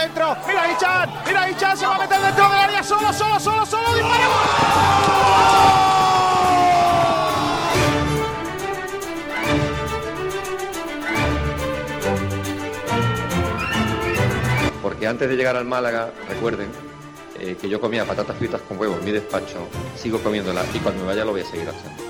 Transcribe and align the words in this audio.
dentro. 0.00 0.36
Mira 0.46 0.72
Ichan, 0.72 1.10
mira 1.26 1.50
Ichan, 1.50 1.76
se 1.76 1.86
va 1.86 1.96
a 1.96 1.98
meter 1.98 2.20
dentro 2.20 2.44
del 2.44 2.58
área 2.58 2.82
solo, 2.82 3.12
solo, 3.12 3.38
solo, 3.38 3.66
solo. 3.66 3.94
¡Disparemos! 3.94 4.38
Porque 14.82 15.06
antes 15.06 15.28
de 15.28 15.36
llegar 15.36 15.56
al 15.56 15.64
Málaga, 15.64 16.10
recuerden 16.28 16.70
eh, 17.38 17.56
que 17.60 17.68
yo 17.68 17.80
comía 17.80 18.04
patatas 18.04 18.36
fritas 18.36 18.60
con 18.62 18.78
huevos 18.78 18.98
en 18.98 19.04
mi 19.04 19.12
despacho, 19.12 19.68
sigo 19.96 20.18
comiéndolas 20.22 20.66
y 20.74 20.78
cuando 20.78 21.02
me 21.02 21.08
vaya 21.08 21.24
lo 21.24 21.32
voy 21.32 21.42
a 21.42 21.44
seguir 21.44 21.68
haciendo. 21.68 22.09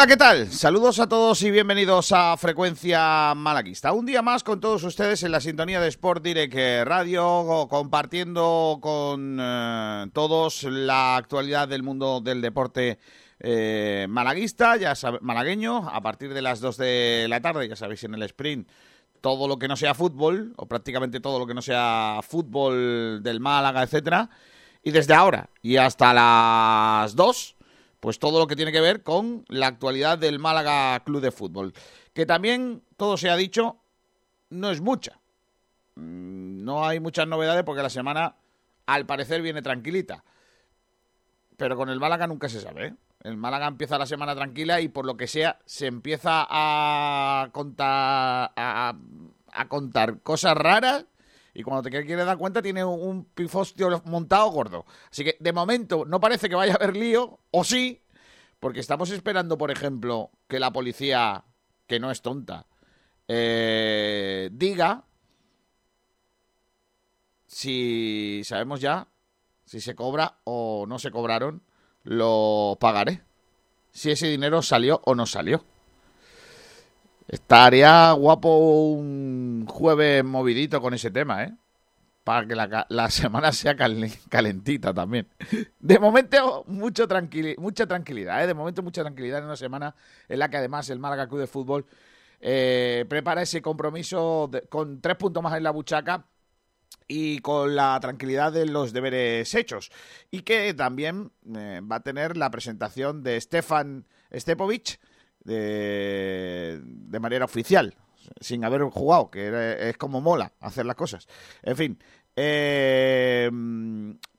Hola, 0.00 0.06
¿qué 0.06 0.16
tal? 0.16 0.50
Saludos 0.50 0.98
a 0.98 1.10
todos 1.10 1.42
y 1.42 1.50
bienvenidos 1.50 2.10
a 2.12 2.34
Frecuencia 2.38 3.34
Malaguista. 3.36 3.92
Un 3.92 4.06
día 4.06 4.22
más 4.22 4.42
con 4.42 4.58
todos 4.58 4.82
ustedes 4.82 5.22
en 5.24 5.30
la 5.30 5.42
sintonía 5.42 5.78
de 5.78 5.88
Sport 5.88 6.24
Direct 6.24 6.54
Radio, 6.86 7.68
compartiendo 7.68 8.78
con 8.80 9.36
eh, 9.38 10.06
todos 10.14 10.62
la 10.62 11.18
actualidad 11.18 11.68
del 11.68 11.82
mundo 11.82 12.22
del 12.22 12.40
deporte 12.40 12.98
eh, 13.40 14.06
malaguista, 14.08 14.78
ya 14.78 14.94
malagueño, 15.20 15.90
a 15.90 16.00
partir 16.00 16.32
de 16.32 16.40
las 16.40 16.60
2 16.60 16.78
de 16.78 17.26
la 17.28 17.42
tarde, 17.42 17.68
ya 17.68 17.76
sabéis, 17.76 18.02
en 18.04 18.14
el 18.14 18.22
sprint 18.22 18.70
todo 19.20 19.46
lo 19.46 19.58
que 19.58 19.68
no 19.68 19.76
sea 19.76 19.92
fútbol, 19.92 20.54
o 20.56 20.64
prácticamente 20.64 21.20
todo 21.20 21.38
lo 21.38 21.46
que 21.46 21.52
no 21.52 21.60
sea 21.60 22.20
fútbol 22.26 23.22
del 23.22 23.38
Málaga, 23.40 23.82
etcétera. 23.82 24.30
Y 24.82 24.92
desde 24.92 25.12
ahora 25.12 25.50
y 25.60 25.76
hasta 25.76 26.14
las 26.14 27.14
2 27.14 27.56
pues 28.00 28.18
todo 28.18 28.38
lo 28.38 28.46
que 28.46 28.56
tiene 28.56 28.72
que 28.72 28.80
ver 28.80 29.02
con 29.02 29.44
la 29.48 29.66
actualidad 29.66 30.18
del 30.18 30.38
Málaga 30.38 30.98
Club 31.04 31.20
de 31.20 31.30
Fútbol. 31.30 31.74
Que 32.14 32.26
también, 32.26 32.82
todo 32.96 33.16
se 33.16 33.30
ha 33.30 33.36
dicho, 33.36 33.76
no 34.48 34.70
es 34.70 34.80
mucha. 34.80 35.20
Mm, 35.94 36.64
no 36.64 36.86
hay 36.86 36.98
muchas 36.98 37.28
novedades 37.28 37.62
porque 37.62 37.82
la 37.82 37.90
semana, 37.90 38.36
al 38.86 39.06
parecer, 39.06 39.42
viene 39.42 39.60
tranquilita. 39.60 40.24
Pero 41.56 41.76
con 41.76 41.90
el 41.90 42.00
Málaga 42.00 42.26
nunca 42.26 42.48
se 42.48 42.60
sabe. 42.60 42.86
¿eh? 42.86 42.94
El 43.22 43.36
Málaga 43.36 43.66
empieza 43.66 43.98
la 43.98 44.06
semana 44.06 44.34
tranquila 44.34 44.80
y 44.80 44.88
por 44.88 45.04
lo 45.04 45.18
que 45.18 45.26
sea 45.26 45.58
se 45.66 45.86
empieza 45.86 46.46
a 46.48 47.50
contar, 47.52 48.52
a, 48.56 48.94
a 49.52 49.68
contar 49.68 50.20
cosas 50.22 50.56
raras 50.56 51.04
y 51.54 51.62
cuando 51.62 51.82
te 51.82 51.90
quieres 51.90 52.26
dar 52.26 52.38
cuenta 52.38 52.62
tiene 52.62 52.84
un 52.84 53.24
pifostio 53.24 54.02
montado 54.06 54.50
gordo. 54.50 54.86
Así 55.10 55.24
que 55.24 55.36
de 55.40 55.52
momento 55.52 56.04
no 56.04 56.20
parece 56.20 56.48
que 56.48 56.54
vaya 56.54 56.72
a 56.72 56.76
haber 56.76 56.96
lío, 56.96 57.40
o 57.50 57.64
sí, 57.64 58.02
porque 58.58 58.80
estamos 58.80 59.10
esperando, 59.10 59.56
por 59.58 59.70
ejemplo, 59.70 60.30
que 60.48 60.60
la 60.60 60.72
policía, 60.72 61.44
que 61.86 62.00
no 62.00 62.10
es 62.10 62.22
tonta, 62.22 62.66
eh, 63.28 64.50
diga 64.52 65.04
si 67.46 68.42
sabemos 68.44 68.80
ya 68.80 69.08
si 69.70 69.80
se 69.80 69.94
cobra 69.94 70.40
o 70.42 70.84
no 70.88 70.98
se 70.98 71.12
cobraron, 71.12 71.62
lo 72.02 72.76
pagaré. 72.80 73.22
Si 73.92 74.10
ese 74.10 74.26
dinero 74.26 74.62
salió 74.62 75.00
o 75.04 75.14
no 75.14 75.26
salió. 75.26 75.64
Estaría 77.30 78.10
guapo 78.10 78.58
un 78.58 79.64
jueves 79.68 80.24
movidito 80.24 80.80
con 80.80 80.94
ese 80.94 81.12
tema, 81.12 81.44
¿eh? 81.44 81.52
Para 82.24 82.44
que 82.44 82.56
la, 82.56 83.10
semana 83.10 83.52
sea 83.52 83.76
calentita 83.76 84.92
también. 84.92 85.28
De 85.78 86.00
momento, 86.00 86.64
mucho 86.66 87.06
mucha 87.58 87.86
tranquilidad, 87.86 88.42
¿eh? 88.42 88.48
De 88.48 88.54
momento, 88.54 88.82
mucha 88.82 89.02
tranquilidad 89.02 89.38
en 89.38 89.44
una 89.44 89.54
semana 89.54 89.94
en 90.28 90.40
la 90.40 90.50
que 90.50 90.56
además 90.56 90.90
el 90.90 90.98
Málaga 90.98 91.28
Club 91.28 91.42
de 91.42 91.46
Fútbol 91.46 91.86
eh, 92.40 93.06
prepara 93.08 93.42
ese 93.42 93.62
compromiso 93.62 94.50
con 94.68 95.00
tres 95.00 95.14
puntos 95.14 95.40
más 95.40 95.56
en 95.56 95.62
la 95.62 95.70
buchaca 95.70 96.26
y 97.06 97.38
con 97.38 97.76
la 97.76 97.96
tranquilidad 98.00 98.50
de 98.52 98.66
los 98.66 98.92
deberes 98.92 99.54
hechos. 99.54 99.92
Y 100.32 100.40
que 100.40 100.74
también 100.74 101.30
eh, 101.54 101.80
va 101.80 101.96
a 101.96 102.02
tener 102.02 102.36
la 102.36 102.50
presentación 102.50 103.22
de 103.22 103.40
Stefan 103.40 104.04
Stepovic 104.32 104.98
de, 105.44 106.80
de 106.82 107.20
manera 107.20 107.44
oficial, 107.44 107.94
sin 108.40 108.64
haber 108.64 108.82
jugado, 108.82 109.30
que 109.30 109.88
es 109.88 109.96
como 109.96 110.20
mola 110.20 110.52
hacer 110.60 110.86
las 110.86 110.96
cosas. 110.96 111.26
En 111.62 111.76
fin, 111.76 111.98
eh, 112.36 113.50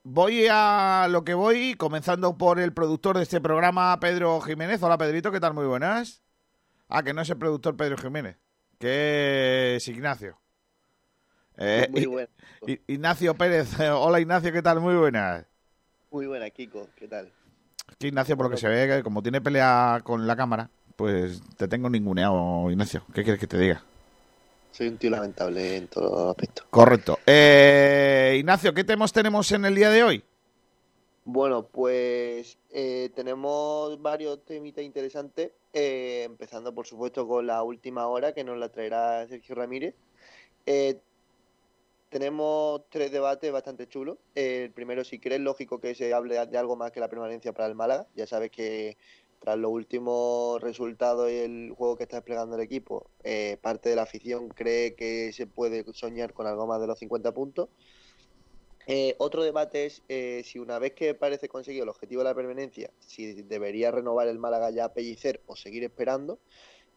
voy 0.04 0.48
a 0.50 1.08
lo 1.10 1.24
que 1.24 1.34
voy, 1.34 1.76
comenzando 1.76 2.38
por 2.38 2.60
el 2.60 2.74
productor 2.74 3.18
de 3.18 3.24
este 3.24 3.42
programa, 3.42 4.00
Pedro 4.00 4.42
Jiménez. 4.42 4.82
Hola 4.82 4.98
Pedrito, 4.98 5.32
¿qué 5.32 5.40
tal? 5.40 5.54
Muy 5.54 5.66
buenas. 5.66 6.24
Ah, 6.90 7.04
que 7.04 7.14
no 7.14 7.22
es 7.22 7.30
el 7.30 7.38
productor 7.38 7.78
Pedro 7.78 7.98
Jiménez, 7.98 8.38
que 8.80 9.76
es 9.76 9.88
Ignacio. 9.88 10.38
Eh, 11.58 11.88
muy 11.92 12.06
bueno. 12.06 12.30
Ignacio 12.88 13.36
Pérez, 13.36 13.80
hola 13.94 14.20
Ignacio, 14.20 14.52
¿qué 14.52 14.62
tal? 14.62 14.80
Muy 14.80 14.96
buenas. 14.96 15.46
Muy 16.10 16.26
buena, 16.26 16.50
Kiko, 16.50 16.90
¿qué 16.96 17.08
tal? 17.08 17.32
Ignacio, 18.00 18.36
por 18.36 18.48
lo 18.48 18.50
que 18.50 18.58
se 18.58 18.68
ve, 18.68 19.04
como 19.04 19.22
tiene 19.22 19.42
pelea 19.42 20.02
con 20.04 20.26
la 20.26 20.36
cámara, 20.36 20.70
pues 20.96 21.42
te 21.58 21.68
tengo 21.68 21.90
ninguneado, 21.90 22.70
Ignacio. 22.70 23.04
¿Qué 23.14 23.24
quieres 23.24 23.40
que 23.40 23.48
te 23.48 23.58
diga? 23.58 23.84
Soy 24.72 24.88
un 24.88 24.98
tío 24.98 25.10
lamentable 25.10 25.76
en 25.76 25.88
todo 25.88 26.30
aspecto. 26.30 26.64
Correcto. 26.70 27.20
Eh, 27.26 28.38
Ignacio, 28.40 28.74
¿qué 28.74 28.84
temas 28.86 29.12
tenemos 29.12 29.52
en 29.52 29.66
el 29.66 29.76
día 29.76 29.90
de 29.90 30.04
hoy? 30.04 30.24
Bueno, 31.26 31.68
pues 31.68 32.58
eh, 32.72 33.10
tenemos 33.14 34.02
varios 34.02 34.44
temitas 34.46 34.84
interesantes, 34.84 35.52
eh, 35.74 36.24
empezando 36.26 36.74
por 36.74 36.88
supuesto 36.88 37.28
con 37.28 37.46
la 37.48 37.62
última 37.64 38.08
hora 38.08 38.34
que 38.34 38.44
nos 38.44 38.58
la 38.58 38.70
traerá 38.70 39.28
Sergio 39.28 39.56
Ramírez. 39.56 39.94
tenemos 42.10 42.82
tres 42.90 43.12
debates 43.12 43.52
bastante 43.52 43.88
chulos. 43.88 44.18
el 44.36 44.72
primero, 44.72 45.04
si 45.04 45.20
crees 45.20 45.42
lógico 45.42 45.80
que 45.80 45.96
se 45.96 46.14
hable 46.14 46.46
de 46.46 46.58
algo 46.58 46.76
más 46.76 46.92
que 46.92 47.00
la 47.02 47.10
permanencia 47.10 47.54
para 47.54 47.68
el 47.68 47.76
Málaga. 47.76 48.08
Ya 48.16 48.26
sabes 48.26 48.52
que 48.52 48.98
tras 49.42 49.58
los 49.58 49.72
últimos 49.72 50.62
resultados 50.62 51.32
y 51.32 51.38
el 51.38 51.74
juego 51.76 51.98
que 51.98 52.04
está 52.04 52.18
desplegando 52.18 52.56
el 52.56 52.62
equipo, 52.62 53.10
eh, 53.24 53.58
parte 53.60 53.90
de 53.90 53.96
la 53.96 54.04
afición 54.04 54.50
cree 54.50 54.94
que 54.94 55.34
se 55.34 55.48
puede 55.48 55.84
soñar 55.94 56.32
con 56.34 56.46
algo 56.46 56.68
más 56.68 56.80
de 56.80 56.86
los 56.86 57.00
50 57.00 57.34
puntos. 57.34 57.70
Eh, 58.86 59.16
otro 59.18 59.44
debate 59.44 59.88
es 59.88 60.04
eh, 60.10 60.44
si 60.46 60.60
una 60.60 60.78
vez 60.78 60.94
que 60.94 61.16
parece 61.16 61.50
conseguido 61.50 61.84
el 61.84 61.90
objetivo 61.90 62.22
de 62.22 62.30
la 62.30 62.36
permanencia, 62.36 62.92
si 63.00 63.34
debería 63.42 63.90
renovar 63.90 64.28
el 64.28 64.38
Málaga 64.38 64.70
ya 64.70 64.86
a 64.86 64.94
Pellicer 64.94 65.42
o 65.48 65.56
seguir 65.56 65.84
esperando. 65.84 66.40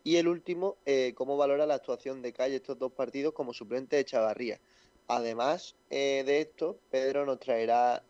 Y 0.03 0.17
el 0.17 0.29
último, 0.29 0.77
cómo 1.15 1.39
valora 1.39 1.65
la 1.65 1.77
actuación 1.77 2.21
de 2.21 2.35
Calle 2.35 2.57
estos 2.57 2.79
dos 2.79 2.93
partidos 2.93 3.33
como 3.33 3.55
suplente 3.55 3.97
de 3.97 4.05
Chavarría. 4.05 4.61
Además 5.09 5.77
de 5.89 6.41
esto, 6.43 6.79
Pedro 6.91 7.25
nos 7.25 7.41
traerá 7.41 8.05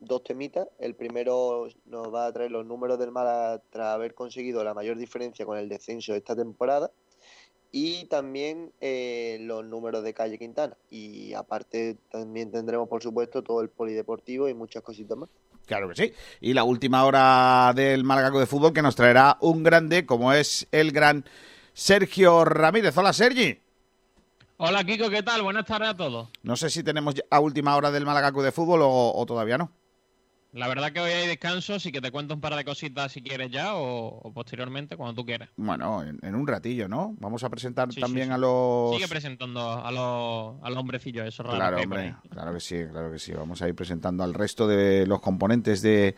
dos 0.00 0.22
temitas. 0.24 0.68
El 0.78 0.94
primero 0.94 1.68
nos 1.86 2.12
va 2.12 2.26
a 2.26 2.32
traer 2.32 2.50
los 2.50 2.66
números 2.66 2.98
del 2.98 3.12
Málaga 3.12 3.62
tras 3.70 3.94
haber 3.94 4.14
conseguido 4.14 4.62
la 4.64 4.74
mayor 4.74 4.96
diferencia 4.96 5.46
con 5.46 5.58
el 5.58 5.68
descenso 5.68 6.12
de 6.12 6.18
esta 6.18 6.36
temporada. 6.36 6.90
Y 7.70 8.06
también 8.06 8.72
eh, 8.80 9.38
los 9.42 9.64
números 9.64 10.02
de 10.02 10.14
Calle 10.14 10.38
Quintana. 10.38 10.76
Y 10.90 11.34
aparte 11.34 11.98
también 12.10 12.50
tendremos, 12.50 12.88
por 12.88 13.02
supuesto, 13.02 13.42
todo 13.42 13.60
el 13.60 13.68
polideportivo 13.68 14.48
y 14.48 14.54
muchas 14.54 14.82
cositas 14.82 15.18
más. 15.18 15.28
Claro 15.66 15.88
que 15.90 15.94
sí. 15.94 16.12
Y 16.40 16.54
la 16.54 16.64
última 16.64 17.04
hora 17.04 17.72
del 17.74 18.04
Málaga 18.04 18.30
de 18.38 18.46
fútbol 18.46 18.72
que 18.72 18.80
nos 18.80 18.96
traerá 18.96 19.36
un 19.40 19.62
grande 19.62 20.06
como 20.06 20.32
es 20.32 20.66
el 20.72 20.92
gran 20.92 21.26
Sergio 21.74 22.46
Ramírez. 22.46 22.96
Hola, 22.96 23.12
Sergi. 23.12 23.60
Hola, 24.56 24.82
Kiko, 24.82 25.10
¿qué 25.10 25.22
tal? 25.22 25.42
Buenas 25.42 25.66
tardes 25.66 25.90
a 25.90 25.96
todos. 25.96 26.30
No 26.42 26.56
sé 26.56 26.70
si 26.70 26.82
tenemos 26.82 27.14
a 27.30 27.38
última 27.38 27.76
hora 27.76 27.90
del 27.90 28.06
Málaga 28.06 28.30
de 28.30 28.50
fútbol 28.50 28.80
o 28.82 29.24
todavía 29.26 29.58
no. 29.58 29.70
La 30.52 30.66
verdad 30.66 30.92
que 30.92 31.00
hoy 31.00 31.10
hay 31.10 31.26
descanso, 31.26 31.74
así 31.74 31.92
que 31.92 32.00
te 32.00 32.10
cuento 32.10 32.32
un 32.32 32.40
par 32.40 32.56
de 32.56 32.64
cositas 32.64 33.12
si 33.12 33.22
quieres 33.22 33.50
ya 33.50 33.74
o, 33.74 34.32
posteriormente, 34.32 34.96
cuando 34.96 35.14
tú 35.14 35.26
quieras. 35.26 35.50
Bueno, 35.56 36.02
en, 36.02 36.34
un 36.34 36.46
ratillo, 36.46 36.88
¿no? 36.88 37.14
Vamos 37.20 37.44
a 37.44 37.50
presentar 37.50 37.90
también 37.94 38.32
a 38.32 38.38
los... 38.38 38.94
Sigue 38.94 39.08
presentando 39.08 39.60
a 39.60 39.92
los, 39.92 40.56
a 40.62 40.70
los 40.70 40.78
hombrecillos 40.78 41.26
esos 41.26 41.44
raros. 41.44 41.58
Claro, 41.58 41.82
hombre, 41.82 42.16
claro 42.30 42.54
que 42.54 42.60
sí, 42.60 42.76
claro 42.90 43.12
que 43.12 43.18
sí. 43.18 43.32
Vamos 43.32 43.60
a 43.60 43.68
ir 43.68 43.74
presentando 43.74 44.24
al 44.24 44.32
resto 44.32 44.66
de 44.66 45.06
los 45.06 45.20
componentes 45.20 45.82
de, 45.82 46.16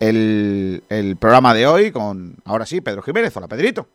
el, 0.00 1.16
programa 1.18 1.54
de 1.54 1.66
hoy 1.66 1.90
con, 1.92 2.36
ahora 2.44 2.66
sí, 2.66 2.82
Pedro 2.82 3.00
Jiménez. 3.00 3.34
Hola, 3.38 3.48
Pedrito. 3.48 3.88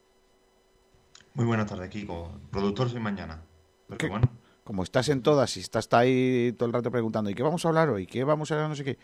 Muy 1.36 1.46
buenas 1.46 1.68
tardes, 1.68 1.88
Kiko. 1.90 2.32
Productor 2.50 2.90
soy 2.90 3.00
mañana. 3.00 3.44
Pero 3.88 4.10
bueno 4.10 4.42
como 4.64 4.84
estás 4.84 5.10
en 5.10 5.22
todas 5.22 5.58
y 5.58 5.60
estás 5.60 5.90
ahí 5.92 6.54
todo 6.58 6.68
el 6.68 6.72
rato 6.72 6.92
preguntando, 6.92 7.30
¿y 7.30 7.34
qué 7.34 7.44
vamos 7.44 7.66
a 7.66 7.68
hablar 7.68 7.90
hoy? 7.90 8.06
¿Qué 8.06 8.24
vamos 8.24 8.52
a 8.52 8.54
hablar? 8.54 8.70
No 8.70 8.76
sé 8.76 8.86
qué. 8.86 8.98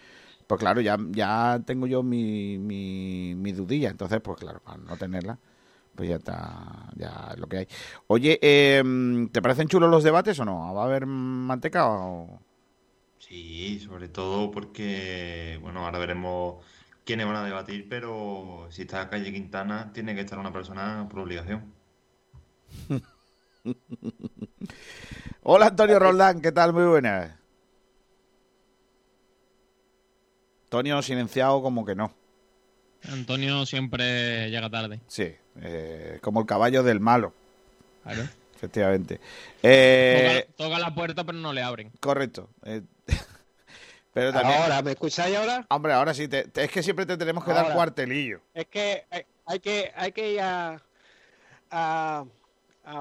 Pues 0.47 0.59
claro, 0.59 0.79
ya, 0.79 0.97
ya 1.11 1.61
tengo 1.65 1.87
yo 1.87 2.03
mi, 2.03 2.57
mi, 2.57 3.51
dudilla, 3.51 3.89
entonces, 3.89 4.21
pues 4.21 4.37
claro, 4.39 4.61
para 4.61 4.77
no 4.77 4.95
tenerla, 4.95 5.37
pues 5.93 6.09
ya 6.09 6.15
está, 6.15 6.89
ya 6.95 7.31
es 7.33 7.39
lo 7.39 7.47
que 7.47 7.57
hay. 7.57 7.67
Oye, 8.07 8.39
em, 8.41 9.27
¿te 9.29 9.41
parecen 9.41 9.67
chulos 9.67 9.91
los 9.91 10.03
debates 10.03 10.39
o 10.39 10.45
no? 10.45 10.73
¿Va 10.73 10.83
a 10.83 10.85
haber 10.85 11.05
manteca 11.05 11.87
o...? 11.89 12.39
Sí, 13.19 13.79
sobre 13.79 14.07
todo 14.07 14.49
porque, 14.51 15.59
bueno, 15.61 15.85
ahora 15.85 15.99
veremos 15.99 16.63
quiénes 17.03 17.25
van 17.25 17.35
a 17.37 17.43
debatir, 17.43 17.87
pero 17.89 18.67
si 18.69 18.83
está 18.83 19.09
calle 19.09 19.33
Quintana, 19.33 19.91
tiene 19.91 20.15
que 20.15 20.21
estar 20.21 20.39
una 20.39 20.53
persona 20.53 21.07
por 21.09 21.19
obligación. 21.19 21.73
Hola 25.43 25.67
Antonio 25.67 25.99
Roldán, 25.99 26.41
¿qué 26.41 26.51
tal? 26.53 26.73
Muy 26.73 26.85
buenas. 26.85 27.36
Antonio 30.67 31.01
silenciado 31.01 31.61
como 31.61 31.85
que 31.85 31.95
no. 31.95 32.11
Antonio 33.09 33.65
siempre 33.65 34.49
llega 34.49 34.69
tarde. 34.69 34.99
Sí, 35.07 35.33
eh, 35.61 36.19
como 36.21 36.41
el 36.41 36.45
caballo 36.45 36.83
del 36.83 36.99
malo. 36.99 37.33
Claro. 38.03 38.27
Efectivamente. 38.53 39.21
Eh, 39.63 40.45
toca, 40.57 40.77
la 40.77 40.93
puerta 40.93 41.23
pero 41.23 41.37
no 41.37 41.53
le 41.53 41.61
abren. 41.61 41.89
Correcto. 42.01 42.49
Eh, 42.65 42.81
pero 44.13 44.33
también, 44.33 44.61
ahora, 44.61 44.81
¿me 44.81 44.91
escucháis 44.91 45.37
ahora? 45.37 45.65
Hombre, 45.69 45.93
ahora 45.93 46.13
sí. 46.13 46.27
es 46.29 46.71
que 46.71 46.83
siempre 46.83 47.05
te 47.05 47.15
tenemos 47.15 47.45
que 47.45 47.53
dar 47.53 47.71
cuartelillo. 47.73 48.41
Es 48.53 48.65
que 48.67 49.05
hay 49.45 49.59
que, 49.61 49.93
hay 49.95 50.11
que 50.11 50.33
ir 50.33 50.41
a, 50.41 50.81
a, 51.71 52.25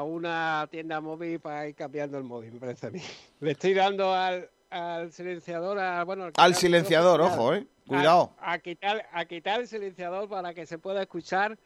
una 0.04 0.68
tienda 0.70 1.00
móvil 1.00 1.40
para 1.40 1.66
ir 1.66 1.74
cambiando 1.74 2.16
el 2.16 2.22
móvil, 2.22 2.52
me 2.52 2.60
parece 2.60 2.86
a 2.86 2.90
mí. 2.90 3.00
Le 3.40 3.50
estoy 3.50 3.74
dando 3.74 4.14
al, 4.14 4.48
al 4.70 5.12
silenciador, 5.12 6.04
bueno, 6.04 6.30
al, 6.36 6.54
silenciador, 6.54 7.20
ojo, 7.20 7.54
eh. 7.54 7.66
Cuidado. 7.86 8.32
A, 8.40 8.58
quitar, 8.58 9.06
a 9.12 9.24
quitar 9.24 9.60
el 9.60 9.68
silenciador 9.68 10.28
para 10.28 10.52
que 10.54 10.66
se 10.66 10.78
pueda 10.78 11.02
escuchar, 11.02 11.56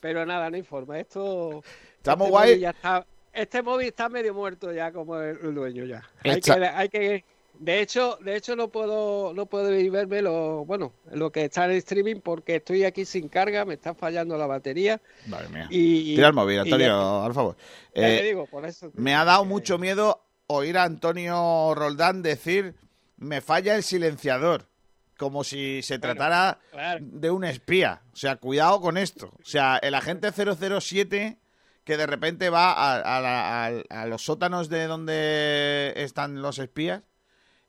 pero 0.00 0.26
nada, 0.26 0.50
no 0.50 0.56
informa. 0.56 0.98
Esto. 0.98 1.62
Estamos 1.96 2.26
este 2.26 2.30
guay. 2.30 2.60
ya 2.60 2.70
está, 2.70 3.06
este 3.32 3.62
móvil 3.62 3.88
está 3.88 4.08
medio 4.08 4.34
muerto 4.34 4.72
ya, 4.72 4.92
como 4.92 5.18
el, 5.18 5.54
dueño 5.54 5.84
ya. 5.84 6.02
Hay 6.24 6.40
que, 6.40 6.52
hay 6.52 6.88
que, 6.90 7.24
de 7.58 7.80
hecho, 7.80 8.18
de 8.20 8.36
hecho 8.36 8.56
no 8.56 8.68
puedo, 8.68 9.32
no 9.34 9.46
puedo 9.46 9.72
ir 9.74 9.90
verme 9.90 10.20
lo, 10.20 10.64
bueno, 10.64 10.92
lo 11.12 11.30
que 11.32 11.44
está 11.44 11.64
en 11.64 11.72
el 11.72 11.76
streaming 11.78 12.16
porque 12.16 12.56
estoy 12.56 12.84
aquí 12.84 13.04
sin 13.04 13.28
carga, 13.28 13.64
me 13.64 13.74
está 13.74 13.94
fallando 13.94 14.36
la 14.36 14.46
batería. 14.46 15.00
Vale, 15.26 15.48
mía. 15.48 15.68
Y, 15.70 16.16
Tira 16.16 16.28
el 16.28 16.34
móvil, 16.34 16.58
Antonio, 16.58 17.22
al 17.22 17.32
favor. 17.32 17.56
Eh, 17.94 18.22
digo, 18.24 18.46
por 18.46 18.66
eso, 18.66 18.90
me 18.94 19.14
ha 19.14 19.24
dado 19.24 19.44
mucho 19.44 19.78
miedo 19.78 20.22
oír 20.46 20.78
a 20.78 20.84
Antonio 20.84 21.74
Roldán 21.74 22.22
decir 22.22 22.76
me 23.16 23.40
falla 23.40 23.74
el 23.76 23.82
silenciador, 23.82 24.68
como 25.16 25.44
si 25.44 25.82
se 25.82 25.98
tratara 25.98 26.58
de 27.00 27.30
un 27.30 27.44
espía. 27.44 28.02
O 28.12 28.16
sea, 28.16 28.36
cuidado 28.36 28.80
con 28.80 28.96
esto. 28.96 29.32
O 29.40 29.44
sea, 29.44 29.78
el 29.78 29.94
agente 29.94 30.32
007 30.32 31.38
que 31.84 31.96
de 31.96 32.06
repente 32.06 32.50
va 32.50 32.74
a, 32.76 34.06
los 34.06 34.24
sótanos 34.24 34.68
de 34.68 34.86
donde 34.86 35.92
están 35.96 36.40
los 36.40 36.58
espías 36.58 37.02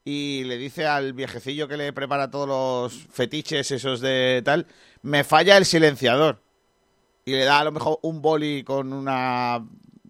y 0.06 0.44
le 0.44 0.58
dice 0.58 0.86
al 0.86 1.14
viejecillo 1.14 1.68
que 1.68 1.78
le 1.78 1.94
prepara 1.94 2.30
todos 2.30 2.48
los 2.48 2.94
fetiches 2.94 3.72
esos 3.72 4.02
de 4.02 4.42
tal, 4.44 4.68
me 5.02 5.24
falla 5.24 5.58
el 5.58 5.66
silenciador. 5.66 6.44
Y 7.26 7.31
le 7.31 7.46
da 7.46 7.60
a 7.60 7.64
lo 7.64 7.72
mejor 7.72 8.00
un 8.02 8.22
boli 8.22 8.64
con 8.64 8.92
una 8.92 9.66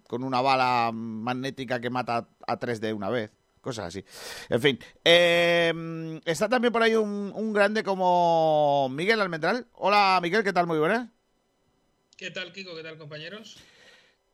con 0.08 0.24
una 0.24 0.40
bala 0.40 0.90
magnética 0.92 1.80
que 1.80 1.90
mata 1.90 2.28
a 2.46 2.56
tres 2.58 2.80
de 2.80 2.92
una 2.92 3.10
vez. 3.10 3.30
Cosas 3.60 3.86
así. 3.86 4.04
En 4.50 4.60
fin. 4.60 4.78
Em, 5.02 6.20
está 6.26 6.50
también 6.50 6.70
por 6.70 6.82
ahí 6.82 6.94
un, 6.94 7.52
grande 7.54 7.82
como 7.82 8.88
Miguel 8.90 9.22
Almendral. 9.22 9.66
Hola, 9.72 10.18
Miguel, 10.22 10.44
¿qué 10.44 10.52
tal? 10.52 10.66
Muy 10.66 10.78
buenas. 10.78 11.08
¿Qué 12.16 12.30
tal, 12.30 12.52
Kiko? 12.52 12.76
¿Qué 12.76 12.82
tal, 12.82 12.98
compañeros? 12.98 13.56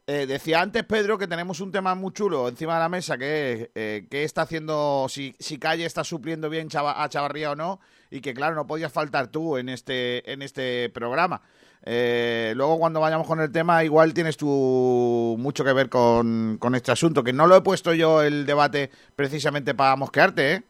Eh, 0.08 0.26
decía 0.26 0.60
antes 0.60 0.82
Pedro 0.82 1.16
que 1.16 1.28
tenemos 1.28 1.60
un 1.60 1.70
tema 1.70 1.94
muy 1.94 2.12
chulo 2.12 2.48
encima 2.48 2.74
de 2.74 2.80
la 2.80 2.88
mesa 2.88 3.16
que 3.16 3.70
eh, 3.76 4.08
está 4.10 4.42
haciendo, 4.42 5.06
si, 5.08 5.36
si 5.38 5.56
Calle 5.58 5.84
está 5.84 6.02
supliendo 6.02 6.50
bien 6.50 6.68
a 6.74 7.08
Chavarría 7.08 7.52
o 7.52 7.54
no, 7.54 7.80
y 8.10 8.20
que 8.20 8.34
claro, 8.34 8.56
no 8.56 8.66
podías 8.66 8.92
faltar 8.92 9.28
tú 9.28 9.56
en 9.56 9.68
este, 9.68 10.28
en 10.32 10.42
este 10.42 10.90
programa. 10.90 11.42
Eh, 11.84 12.52
luego 12.56 12.78
cuando 12.78 13.00
vayamos 13.00 13.26
con 13.26 13.40
el 13.40 13.50
tema, 13.50 13.82
igual 13.84 14.12
tienes 14.12 14.36
tú 14.36 15.36
mucho 15.38 15.64
que 15.64 15.72
ver 15.72 15.88
con, 15.88 16.58
este 16.74 16.92
asunto, 16.92 17.24
que 17.24 17.32
no 17.32 17.46
lo 17.46 17.56
he 17.56 17.62
puesto 17.62 17.94
yo 17.94 18.22
el 18.22 18.44
debate 18.44 18.90
precisamente 19.16 19.74
para 19.74 19.96
mosquearte, 19.96 20.52
¿eh? 20.52 20.62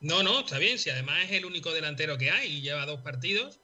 No, 0.00 0.22
no, 0.22 0.40
está 0.40 0.58
bien, 0.58 0.78
si 0.78 0.90
además 0.90 1.24
es 1.24 1.32
el 1.32 1.46
único 1.46 1.72
delantero 1.72 2.18
que 2.18 2.30
hay 2.30 2.58
y 2.58 2.60
lleva 2.60 2.86
dos 2.86 3.00
partidos, 3.00 3.58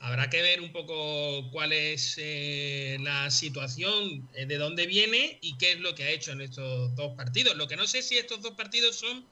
habrá 0.00 0.28
que 0.28 0.42
ver 0.42 0.60
un 0.60 0.72
poco 0.72 1.50
cuál 1.52 1.72
es 1.72 2.16
eh, 2.18 2.96
la 3.00 3.30
situación, 3.30 4.28
eh, 4.34 4.46
de 4.46 4.56
dónde 4.56 4.86
viene 4.86 5.38
y 5.40 5.56
qué 5.58 5.72
es 5.72 5.80
lo 5.80 5.94
que 5.94 6.04
ha 6.04 6.10
hecho 6.10 6.32
en 6.32 6.40
estos 6.40 6.94
dos 6.96 7.14
partidos. 7.16 7.56
Lo 7.56 7.68
que 7.68 7.76
no 7.76 7.86
sé 7.86 8.02
si 8.02 8.16
estos 8.16 8.42
dos 8.42 8.54
partidos 8.54 8.96
son 8.96 9.24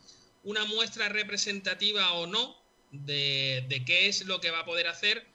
una 0.45 0.65
muestra 0.67 1.09
representativa 1.09 2.13
o 2.13 2.27
no 2.27 2.55
de, 2.93 3.65
de 3.69 3.85
qué 3.85 4.07
es 4.07 4.25
lo 4.27 4.41
que 4.41 4.51
va 4.51 4.61
a 4.61 4.65
poder 4.65 4.87
hacer 4.87 5.27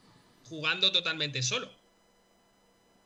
jugando 0.51 0.91
totalmente 0.91 1.41
solo. 1.41 1.69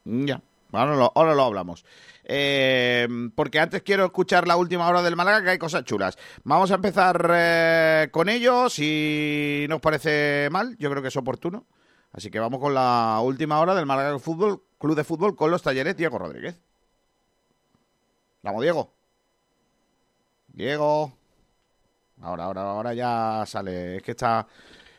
Ya, 0.03 0.41
ahora 0.71 0.95
lo, 0.95 1.11
ahora 1.13 1.35
lo 1.35 1.43
hablamos. 1.43 1.85
Eh, 2.23 3.07
porque 3.35 3.59
antes 3.59 3.83
quiero 3.83 4.05
escuchar 4.05 4.47
la 4.47 4.57
última 4.57 4.87
hora 4.87 5.03
del 5.03 5.15
Málaga, 5.15 5.43
que 5.43 5.49
hay 5.51 5.57
cosas 5.59 5.83
chulas. 5.83 6.17
Vamos 6.43 6.71
a 6.71 6.75
empezar 6.75 7.29
eh, 7.31 8.09
con 8.11 8.29
ello, 8.29 8.67
si 8.67 9.67
nos 9.69 9.79
parece 9.79 10.49
mal, 10.51 10.75
yo 10.79 10.89
creo 10.89 11.03
que 11.03 11.09
es 11.09 11.17
oportuno. 11.17 11.67
Así 12.13 12.31
que 12.31 12.39
vamos 12.39 12.59
con 12.59 12.73
la 12.73 13.19
última 13.21 13.59
hora 13.59 13.75
del 13.75 13.85
Málaga 13.85 14.17
Fútbol, 14.17 14.63
Club 14.79 14.95
de 14.95 15.03
Fútbol 15.03 15.35
con 15.35 15.51
los 15.51 15.61
talleres 15.61 15.95
Diego 15.95 16.17
Rodríguez. 16.17 16.59
Vamos, 18.41 18.63
Diego. 18.63 18.91
Diego. 20.47 21.13
Ahora, 22.21 22.45
ahora, 22.45 22.61
ahora 22.61 22.93
ya 22.95 23.43
sale. 23.45 23.97
Es 23.97 24.03
que 24.03 24.11
está 24.11 24.47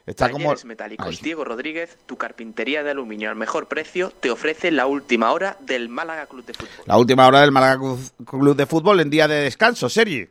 Está 0.06 0.30
Talleres 0.30 0.64
Metálicos 0.64 1.20
Diego 1.20 1.44
Rodríguez, 1.44 1.98
tu 2.06 2.16
carpintería 2.16 2.84
de 2.84 2.92
aluminio 2.92 3.28
al 3.28 3.34
mejor 3.34 3.66
precio, 3.66 4.12
te 4.20 4.30
ofrece 4.30 4.70
la 4.70 4.86
última 4.86 5.32
hora 5.32 5.56
del 5.60 5.88
Málaga 5.88 6.26
Club 6.26 6.46
de 6.46 6.54
Fútbol. 6.54 6.84
La 6.86 6.96
última 6.96 7.26
hora 7.26 7.40
del 7.40 7.50
Málaga 7.50 7.80
Club 8.24 8.54
de 8.54 8.66
Fútbol 8.66 9.00
en 9.00 9.10
día 9.10 9.26
de 9.26 9.40
descanso, 9.42 9.88
Sergi. 9.88 10.28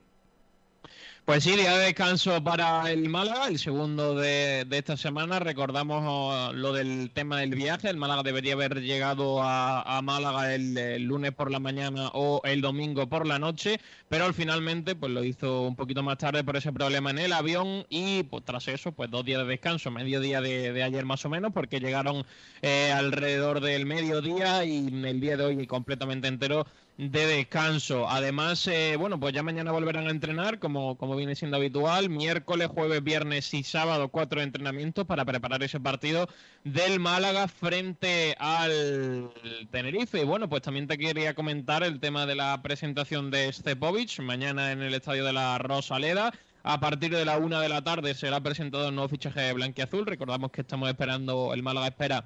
Pues 1.25 1.43
sí, 1.43 1.55
día 1.55 1.75
de 1.75 1.85
descanso 1.85 2.43
para 2.43 2.91
el 2.91 3.09
Málaga, 3.09 3.47
el 3.47 3.57
segundo 3.57 4.13
de, 4.13 4.67
esta 4.69 4.95
semana. 4.95 5.39
Recordamos 5.39 6.03
oh, 6.05 6.53
lo 6.53 6.71
del 6.71 7.09
tema 7.09 7.39
del 7.39 7.55
viaje. 7.55 7.89
El 7.89 7.97
Málaga 7.97 8.21
debería 8.21 8.53
haber 8.53 8.81
llegado 8.81 9.41
a, 9.41 9.99
Málaga 10.03 10.53
el, 10.53 11.01
lunes 11.01 11.31
por 11.31 11.49
la 11.49 11.59
mañana 11.59 12.09
o 12.13 12.41
el 12.43 12.61
domingo 12.61 13.09
por 13.09 13.25
la 13.25 13.39
noche, 13.39 13.79
pero 14.07 14.31
finalmente 14.33 14.93
pues 14.93 15.11
lo 15.11 15.23
hizo 15.23 15.63
un 15.63 15.75
poquito 15.75 16.03
más 16.03 16.19
tarde 16.19 16.43
por 16.43 16.57
ese 16.57 16.71
problema 16.71 17.09
en 17.09 17.17
el 17.17 17.33
avión 17.33 17.87
y 17.89 18.21
pues, 18.21 18.45
tras 18.45 18.67
eso, 18.67 18.91
pues 18.91 19.09
dos 19.09 19.25
días 19.25 19.41
de 19.41 19.47
descanso, 19.47 19.89
medio 19.89 20.19
día 20.19 20.41
de, 20.41 20.83
ayer 20.83 21.05
más 21.05 21.25
o 21.25 21.29
menos, 21.29 21.51
porque 21.53 21.79
llegaron 21.79 22.23
eh, 22.61 22.91
alrededor 22.91 23.61
del 23.61 23.87
mediodía 23.87 24.63
y 24.63 24.89
el 24.89 25.19
día 25.19 25.37
de 25.37 25.45
hoy 25.45 25.65
completamente 25.65 26.27
entero 26.27 26.67
de 26.97 27.27
descanso. 27.27 28.09
Además, 28.09 28.65
eh, 28.67 28.95
bueno, 28.97 29.19
pues 29.19 29.33
ya 29.33 29.43
mañana 29.43 29.71
volverán 29.71 30.07
a 30.07 30.11
entrenar, 30.11 30.59
como, 30.59 30.97
como 30.97 31.15
viene 31.15 31.35
siendo 31.35 31.57
habitual. 31.57 32.09
Miércoles, 32.09 32.67
jueves, 32.67 33.03
viernes 33.03 33.53
y 33.53 33.63
sábado, 33.63 34.09
cuatro 34.09 34.41
entrenamientos 34.41 35.05
para 35.05 35.25
preparar 35.25 35.61
ese 35.63 35.79
partido 35.79 36.29
del 36.63 36.99
Málaga 36.99 37.47
frente 37.47 38.35
al 38.39 39.31
Tenerife. 39.71 40.21
Y 40.21 40.25
bueno, 40.25 40.47
pues 40.47 40.61
también 40.61 40.87
te 40.87 40.97
quería 40.97 41.33
comentar 41.35 41.83
el 41.83 41.99
tema 41.99 42.25
de 42.25 42.35
la 42.35 42.61
presentación 42.61 43.29
de 43.31 43.51
Stepovic 43.51 44.19
mañana 44.21 44.71
en 44.71 44.81
el 44.81 44.93
estadio 44.93 45.25
de 45.25 45.33
la 45.33 45.57
Rosaleda. 45.57 46.33
A 46.63 46.79
partir 46.79 47.15
de 47.15 47.25
la 47.25 47.37
una 47.37 47.61
de 47.61 47.69
la 47.69 47.83
tarde 47.83 48.15
será 48.15 48.41
presentado 48.41 48.87
el 48.87 48.95
nuevo 48.95 49.09
fichaje 49.09 49.39
de 49.41 49.53
Blanquiazul. 49.53 50.05
Recordamos 50.05 50.51
que 50.51 50.61
estamos 50.61 50.89
esperando, 50.89 51.53
el 51.53 51.61
Málaga 51.61 51.87
espera 51.87 52.25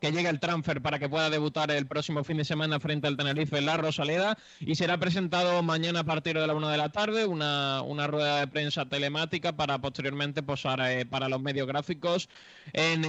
que 0.00 0.12
llegue 0.12 0.28
el 0.28 0.40
transfer 0.40 0.80
para 0.80 0.98
que 0.98 1.08
pueda 1.08 1.30
debutar 1.30 1.70
el 1.70 1.86
próximo 1.86 2.24
fin 2.24 2.36
de 2.36 2.44
semana 2.44 2.80
frente 2.80 3.06
al 3.06 3.16
Tenerife 3.16 3.58
en 3.58 3.66
la 3.66 3.76
Rosaleda 3.76 4.38
y 4.60 4.74
será 4.74 4.98
presentado 4.98 5.62
mañana 5.62 6.00
a 6.00 6.04
partir 6.04 6.38
de 6.38 6.46
la 6.46 6.54
una 6.54 6.70
de 6.70 6.78
la 6.78 6.90
tarde 6.90 7.26
una, 7.26 7.82
una 7.82 8.06
rueda 8.06 8.40
de 8.40 8.46
prensa 8.46 8.86
telemática 8.86 9.56
para 9.56 9.78
posteriormente 9.78 10.42
posar 10.42 10.80
eh, 10.80 11.06
para 11.06 11.28
los 11.28 11.40
medios 11.40 11.66
gráficos 11.66 12.28
en, 12.72 13.04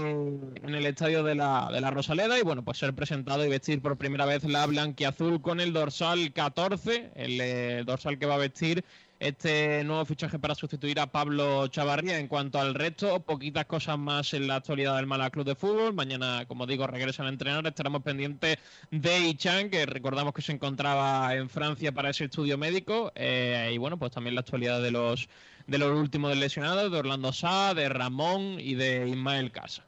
en, 0.63 0.75
el 0.75 0.86
estadio 0.86 1.24
de 1.24 1.36
la, 1.36 1.69
de 1.72 1.81
la 1.81 1.91
Rosaleda 1.91 2.39
y 2.39 2.41
bueno 2.41 2.63
pues 2.63 2.77
ser 2.77 2.93
presentado 2.93 3.46
y 3.46 3.50
vestir 3.50 3.81
por 3.81 3.98
primera 3.98 4.25
vez 4.25 4.43
la 4.43 4.65
blanquiazul 4.65 5.41
con 5.41 5.60
el 5.60 5.74
dorsal 5.74 6.34
14 6.34 7.12
el 7.15 7.41
eh, 7.41 7.84
dorsal 7.86 8.17
que 8.17 8.25
va 8.25 8.36
a 8.36 8.39
vestir 8.39 8.84
este 9.20 9.84
nuevo 9.84 10.06
fichaje 10.06 10.40
para 10.40 10.56
sustituir 10.56 11.00
a 11.00 11.08
Pablo 11.08 11.68
Chavarría. 11.68 12.18
En 12.20 12.28
cuanto 12.28 12.60
al 12.60 12.74
resto, 12.74 13.20
poquitas 13.20 13.66
cosas 13.66 14.00
más 14.00 14.34
en 14.34 14.48
la 14.48 14.56
actualidad 14.56 14.96
del 14.96 15.08
Málaga 15.08 15.30
Club 15.30 15.46
de 15.46 15.56
Fútbol. 15.56 15.94
Mañana, 15.94 16.46
como 16.48 16.66
digo, 16.66 16.88
regresan 16.88 17.26
a 17.26 17.30
entrenar. 17.30 17.68
Estaremos 17.68 18.02
pendientes 18.02 18.58
de 18.92 19.20
Ichan, 19.20 19.70
que 19.70 19.86
recordamos 19.86 20.34
que 20.34 20.42
se 20.42 20.54
encontraba 20.54 21.36
en 21.36 21.50
Francia 21.50 21.92
para 21.92 22.12
ese 22.12 22.26
estudio 22.26 22.58
médico. 22.58 23.12
Eh, 23.16 23.72
y 23.74 23.78
bueno, 23.78 23.98
pues 23.98 24.12
también 24.12 24.36
la 24.36 24.42
actualidad 24.42 24.82
de 24.82 24.92
los, 24.92 25.28
de 25.68 25.78
los 25.78 25.92
últimos 25.92 26.36
lesionados, 26.38 26.90
de 26.90 26.98
Orlando 26.98 27.34
Sá, 27.34 27.74
de 27.74 27.90
Ramón 27.90 28.58
y 28.60 28.76
de 28.76 29.10
Ismael 29.10 29.52
Casa. 29.52 29.84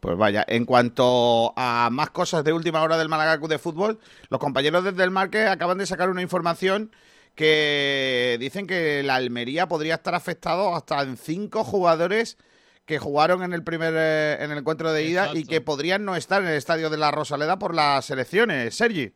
Pues 0.00 0.16
vaya, 0.16 0.44
en 0.46 0.64
cuanto 0.64 1.52
a 1.56 1.88
más 1.90 2.10
cosas 2.10 2.44
de 2.44 2.52
última 2.52 2.82
hora 2.82 2.96
del 2.96 3.08
Málaga 3.08 3.36
de 3.36 3.58
Fútbol, 3.58 3.98
los 4.28 4.40
compañeros 4.40 4.84
desde 4.84 5.02
el 5.02 5.10
Marque 5.10 5.46
acaban 5.46 5.78
de 5.78 5.86
sacar 5.86 6.10
una 6.10 6.22
información 6.22 6.92
que 7.36 8.36
dicen 8.40 8.66
que 8.66 9.02
la 9.04 9.14
Almería 9.14 9.68
podría 9.68 9.94
estar 9.94 10.14
afectado 10.14 10.74
hasta 10.74 11.02
en 11.02 11.16
cinco 11.16 11.62
jugadores 11.62 12.38
que 12.86 12.98
jugaron 12.98 13.42
en 13.42 13.52
el 13.52 13.62
primer 13.62 13.94
eh, 13.96 14.42
en 14.42 14.50
el 14.50 14.58
encuentro 14.58 14.92
de 14.92 15.04
ida 15.04 15.30
y 15.34 15.44
que 15.44 15.60
podrían 15.60 16.04
no 16.04 16.16
estar 16.16 16.42
en 16.42 16.48
el 16.48 16.54
estadio 16.54 16.88
de 16.88 16.96
la 16.96 17.10
Rosaleda 17.10 17.58
por 17.58 17.74
las 17.74 18.10
elecciones. 18.10 18.74
Sergi. 18.74 19.12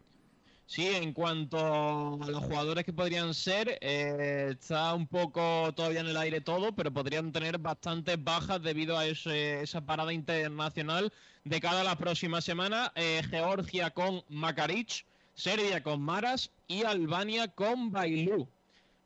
Sí, 0.66 0.86
en 0.86 1.12
cuanto 1.12 1.58
a 2.22 2.30
los 2.30 2.44
jugadores 2.44 2.84
que 2.84 2.92
podrían 2.92 3.34
ser, 3.34 3.76
eh, 3.80 4.50
está 4.50 4.94
un 4.94 5.08
poco 5.08 5.72
todavía 5.74 5.98
en 5.98 6.06
el 6.06 6.16
aire 6.16 6.40
todo, 6.40 6.72
pero 6.76 6.92
podrían 6.92 7.32
tener 7.32 7.58
bastantes 7.58 8.22
bajas 8.22 8.62
debido 8.62 8.96
a 8.96 9.04
esa 9.04 9.80
parada 9.80 10.12
internacional 10.12 11.12
de 11.42 11.60
cada 11.60 11.82
la 11.82 11.96
próxima 11.96 12.40
semana. 12.40 12.92
Eh, 12.94 13.20
Georgia 13.28 13.90
con 13.90 14.22
Makarich, 14.28 15.06
Serbia 15.40 15.82
con 15.82 16.02
Maras 16.02 16.50
y 16.68 16.84
Albania 16.84 17.48
con 17.48 17.90
Bailú. 17.90 18.46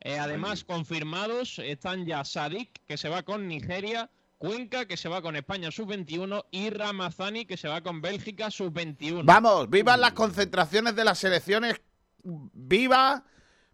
Eh, 0.01 0.19
además, 0.19 0.65
confirmados 0.65 1.59
están 1.59 2.05
ya 2.05 2.25
Sadik, 2.25 2.81
que 2.85 2.97
se 2.97 3.07
va 3.07 3.23
con 3.23 3.47
Nigeria, 3.47 4.09
Cuenca, 4.37 4.85
que 4.85 4.97
se 4.97 5.07
va 5.07 5.21
con 5.21 5.37
España 5.37 5.71
sub-21, 5.71 6.45
y 6.51 6.69
Ramazani, 6.71 7.45
que 7.45 7.55
se 7.55 7.69
va 7.69 7.81
con 7.81 8.01
Bélgica 8.01 8.51
sub-21. 8.51 9.21
Vamos, 9.23 9.69
vivan 9.69 10.01
las 10.01 10.11
concentraciones 10.11 10.93
de 10.95 11.05
las 11.05 11.19
selecciones, 11.19 11.81
viva, 12.21 13.23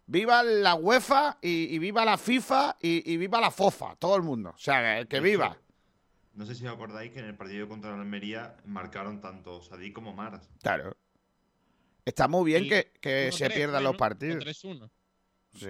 viva 0.06 0.44
la 0.44 0.76
UEFA 0.76 1.38
y, 1.42 1.78
viva 1.80 2.04
la 2.04 2.16
FIFA 2.16 2.76
y, 2.80 3.16
viva 3.16 3.40
la 3.40 3.50
FOFA, 3.50 3.96
todo 3.96 4.14
el 4.14 4.22
mundo. 4.22 4.50
O 4.50 4.58
sea, 4.58 5.04
que, 5.04 5.20
viva. 5.20 5.56
No 6.34 6.46
sé 6.46 6.54
si 6.54 6.64
os 6.64 6.72
acordáis 6.72 7.10
que 7.10 7.18
en 7.18 7.26
el 7.26 7.36
partido 7.36 7.68
contra 7.68 7.90
la 7.90 7.96
Almería 7.96 8.56
marcaron 8.64 9.20
tanto 9.20 9.60
Sadik 9.60 9.92
como 9.92 10.14
Maras. 10.14 10.48
Claro. 10.62 10.96
Está 12.04 12.28
muy 12.28 12.44
bien 12.44 12.68
que, 13.00 13.30
se 13.32 13.50
pierdan 13.50 13.84
los 13.84 13.96
partidos. 13.96 14.44
3-1. 14.44 14.90
Sí. 15.54 15.68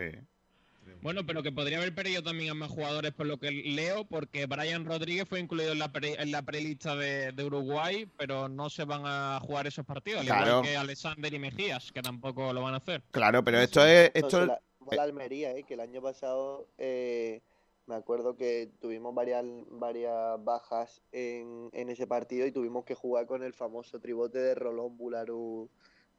Bueno, 1.00 1.26
pero 1.26 1.42
que 1.42 1.50
podría 1.50 1.78
haber 1.78 1.94
perdido 1.94 2.22
también 2.22 2.50
a 2.50 2.54
más 2.54 2.70
jugadores 2.70 3.12
por 3.12 3.26
lo 3.26 3.38
que 3.38 3.50
leo, 3.50 4.04
porque 4.04 4.46
Brian 4.46 4.84
Rodríguez 4.84 5.28
fue 5.28 5.40
incluido 5.40 5.72
en 5.72 5.80
la, 5.80 5.90
en 5.94 6.30
la 6.30 6.42
prelista 6.42 6.94
de, 6.94 7.44
Uruguay, 7.44 8.08
pero 8.16 8.48
no 8.48 8.70
se 8.70 8.84
van 8.84 9.02
a 9.04 9.40
jugar 9.40 9.66
esos 9.66 9.84
partidos, 9.84 10.20
al 10.20 10.26
igual 10.26 10.62
que 10.62 10.76
Alexander 10.76 11.32
y 11.34 11.38
Mejías, 11.38 11.90
que 11.90 12.02
tampoco 12.02 12.52
lo 12.52 12.62
van 12.62 12.74
a 12.74 12.76
hacer. 12.76 13.02
Claro, 13.10 13.42
pero 13.42 13.58
esto 13.58 13.84
es... 13.84 14.12
Esto 14.14 14.46
la, 14.46 15.02
Almería, 15.02 15.56
eh, 15.56 15.62
que 15.62 15.74
el 15.74 15.80
año 15.80 16.02
pasado 16.02 16.68
eh, 16.76 17.40
me 17.86 17.94
acuerdo 17.94 18.36
que 18.36 18.70
tuvimos 18.80 19.14
varias, 19.14 19.44
varias 19.70 20.42
bajas 20.44 21.02
en, 21.12 21.70
en 21.72 21.88
ese 21.88 22.06
partido 22.06 22.46
y 22.46 22.52
tuvimos 22.52 22.84
que 22.84 22.94
jugar 22.94 23.26
con 23.26 23.42
el 23.42 23.54
famoso 23.54 24.00
tribote 24.00 24.38
de 24.38 24.54
Rolón 24.54 24.96
Bularu 24.96 25.70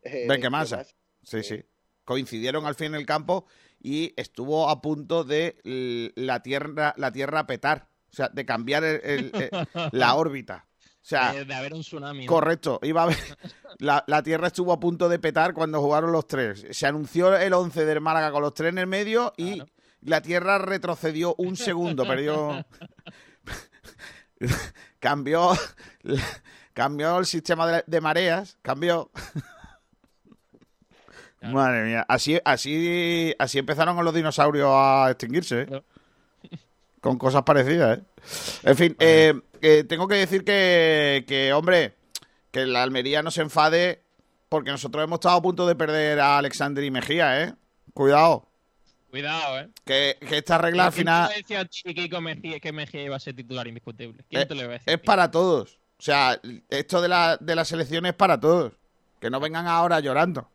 eh, 0.03 0.25
Ven 0.27 0.51
masa. 0.51 0.85
Sí, 1.21 1.43
sí. 1.43 1.63
Coincidieron 2.05 2.65
al 2.65 2.75
fin 2.75 2.87
en 2.87 2.95
el 2.95 3.05
campo 3.05 3.45
y 3.79 4.13
estuvo 4.17 4.69
a 4.69 4.81
punto 4.81 5.23
de 5.23 5.57
la 6.15 6.41
tierra, 6.41 6.93
la 6.97 7.11
tierra 7.11 7.47
petar. 7.47 7.89
O 8.11 8.15
sea, 8.15 8.29
de 8.29 8.45
cambiar 8.45 8.83
la 9.91 10.13
órbita. 10.15 10.67
O 11.03 11.05
sea, 11.05 11.33
de, 11.33 11.53
haber 11.53 11.73
un 11.73 11.81
tsunami. 11.81 12.25
Correcto. 12.25 12.79
Iba 12.81 13.03
a 13.03 13.09
la, 13.79 14.05
la, 14.07 14.23
Tierra 14.23 14.47
estuvo 14.47 14.71
a 14.71 14.79
punto 14.79 15.09
de 15.09 15.19
petar 15.19 15.53
cuando 15.53 15.81
jugaron 15.81 16.13
los 16.13 16.27
tres. 16.27 16.65
Se 16.71 16.87
anunció 16.87 17.35
el 17.35 17.51
11 17.51 17.83
del 17.83 17.99
Málaga 17.99 18.31
con 18.31 18.41
los 18.41 18.53
tres 18.53 18.69
en 18.69 18.77
el 18.77 18.87
medio 18.87 19.33
y 19.35 19.61
la 19.99 20.21
Tierra 20.21 20.59
retrocedió 20.59 21.35
un 21.37 21.57
segundo. 21.57 22.07
perdió. 22.07 22.65
cambió. 24.99 25.51
cambió 26.71 27.19
el 27.19 27.25
sistema 27.25 27.67
de, 27.67 27.83
de 27.85 27.99
mareas. 27.99 28.57
Cambió. 28.61 29.11
Madre 31.51 31.83
mía, 31.83 32.05
así, 32.07 32.39
así, 32.45 33.33
así 33.37 33.59
empezaron 33.59 34.03
los 34.03 34.13
dinosaurios 34.13 34.69
a 34.71 35.09
extinguirse, 35.11 35.61
¿eh? 35.61 35.81
Con 37.01 37.17
cosas 37.17 37.43
parecidas, 37.43 37.99
¿eh? 37.99 38.03
En 38.63 38.77
fin, 38.77 38.95
eh, 38.99 39.33
tengo 39.87 40.07
que 40.07 40.15
decir 40.15 40.45
que, 40.45 41.25
que, 41.27 41.51
hombre, 41.53 41.95
que 42.51 42.65
la 42.65 42.83
Almería 42.83 43.21
no 43.23 43.31
se 43.31 43.41
enfade 43.41 44.03
porque 44.47 44.69
nosotros 44.69 45.03
hemos 45.03 45.17
estado 45.17 45.37
a 45.37 45.41
punto 45.41 45.65
de 45.65 45.75
perder 45.75 46.19
a 46.19 46.37
Alexander 46.37 46.83
y 46.83 46.91
Mejía, 46.91 47.43
¿eh? 47.43 47.53
Cuidado. 47.93 48.47
Cuidado, 49.09 49.59
¿eh? 49.59 49.69
Que, 49.83 50.17
esta 50.31 50.59
regla 50.59 50.85
al 50.85 50.91
final... 50.91 51.29
¿Quién 51.45 52.09
te 52.09 52.21
Mejía, 52.21 52.59
que 52.59 52.71
Mejía 52.71 53.03
iba 53.03 53.15
a 53.15 53.19
ser 53.19 53.35
titular 53.35 53.67
indiscutible? 53.67 54.23
¿Quién 54.29 54.47
te 54.47 54.53
lo 54.53 54.61
iba 54.61 54.69
a 54.69 54.73
decir? 54.73 54.93
Es 54.93 54.99
para 54.99 55.31
todos. 55.31 55.79
O 55.97 56.01
sea, 56.01 56.39
esto 56.69 57.01
de 57.01 57.07
la, 57.07 57.37
de 57.37 57.55
la 57.55 57.65
selección 57.65 58.05
es 58.05 58.13
para 58.13 58.39
todos. 58.39 58.73
Que 59.19 59.29
no 59.29 59.39
vengan 59.39 59.65
ahora 59.65 59.99
llorando. 59.99 60.47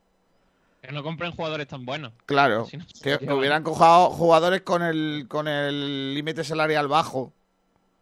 Que 0.88 0.94
no 0.94 1.02
compren 1.02 1.32
jugadores 1.32 1.66
tan 1.66 1.84
buenos. 1.84 2.14
Claro. 2.24 2.66
que, 3.02 3.18
hubieran 3.30 3.62
cojado 3.62 4.08
jugadores 4.08 4.62
con 4.62 4.82
el 4.82 5.26
con 5.28 5.46
el 5.46 6.14
límite 6.14 6.42
salarial 6.44 6.88
bajo. 6.88 7.34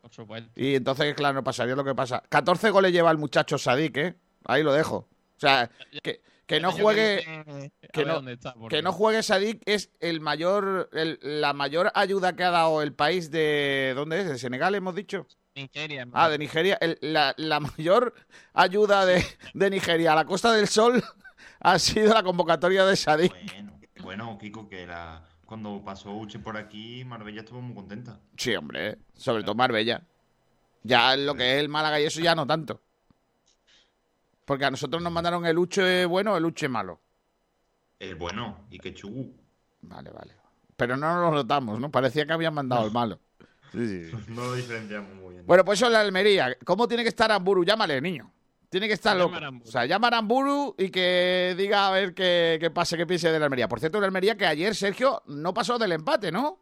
Por 0.01 0.13
supuesto. 0.13 0.49
Y 0.55 0.77
entonces, 0.77 1.13
claro, 1.17 1.35
no 1.35 1.43
pasaría 1.43 1.75
lo 1.75 1.83
que 1.83 1.97
pasa. 1.97 2.23
14 2.29 2.71
goles 2.71 2.93
lleva 2.93 3.11
el 3.11 3.19
muchacho 3.19 3.59
Sadik, 3.59 3.97
¿eh? 3.97 4.15
Ahí 4.45 4.63
lo 4.63 4.73
dejo. 4.73 4.99
O 4.99 5.09
sea, 5.41 5.69
que, 6.01 6.21
que 6.47 6.61
no 6.61 6.71
juegue 6.71 7.25
que, 7.93 8.05
no, 8.05 8.23
que 8.69 8.83
no 8.83 8.93
juegue 8.93 9.25
Sadik 9.25 9.63
es 9.67 9.91
el 9.99 10.21
mayor 10.21 10.89
la 10.93 11.55
mayor 11.55 11.91
ayuda 11.93 12.37
que 12.37 12.45
ha 12.45 12.51
dado 12.51 12.83
el 12.83 12.93
país 12.93 13.33
de 13.33 13.95
¿dónde 13.97 14.21
es? 14.21 14.29
de 14.29 14.39
Senegal 14.39 14.77
hemos 14.77 14.95
dicho 14.95 15.27
Nigeria 15.57 16.07
ah 16.13 16.29
de 16.29 16.39
Nigeria 16.39 16.79
la, 17.01 17.35
la, 17.37 17.59
mayor 17.59 18.15
ayuda 18.55 19.05
de, 19.07 19.25
de 19.55 19.71
Nigeria 19.71 20.13
a 20.13 20.15
la 20.15 20.25
Costa 20.25 20.53
del 20.53 20.69
Sol 20.69 21.03
ha 21.67 21.81
sido 21.81 22.15
la 22.15 22.23
convocatoria 22.23 22.85
de 22.87 22.95
Sadik. 22.95 23.33
Bueno, 23.33 23.81
bueno, 24.01 24.39
Kiko, 24.39 24.69
que 24.69 24.87
la, 24.87 25.25
cuando 25.45 25.83
pasó 25.85 26.15
Uche 26.15 26.39
por 26.39 26.57
aquí, 26.57 27.05
Marbella 27.05 27.41
estuvo 27.41 27.61
muy 27.61 27.75
contenta. 27.75 28.21
Sí, 28.37 28.55
hombre, 28.55 28.99
sobre 29.15 29.43
todo 29.43 29.57
Marbella. 29.57 30.07
Ya 30.85 31.17
lo 31.17 31.35
que 31.35 31.55
es 31.55 31.61
el 31.61 31.69
Málaga 31.69 32.01
y 32.01 32.05
eso 32.05 32.21
ya 32.21 32.37
no 32.37 32.47
tanto. 32.47 32.81
Porque 34.45 34.65
a 34.65 34.71
nosotros 34.71 35.03
nos 35.03 35.13
mandaron 35.13 35.45
el 35.45 35.59
Uche 35.59 36.07
bueno 36.07 36.35
o 36.35 36.37
el 36.37 36.45
Uche 36.45 36.69
malo. 36.69 37.01
El 37.99 38.15
bueno, 38.15 38.69
y 38.71 38.79
que 38.79 38.95
chugú. 38.95 39.35
Vale, 39.81 40.11
vale. 40.11 40.35
Pero 40.77 40.97
no 40.97 41.15
nos 41.15 41.31
lo 41.31 41.37
notamos, 41.39 41.81
¿no? 41.81 41.91
Parecía 41.91 42.27
que 42.27 42.33
habían 42.33 42.55
mandado 42.55 42.87
el 42.87 42.93
malo. 42.93 43.19
Sí, 43.73 43.89
sí. 43.89 44.17
No 44.29 44.43
lo 44.43 44.55
diferenciamos 44.55 45.13
muy 45.17 45.35
bien. 45.35 45.47
Bueno, 45.47 45.65
pues 45.65 45.81
eso 45.81 45.87
es 45.87 45.93
la 45.93 46.03
Almería. 46.03 46.57
¿Cómo 46.65 46.87
tiene 46.87 47.03
que 47.03 47.09
estar 47.09 47.33
Amburu? 47.33 47.65
Llámale, 47.65 48.01
niño. 48.01 48.31
Tiene 48.69 48.89
que 48.89 48.95
estar 48.95 49.17
loco. 49.17 49.37
O 49.65 49.67
sea, 49.67 49.87
llama 49.87 50.09
a 50.09 50.09
Aramburu 50.09 50.75
y 50.79 50.91
que 50.91 51.55
diga 51.57 51.89
a 51.89 51.91
ver 51.91 52.15
qué, 52.15 52.71
pase, 52.73 52.97
qué 52.97 53.07
piense 53.07 53.31
de 53.31 53.39
la 53.39 53.47
Almería. 53.47 53.69
Por 53.69 53.81
cierto, 53.81 54.01
la 54.01 54.07
Almería 54.07 54.37
que 54.37 54.47
ayer, 54.47 54.75
Sergio, 54.75 55.23
no 55.27 55.55
pasó 55.55 55.79
del 55.79 55.93
empate, 55.93 56.33
¿no? 56.33 56.61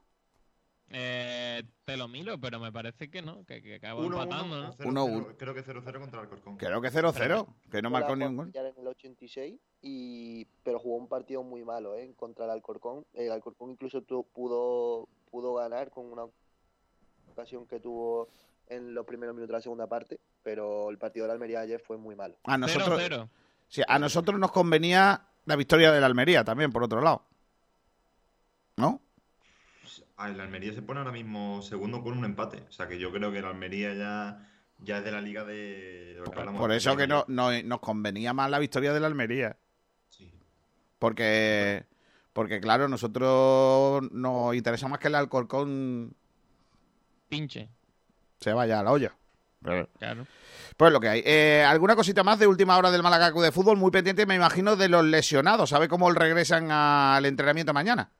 Eh, 0.90 1.62
te 1.84 1.96
lo 1.96 2.06
miro, 2.06 2.38
pero 2.38 2.60
me 2.60 2.70
parece 2.70 3.10
que 3.10 3.20
no, 3.20 3.44
que, 3.46 3.60
que 3.60 3.76
acabó 3.76 4.04
empatando, 4.04 4.62
¿no? 4.62 4.72
1-1. 4.74 5.36
Creo 5.36 5.54
que 5.54 5.64
0-0 5.64 5.82
contra 5.98 6.20
el 6.20 6.26
Alcorcón. 6.26 6.56
Creo 6.56 6.80
que 6.80 6.88
0-0, 6.88 7.46
que 7.70 7.82
no 7.82 7.90
marcó 7.90 8.14
ningún 8.14 8.36
gol. 8.36 8.52
En 8.54 8.78
el 8.78 8.86
86, 8.86 9.58
y... 9.82 10.44
pero 10.62 10.78
jugó 10.78 10.96
un 10.96 11.08
partido 11.08 11.42
muy 11.42 11.64
malo 11.64 11.96
¿eh? 11.96 12.12
contra 12.16 12.44
el 12.44 12.52
Alcorcón. 12.52 13.04
El 13.12 13.32
Alcorcón 13.32 13.72
incluso 13.72 14.02
pudo, 14.02 15.08
pudo 15.30 15.54
ganar 15.54 15.90
con 15.90 16.12
una 16.12 16.26
ocasión 17.32 17.66
que 17.66 17.80
tuvo 17.80 18.28
en 18.68 18.94
los 18.94 19.04
primeros 19.06 19.34
minutos 19.34 19.48
de 19.48 19.58
la 19.58 19.62
segunda 19.62 19.86
parte, 19.86 20.20
pero 20.42 20.90
el 20.90 20.98
partido 20.98 21.24
de 21.24 21.28
la 21.28 21.34
Almería 21.34 21.60
ayer 21.60 21.80
fue 21.80 21.96
muy 21.96 22.14
malo. 22.16 22.36
A 22.44 22.58
nosotros, 22.58 23.28
Sí, 23.68 23.82
a 23.86 23.98
nosotros 23.98 24.38
nos 24.38 24.52
convenía 24.52 25.26
la 25.46 25.56
victoria 25.56 25.90
de 25.90 26.00
la 26.00 26.06
Almería 26.06 26.44
también, 26.44 26.70
por 26.70 26.84
otro 26.84 27.00
lado. 27.00 27.24
¿No? 28.76 29.00
Ah, 30.16 30.28
la 30.28 30.44
Almería 30.44 30.72
se 30.72 30.82
pone 30.82 31.00
ahora 31.00 31.12
mismo 31.12 31.60
segundo 31.62 32.02
con 32.02 32.16
un 32.16 32.24
empate. 32.24 32.64
O 32.68 32.72
sea 32.72 32.86
que 32.86 32.98
yo 32.98 33.10
creo 33.10 33.32
que 33.32 33.40
la 33.40 33.48
Almería 33.48 33.94
ya 33.94 34.48
ya 34.78 34.98
es 34.98 35.04
de 35.04 35.12
la 35.12 35.20
liga 35.20 35.44
de... 35.44 36.22
Por 36.58 36.72
eso 36.72 36.96
que 36.96 37.06
no, 37.06 37.24
nos 37.28 37.80
convenía 37.80 38.32
más 38.32 38.50
la 38.50 38.58
victoria 38.58 38.92
de 38.92 39.00
la 39.00 39.06
Almería. 39.06 39.56
Sí. 40.08 40.32
Porque, 40.98 41.86
porque 42.32 42.60
claro, 42.60 42.88
nosotros 42.88 44.10
nos 44.12 44.54
interesa 44.54 44.88
más 44.88 44.98
que 44.98 45.08
el 45.08 45.14
Alcorcón... 45.14 46.14
Pinche. 47.28 47.68
Se 48.44 48.52
vaya 48.52 48.80
a 48.80 48.82
la 48.82 48.92
olla. 48.92 49.16
Claro. 49.62 50.26
Pues 50.76 50.92
lo 50.92 51.00
que 51.00 51.08
hay. 51.08 51.22
Eh, 51.24 51.64
¿Alguna 51.66 51.96
cosita 51.96 52.22
más 52.22 52.38
de 52.38 52.46
última 52.46 52.76
hora 52.76 52.90
del 52.90 53.02
Málaga 53.02 53.30
de 53.30 53.52
fútbol? 53.52 53.78
Muy 53.78 53.90
pendiente, 53.90 54.26
me 54.26 54.34
imagino, 54.34 54.76
de 54.76 54.90
los 54.90 55.02
lesionados. 55.02 55.70
¿Sabe 55.70 55.88
cómo 55.88 56.10
regresan 56.10 56.70
al 56.70 57.24
entrenamiento 57.24 57.72
mañana? 57.72 58.10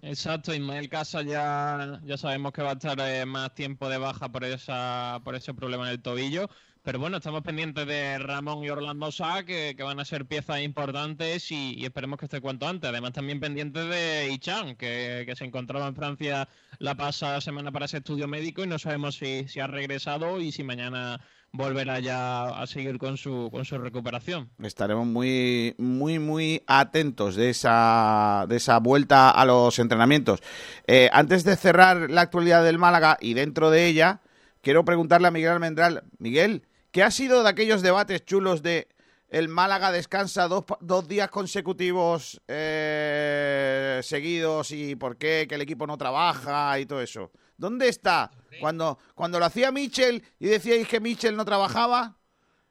Exacto, 0.00 0.54
Ismael 0.54 0.88
Casa 0.88 1.22
ya, 1.22 1.98
ya 2.04 2.16
sabemos 2.16 2.52
que 2.52 2.62
va 2.62 2.70
a 2.70 2.74
estar 2.74 3.00
eh, 3.00 3.26
más 3.26 3.52
tiempo 3.56 3.88
de 3.88 3.98
baja 3.98 4.28
por, 4.28 4.44
esa, 4.44 5.20
por 5.24 5.34
ese 5.34 5.54
problema 5.54 5.86
en 5.86 5.90
el 5.90 6.00
tobillo. 6.02 6.48
Pero 6.84 6.98
bueno, 6.98 7.16
estamos 7.16 7.40
pendientes 7.40 7.86
de 7.86 8.18
Ramón 8.18 8.62
y 8.62 8.68
Orlando 8.68 9.10
Sá, 9.10 9.42
que, 9.44 9.74
van 9.82 10.00
a 10.00 10.04
ser 10.04 10.26
piezas 10.26 10.60
importantes 10.60 11.50
y, 11.50 11.82
esperemos 11.82 12.18
que 12.18 12.26
esté 12.26 12.42
cuanto 12.42 12.68
antes. 12.68 12.90
Además, 12.90 13.14
también 13.14 13.40
pendientes 13.40 13.88
de 13.88 14.30
Ichan, 14.30 14.76
que, 14.76 15.32
se 15.34 15.44
encontraba 15.46 15.88
en 15.88 15.94
Francia 15.94 16.46
la 16.78 16.94
pasada 16.94 17.40
semana 17.40 17.72
para 17.72 17.86
ese 17.86 17.96
estudio 17.96 18.28
médico 18.28 18.62
y 18.62 18.66
no 18.66 18.78
sabemos 18.78 19.16
si, 19.16 19.48
si 19.48 19.60
ha 19.60 19.66
regresado 19.66 20.42
y 20.42 20.52
si 20.52 20.62
mañana 20.62 21.22
volverá 21.52 22.00
ya 22.00 22.48
a 22.48 22.66
seguir 22.66 22.98
con 22.98 23.16
su, 23.16 23.48
con 23.50 23.64
su 23.64 23.78
recuperación. 23.78 24.50
Estaremos 24.62 25.06
muy, 25.06 25.74
muy, 25.78 26.18
muy 26.18 26.62
atentos 26.66 27.34
de 27.34 27.48
esa, 27.48 28.44
de 28.46 28.56
esa 28.56 28.78
vuelta 28.78 29.30
a 29.30 29.46
los 29.46 29.78
entrenamientos. 29.78 30.42
Eh, 30.86 31.08
antes 31.14 31.44
de 31.44 31.56
cerrar 31.56 32.10
la 32.10 32.20
actualidad 32.20 32.62
del 32.62 32.76
Málaga 32.76 33.16
y 33.22 33.32
dentro 33.32 33.70
de 33.70 33.86
ella, 33.86 34.20
quiero 34.60 34.84
preguntarle 34.84 35.28
a 35.28 35.30
Miguel 35.30 35.52
Almendral. 35.52 36.04
Miguel, 36.18 36.64
¿Qué 36.94 37.02
ha 37.02 37.10
sido 37.10 37.42
de 37.42 37.48
aquellos 37.48 37.82
debates 37.82 38.24
chulos 38.24 38.62
de 38.62 38.86
el 39.28 39.48
Málaga 39.48 39.90
descansa 39.90 40.46
dos, 40.46 40.62
dos 40.80 41.08
días 41.08 41.28
consecutivos 41.28 42.40
eh, 42.46 43.98
seguidos 44.04 44.70
y 44.70 44.94
por 44.94 45.18
qué, 45.18 45.46
que 45.48 45.56
el 45.56 45.62
equipo 45.62 45.88
no 45.88 45.98
trabaja 45.98 46.78
y 46.78 46.86
todo 46.86 47.02
eso? 47.02 47.32
¿Dónde 47.56 47.88
está? 47.88 48.30
Cuando, 48.60 48.96
cuando 49.16 49.40
lo 49.40 49.46
hacía 49.46 49.72
Michel 49.72 50.22
y 50.38 50.46
decíais 50.46 50.86
que 50.86 51.00
Michel 51.00 51.34
no 51.34 51.44
trabajaba. 51.44 52.16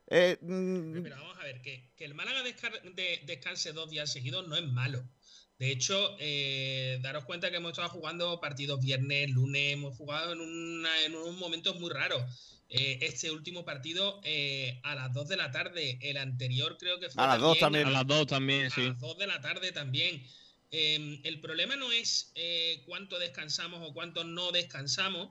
Eh, 0.08 0.38
mm, 0.39 1.03
pero 1.03 1.18
vamos 1.18 1.38
a 1.39 1.44
ver, 1.44 1.62
que, 1.62 1.92
el 1.98 2.13
Málaga 2.13 2.44
descanse 2.44 3.74
dos 3.74 3.89
días 3.89 4.10
seguidos 4.10 4.48
no 4.48 4.56
es 4.56 4.63
malo. 4.63 5.03
De 5.60 5.70
hecho, 5.70 6.15
eh, 6.20 6.98
daros 7.01 7.25
cuenta 7.25 7.51
que 7.51 7.58
hemos 7.58 7.72
estado 7.72 7.89
jugando 7.89 8.39
partidos 8.39 8.80
viernes, 8.80 9.32
lunes, 9.32 9.74
hemos 9.74 9.98
jugado 9.98 10.32
en, 10.32 10.86
en 11.06 11.13
unos 11.13 11.36
momentos 11.36 11.77
muy 11.77 11.89
raros. 11.89 12.52
Eh, 12.75 12.98
este 13.01 13.30
último 13.30 13.63
partido 13.63 14.20
eh, 14.24 14.80
a 14.82 14.96
las 14.96 15.13
2 15.13 15.27
de 15.27 15.38
la 15.38 15.51
tarde. 15.51 16.00
El 16.01 16.18
anterior 16.18 16.75
creo 16.80 17.00
que 17.00 17.08
fue. 17.08 17.24
A 17.24 17.27
las 17.27 17.39
2 17.39 17.60
también. 17.60 17.88
A 17.88 17.92
las 17.92 18.08
2 18.08 18.25
también, 18.25 18.72
sí. 18.72 18.82
A 18.82 18.86
las 18.86 19.00
2 19.00 19.18
de 19.20 19.27
la 19.27 19.42
tarde 19.42 19.72
también. 19.72 20.25
Em, 20.72 21.22
el 21.24 21.39
problema 21.39 21.75
no 21.75 21.92
es 21.92 22.32
eh, 22.34 22.82
cuánto 22.88 23.20
descansamos 23.20 23.88
o 23.88 23.94
cuánto 23.94 24.24
no 24.24 24.51
descansamos 24.51 25.30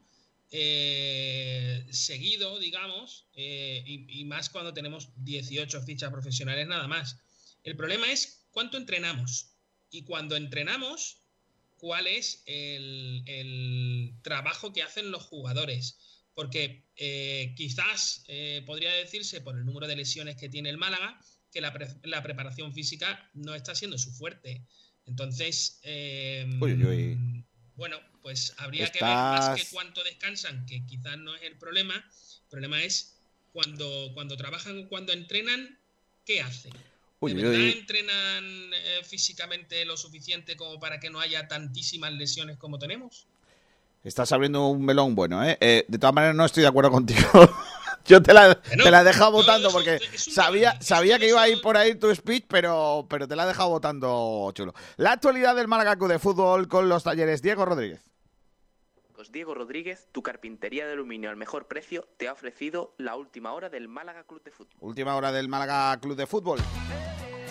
seguido, 1.91 2.59
digamos, 2.59 3.25
y, 3.35 4.21
y, 4.21 4.25
más 4.27 4.51
cuando 4.51 4.75
tenemos 4.75 5.09
18 5.17 5.81
fichas 5.81 6.13
profesionales 6.13 6.67
nada 6.67 6.87
más. 6.87 7.17
El 7.65 7.75
problema 7.75 8.13
es 8.13 8.45
cuánto 8.51 8.77
entrenamos. 8.77 9.47
Y 9.91 10.03
cuando 10.03 10.37
entrenamos, 10.37 11.23
cuál 11.79 12.07
es 12.07 12.43
el, 12.45 13.23
el 13.25 14.13
trabajo 14.21 14.75
que 14.75 14.83
hacen 14.83 15.11
los 15.11 15.23
jugadores 15.23 15.99
porque 16.35 16.85
eh, 16.97 17.55
quizás 17.57 18.25
eh, 18.29 18.63
podría 18.67 18.93
decirse 18.93 19.41
por 19.41 19.57
el 19.57 19.65
número 19.65 19.87
de 19.87 19.97
lesiones 19.97 20.37
que 20.37 20.49
tiene 20.49 20.71
el 20.71 20.79
Málaga 20.79 21.21
que 21.53 21.61
la, 21.61 22.23
preparación 22.23 22.73
física 22.73 23.31
no 23.35 23.55
está 23.55 23.75
siendo 23.75 23.99
su 23.99 24.11
fuerte. 24.11 24.65
Entonces, 25.05 25.81
em, 25.83 26.59
bueno, 27.77 28.01
pues 28.23 28.55
habría 28.57 28.91
que 28.91 29.05
ver 29.05 29.15
más 29.15 29.61
que 29.61 29.67
cuánto 29.71 30.03
descansan, 30.03 30.65
que 30.65 30.87
quizás 30.87 31.19
no 31.19 31.35
es 31.35 31.43
el 31.43 31.59
problema. 31.59 31.95
El 31.95 32.49
problema 32.49 32.83
es 32.83 33.21
cuando, 33.53 34.11
cuando 34.15 34.37
trabajan 34.37 34.79
o 34.79 34.89
cuando 34.89 35.13
entrenan, 35.13 35.79
¿qué 36.25 36.41
hacen? 36.41 36.73
¿De 37.21 37.35
verdad 37.35 37.61
entrenan 37.61 38.45
eh, 38.75 39.01
físicamente 39.05 39.85
lo 39.85 39.97
suficiente 39.97 40.57
como 40.57 40.81
para 40.81 40.99
que 40.99 41.11
no 41.11 41.21
haya 41.21 41.47
tantísimas 41.47 42.13
lesiones 42.13 42.57
como 42.57 42.79
tenemos? 42.79 43.27
Estás 44.05 44.33
abriendo 44.33 44.67
un 44.67 44.85
melón 44.85 45.15
bueno, 45.15 45.45
¿eh? 45.45 45.57
¿eh? 45.61 45.85
de 45.87 45.99
todas 45.99 46.15
maneras, 46.15 46.35
no 46.35 46.45
estoy 46.45 46.63
de 46.63 46.69
acuerdo 46.69 46.91
contigo. 46.91 47.29
Yo 48.05 48.21
te 48.21 48.35
la, 48.35 48.61
te 48.61 48.91
la 48.91 49.03
he 49.03 49.05
dejado 49.05 49.31
votando 49.31 49.71
porque 49.71 50.01
sabía, 50.17 50.81
sabía 50.81 51.21
que 51.21 51.29
iba 51.29 51.41
a 51.41 51.49
ir 51.49 51.61
por 51.61 51.77
ahí 51.77 51.95
tu 51.95 52.13
speech, 52.13 52.47
pero, 52.49 53.07
pero 53.09 53.29
te 53.29 53.37
la 53.37 53.45
he 53.45 53.47
dejado 53.47 53.69
votando 53.69 54.51
chulo. 54.55 54.75
La 54.97 55.13
actualidad 55.13 55.55
del 55.55 55.69
Málaga 55.69 55.95
de 55.95 56.19
Fútbol 56.19 56.67
con 56.67 56.89
los 56.89 57.05
talleres 57.05 57.43
Diego 57.43 57.65
Rodríguez. 57.65 58.03
Pues 59.15 59.31
Diego 59.31 59.55
Rodríguez, 59.55 60.09
tu 60.11 60.21
carpintería 60.21 60.85
de 60.85 60.95
aluminio 60.95 61.31
al 61.31 61.37
mejor 61.37 61.69
precio, 61.69 62.09
te 62.17 62.27
ha 62.27 62.33
ofrecido 62.33 62.93
la 62.99 63.15
última 63.15 63.53
hora 63.53 63.69
del 63.69 63.87
Málaga 63.87 64.25
Club 64.25 64.43
de 64.43 64.51
Fútbol. 64.51 64.77
Última 64.81 65.15
hora 65.15 65.31
del 65.31 65.49
Málaga 65.49 65.97
Club 66.01 66.17
de 66.17 66.27
Fútbol. 66.27 66.59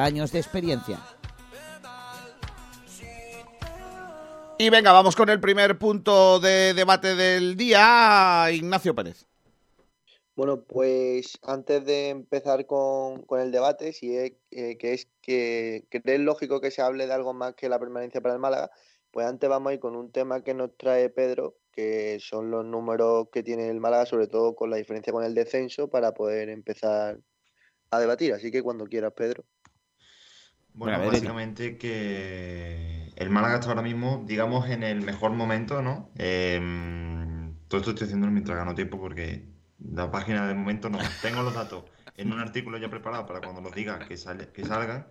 años 0.00 0.10
años 0.10 0.32
de 0.32 0.38
experiencia. 0.40 0.98
Y 4.58 4.68
venga, 4.68 4.92
vamos 4.92 5.16
con 5.16 5.30
el 5.30 5.40
primer 5.40 5.78
punto 5.78 6.38
de 6.38 6.74
debate 6.74 7.14
del 7.14 7.56
día, 7.56 8.48
Ignacio 8.52 8.94
Pérez. 8.94 9.26
Bueno, 10.36 10.62
pues 10.64 11.38
antes 11.42 11.84
de 11.84 12.10
empezar 12.10 12.66
con, 12.66 13.24
el 13.38 13.52
debate, 13.52 13.92
si 13.92 14.14
es, 14.16 14.32
eh, 14.50 14.76
que 14.78 14.92
es 14.92 15.08
que, 15.22 15.86
que, 15.90 16.02
es 16.04 16.20
lógico 16.20 16.60
que 16.60 16.70
se 16.70 16.82
hable 16.82 17.06
de 17.06 17.12
algo 17.12 17.32
más 17.32 17.54
que 17.54 17.68
la 17.68 17.78
permanencia 17.78 18.20
para 18.20 18.34
el 18.34 18.40
Málaga, 18.40 18.70
pues 19.10 19.26
antes 19.26 19.48
vamos 19.48 19.70
a 19.70 19.74
ir 19.74 19.80
con 19.80 19.96
un 19.96 20.12
tema 20.12 20.42
que 20.42 20.54
nos 20.54 20.76
trae 20.76 21.08
Pedro, 21.08 21.56
que 21.72 22.18
son 22.20 22.50
los 22.50 22.64
números 22.64 23.28
que 23.32 23.42
tiene 23.42 23.68
el 23.68 23.80
Málaga, 23.80 24.06
sobre 24.06 24.28
todo 24.28 24.54
con 24.54 24.70
la 24.70 24.76
diferencia 24.76 25.12
con 25.12 25.24
el 25.24 25.34
descenso, 25.34 25.88
para 25.88 26.12
poder 26.12 26.48
empezar 26.48 27.18
a 27.90 27.98
debatir. 27.98 28.32
Así 28.34 28.50
que 28.50 28.62
cuando 28.62 28.86
quieras, 28.86 29.12
Pedro. 29.14 29.44
Bueno, 30.74 30.98
básicamente 30.98 31.76
que 31.76 33.12
el 33.16 33.30
Málaga 33.30 33.56
está 33.56 33.68
ahora 33.68 33.82
mismo, 33.82 34.24
digamos, 34.26 34.68
en 34.70 34.82
el 34.82 35.02
mejor 35.02 35.32
momento, 35.32 35.82
¿no? 35.82 36.10
Em, 36.16 37.54
todo 37.68 37.80
esto 37.80 37.90
estoy 37.90 38.06
haciendo 38.06 38.26
mientras 38.28 38.56
gano 38.56 38.74
tiempo 38.74 38.98
porque 38.98 39.44
la 39.92 40.10
página 40.10 40.46
de 40.46 40.54
momento 40.54 40.88
no. 40.88 40.98
Tengo 41.22 41.42
los 41.42 41.54
datos 41.54 41.84
en 42.16 42.32
un 42.32 42.38
artículo 42.38 42.78
ya 42.78 42.88
preparado 42.88 43.26
para 43.26 43.40
cuando 43.40 43.60
los 43.60 43.74
diga 43.74 43.98
que, 43.98 44.16
sale, 44.16 44.48
que 44.48 44.64
salgan, 44.64 45.06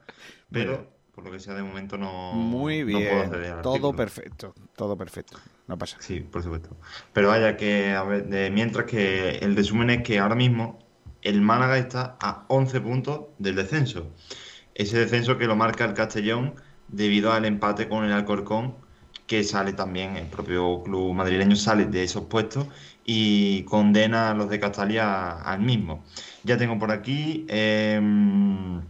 pero 0.51 0.91
por 1.13 1.23
lo 1.23 1.31
que 1.31 1.39
sea 1.39 1.53
de 1.53 1.63
momento 1.63 1.97
no. 1.97 2.33
Muy 2.33 2.83
bien, 2.83 3.31
todo 3.61 3.93
perfecto, 3.93 4.53
todo 4.75 4.97
perfecto. 4.97 5.37
No 5.67 5.77
pasa. 5.77 5.97
Sí, 5.99 6.21
por 6.21 6.41
supuesto. 6.41 6.77
Pero 7.13 7.27
vaya 7.27 7.57
que, 7.57 7.91
a 7.91 8.03
ver, 8.03 8.27
de, 8.27 8.49
mientras 8.49 8.85
que 8.85 9.37
el 9.37 9.55
resumen 9.55 9.89
es 9.89 10.03
que 10.03 10.19
ahora 10.19 10.35
mismo 10.35 10.79
el 11.21 11.41
Málaga 11.41 11.77
está 11.77 12.17
a 12.21 12.45
11 12.47 12.81
puntos 12.81 13.25
del 13.37 13.55
descenso 13.55 14.13
ese 14.79 14.97
descenso 14.97 15.37
que 15.37 15.45
lo 15.45 15.57
marca 15.57 15.83
el 15.83 15.93
Castellón 15.93 16.55
debido 16.87 17.33
al 17.33 17.43
empate 17.43 17.89
con 17.89 18.05
el 18.05 18.13
Alcorcón, 18.13 18.75
que 19.27 19.43
sale 19.43 19.73
también, 19.73 20.15
el 20.15 20.27
propio 20.27 20.81
club 20.83 21.13
madrileño 21.13 21.57
sale 21.57 21.85
de 21.85 22.03
esos 22.03 22.23
puestos 22.25 22.65
y 23.05 23.63
condena 23.63 24.31
a 24.31 24.33
los 24.33 24.49
de 24.49 24.59
Castalia 24.59 25.31
al 25.31 25.59
mismo. 25.59 26.05
Ya 26.45 26.57
tengo 26.57 26.79
por 26.79 26.91
aquí, 26.91 27.45
em, 27.49 28.81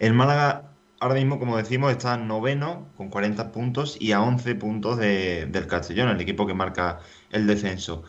el 0.00 0.12
Málaga 0.12 0.72
ahora 0.98 1.14
mismo, 1.14 1.38
como 1.38 1.56
decimos, 1.56 1.92
está 1.92 2.16
noveno 2.16 2.88
con 2.96 3.08
40 3.08 3.52
puntos 3.52 3.96
y 4.00 4.10
a 4.10 4.20
11 4.22 4.56
puntos 4.56 4.98
del 4.98 5.66
Castellón, 5.68 6.08
el 6.08 6.20
equipo 6.20 6.48
que 6.48 6.54
marca 6.54 6.98
el 7.30 7.46
descenso. 7.46 8.02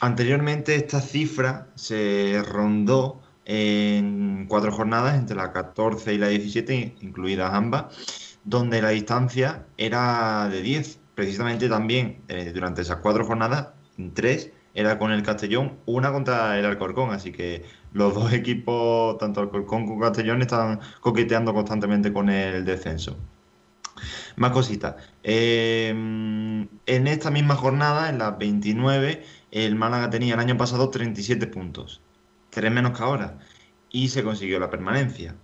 Anteriormente 0.00 0.76
esta 0.76 1.00
cifra 1.00 1.66
se 1.74 2.42
rondó 2.46 3.22
en 3.48 4.46
cuatro 4.46 4.70
jornadas, 4.70 5.16
entre 5.16 5.34
la 5.34 5.52
14 5.52 6.12
y 6.14 6.18
la 6.18 6.28
17, 6.28 6.96
incluidas 7.00 7.52
ambas, 7.54 8.38
donde 8.44 8.82
la 8.82 8.90
distancia 8.90 9.66
era 9.78 10.48
de 10.48 10.62
10. 10.62 11.00
Precisamente 11.14 11.68
también 11.68 12.20
eh, 12.28 12.52
durante 12.54 12.82
esas 12.82 12.98
cuatro 12.98 13.24
jornadas, 13.24 13.70
tres, 14.14 14.52
era 14.74 14.98
con 14.98 15.12
el 15.12 15.22
Castellón, 15.22 15.78
una 15.86 16.12
contra 16.12 16.58
el 16.58 16.66
Alcorcón, 16.66 17.10
así 17.10 17.32
que 17.32 17.64
los 17.92 18.14
dos 18.14 18.32
equipos, 18.34 19.18
tanto 19.18 19.40
Alcorcón 19.40 19.86
como 19.86 20.00
Castellón, 20.00 20.42
están 20.42 20.80
coqueteando 21.00 21.54
constantemente 21.54 22.12
con 22.12 22.28
el 22.28 22.64
descenso. 22.64 23.16
Más 24.36 24.52
cositas. 24.52 24.94
Eh, 25.24 25.88
en 25.88 27.06
esta 27.06 27.30
misma 27.30 27.56
jornada, 27.56 28.08
en 28.10 28.18
las 28.18 28.38
29, 28.38 29.24
el 29.50 29.74
Málaga 29.74 30.10
tenía 30.10 30.34
el 30.34 30.40
año 30.40 30.56
pasado 30.56 30.90
37 30.90 31.46
puntos, 31.48 32.02
tres 32.50 32.72
menos 32.72 32.96
que 32.96 33.02
ahora, 33.02 33.38
y 33.90 34.08
se 34.08 34.22
consiguió 34.24 34.58
la 34.60 34.70
permanencia. 34.70 35.36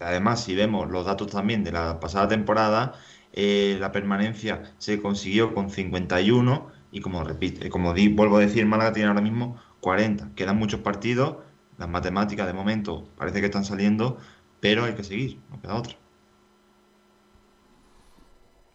Además, 0.00 0.44
si 0.44 0.54
vemos 0.54 0.90
los 0.90 1.06
datos 1.06 1.28
también 1.28 1.64
de 1.64 1.72
la 1.72 2.00
pasada 2.00 2.28
temporada, 2.28 2.94
eh, 3.32 3.76
la 3.80 3.92
permanencia 3.92 4.74
se 4.78 5.00
consiguió 5.00 5.54
con 5.54 5.70
51 5.70 6.70
y 6.90 7.00
como 7.00 7.24
repite, 7.24 7.70
como 7.70 7.94
vuelvo 7.94 8.36
a 8.36 8.40
decir, 8.40 8.66
Málaga 8.66 8.92
tiene 8.92 9.08
ahora 9.08 9.22
mismo 9.22 9.56
40. 9.80 10.34
Quedan 10.34 10.58
muchos 10.58 10.80
partidos, 10.80 11.38
las 11.78 11.88
matemáticas 11.88 12.46
de 12.46 12.52
momento 12.52 13.08
parece 13.16 13.40
que 13.40 13.46
están 13.46 13.64
saliendo, 13.64 14.18
pero 14.60 14.84
hay 14.84 14.94
que 14.94 15.04
seguir, 15.04 15.40
no 15.50 15.60
queda 15.60 15.74
otra. 15.76 16.01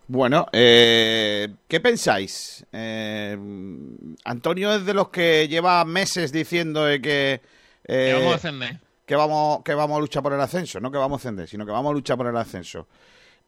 Bueno, 0.07 0.47
eh, 0.53 1.49
¿qué 1.67 1.79
pensáis? 1.81 2.65
Eh, 2.71 3.37
Antonio 4.23 4.73
es 4.73 4.85
de 4.85 4.93
los 4.93 5.09
que 5.09 5.47
lleva 5.49 5.83
meses 5.83 6.31
diciendo 6.31 6.85
que... 6.85 7.41
que 7.85 8.13
vamos 8.13 8.33
a 8.33 8.35
ascender. 8.35 8.79
Que 9.05 9.15
vamos, 9.15 9.63
que 9.63 9.73
vamos 9.73 9.97
a 9.97 9.99
luchar 9.99 10.23
por 10.23 10.33
el 10.33 10.39
ascenso, 10.41 10.79
no 10.79 10.91
que 10.91 10.97
vamos 10.97 11.19
a 11.19 11.21
ascender, 11.21 11.47
sino 11.47 11.65
que 11.65 11.71
vamos 11.71 11.91
a 11.91 11.93
luchar 11.93 12.17
por 12.17 12.27
el 12.27 12.37
ascenso. 12.37 12.87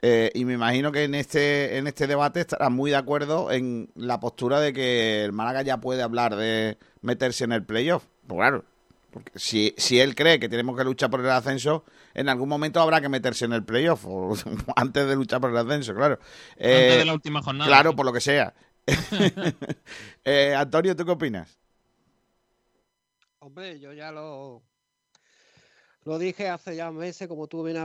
Eh, 0.02 0.32
y 0.34 0.46
me 0.46 0.54
imagino 0.54 0.92
que 0.92 1.04
en 1.04 1.16
este, 1.16 1.78
en 1.78 1.88
este 1.88 2.08
debate 2.08 2.42
estará 2.42 2.70
muy 2.70 2.92
de 2.92 2.98
acuerdo 2.98 3.52
en 3.52 3.90
la 3.96 4.20
postura 4.20 4.60
de 4.60 4.72
que 4.72 5.26
el 5.26 5.34
Málaga 5.34 5.62
ya 5.62 5.78
puede 5.78 6.02
hablar 6.02 6.36
de 6.36 6.78
meterse 7.02 7.44
en 7.44 7.52
el 7.52 7.64
playoff. 7.64 8.04
Pues 8.28 8.38
claro, 8.38 8.66
porque 9.12 9.38
si, 9.38 9.74
si 9.78 10.00
él 10.00 10.16
cree 10.16 10.40
que 10.40 10.50
tenemos 10.50 10.78
que 10.78 10.84
luchar 10.84 11.10
por 11.10 11.20
el 11.22 11.30
ascenso, 11.30 11.84
en 12.14 12.30
algún 12.30 12.50
momento 12.50 12.80
habrá 12.80 13.02
que 13.02 13.10
meterse 13.10 13.46
en 13.46 13.54
el 13.54 13.64
playoff, 13.64 14.06
o 14.06 14.34
antes 14.76 15.08
de 15.08 15.16
luchar 15.16 15.42
por 15.42 15.52
el 15.52 15.58
ascenso, 15.58 15.94
claro. 15.96 16.20
antes 16.52 16.68
de 16.68 17.02
eh, 17.02 17.06
la 17.06 17.14
última 17.14 17.42
jornada. 17.42 17.68
Claro, 17.68 17.96
por 17.96 18.06
lo 18.06 18.14
que 18.14 18.22
sea. 18.22 18.54
eh, 20.24 20.54
Antonio, 20.56 20.96
¿tú 20.96 21.06
qué 21.06 21.12
opinas? 21.12 21.60
Hombre, 23.40 23.80
yo 23.80 23.94
ya 23.94 24.12
lo, 24.12 24.62
lo 26.04 26.20
dije 26.20 26.50
hace 26.50 26.76
ya 26.76 26.92
meses, 26.92 27.28
como 27.28 27.48
tú 27.48 27.64
bien 27.64 27.78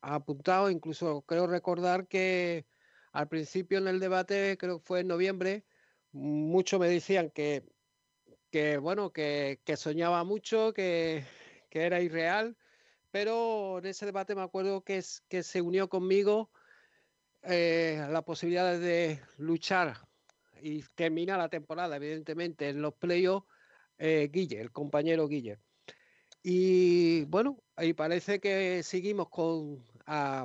apuntado, 0.00 0.70
incluso 0.70 1.22
creo 1.22 1.46
recordar 1.46 2.06
que 2.06 2.66
al 3.12 3.28
principio 3.28 3.78
en 3.78 3.88
el 3.88 4.00
debate, 4.00 4.56
creo 4.58 4.78
que 4.78 4.84
fue 4.84 5.00
en 5.00 5.08
noviembre, 5.08 5.64
muchos 6.12 6.78
me 6.80 6.88
decían 6.88 7.30
que, 7.30 7.64
que 8.56 8.78
bueno, 8.78 9.12
que, 9.12 9.60
soñaba 9.76 10.24
mucho, 10.24 10.72
que, 10.72 11.24
era 11.70 12.00
irreal, 12.00 12.56
pero 13.10 13.80
en 13.80 13.84
ese 13.84 14.06
debate 14.06 14.34
me 14.34 14.40
acuerdo 14.40 14.82
que, 14.82 15.04
que 15.28 15.42
se 15.42 15.60
unió 15.60 15.90
conmigo 15.90 16.50
eh, 17.42 18.02
la 18.08 18.22
posibilidad 18.22 18.78
de 18.78 19.20
luchar 19.36 19.98
y 20.62 20.82
terminar 20.94 21.36
la 21.36 21.50
temporada, 21.50 21.96
evidentemente, 21.96 22.70
en 22.70 22.80
los 22.80 22.94
playoffs, 22.94 23.46
eh, 23.98 24.30
Guille, 24.32 24.58
el 24.58 24.72
compañero 24.72 25.28
Guille. 25.28 25.58
Y 26.42 27.26
bueno, 27.26 27.62
ahí 27.74 27.92
parece 27.92 28.40
que 28.40 28.82
seguimos 28.82 29.28
con, 29.28 29.84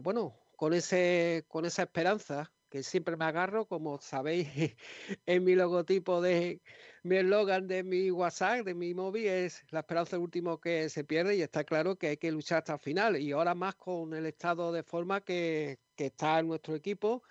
bueno, 0.04 0.36
con, 0.58 0.74
ese, 0.74 1.46
con 1.48 1.64
esa 1.64 1.84
esperanza 1.84 2.52
que 2.72 2.84
siempre 2.84 3.18
me 3.18 3.26
agarro, 3.26 3.68
como 3.68 4.00
sabéis, 4.00 4.48
en 5.26 5.44
mi 5.44 5.56
logotipo 5.56 6.22
de 6.22 6.62
mi 7.04 7.18
eslogan 7.18 7.68
de 7.68 7.84
mi 7.84 8.12
WhatsApp, 8.12 8.66
de 8.66 8.74
mi 8.74 8.94
móvil, 8.94 9.28
es 9.28 9.64
la 9.72 9.82
esperanza 9.82 10.18
último 10.18 10.60
que 10.60 10.90
se 10.90 11.04
pierde 11.04 11.36
y 11.36 11.42
está 11.42 11.64
claro 11.66 11.98
que 11.98 12.08
hay 12.08 12.18
que 12.18 12.32
luchar 12.32 12.60
hasta 12.60 12.74
el 12.74 12.80
final. 12.80 13.18
Y 13.18 13.34
ahora 13.34 13.56
más 13.56 13.76
con 13.76 14.14
el 14.14 14.26
estado 14.26 14.72
de 14.72 14.84
forma 14.84 15.22
que, 15.22 15.80
que 15.96 16.08
está 16.08 16.40
en 16.40 16.48
nuestro 16.48 16.76
equipo, 16.76 17.24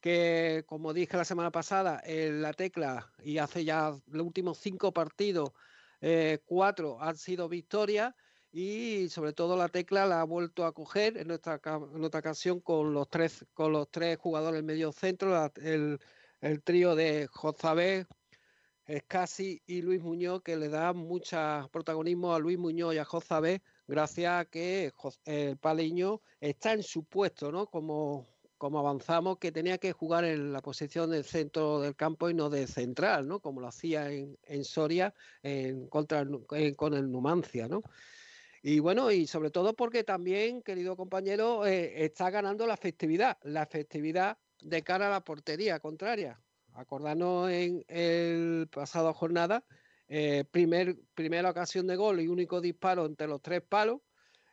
que 0.00 0.64
como 0.66 0.92
dije 0.92 1.16
la 1.16 1.24
semana 1.24 1.50
pasada, 1.50 2.02
en 2.04 2.42
la 2.42 2.52
tecla 2.52 3.12
y 3.22 3.38
hace 3.38 3.64
ya 3.64 3.92
los 4.08 4.26
últimos 4.26 4.58
cinco 4.58 4.92
partidos 4.92 5.52
eh, 6.02 6.40
cuatro 6.44 7.00
han 7.00 7.16
sido 7.16 7.48
victorias 7.48 8.14
y 8.52 9.08
sobre 9.08 9.32
todo 9.32 9.56
la 9.56 9.68
tecla 9.68 10.06
la 10.06 10.20
ha 10.20 10.24
vuelto 10.24 10.66
a 10.66 10.72
coger 10.72 11.16
en 11.16 11.28
nuestra, 11.28 11.58
en 11.64 12.04
ocasión 12.04 12.60
con 12.60 12.92
los 12.92 13.08
tres 13.08 13.46
con 13.54 13.72
los 13.72 13.90
tres 13.90 14.18
jugadores 14.18 14.62
medio 14.62 14.92
centro, 14.92 15.50
el, 15.56 15.98
trío 16.62 16.94
de 16.94 17.28
Josabé, 17.28 18.06
Escasi 18.84 19.62
y 19.66 19.80
Luis 19.80 20.02
Muñoz, 20.02 20.42
que 20.42 20.56
le 20.56 20.68
da 20.68 20.92
mucho 20.92 21.38
protagonismo 21.72 22.34
a 22.34 22.38
Luis 22.38 22.58
Muñoz 22.58 22.94
y 22.94 22.98
a 22.98 23.04
Josabé, 23.06 23.62
gracias 23.86 24.32
a 24.40 24.44
que 24.44 24.92
el 25.24 25.56
Paleño 25.56 26.20
está 26.40 26.72
en 26.74 26.82
su 26.82 27.04
puesto, 27.04 27.50
¿no? 27.52 27.66
Como, 27.66 28.26
como 28.58 28.80
avanzamos, 28.80 29.38
que 29.38 29.52
tenía 29.52 29.78
que 29.78 29.92
jugar 29.92 30.24
en 30.24 30.52
la 30.52 30.60
posición 30.60 31.10
del 31.10 31.24
centro 31.24 31.80
del 31.80 31.96
campo 31.96 32.28
y 32.28 32.34
no 32.34 32.50
de 32.50 32.66
central, 32.66 33.26
¿no? 33.28 33.40
Como 33.40 33.60
lo 33.62 33.68
hacía 33.68 34.10
en, 34.10 34.64
Soria 34.64 35.14
en 35.42 35.86
contra 35.88 36.26
con 36.76 36.92
el 36.92 37.10
Numancia, 37.10 37.68
¿no? 37.68 37.82
Y 38.62 38.78
bueno, 38.78 39.10
y 39.10 39.26
sobre 39.26 39.50
todo 39.50 39.74
porque 39.74 40.04
también, 40.04 40.62
querido 40.62 40.96
compañero, 40.96 41.66
eh, 41.66 42.04
está 42.04 42.30
ganando 42.30 42.66
la 42.66 42.74
efectividad, 42.74 43.38
la 43.42 43.64
efectividad 43.64 44.38
de 44.60 44.82
cara 44.82 45.08
a 45.08 45.10
la 45.10 45.24
portería 45.24 45.80
contraria. 45.80 46.40
Acordarnos 46.74 47.50
en 47.50 47.84
el 47.88 48.68
pasado 48.72 49.12
jornada, 49.12 49.64
eh, 50.08 50.44
primer, 50.50 50.96
primera 51.14 51.50
ocasión 51.50 51.86
de 51.86 51.96
gol 51.96 52.20
y 52.20 52.28
único 52.28 52.60
disparo 52.60 53.04
entre 53.04 53.26
los 53.26 53.42
tres 53.42 53.62
palos 53.62 54.00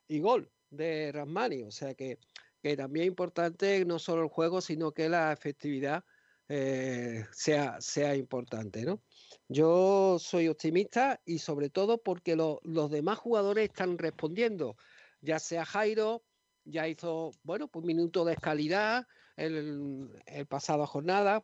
y 0.08 0.20
gol 0.20 0.52
de 0.70 1.12
Rasmani. 1.12 1.64
O 1.64 1.72
sea 1.72 1.94
que 1.94 2.18
que 2.62 2.76
también 2.76 3.04
es 3.06 3.08
importante 3.08 3.86
no 3.86 4.00
solo 4.00 4.24
el 4.24 4.30
juego, 4.30 4.62
sino 4.62 4.92
que 4.92 5.10
la 5.10 5.32
efectividad 5.32 6.04
eh, 6.50 7.26
sea, 7.32 7.80
sea 7.80 8.16
importante, 8.16 8.84
¿no? 8.84 9.02
Yo 9.48 10.18
soy 10.20 10.48
optimista 10.48 11.22
y 11.26 11.40
sobre 11.40 11.70
todo 11.70 12.02
porque 12.02 12.36
los 12.36 12.92
demás 12.92 13.20
jugadores 13.20 13.70
están 13.70 13.98
respondiendo, 13.98 14.76
ya 15.22 15.40
sea 15.40 15.66
Jairo, 15.66 16.24
ya 16.66 16.88
hizo, 16.88 17.32
bueno, 17.44 17.68
pues 17.68 17.86
minutos 17.86 18.28
de 18.28 18.36
calidad 18.36 19.08
el, 19.38 20.10
el 20.26 20.46
pasado 20.48 20.86
jornada, 20.86 21.44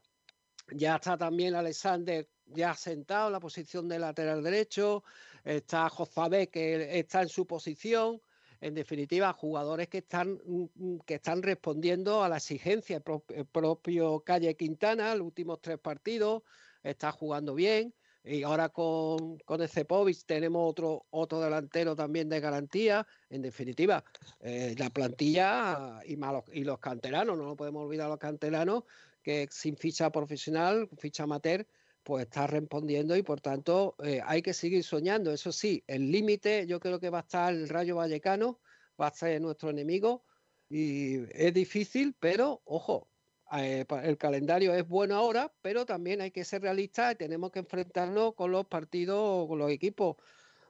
ya 0.71 0.95
está 0.95 1.17
también 1.17 1.55
Alexander 1.55 2.27
ya 2.47 2.73
sentado 2.75 3.27
en 3.27 3.33
la 3.33 3.39
posición 3.39 3.87
de 3.87 3.99
lateral 3.99 4.43
derecho, 4.43 5.03
está 5.43 5.89
Josabé 5.89 6.49
que 6.49 6.99
está 6.99 7.21
en 7.21 7.29
su 7.29 7.45
posición, 7.45 8.21
en 8.61 8.73
definitiva, 8.73 9.33
jugadores 9.33 9.87
que 9.87 9.99
están, 9.99 10.39
mm, 10.45 10.65
mm, 10.75 10.99
que 11.05 11.15
están 11.15 11.41
respondiendo 11.41 12.23
a 12.23 12.29
la 12.29 12.37
exigencia. 12.37 13.01
El, 13.29 13.45
propio 13.45 14.21
Calle 14.21 14.55
Quintana, 14.55 15.15
los 15.15 15.27
últimos 15.27 15.61
tres 15.61 15.79
partidos, 15.79 16.43
está 16.83 17.11
jugando 17.11 17.55
bien. 17.55 17.93
Y 18.23 18.41
ahora 18.41 18.69
con, 18.69 19.37
con 19.39 19.67
Cepovic 19.67 20.25
tenemos 20.25 20.67
otro, 20.67 21.05
otro 21.11 21.39
delantero 21.39 21.95
también 21.95 22.27
de 22.27 22.39
garantía. 22.39 23.05
En 23.29 23.43
definitiva, 23.43 24.03
eh, 24.39 24.75
la 24.79 24.89
plantilla 24.89 25.99
y, 26.05 26.17
malos, 26.17 26.43
y 26.51 26.63
los 26.63 26.79
canteranos, 26.79 27.37
no 27.37 27.45
lo 27.45 27.55
podemos 27.55 27.85
olvidar 27.85 28.09
los 28.09 28.17
canteranos, 28.17 28.83
que 29.21 29.47
sin 29.51 29.77
ficha 29.77 30.09
profesional, 30.11 30.89
ficha 30.97 31.23
amateur, 31.23 31.67
pues 32.05 32.25
está 32.25 32.45
respondiendo 32.45 33.17
y 33.17 33.23
por 33.23 33.41
tanto 33.41 33.95
eh, 34.03 34.21
hay 34.23 34.43
que 34.43 34.53
seguir 34.53 34.83
soñando. 34.83 35.31
Eso 35.33 35.51
sí, 35.51 35.83
el 35.87 36.11
límite 36.11 36.67
yo 36.67 36.79
creo 36.79 36.99
que 36.99 37.09
va 37.09 37.17
a 37.19 37.21
estar 37.21 37.51
el 37.51 37.67
Rayo 37.67 37.95
Vallecano, 37.95 38.61
va 39.01 39.07
a 39.07 39.11
ser 39.11 39.41
nuestro 39.41 39.71
enemigo 39.71 40.23
y 40.69 41.15
es 41.31 41.51
difícil, 41.51 42.15
pero 42.19 42.61
ojo, 42.65 43.09
eh, 43.53 43.85
el 44.03 44.17
calendario 44.19 44.75
es 44.75 44.87
bueno 44.87 45.15
ahora, 45.15 45.51
pero 45.63 45.83
también 45.83 46.21
hay 46.21 46.29
que 46.29 46.45
ser 46.45 46.61
realistas 46.61 47.13
y 47.13 47.17
tenemos 47.17 47.51
que 47.51 47.59
enfrentarnos 47.59 48.35
con 48.35 48.51
los 48.51 48.67
partidos, 48.67 49.47
con 49.47 49.57
los 49.57 49.71
equipos 49.71 50.17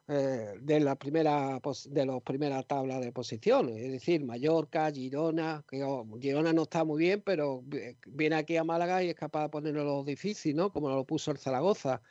eh, 0.08 0.54
de 0.62 0.80
la 0.80 0.96
primera 0.96 1.60
de 1.90 2.06
los 2.06 2.22
primeras 2.22 2.68
tablas 2.68 3.02
de 3.02 3.12
posición, 3.12 3.70
es 3.70 3.92
decir, 3.92 4.24
Mallorca, 4.24 4.92
Girona, 4.92 5.64
que 5.68 5.84
oh, 5.84 6.06
Girona 6.22 6.54
no 6.54 6.64
está 6.64 6.84
muy 6.84 7.00
bien, 7.00 7.24
pero 7.26 7.64
viene 8.06 8.36
aquí 8.36 8.56
a 8.56 8.64
Málaga 8.64 9.04
y 9.04 9.10
es 9.10 9.16
capaz 9.16 9.44
de 9.44 9.50
ponerlo 9.50 10.04
difícil, 10.04 10.56
¿no? 10.56 10.72
Como 10.72 10.90
lo 10.90 11.06
puso 11.06 11.32
el 11.32 11.40
Zaragoza. 11.40 12.02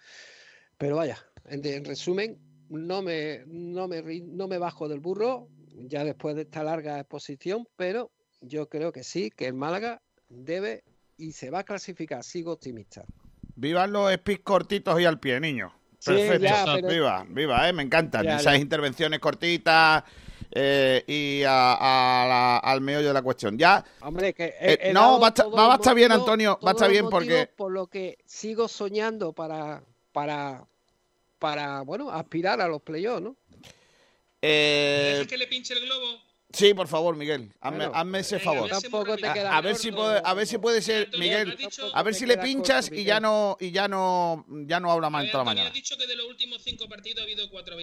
Pero 0.77 0.97
vaya, 0.97 1.19
en, 1.45 1.85
resumen, 1.85 2.39
no 2.69 3.01
me, 3.01 3.45
no 3.47 3.87
me, 3.87 4.03
no 4.03 4.49
me 4.49 4.59
bajo 4.59 4.89
del 4.89 4.99
burro 4.99 5.49
ya 5.77 6.05
después 6.05 6.35
de 6.35 6.43
esta 6.43 6.65
larga 6.65 6.99
exposición, 6.99 7.69
pero 7.77 8.11
yo 8.41 8.69
creo 8.69 8.93
que 8.93 9.05
sí, 9.05 9.31
que 9.31 9.47
el 9.47 9.55
Málaga 9.55 10.03
debe 10.29 10.83
y 11.17 11.33
se 11.33 11.51
va 11.51 11.61
a 11.61 11.65
clasificar, 11.65 12.25
sigo 12.25 12.53
optimista. 12.53 13.05
Vivan 13.57 13.93
los 13.93 14.11
speed 14.11 14.41
cortitos 14.43 15.01
y 15.01 15.05
al 15.05 15.21
pie, 15.21 15.39
niño. 15.39 15.73
Perfecto, 16.05 16.89
viva, 16.89 17.27
viva, 17.29 17.69
eh, 17.69 17.73
me 17.73 17.83
encantan 17.83 18.27
esas 18.29 18.59
intervenciones 18.59 19.21
cortitas 19.21 20.05
eh, 20.51 21.03
y 21.07 21.43
al 21.47 22.81
meollo 22.81 23.09
de 23.09 23.15
la 23.15 23.23
cuestión. 23.23 23.59
Ya, 23.59 23.85
Hombre, 24.01 24.35
que 24.35 24.55
eh, 24.61 24.93
no, 24.93 25.19
va 25.19 25.29
a, 25.29 25.75
estar, 25.75 25.95
bien, 25.95 26.13
Antonio, 26.13 26.59
va 26.65 26.71
a 26.71 26.75
estar 26.75 26.91
bien 26.91 27.09
porque... 27.09 27.49
Por 27.57 27.73
lo 27.73 27.87
que 27.87 28.19
sigo 28.27 28.69
soñando 28.69 29.33
para 29.33 29.83
para, 30.15 30.65
para 31.41 31.83
bueno, 31.83 32.09
aspirar 32.09 32.61
a 32.61 32.69
los 32.69 32.81
playoffs, 32.81 33.21
¿no? 33.21 33.37
Eh... 34.41 35.27
que 35.29 35.37
le 35.37 35.49
pinche 35.49 35.75
el 35.75 35.81
globo? 35.85 36.21
Sí, 36.55 36.73
por 36.73 36.89
favor, 36.89 37.17
Miguel, 37.17 37.51
hazme, 37.61 38.19
ese 38.21 38.39
favor. 38.39 38.71
a, 38.73 39.61
ver 39.61 39.77
si 39.77 39.91
puede, 39.91 40.23
a 40.25 40.35
ver 40.35 40.47
si 40.47 40.59
puede 40.59 40.81
ser, 40.81 41.11
Miguel, 41.19 41.57
a 41.93 42.03
ver 42.03 42.15
si 42.15 42.27
le 42.27 42.39
pinchas 42.39 42.91
y 42.93 43.05
ya 43.05 43.19
no 43.21 43.57
y 43.61 43.73
ya 43.73 43.89
no 43.89 44.47
ya 44.67 44.79
no 44.81 44.93
habla 44.93 45.11
mal 45.11 45.27
toda 45.31 45.45
la 45.45 45.51
mañana. 45.51 45.69
has 45.69 45.75
dicho 45.75 45.97
que 45.97 46.07
de 46.07 46.17
los 46.17 46.27
últimos 46.27 46.63
cinco 46.63 46.89
partidos 46.89 47.21
ha 47.21 47.25
habido 47.25 47.51
cuatro, 47.51 47.77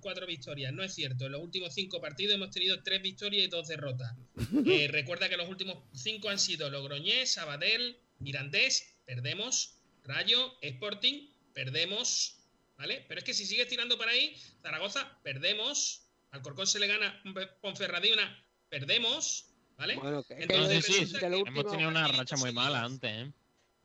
cuatro 0.00 0.26
victorias. 0.26 0.72
No 0.72 0.82
es 0.82 0.94
cierto. 0.94 1.26
En 1.26 1.32
los 1.32 1.42
últimos 1.42 1.72
cinco 1.72 2.00
partidos 2.00 2.34
hemos 2.34 2.50
tenido 2.50 2.82
tres 2.82 3.00
victorias 3.02 3.44
y 3.44 3.48
dos 3.48 3.68
derrotas. 3.68 4.14
Eh, 4.66 4.88
recuerda 4.90 5.28
que 5.28 5.36
los 5.36 5.48
últimos 5.48 5.78
cinco 5.92 6.28
han 6.28 6.38
sido 6.38 6.68
Logroñés, 6.70 7.34
Sabadell, 7.34 7.96
Mirandés, 8.18 8.96
perdemos, 9.04 9.76
Rayo, 10.04 10.54
Sporting, 10.60 11.28
perdemos, 11.54 12.36
¿vale? 12.76 13.04
Pero 13.08 13.18
es 13.18 13.24
que 13.24 13.34
si 13.34 13.46
sigues 13.46 13.68
tirando 13.68 13.96
para 13.96 14.10
ahí, 14.12 14.36
Zaragoza, 14.62 15.18
perdemos, 15.22 16.05
Alcorcón 16.36 16.66
se 16.66 16.78
le 16.78 16.86
gana 16.86 17.20
Ponferradina, 17.60 18.44
perdemos, 18.68 19.46
¿vale? 19.76 19.96
Bueno, 19.96 20.24
Entonces, 20.28 20.84
sí, 20.84 21.12
hemos 21.20 21.66
tenido 21.70 21.88
una 21.88 22.08
racha 22.08 22.36
muy 22.36 22.52
mala 22.52 22.82
antes, 22.82 23.10
¿eh? 23.10 23.32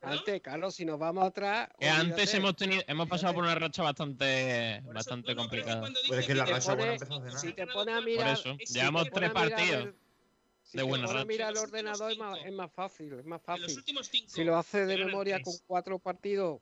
Antes, 0.02 0.40
Carlos, 0.42 0.74
si 0.74 0.84
nos 0.84 0.98
vamos 0.98 1.24
atrás. 1.24 1.68
Que 1.78 1.88
antes 1.88 2.34
hemos 2.34 2.56
tenido, 2.56 2.82
hemos 2.88 3.08
pasado 3.08 3.34
por 3.34 3.44
una 3.44 3.54
racha 3.54 3.84
bastante, 3.84 4.82
bastante 4.92 5.36
complicada. 5.36 5.88
Puede 6.08 6.26
que 6.26 6.34
la 6.34 6.44
racha 6.44 6.74
buena 6.74 6.94
empezó 6.94 7.38
Si 7.38 7.52
te 7.52 7.66
pones 7.68 7.94
a 7.94 8.00
mirar. 8.00 8.42
Por 8.42 8.52
eso, 8.52 8.72
llevamos 8.72 9.08
tres 9.12 9.30
partidos. 9.30 9.94
Si 10.64 10.78
de 10.78 10.82
buena 10.82 11.06
racha. 11.06 11.24
mira 11.24 11.48
el 11.50 11.56
ordenador 11.56 12.10
es 12.10 12.18
más, 12.18 12.38
es 12.44 12.52
más 12.52 12.72
fácil, 12.72 13.12
es 13.12 13.24
más 13.24 13.42
fácil. 13.42 13.84
Si 14.26 14.42
lo 14.42 14.56
haces 14.56 14.88
de 14.88 14.96
memoria 15.04 15.40
con 15.40 15.54
cuatro 15.66 16.00
partidos, 16.00 16.60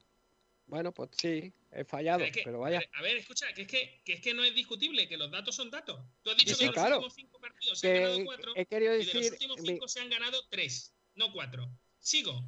bueno, 0.66 0.92
pues 0.92 1.11
sí, 1.12 1.53
he 1.72 1.85
fallado, 1.85 2.24
pero, 2.44 2.61
vaya. 2.61 2.83
A 2.94 3.02
ver, 3.02 3.16
escucha, 3.16 3.52
que 3.54 3.62
es 3.62 3.68
que, 3.68 4.00
que 4.04 4.14
es 4.14 4.20
que 4.20 4.35
no 4.35 4.42
es 4.44 4.54
discutible, 4.54 5.09
que 5.09 5.16
los 5.16 5.30
datos 5.30 5.54
son 5.54 5.70
datos. 5.70 6.00
Tú 6.22 6.30
has 6.30 6.37
dicho 6.37 6.56
que 6.59 6.66
los 6.66 6.76
últimos 6.76 7.14
cinco 7.14 7.40
partidos 7.40 7.78
se 7.78 7.88
han 7.88 8.02
ganado 8.02 8.24
cuatro, 8.24 8.52
he 8.56 8.66
querido 8.66 8.92
decir, 8.92 9.12
de 9.12 9.20
los 9.20 9.33
últimos 9.33 9.61
cinco 9.64 9.88
se 9.88 10.00
han 10.00 10.11
ganado 10.11 10.42
tres, 10.48 10.94
no 11.14 11.33
cuatro. 11.33 11.70
Sigo. 12.00 12.44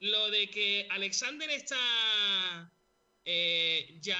Lo 0.00 0.30
de 0.30 0.50
que 0.50 0.86
Alexander 0.90 1.48
está 1.50 2.70
eh, 3.24 3.98
ya 4.00 4.18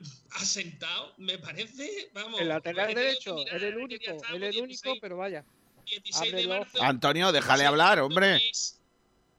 asentado, 0.32 1.14
me 1.18 1.38
parece, 1.38 2.10
vamos. 2.14 2.40
El 2.40 2.48
lateral 2.48 2.94
derecho, 2.94 3.44
es 3.46 3.62
el 3.62 3.76
único, 3.76 4.12
es 4.12 4.22
el 4.30 4.62
único, 4.62 4.94
pero 5.00 5.16
vaya. 5.16 5.44
16 5.84 6.32
de 6.32 6.46
marzo, 6.48 6.82
Antonio, 6.82 7.30
déjale 7.30 7.66
hablar, 7.66 8.00
hombre. 8.00 8.40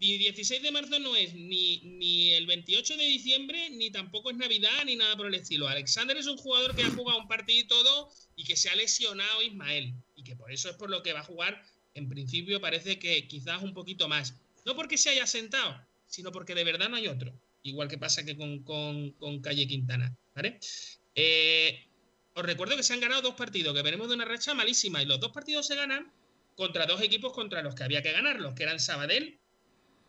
Y 0.05 0.19
16 0.19 0.61
de 0.61 0.69
marzo 0.69 0.99
no 0.99 1.15
es 1.15 1.33
ni, 1.33 1.79
ni 1.79 2.31
el 2.33 2.45
28 2.45 2.95
de 2.95 3.05
diciembre, 3.05 3.71
ni 3.71 3.89
tampoco 3.89 4.29
es 4.29 4.37
Navidad, 4.37 4.85
ni 4.85 4.95
nada 4.95 5.17
por 5.17 5.25
el 5.25 5.33
estilo. 5.33 5.67
Alexander 5.67 6.15
es 6.15 6.27
un 6.27 6.37
jugador 6.37 6.75
que 6.75 6.83
ha 6.83 6.91
jugado 6.91 7.17
un 7.17 7.27
partido 7.27 7.59
y 7.59 7.63
todo 7.63 8.11
y 8.35 8.43
que 8.43 8.55
se 8.55 8.69
ha 8.69 8.75
lesionado 8.75 9.41
Ismael. 9.41 9.95
Y 10.15 10.23
que 10.23 10.35
por 10.35 10.51
eso 10.51 10.69
es 10.69 10.75
por 10.75 10.91
lo 10.91 11.01
que 11.01 11.11
va 11.11 11.21
a 11.21 11.23
jugar, 11.23 11.59
en 11.95 12.07
principio 12.07 12.61
parece 12.61 12.99
que 12.99 13.27
quizás 13.27 13.63
un 13.63 13.73
poquito 13.73 14.07
más. 14.07 14.35
No 14.63 14.75
porque 14.75 14.99
se 14.99 15.09
haya 15.09 15.25
sentado, 15.25 15.75
sino 16.05 16.31
porque 16.31 16.53
de 16.53 16.65
verdad 16.65 16.87
no 16.87 16.97
hay 16.97 17.07
otro. 17.07 17.33
Igual 17.63 17.87
que 17.87 17.97
pasa 17.97 18.23
que 18.23 18.37
con, 18.37 18.59
con, 18.59 19.41
Calle 19.41 19.67
Quintana. 19.67 20.15
Eh, 21.15 21.83
os 22.35 22.45
recuerdo 22.45 22.77
que 22.77 22.83
se 22.83 22.93
han 22.93 22.99
ganado 22.99 23.23
dos 23.23 23.33
partidos, 23.33 23.73
que 23.73 23.81
venimos 23.81 24.07
de 24.07 24.13
una 24.13 24.25
racha 24.25 24.53
malísima. 24.53 25.01
Y 25.01 25.07
los 25.07 25.19
dos 25.19 25.31
partidos 25.31 25.65
se 25.65 25.73
ganan 25.73 26.13
contra 26.55 26.85
dos 26.85 27.01
equipos 27.01 27.33
contra 27.33 27.63
los 27.63 27.73
que 27.73 27.83
había 27.83 28.03
que 28.03 28.11
ganarlos, 28.11 28.53
que 28.53 28.61
eran 28.61 28.79
Sabadell 28.79 29.39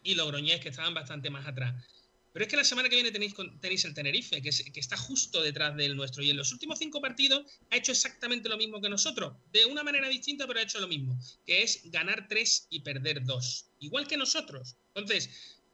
y 0.06 0.14
Logroñés, 0.14 0.60
que 0.60 0.68
estaban 0.68 0.94
bastante 0.94 1.30
más 1.30 1.46
atrás. 1.46 1.74
Pero 2.32 2.44
es 2.44 2.50
que 2.50 2.56
la 2.56 2.64
semana 2.64 2.90
que 2.90 2.96
viene 2.96 3.10
tenéis, 3.10 3.34
tenéis 3.60 3.84
el 3.86 3.94
Tenerife, 3.94 4.42
que, 4.42 4.50
está 4.50 4.96
justo 4.96 5.42
detrás 5.42 5.74
del 5.74 5.96
nuestro. 5.96 6.22
Y 6.22 6.28
en 6.28 6.36
los 6.36 6.52
últimos 6.52 6.78
cinco 6.78 7.00
partidos 7.00 7.46
ha 7.70 7.76
hecho 7.78 7.92
exactamente 7.92 8.50
lo 8.50 8.58
mismo 8.58 8.78
que 8.80 8.90
nosotros. 8.90 9.32
De 9.52 9.64
una 9.64 9.82
manera 9.82 10.06
distinta, 10.08 10.46
pero 10.46 10.60
ha 10.60 10.62
hecho 10.62 10.78
lo 10.78 10.86
mismo. 10.86 11.18
Que 11.46 11.62
es 11.62 11.90
ganar 11.90 12.28
tres 12.28 12.66
y 12.68 12.80
perder 12.80 13.24
dos. 13.24 13.70
Igual 13.78 14.06
que 14.06 14.18
nosotros. 14.18 14.76
Entonces, 14.94 15.30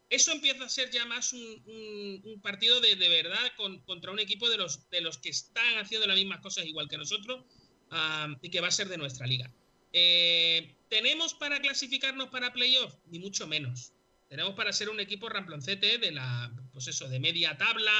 eso 0.09 0.31
empieza 0.31 0.65
a 0.65 0.69
ser 0.69 0.91
ya 0.93 1.05
más 1.05 1.33
un, 1.33 2.41
partido 2.43 2.81
de, 2.81 2.95
de 2.95 3.09
verdad 3.09 3.53
contra 3.85 4.13
un 4.13 4.21
equipo 4.21 4.49
de 4.49 4.59
los, 4.59 4.89
de 4.89 5.01
los 5.01 5.19
que 5.19 5.31
están 5.31 5.79
haciendo 5.79 6.07
las 6.07 6.17
mismas 6.17 6.41
cosas 6.41 6.65
igual 6.67 6.89
que 6.89 6.97
nosotros 6.97 7.45
ah, 7.91 8.29
y 8.41 8.51
que 8.51 8.61
va 8.61 8.69
a 8.69 8.71
ser 8.71 8.89
de 8.89 8.99
nuestra 8.99 9.27
liga. 9.27 9.53
Eh, 9.93 10.77
¿Tenemos 10.89 11.35
para 11.35 11.61
clasificarnos 11.61 12.29
para 12.29 12.53
playoff? 12.53 12.95
Ni 13.07 13.19
mucho 13.19 13.47
menos. 13.47 13.93
Tenemos 14.33 14.55
para 14.55 14.73
ser 14.73 14.89
un 14.89 14.99
equipo 14.99 15.29
ramploncete 15.29 15.99
de 15.99 16.11
la, 16.11 16.51
pues 16.73 16.89
eso, 16.89 17.07
de 17.07 17.21
media 17.21 17.59
tabla 17.59 17.93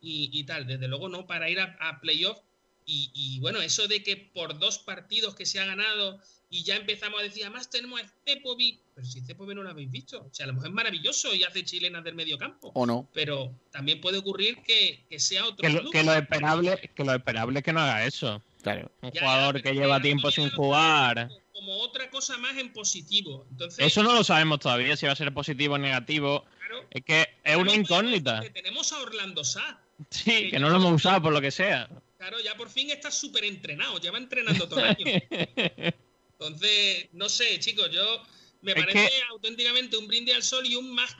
y, 0.00 0.42
tal. 0.44 0.66
Desde 0.66 0.88
luego 0.88 1.10
no 1.10 1.26
para 1.26 1.50
ir 1.50 1.60
a, 1.60 2.00
playoff. 2.00 2.38
Y, 2.86 3.38
bueno, 3.40 3.60
eso 3.60 3.86
de 3.86 4.02
que 4.02 4.16
por 4.16 4.58
dos 4.58 4.78
partidos 4.78 5.34
que 5.34 5.44
se 5.44 5.60
ha 5.60 5.66
ganado 5.66 6.22
y 6.48 6.64
ya 6.64 6.76
empezamos 6.76 7.20
a 7.20 7.22
decir, 7.22 7.44
además 7.44 7.68
tenemos 7.68 8.00
a 8.00 8.10
Cepovic, 8.24 8.80
pero 8.94 9.06
si 9.06 9.20
Cepovic 9.20 9.56
no 9.56 9.62
lo 9.62 9.68
habéis 9.68 9.90
visto, 9.90 10.22
o 10.22 10.32
sea, 10.32 10.44
a 10.44 10.46
lo 10.46 10.54
mejor 10.54 10.68
es 10.68 10.74
maravilloso 10.74 11.34
y 11.34 11.44
hace 11.44 11.62
chilenas 11.62 12.02
del 12.02 12.14
medio 12.14 12.38
campo. 12.38 12.72
O 12.72 12.86
no. 12.86 13.06
Pero 13.12 13.54
también 13.70 14.00
puede 14.00 14.16
ocurrir 14.16 14.62
que, 14.62 15.04
sea 15.18 15.44
otro. 15.44 15.58
Que 15.58 15.90
que 15.90 16.02
lo, 16.02 16.14
esperable, 16.14 16.90
que 16.94 17.04
lo 17.04 17.12
esperable 17.12 17.58
es 17.58 17.64
que 17.66 17.74
no 17.74 17.80
haga 17.80 18.06
eso. 18.06 18.42
Claro. 18.62 18.90
Un 19.02 19.10
jugador 19.10 19.60
que 19.60 19.74
lleva 19.74 20.00
tiempo 20.00 20.30
sin 20.30 20.48
jugar 20.48 21.28
como 21.58 21.76
otra 21.78 22.08
cosa 22.08 22.38
más 22.38 22.56
en 22.56 22.72
positivo. 22.72 23.44
Entonces, 23.50 23.84
Eso 23.84 24.04
no 24.04 24.12
lo 24.12 24.22
sabemos 24.22 24.60
todavía, 24.60 24.96
si 24.96 25.06
va 25.06 25.12
a 25.12 25.16
ser 25.16 25.34
positivo 25.34 25.74
o 25.74 25.78
negativo. 25.78 26.44
es 26.90 27.04
que 27.04 27.26
es 27.42 27.56
una 27.56 27.74
incógnita. 27.74 28.42
tenemos 28.54 28.92
a 28.92 29.00
Orlando 29.00 29.42
Sá. 29.42 29.82
Sí, 30.08 30.50
que, 30.50 30.60
no 30.60 30.70
lo 30.70 30.76
hemos 30.76 30.92
usado 30.92 31.20
por 31.20 31.32
lo 31.32 31.40
que 31.40 31.50
sea. 31.50 31.88
Claro, 32.16 32.38
ya 32.38 32.54
por 32.56 32.70
fin 32.70 32.90
está 32.90 33.10
súper 33.10 33.44
entrenado, 33.44 33.98
ya 33.98 34.12
va 34.12 34.18
entrenando 34.18 34.68
todo 34.68 34.78
el 34.78 34.86
año. 34.86 35.04
Entonces, 36.38 37.08
no 37.12 37.28
sé, 37.28 37.58
chicos, 37.58 37.90
yo 37.90 38.22
me 38.60 38.76
parece 38.76 39.10
auténticamente 39.28 39.96
un 39.96 40.06
brinde 40.06 40.32
al 40.34 40.44
sol 40.44 40.64
y 40.64 40.76
un 40.76 40.94
más 40.94 41.16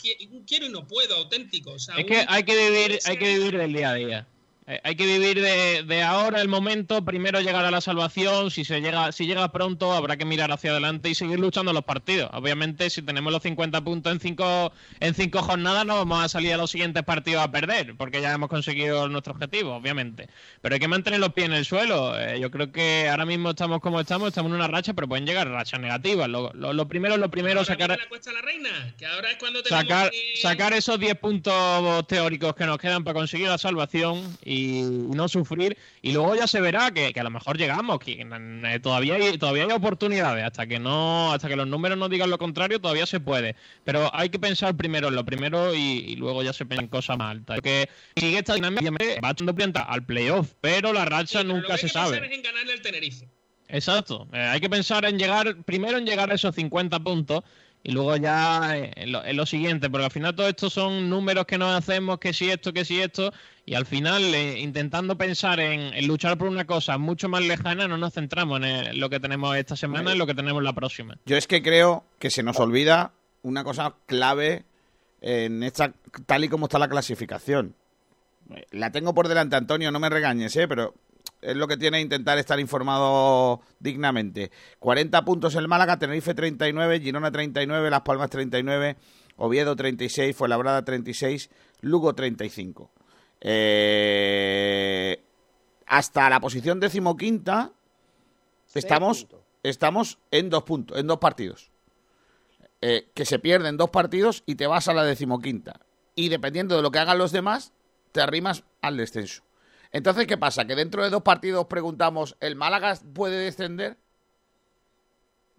quiero 0.47 0.67
y 0.67 0.69
no 0.69 0.87
puedo 0.87 1.17
auténtico. 1.17 1.75
es 1.75 1.89
que 2.07 2.25
hay 2.29 2.45
que 2.45 2.71
vivir, 2.71 3.01
hay 3.05 3.19
que 3.19 3.39
vivir 3.39 3.59
del 3.59 3.73
día 3.73 3.91
a 3.91 3.95
día. 3.95 4.29
Eh, 4.71 4.81
hay 4.85 4.97
que 4.97 5.07
vivir 5.07 5.41
de, 5.41 6.03
ahora 6.03 6.43
el 6.43 6.49
momento, 6.49 7.03
primero 7.03 7.41
llegar 7.41 7.65
a 7.65 7.71
la 7.71 7.81
salvación, 7.81 8.51
si 8.51 8.67
se 8.67 8.83
llega, 8.83 9.13
si 9.13 9.27
llega 9.27 9.51
pronto 9.51 9.95
habrá 9.95 10.19
que 10.19 10.27
mirar 10.27 10.53
hacia 10.53 10.73
adelante 10.73 11.09
y 11.09 11.15
seguir 11.15 11.41
luchando 11.41 11.73
los 11.73 11.85
partidos. 11.85 12.29
Obviamente, 12.35 12.91
si 12.91 13.01
tenemos 13.01 13.33
los 13.33 13.43
50 13.43 13.81
puntos 13.83 14.13
en 14.13 14.21
cinco, 14.21 14.71
en 15.01 15.15
cinco 15.15 15.41
jornadas, 15.41 15.87
no 15.87 15.97
vamos 15.97 16.23
a 16.23 16.29
salir 16.29 16.53
a 16.53 16.59
los 16.59 16.71
siguientes 16.71 17.03
partidos 17.03 17.43
a 17.43 17.51
perder, 17.51 17.97
porque 17.97 18.21
ya 18.21 18.35
hemos 18.35 18.51
conseguido 18.51 19.09
nuestro 19.09 19.33
objetivo, 19.33 19.75
obviamente. 19.75 20.29
Pero 20.61 20.75
hay 20.75 20.81
que 20.81 20.89
mantener 20.89 21.21
los 21.21 21.33
pies 21.33 21.47
en 21.47 21.55
el 21.55 21.65
suelo. 21.65 22.21
Eh, 22.21 22.39
yo 22.39 22.51
creo 22.51 22.71
que 22.71 23.09
ahora 23.09 23.25
mismo 23.25 23.51
estamos 23.51 23.81
como 23.81 24.01
estamos, 24.01 24.29
estamos 24.29 24.51
en 24.51 24.57
una 24.57 24.69
racha, 24.69 24.93
pero 24.93 25.09
pueden 25.09 25.25
llegar 25.25 25.49
rachas 25.49 25.81
negativas. 25.81 26.29
Lo, 26.29 26.89
primero 26.89 27.17
lo 27.17 27.31
primero, 27.31 27.65
sacar. 27.65 27.89
La 27.89 28.43
reina, 28.43 28.95
que 28.99 29.07
ahora 29.07 29.31
es 29.31 29.39
cuando 29.39 29.65
sacar, 29.65 30.13
sacar 30.35 30.75
esos 30.75 31.01
10 31.01 31.15
puntos 31.15 32.07
teóricos 32.07 32.55
que 32.55 32.67
nos 32.67 32.77
quedan 32.77 33.03
para 33.03 33.15
conseguir 33.15 33.49
la 33.49 33.57
salvación 33.57 34.37
y 34.45 34.58
y 34.59 34.83
no 34.83 35.29
sufrir. 35.29 35.77
Y 36.03 36.13
luego 36.13 36.35
ya 36.35 36.47
se 36.47 36.61
verá 36.61 36.91
que, 36.91 37.13
a 37.19 37.23
lo 37.23 37.31
mejor 37.31 37.57
llegamos, 37.57 37.99
que 37.99 38.21
eh, 38.21 38.81
todavía 38.81 39.15
hay, 39.15 39.39
todavía 39.39 39.65
hay 39.65 39.73
oportunidades, 39.73 40.45
hasta 40.45 40.67
que 40.67 40.79
no, 40.79 41.33
hasta 41.33 41.49
que 41.49 41.57
los 41.57 41.67
números 41.67 41.99
no 41.99 42.09
digan 42.09 42.31
lo 42.31 42.39
contrario, 42.39 42.81
todavía 42.81 43.07
se 43.07 43.21
puede. 43.21 43.57
Pero 43.85 44.11
hay 44.15 44.29
que 44.29 44.39
pensar 44.39 44.77
primero 44.77 45.09
en 45.09 45.15
lo 45.15 45.25
primero 45.25 45.75
y, 45.75 46.17
luego 46.17 46.43
ya 46.43 46.53
se 46.53 46.67
piensan 46.67 46.89
cosas 46.89 47.19
más 47.19 47.33
altas. 47.33 47.57
Porque 47.57 47.89
sigue 48.17 48.39
esta 48.39 48.55
dinámica, 48.55 48.91
va 49.25 49.31
echando 49.31 49.55
planta 49.55 49.83
al 49.83 50.05
playoff, 50.05 50.53
pero 50.61 50.93
la 50.93 51.05
racha 51.05 51.45
nunca 51.45 51.79
se 51.79 51.89
sabe. 51.89 52.21
Exacto. 53.69 54.27
Eh, 54.33 54.39
hay 54.39 54.61
que 54.61 54.71
pensar 54.71 55.05
en 55.05 55.19
llegar, 55.19 55.63
primero 55.65 55.99
en 55.99 56.07
llegar 56.07 56.31
a 56.31 56.35
esos 56.35 56.55
50 56.55 57.01
puntos 57.01 57.45
y 57.83 57.93
luego 57.93 58.17
ya 58.17 58.77
eh, 58.77 58.93
en 58.97 59.37
lo, 59.37 59.47
siguiente, 59.47 59.89
porque 59.89 60.07
al 60.07 60.11
final 60.11 60.35
todo 60.35 60.49
esto 60.49 60.69
son 60.69 61.09
números 61.09 61.47
que 61.47 61.59
nos 61.59 61.75
hacemos, 61.75 62.19
que 62.19 62.33
si 62.33 62.51
esto, 62.51 62.73
que 62.73 62.85
si 62.85 63.01
esto, 63.01 63.33
y 63.65 63.75
al 63.75 63.87
final 63.87 64.23
eh, 64.35 64.59
intentando 64.61 65.17
pensar 65.17 65.61
en, 65.61 66.07
luchar 66.07 66.37
por 66.37 66.49
una 66.49 66.67
cosa 66.67 66.99
mucho 66.99 67.29
más 67.29 67.43
lejana, 67.43 67.89
no 67.89 67.97
nos 67.97 68.15
centramos 68.15 68.61
en 68.63 68.99
lo 68.99 69.09
que 69.09 69.21
tenemos 69.21 69.57
esta 69.57 69.77
semana 69.77 70.15
y 70.15 70.19
lo 70.19 70.27
que 70.27 70.35
tenemos 70.35 70.63
la 70.63 70.73
próxima. 70.73 71.19
Yo 71.27 71.37
es 71.37 71.47
que 71.47 71.63
creo 71.63 72.05
que 72.19 72.31
se 72.31 72.43
nos 72.43 72.59
olvida 72.59 73.13
una 73.43 73.65
cosa 73.65 73.95
clave 74.07 74.65
en 75.21 75.63
esta, 75.63 75.93
tal 76.27 76.45
y 76.45 76.49
como 76.49 76.67
está 76.67 76.79
la 76.79 76.89
clasificación. 76.89 77.75
La 78.71 78.91
tengo 78.93 79.15
por 79.15 79.29
delante, 79.29 79.57
Antonio, 79.57 79.91
no 79.93 80.01
me 80.01 80.09
regañes, 80.09 80.57
¿eh? 80.57 80.67
pero 80.67 80.95
es 81.41 81.57
lo 81.57 81.69
que 81.69 81.77
tiene 81.77 82.01
intentar 82.01 82.39
estar 82.39 82.59
informado 82.59 83.61
dignamente. 83.79 84.51
40 84.79 85.25
puntos 85.25 85.55
el 85.55 85.69
Málaga, 85.69 85.99
Tenerife 85.99 86.35
39, 86.35 87.01
Girona 87.01 87.31
39, 87.31 87.91
Las 87.91 88.03
Palmas 88.03 88.31
39, 88.31 88.97
Oviedo 89.37 89.77
36, 89.77 90.35
Fuenlabrada 90.37 90.85
36, 90.85 91.51
Lugo 91.81 92.15
35. 92.15 92.91
Eh, 93.41 95.23
hasta 95.87 96.29
la 96.29 96.41
posición 96.41 96.81
decimoquinta 96.81 97.73
estamos, 98.75 99.27
estamos 99.63 100.19
en 100.31 100.51
dos 100.51 100.65
puntos, 100.65 100.99
en 100.99 101.07
dos 101.07 101.19
partidos. 101.19 101.71
Eh, 102.81 103.11
que 103.13 103.25
se 103.25 103.41
pierden 103.41 103.77
dos 103.77 103.91
partidos 103.91 104.45
y 104.47 104.55
te 104.55 104.69
vas 104.69 104.89
a 104.89 104.95
la 104.95 105.05
decimoquinta. 105.05 105.81
Y 106.15 106.29
dependiendo 106.29 106.77
de 106.77 106.83
lo 106.83 106.91
que 106.91 107.01
hagan 107.01 107.19
los 107.19 107.33
demás, 107.33 107.73
te 108.13 108.21
arrimas 108.21 108.65
al 108.83 108.97
descenso. 108.97 109.43
Entonces, 109.93 110.27
¿qué 110.27 110.37
pasa? 110.37 110.65
Que 110.67 110.75
dentro 110.75 111.03
de 111.03 111.11
dos 111.11 111.23
partidos 111.23 111.67
preguntamos, 111.67 112.37
¿el 112.41 112.57
Málaga 112.57 112.99
puede 113.15 113.39
descender? 113.39 113.97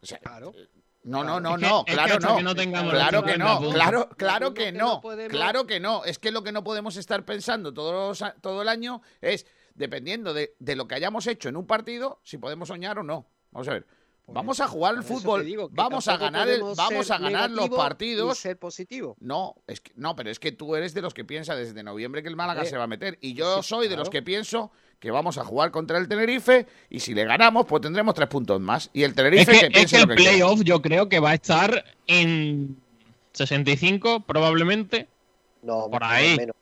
O 0.02 0.06
sea, 0.06 0.20
Claro. 0.20 0.54
no, 1.04 1.24
no, 1.24 1.40
no, 1.40 1.58
no, 1.58 1.84
que 1.84 1.94
claro 1.94 2.20
no. 2.20 2.42
no 2.42 2.54
claro 2.56 3.24
que 3.24 3.34
50 3.34 3.38
no, 3.38 3.72
claro, 3.72 4.10
claro 4.18 4.54
que 4.54 4.72
no. 4.72 5.02
no 5.04 5.28
Claro 5.30 5.66
que 5.68 5.80
no. 5.80 6.04
Es 6.06 6.20
que 6.20 6.32
lo 6.32 6.44
que 6.44 6.52
no 6.52 6.64
podemos 6.64 6.96
estar 6.98 7.26
pensando 7.26 7.74
todos 7.74 8.22
los 8.22 8.34
todo 8.42 8.62
el 8.62 8.70
año 8.70 9.02
es, 9.22 9.46
dependiendo 9.74 10.34
de, 10.34 10.56
de 10.60 10.76
lo 10.76 10.88
que 10.88 10.96
hayamos 10.96 11.28
hecho 11.28 11.50
en 11.50 11.58
un 11.58 11.66
partido, 11.66 12.22
si 12.24 12.38
podemos 12.38 12.68
soñar 12.68 13.00
o 13.00 13.04
no. 13.04 13.28
Vamos 13.52 13.68
a 13.68 13.74
ver. 13.74 13.88
Vamos 14.34 14.60
a 14.60 14.68
jugar 14.68 14.96
al 14.96 15.02
te 15.02 15.08
fútbol, 15.08 15.46
digo 15.46 15.70
vamos 15.72 16.08
a 16.08 16.18
ganar 16.18 16.48
el, 16.48 16.62
vamos 16.62 17.12
a 17.12 17.18
ganar 17.18 17.50
los 17.50 17.66
y 17.66 17.70
partidos. 17.70 18.38
ser 18.38 18.58
positivo. 18.58 19.16
No, 19.20 19.56
es 19.68 19.82
que, 19.82 19.92
no, 19.96 20.16
pero 20.16 20.30
es 20.30 20.40
que 20.40 20.52
tú 20.52 20.76
eres 20.76 20.94
de 20.94 21.02
los 21.02 21.14
que 21.14 21.26
piensa 21.26 21.56
desde 21.56 21.84
noviembre 21.84 22.22
que 22.22 22.30
el 22.30 22.36
Málaga 22.36 22.66
se 22.66 22.78
va 22.78 22.84
a 22.84 22.88
meter. 22.88 23.18
Y 23.22 23.34
yo 23.34 23.62
sí, 23.62 23.70
soy 23.70 23.88
de 23.88 23.98
los 23.98 24.10
que 24.10 24.22
pienso 24.22 24.72
que 25.00 25.12
vamos 25.12 25.38
a 25.38 25.44
jugar 25.44 25.72
contra 25.72 25.98
el 25.98 26.08
Tenerife 26.08 26.68
y 26.90 27.00
si 27.00 27.14
le 27.14 27.26
ganamos, 27.26 27.66
pues 27.66 27.82
tendremos 27.82 28.14
tres 28.14 28.28
puntos 28.28 28.60
más. 28.60 28.90
Y 28.94 29.04
el 29.04 29.16
Tenerife 29.16 29.52
Es 29.52 29.60
que, 29.62 29.70
que, 29.70 29.82
es 29.82 29.94
el 29.94 30.08
playoff 30.08 30.62
yo 30.64 30.82
creo 30.82 31.10
que 31.10 31.20
va 31.20 31.32
a 31.32 31.36
estar 31.36 31.84
en 32.08 32.78
65 33.34 34.26
probablemente. 34.26 35.08
No, 35.62 35.90
Por 35.90 36.04
ahí. 36.04 36.38
menos. 36.38 36.56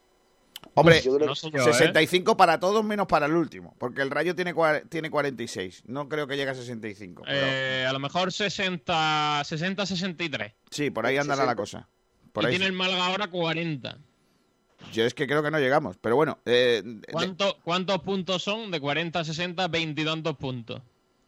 Hombre, 0.79 1.01
Yo 1.01 1.15
creo 1.15 1.27
No 1.27 1.33
que 1.33 1.39
sé 1.39 1.49
yo, 1.51 1.57
¿eh? 1.59 1.73
65 1.73 2.37
para 2.37 2.59
todos 2.59 2.83
menos 2.85 3.07
para 3.07 3.25
el 3.25 3.33
último, 3.33 3.75
porque 3.79 4.01
el 4.03 4.11
Rayo 4.11 4.35
tiene, 4.35 4.53
tiene 4.89 5.09
46. 5.09 5.83
No 5.87 6.07
creo 6.07 6.27
que 6.27 6.37
llegue 6.37 6.51
a 6.51 6.55
65. 6.55 7.23
pero- 7.25 7.35
Eh, 7.35 7.85
a 7.87 7.91
lo 7.93 7.99
mejor 7.99 8.31
60, 8.31 9.41
60, 9.43 9.85
63. 9.85 10.53
sí, 10.69 10.89
por 10.91 11.05
ahí 11.05 11.17
andará 11.17 11.45
la 11.45 11.55
cosa. 11.55 11.87
Por 12.31 12.43
y 12.43 12.47
ahí. 12.47 12.51
tiene 12.53 12.65
el 12.67 12.73
Málaga 12.73 13.07
ahora 13.07 13.27
40. 13.27 13.97
Yo 14.93 15.03
es 15.05 15.15
que 15.15 15.25
creo 15.25 15.41
que 15.41 15.49
no 15.49 15.59
llegamos, 15.59 15.97
pero 15.99 16.15
bueno. 16.15 16.37
eh, 16.45 16.81
de- 16.85 17.01
¿Cuánto- 17.11 17.57
¿Cuántos 17.63 17.99
puntos 18.03 18.43
son? 18.43 18.69
De 18.69 18.79
40 18.79 19.21
a 19.21 19.23
60, 19.25 19.67
20 19.67 20.01
y 20.01 20.05
tantos 20.05 20.37
puntos. 20.37 20.81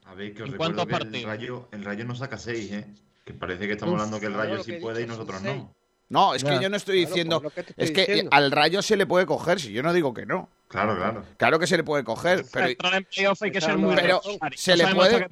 A 0.06 0.14
ver, 0.14 0.34
que 0.34 0.44
os 0.44 0.48
¿En 0.48 0.52
recuerdo 0.54 0.76
cuántos 0.76 0.86
que 0.86 0.94
el 0.94 1.00
partidos? 1.10 1.26
rayo, 1.32 1.70
el 1.72 1.84
rayo 1.84 2.06
no 2.06 2.14
saca 2.16 2.38
6, 2.38 2.72
¿eh? 2.72 2.86
Que 3.26 3.34
parece 3.34 3.66
que 3.66 3.74
estamos 3.74 3.94
Uf, 3.96 4.00
hablando 4.02 4.20
que 4.20 4.26
el 4.28 4.34
rayo 4.36 4.64
sí 4.64 4.74
puede 4.74 5.02
y 5.04 5.08
nosotros 5.08 5.40
seis. 5.42 5.56
no. 5.56 5.76
No, 6.10 6.34
es 6.34 6.44
que 6.44 6.60
yo 6.60 6.70
no 6.70 6.76
estoy 6.78 6.98
Claro, 7.02 7.10
diciendo. 7.10 7.42
pues 7.42 7.44
lo 7.44 7.56
que 7.56 7.64
te 7.64 7.70
estoy 7.72 7.86
es 7.86 7.92
que 7.92 8.12
diciendo. 8.12 8.30
al 8.34 8.52
Rayo 8.52 8.82
se 8.82 8.98
le 8.98 9.06
puede 9.06 9.26
coger, 9.26 9.60
si 9.60 9.72
yo 9.72 9.82
no 9.84 9.94
digo 9.94 10.14
que 10.14 10.26
no. 10.26 10.50
Claro, 10.68 10.96
claro. 10.96 11.24
Claro 11.38 11.58
que 11.60 11.66
se 11.68 11.78
le 11.78 11.84
puede 11.84 12.04
coger, 12.04 12.40
pero 12.52 12.52
Para 12.52 12.70
entrar 12.70 12.94
en 12.96 13.04
playoff 13.06 13.42
hay 13.42 13.52
que 13.52 13.62
ser 13.62 13.70
Pero- 13.76 13.80
muy 13.80 13.96
pero 13.96 14.22
regular. 14.22 14.54
se 14.58 14.72
No 14.72 14.78
le 14.90 14.96
puede- 14.96 15.28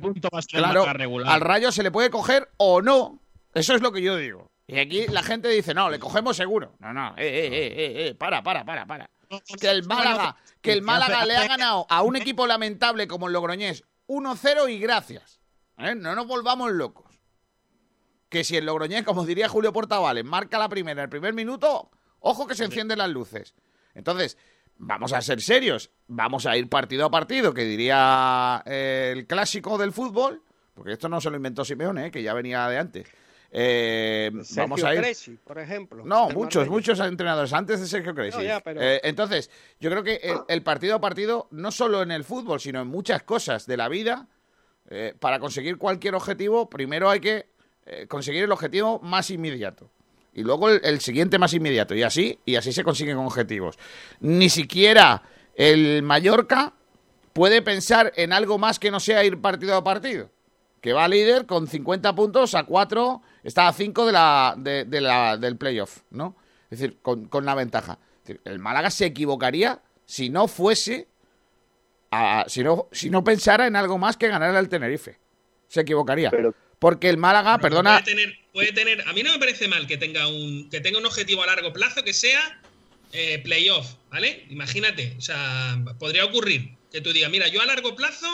Claro, 0.48 0.86
al 1.26 1.42
Rayo 1.42 1.72
se 1.72 1.84
le 1.84 1.92
puede 1.92 2.10
coger 2.10 2.50
o 2.58 2.82
no. 2.82 3.20
Eso 3.54 3.76
es 3.76 3.82
lo 3.82 3.92
que 3.92 4.02
yo 4.02 4.16
digo. 4.18 4.50
Y 4.68 4.80
aquí 4.80 5.08
la 5.08 5.24
gente 5.24 5.48
dice, 5.48 5.74
no, 5.74 5.90
le 5.90 5.98
cogemos 6.00 6.36
seguro. 6.36 6.74
No, 6.80 6.92
no, 6.94 7.10
eh, 7.18 7.26
eh, 7.26 7.48
eh, 7.48 7.74
eh, 7.78 8.08
eh, 8.10 8.16
para, 8.16 8.44
para, 8.44 8.66
para, 8.66 8.86
para. 8.86 9.10
Que 9.60 9.70
el 9.70 9.84
Málaga, 9.86 10.36
que 10.62 10.74
el 10.74 10.82
Málaga 10.82 11.26
le 11.26 11.36
ha 11.38 11.48
ganado 11.48 11.86
a 11.90 12.02
un 12.02 12.16
equipo 12.34 12.46
lamentable 12.48 13.08
como 13.08 13.28
el 13.28 13.34
Logroñés 13.34 13.84
1-0 14.08 14.68
y 14.70 14.80
gracias. 14.80 15.40
¿Eh? 15.78 15.96
No 15.96 16.16
nos 16.16 16.28
volvamos 16.28 16.72
locos. 16.72 17.07
Que 18.30 18.44
si 18.44 18.58
el 18.58 18.66
Logroñés, 18.66 19.04
como 19.04 19.26
diría 19.26 19.48
Julio 19.48 19.72
Portavales, 19.72 20.26
marca 20.26 20.60
la 20.60 20.68
primera, 20.70 21.04
el 21.04 21.10
primer 21.10 21.34
minuto, 21.34 21.90
ojo 22.20 22.46
que 22.48 22.56
se 22.56 22.66
encienden 22.66 22.98
las 22.98 23.10
luces. 23.10 23.56
Entonces, 23.96 24.38
vamos 24.78 25.14
a 25.14 25.22
ser 25.22 25.42
serios. 25.42 25.90
Vamos 26.08 26.46
a 26.46 26.58
ir 26.58 26.68
partido 26.70 27.06
a 27.06 27.10
partido, 27.12 27.54
que 27.54 27.64
diría 27.64 28.62
eh, 28.66 29.14
el 29.16 29.26
clásico 29.28 29.78
del 29.78 29.92
fútbol, 29.94 30.44
porque 30.74 30.92
esto 30.94 31.08
no 31.10 31.22
se 31.22 31.30
lo 31.30 31.38
inventó 31.38 31.64
Simeone, 31.64 32.08
¿eh? 32.08 32.12
que 32.12 32.22
ya 32.22 32.34
venía 32.34 32.68
de 32.68 32.78
antes. 32.78 33.08
Eh, 33.50 34.30
Sergio 34.44 34.64
vamos 34.64 34.84
a 34.84 34.94
ir. 34.94 35.00
Cresci, 35.00 35.32
por 35.44 35.58
ejemplo. 35.58 36.04
No, 36.06 36.30
muchos, 36.30 36.68
muchos 36.68 37.00
entrenadores 37.00 37.54
antes 37.54 37.80
de 37.80 37.88
Sergio 37.88 38.14
Cresci. 38.14 38.38
No, 38.40 38.44
ya, 38.44 38.60
pero- 38.60 38.82
Eh, 38.82 39.00
entonces, 39.04 39.50
yo 39.80 39.90
creo 39.90 40.04
que 40.04 40.16
el, 40.22 40.38
el 40.50 40.64
partido 40.64 40.96
a 40.96 41.02
partido, 41.02 41.48
no 41.52 41.72
solo 41.72 42.02
en 42.04 42.12
el 42.12 42.26
fútbol, 42.26 42.60
sino 42.60 42.82
en 42.82 42.88
muchas 42.90 43.24
cosas 43.24 43.66
de 43.66 43.78
la 43.78 43.88
vida, 43.88 44.28
eh, 44.90 45.16
para 45.18 45.40
conseguir 45.40 45.78
cualquier 45.78 46.14
objetivo, 46.16 46.70
primero 46.70 47.10
hay 47.10 47.22
que 47.22 47.50
eh, 47.90 48.06
conseguir 48.08 48.44
el 48.44 48.52
objetivo 48.52 49.00
más 49.00 49.30
inmediato. 49.30 49.90
Y 50.34 50.44
luego 50.44 50.70
el, 50.70 51.00
siguiente 51.02 51.40
más 51.40 51.54
inmediato. 51.54 51.96
Y 51.96 52.04
así, 52.04 52.38
y 52.46 52.56
así 52.58 52.72
se 52.72 52.84
consiguen 52.84 53.18
objetivos. 53.18 53.80
Ni 54.20 54.50
siquiera 54.50 55.24
el 55.56 56.04
Mallorca 56.04 56.74
puede 57.34 57.62
pensar 57.64 58.14
en 58.16 58.34
algo 58.34 58.58
más 58.60 58.78
que 58.78 58.92
no 58.92 59.00
sea 59.00 59.24
ir 59.24 59.42
partido 59.42 59.76
a 59.76 59.84
partido. 59.84 60.30
Que 60.82 60.94
va 60.94 61.08
líder 61.08 61.48
con 61.48 61.68
50 61.68 62.14
puntos 62.14 62.54
a 62.54 62.66
4, 62.66 63.22
está 63.44 63.68
a 63.68 63.74
5 63.74 64.06
de 64.06 64.12
la, 64.12 64.54
de, 64.58 65.02
la, 65.02 65.38
del 65.38 65.58
playoff, 65.58 66.02
¿no? 66.12 66.36
Es 66.70 66.80
decir, 66.80 67.00
con, 67.02 67.26
con 67.26 67.46
la 67.46 67.56
ventaja. 67.56 67.98
El 68.44 68.60
Málaga 68.60 68.92
se 68.92 69.06
equivocaría 69.06 69.82
si 70.06 70.30
no 70.30 70.48
fuese, 70.48 71.08
a- 72.12 72.46
si, 72.48 72.64
no, 72.64 72.88
si 72.92 73.10
no 73.10 73.24
pensara 73.24 73.66
en 73.66 73.76
algo 73.76 73.98
más 73.98 74.18
que 74.18 74.28
ganar 74.28 74.56
al 74.56 74.70
Tenerife. 74.70 75.18
Se 75.68 75.82
equivocaría. 75.82 76.30
Porque 76.80 77.10
el 77.10 77.18
Málaga, 77.18 77.58
Pero 77.58 77.62
perdona, 77.62 78.00
Puede 78.02 78.16
tener, 78.16 78.38
puede 78.54 78.72
tener, 78.72 79.08
a 79.08 79.14
mí 79.14 79.24
no 79.24 79.32
me 79.32 79.40
parece 79.40 79.68
mal 79.68 79.88
que 79.88 79.98
tenga 79.98 80.28
un, 80.28 80.70
que 80.70 80.80
tenga 80.82 81.00
un 81.00 81.06
objetivo 81.06 81.44
a 81.44 81.48
largo 81.48 81.74
plazo 81.74 82.04
que 82.04 82.14
sea 82.14 82.62
eh, 83.14 83.40
playoff, 83.40 83.88
¿vale? 84.12 84.46
Imagínate, 84.50 85.16
o 85.18 85.22
sea, 85.22 85.78
podría 86.00 86.26
ocurrir 86.26 86.78
que 86.92 87.02
tú 87.02 87.14
digas, 87.14 87.32
mira, 87.32 87.48
yo 87.48 87.62
a 87.62 87.66
largo 87.66 87.96
plazo 87.96 88.28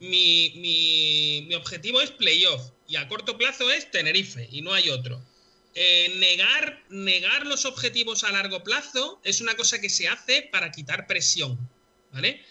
mi, 0.00 0.52
mi- 0.56 1.46
mi 1.48 1.54
objetivo 1.54 2.00
es 2.00 2.10
playoff 2.10 2.62
y 2.86 2.96
a 2.96 3.08
corto 3.08 3.36
plazo 3.38 3.70
es 3.70 3.90
Tenerife 3.90 4.48
y 4.50 4.62
no 4.62 4.72
hay 4.72 4.90
otro. 4.90 5.20
Eh, 5.74 6.14
negar, 6.18 6.82
negar 6.88 7.46
los 7.46 7.64
objetivos 7.64 8.24
a 8.24 8.32
largo 8.32 8.62
plazo 8.64 9.20
es 9.24 9.40
una 9.40 9.54
cosa 9.54 9.80
que 9.80 9.88
se 9.90 10.08
hace 10.08 10.42
para 10.50 10.72
quitar 10.72 11.06
presión, 11.06 11.58
¿vale? 12.12 12.44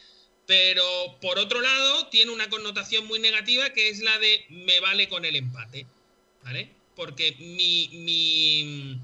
Pero 0.47 0.83
por 1.21 1.37
otro 1.37 1.61
lado, 1.61 2.07
tiene 2.07 2.31
una 2.31 2.49
connotación 2.49 3.05
muy 3.05 3.19
negativa 3.19 3.69
que 3.71 3.89
es 3.89 3.99
la 3.99 4.17
de 4.17 4.45
me 4.49 4.79
vale 4.79 5.09
con 5.09 5.25
el 5.25 5.35
empate. 5.35 5.85
¿Vale? 6.43 6.71
Porque 6.95 7.35
mi. 7.39 7.89
mi 7.93 8.99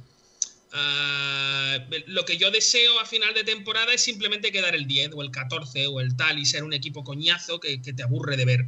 ah, 0.71 1.77
lo 2.07 2.23
que 2.25 2.37
yo 2.37 2.49
deseo 2.49 2.97
a 2.99 3.05
final 3.05 3.33
de 3.33 3.43
temporada 3.43 3.93
es 3.93 4.01
simplemente 4.01 4.51
quedar 4.51 4.73
el 4.73 4.87
10 4.87 5.11
o 5.13 5.21
el 5.21 5.31
14 5.31 5.87
o 5.87 5.99
el 5.99 6.15
tal 6.15 6.39
y 6.39 6.45
ser 6.45 6.63
un 6.63 6.73
equipo 6.73 7.03
coñazo 7.03 7.59
que, 7.59 7.81
que 7.81 7.93
te 7.93 8.03
aburre 8.03 8.37
de 8.37 8.45
ver. 8.45 8.65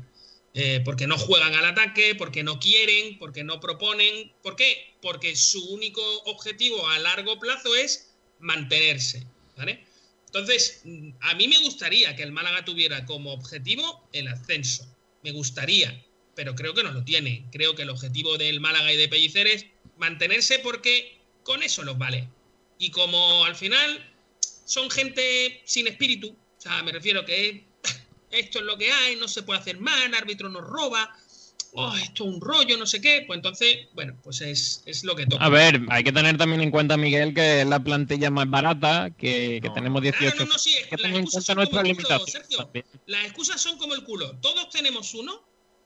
Eh, 0.58 0.82
porque 0.86 1.06
no 1.06 1.18
juegan 1.18 1.54
al 1.54 1.66
ataque, 1.66 2.16
porque 2.16 2.42
no 2.42 2.60
quieren, 2.60 3.18
porque 3.20 3.44
no 3.44 3.60
proponen. 3.60 4.32
¿Por 4.42 4.56
qué? 4.56 4.96
Porque 5.02 5.36
su 5.36 5.62
único 5.74 6.02
objetivo 6.24 6.88
a 6.88 7.00
largo 7.00 7.40
plazo 7.40 7.76
es 7.76 8.14
mantenerse. 8.40 9.26
¿Vale? 9.58 9.86
Entonces, 10.36 10.82
mm, 10.84 11.12
a 11.22 11.34
mí 11.36 11.48
me 11.48 11.58
gustaría 11.60 12.14
que 12.18 12.24
el 12.24 12.34
Málaga 12.34 12.66
tuviera 12.66 13.06
como 13.06 13.32
objetivo 13.32 14.06
el 14.12 14.28
ascenso. 14.28 14.86
Me 15.24 15.32
gustaría, 15.32 16.06
pero 16.36 16.56
creo 16.56 16.74
que 16.74 16.84
no 16.84 16.92
lo 16.92 17.06
tiene. 17.06 17.46
Creo 17.54 17.74
que 17.74 17.84
el 17.84 17.90
objetivo 17.90 18.38
del 18.38 18.60
Málaga 18.60 18.92
y 18.92 18.98
de 18.98 19.08
Pellicer 19.08 19.48
es 19.48 19.66
mantenerse 19.96 20.60
porque 20.60 21.22
con 21.44 21.64
eso 21.64 21.84
los 21.84 21.98
vale. 21.98 22.28
Y 22.78 22.92
como 22.92 23.46
al 23.46 23.56
final 23.56 24.14
son 24.66 24.92
gente 24.92 25.62
sin 25.64 25.88
espíritu, 25.88 26.32
o 26.32 26.62
sea, 26.62 26.84
me 26.84 26.92
refiero 26.92 27.24
que 27.24 27.64
esto 28.32 28.60
es 28.60 28.66
lo 28.66 28.78
que 28.78 28.92
hay, 28.92 29.16
no 29.16 29.30
se 29.30 29.44
puede 29.44 29.62
hacer 29.62 29.80
más, 29.80 30.04
el 30.04 30.16
árbitro 30.16 30.50
nos 30.50 30.68
roba, 30.68 31.18
oh, 31.76 31.96
esto 31.98 32.24
es 32.28 32.34
un 32.36 32.42
rollo, 32.42 32.78
no 32.78 32.86
sé 32.86 33.02
qué, 33.02 33.24
pues 33.28 33.38
entonces, 33.38 33.88
bueno, 33.94 34.18
pues 34.24 34.42
es, 34.42 34.82
es 34.86 35.04
lo 35.04 35.16
que 35.16 35.26
toca. 35.26 35.44
A 35.44 35.50
ver, 35.50 35.82
hay 35.90 36.04
que 36.04 36.12
tener 36.12 36.38
también 36.38 36.62
en 36.62 36.72
cuenta, 36.72 36.98
Miguel, 36.98 37.34
que 37.34 37.62
es 37.62 37.68
la 37.68 37.80
plantilla 37.80 38.30
más 38.32 38.50
barata, 38.50 39.10
que, 39.18 39.60
que 39.62 39.68
No. 39.68 39.74
tenemos 39.74 40.02
18. 40.02 40.32
Ah, 40.32 40.36
no, 40.40 40.46
no, 40.46 40.58
sí, 40.58 40.74
hay 40.76 40.84
que 40.90 40.96
las 40.98 41.12
excusas 41.12 41.32
cuenta 41.32 41.42
son 41.46 41.56
nuestra 41.58 41.82
como 41.82 41.90
el 41.92 41.98
culo. 41.98 42.28
Sergio. 42.28 42.72
Las 43.08 43.26
excusas 43.26 43.62
son 43.62 43.78
como 43.78 43.94
el 43.96 44.04
culo. 44.04 44.38
Todos 44.42 44.70
tenemos 44.70 45.14
uno 45.14 45.44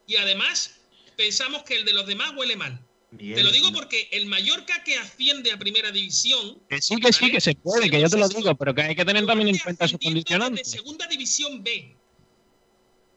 y 0.07 0.15
además 0.15 0.75
pensamos 1.17 1.63
que 1.63 1.75
el 1.75 1.85
de 1.85 1.93
los 1.93 2.05
demás 2.07 2.33
huele 2.37 2.55
mal. 2.55 2.79
Miguel, 3.11 3.37
Te 3.37 3.43
lo 3.43 3.51
digo 3.51 3.71
no- 3.71 3.73
porque 3.73 4.07
el 4.11 4.27
Mallorca 4.27 4.83
que 4.83 4.95
asciende 4.97 5.51
a 5.51 5.57
primera 5.57 5.91
división. 5.91 6.59
Que 6.69 6.79
sí, 6.79 6.95
que 6.97 7.11
sí, 7.11 7.31
que 7.31 7.41
se 7.41 7.55
puede, 7.55 7.89
que 7.89 7.99
yo 7.99 8.07
te 8.07 8.17
lo 8.17 8.29
digo, 8.29 8.53
pero 8.55 8.75
que 8.75 8.83
hay 8.83 8.95
que 8.95 9.03
tener 9.03 9.25
también 9.25 9.49
en 9.49 9.57
cuenta 9.57 9.87
sus 9.87 9.95
ascendiendo 9.95 10.19
condicionantes. 10.23 10.71
De 10.71 10.77
segunda 10.77 11.07
división 11.07 11.63
B. 11.63 11.95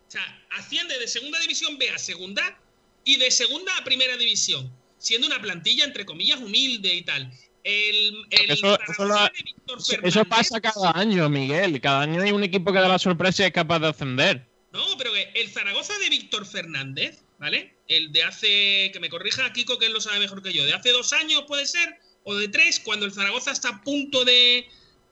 O 0.08 0.10
sea, 0.10 0.46
asciende 0.50 0.98
de 0.98 1.06
segunda 1.08 1.38
división 1.40 1.76
B 1.78 1.90
a 1.90 1.98
segunda 1.98 2.58
y 3.04 3.16
de 3.16 3.30
segunda 3.30 3.76
a 3.78 3.84
primera 3.84 4.16
división. 4.16 4.70
Siendo 4.98 5.26
una 5.26 5.40
plantilla, 5.42 5.84
entre 5.84 6.04
comillas, 6.06 6.40
humilde 6.40 6.94
y 6.94 7.02
tal. 7.02 7.30
El, 7.64 8.24
el 8.30 8.50
Eso- 8.50 8.78
eso 8.88 9.04
lo- 9.04 10.24
pasa 10.28 10.60
cada 10.60 10.92
año, 10.92 11.28
Miguel. 11.28 11.80
Cada 11.80 12.02
año 12.02 12.22
hay 12.22 12.32
un 12.32 12.42
equipo 12.44 12.72
que 12.72 12.78
da 12.78 12.88
la 12.88 12.98
sorpresa 12.98 13.42
y 13.42 13.46
es 13.46 13.52
capaz 13.52 13.78
de 13.80 13.88
ascender. 13.88 14.46
No, 14.72 14.84
pero 14.96 15.10
el 15.14 15.48
Zaragoza 15.50 15.96
de 15.98 16.08
Víctor 16.08 16.46
Fernández, 16.46 17.22
¿vale? 17.38 17.74
El 17.88 18.10
de 18.12 18.22
hace, 18.22 18.90
que 18.92 18.98
me 19.00 19.08
corrija 19.10 19.52
Kiko, 19.52 19.78
que 19.78 19.86
él 19.86 19.92
lo 19.92 20.00
sabe 20.00 20.18
mejor 20.18 20.42
que 20.42 20.52
yo, 20.52 20.64
de 20.64 20.72
hace 20.72 20.90
dos 20.92 21.12
años 21.12 21.44
puede 21.46 21.66
ser, 21.66 21.98
o 22.24 22.34
de 22.34 22.48
tres, 22.48 22.80
cuando 22.80 23.04
el 23.06 23.12
Zaragoza 23.12 23.50
está 23.52 23.68
a 23.68 23.82
punto 23.82 24.24
de, 24.24 24.66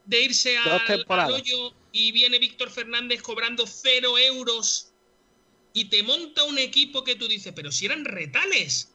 de 0.07 0.23
irse 0.23 0.57
al, 0.57 1.05
hoyo 1.31 1.75
y 1.93 2.13
viene 2.13 2.39
Víctor 2.39 2.71
Fernández 2.71 3.21
cobrando 3.23 3.67
cero 3.67 4.17
euros 4.19 4.90
y 5.73 5.87
te 5.87 6.03
monta 6.03 6.45
un 6.45 6.59
equipo 6.59 7.05
que 7.05 7.17
tú 7.17 7.29
dices, 7.29 7.53
pero 7.55 7.71
si 7.71 7.87
eran 7.87 8.05
retales. 8.05 8.93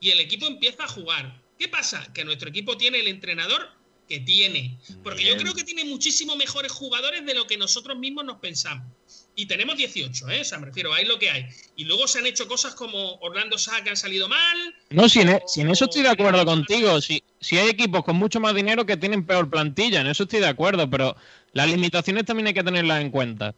Y 0.00 0.10
el 0.10 0.20
equipo 0.20 0.46
empieza 0.46 0.84
a 0.84 0.88
jugar. 0.88 1.42
¿Qué 1.58 1.68
pasa? 1.68 2.12
Que 2.12 2.24
nuestro 2.24 2.48
equipo 2.48 2.76
tiene 2.76 3.00
el 3.00 3.08
entrenador 3.08 3.68
que 4.08 4.20
tiene. 4.20 4.78
Porque 5.02 5.24
yo 5.24 5.36
creo 5.36 5.54
que 5.54 5.64
tiene 5.64 5.84
muchísimo 5.84 6.36
mejores 6.36 6.72
jugadores 6.72 7.26
de 7.26 7.34
lo 7.34 7.46
que 7.46 7.56
nosotros 7.56 7.98
mismos 7.98 8.24
nos 8.24 8.38
pensamos. 8.38 8.86
Y 9.34 9.46
tenemos 9.46 9.76
18, 9.76 10.30
¿eh? 10.30 10.40
O 10.40 10.44
sea, 10.44 10.58
me 10.58 10.66
refiero, 10.66 10.92
hay 10.92 11.04
lo 11.04 11.18
que 11.18 11.30
hay. 11.30 11.46
Y 11.76 11.84
luego 11.84 12.08
se 12.08 12.18
han 12.18 12.26
hecho 12.26 12.48
cosas 12.48 12.74
como 12.74 13.16
Orlando 13.20 13.58
Sá 13.58 13.82
que 13.84 13.90
han 13.90 13.96
salido 13.96 14.28
mal. 14.28 14.74
No, 14.90 15.08
si 15.08 15.20
en, 15.20 15.40
si 15.46 15.60
en 15.60 15.70
eso 15.70 15.84
estoy 15.84 16.02
de 16.02 16.08
acuerdo 16.08 16.44
contigo. 16.44 17.00
Si, 17.00 17.22
si 17.40 17.58
hay 17.58 17.68
equipos 17.68 18.04
con 18.04 18.16
mucho 18.16 18.40
más 18.40 18.54
dinero 18.54 18.86
que 18.86 18.96
tienen 18.96 19.24
peor 19.24 19.48
plantilla, 19.48 20.00
en 20.00 20.06
eso 20.08 20.24
estoy 20.24 20.40
de 20.40 20.48
acuerdo, 20.48 20.88
pero 20.90 21.16
las 21.52 21.68
limitaciones 21.68 22.24
también 22.24 22.48
hay 22.48 22.54
que 22.54 22.62
tenerlas 22.62 23.00
en 23.00 23.10
cuenta. 23.10 23.54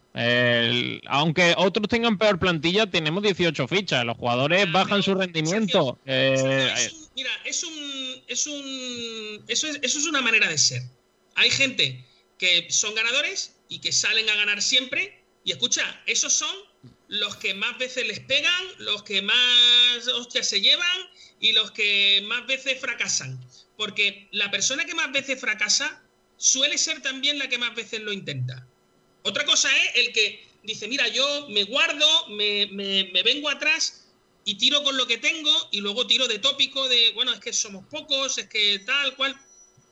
aunque 1.07 1.55
otros 1.57 1.89
tengan 1.89 2.19
peor 2.19 2.39
plantilla, 2.39 2.87
tenemos 2.87 3.23
18 3.23 3.67
fichas. 3.69 4.05
Los 4.05 4.17
jugadores 4.17 4.71
bajan 4.71 5.03
su 5.03 5.15
rendimiento. 5.15 5.99
Eh, 6.07 6.91
mira, 7.17 7.31
es 7.45 7.65
un, 7.65 8.23
es 8.29 8.47
un 8.47 9.45
eso, 9.49 9.67
es, 9.67 9.79
eso 9.83 9.99
es 9.99 10.07
una 10.07 10.21
manera 10.21 10.49
de 10.49 10.59
ser. 10.59 10.83
Hay 11.35 11.51
gente 11.51 12.05
que 12.39 12.67
son 12.71 12.95
ganadores 12.95 13.57
y 13.69 13.81
que 13.81 13.93
salen 13.93 14.29
a 14.29 14.35
ganar 14.35 14.63
siempre 14.63 15.21
y 15.45 15.53
escucha, 15.53 16.01
esos 16.07 16.33
son 16.33 16.55
los 17.09 17.37
que 17.37 17.55
más 17.55 17.77
veces 17.79 18.07
les 18.07 18.21
pegan, 18.21 18.65
los 18.79 19.03
que 19.03 19.23
más 19.23 20.07
hostias 20.15 20.49
se 20.49 20.61
llevan 20.61 21.01
y 21.41 21.53
los 21.53 21.71
que 21.71 22.23
más 22.27 22.47
veces 22.47 22.79
fracasan. 22.81 23.41
Porque 23.81 24.29
la 24.33 24.51
persona 24.51 24.85
que 24.85 24.95
más 24.95 25.11
veces 25.11 25.41
fracasa 25.41 26.03
suele 26.37 26.77
ser 26.77 27.01
también 27.01 27.39
la 27.39 27.49
que 27.49 27.57
más 27.57 27.75
veces 27.75 28.03
lo 28.03 28.13
intenta. 28.13 28.67
Otra 29.23 29.47
cosa 29.47 29.71
es 29.75 30.05
el 30.05 30.13
que 30.13 30.47
dice, 30.63 30.87
mira, 30.87 31.09
yo 31.09 31.49
me 31.49 31.65
guardo, 31.65 32.29
me, 32.29 32.67
vengo 33.25 33.49
atrás 33.49 34.07
y 34.45 34.57
tiro 34.57 34.83
con 34.83 34.99
lo 34.99 35.07
que 35.07 35.17
tengo 35.17 35.51
y 35.71 35.81
luego 35.81 36.07
tiro 36.07 36.29
de 36.29 36.39
tópico 36.39 36.91
de, 36.91 37.13
bueno, 37.15 37.33
es 37.33 37.41
que 37.41 37.55
somos 37.55 37.87
pocos, 37.87 38.37
es 38.37 38.49
que 38.49 38.81
tal 38.81 39.17
cual. 39.17 39.35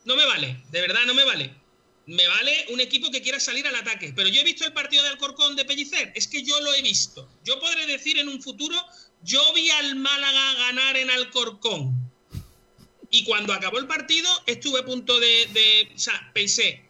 No 0.05 0.17
me 0.17 0.27
vale, 0.27 0.63
de 0.71 0.83
verdad 0.83 1.07
no 1.07 1.15
me 1.15 1.25
vale 1.25 1.51
me 2.09 2.27
vale 2.27 2.65
un 2.71 2.81
equipo 2.81 3.11
que 3.11 3.21
quiera 3.21 3.39
salir 3.39 3.67
al 3.67 3.77
ataque. 3.77 4.15
Pero 4.17 4.31
yo 4.31 4.41
he 4.41 4.45
visto 4.45 4.65
el 4.65 4.73
partido 4.73 5.03
de 5.03 5.11
Alcorcón 5.11 5.57
de 5.57 5.67
Pellicer, 5.67 6.11
es 6.15 6.27
que 6.27 6.43
yo 6.43 6.59
lo 6.63 6.75
he 6.75 6.81
visto. 6.81 7.29
Yo 7.45 7.61
podré 7.61 7.87
decir 7.87 8.19
en 8.19 8.29
un 8.29 8.43
futuro, 8.43 8.75
yo 9.23 9.53
vi 9.53 9.69
al 9.69 9.95
Málaga 9.97 10.55
ganar 10.55 10.97
en 10.97 11.11
Alcorcón. 11.11 12.08
Y 13.11 13.25
cuando 13.25 13.53
acabó 13.53 13.79
el 13.79 13.87
partido, 13.87 14.29
estuve 14.47 14.81
a 14.81 14.85
punto 14.85 15.19
de, 15.19 15.89
O 15.95 15.99
sea, 15.99 16.31
pensé, 16.35 16.83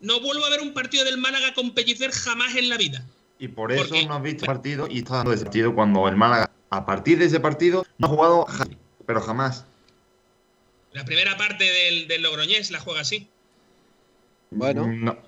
no 0.00 0.20
vuelvo 0.20 0.44
a 0.44 0.50
ver 0.50 0.60
un 0.60 0.72
partido 0.72 1.04
del 1.04 1.18
Málaga 1.18 1.54
con 1.54 1.72
Pellicer 1.72 2.10
jamás 2.10 2.56
en 2.56 2.68
la 2.68 2.76
vida. 2.76 3.04
Y 3.38 3.48
por 3.48 3.72
eso 3.72 3.94
no 4.06 4.14
has 4.14 4.22
visto 4.22 4.44
el 4.44 4.46
partido 4.46 4.86
y 4.90 4.98
está 4.98 5.16
dando 5.16 5.32
ese 5.32 5.44
partido 5.44 5.74
cuando 5.74 6.08
el 6.08 6.16
Málaga, 6.16 6.50
a 6.70 6.86
partir 6.86 7.18
de 7.18 7.26
ese 7.26 7.40
partido, 7.40 7.86
no 7.98 8.06
ha 8.06 8.10
jugado, 8.10 8.46
pero 9.06 9.20
jamás. 9.20 9.64
La 10.92 11.04
primera 11.04 11.36
parte 11.36 11.64
del, 11.64 12.08
del 12.08 12.22
Logroñés 12.22 12.70
la 12.70 12.80
juega 12.80 13.00
así. 13.00 13.28
Bueno. 14.50 14.86
No. 14.86 15.18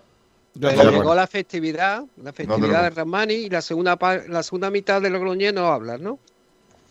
llegó 0.55 1.15
la 1.15 1.27
festividad, 1.27 2.05
la 2.23 2.33
festividad 2.33 2.85
de 2.85 2.91
Ramani 2.91 3.35
y 3.35 3.51
la 3.51 3.61
segunda 3.61 3.99
la 4.29 4.43
segunda 4.43 4.71
mitad 4.71 5.03
de 5.03 5.11
Logroñés 5.11 5.53
no 5.53 5.67
habla, 5.67 5.99
¿no? 5.99 6.19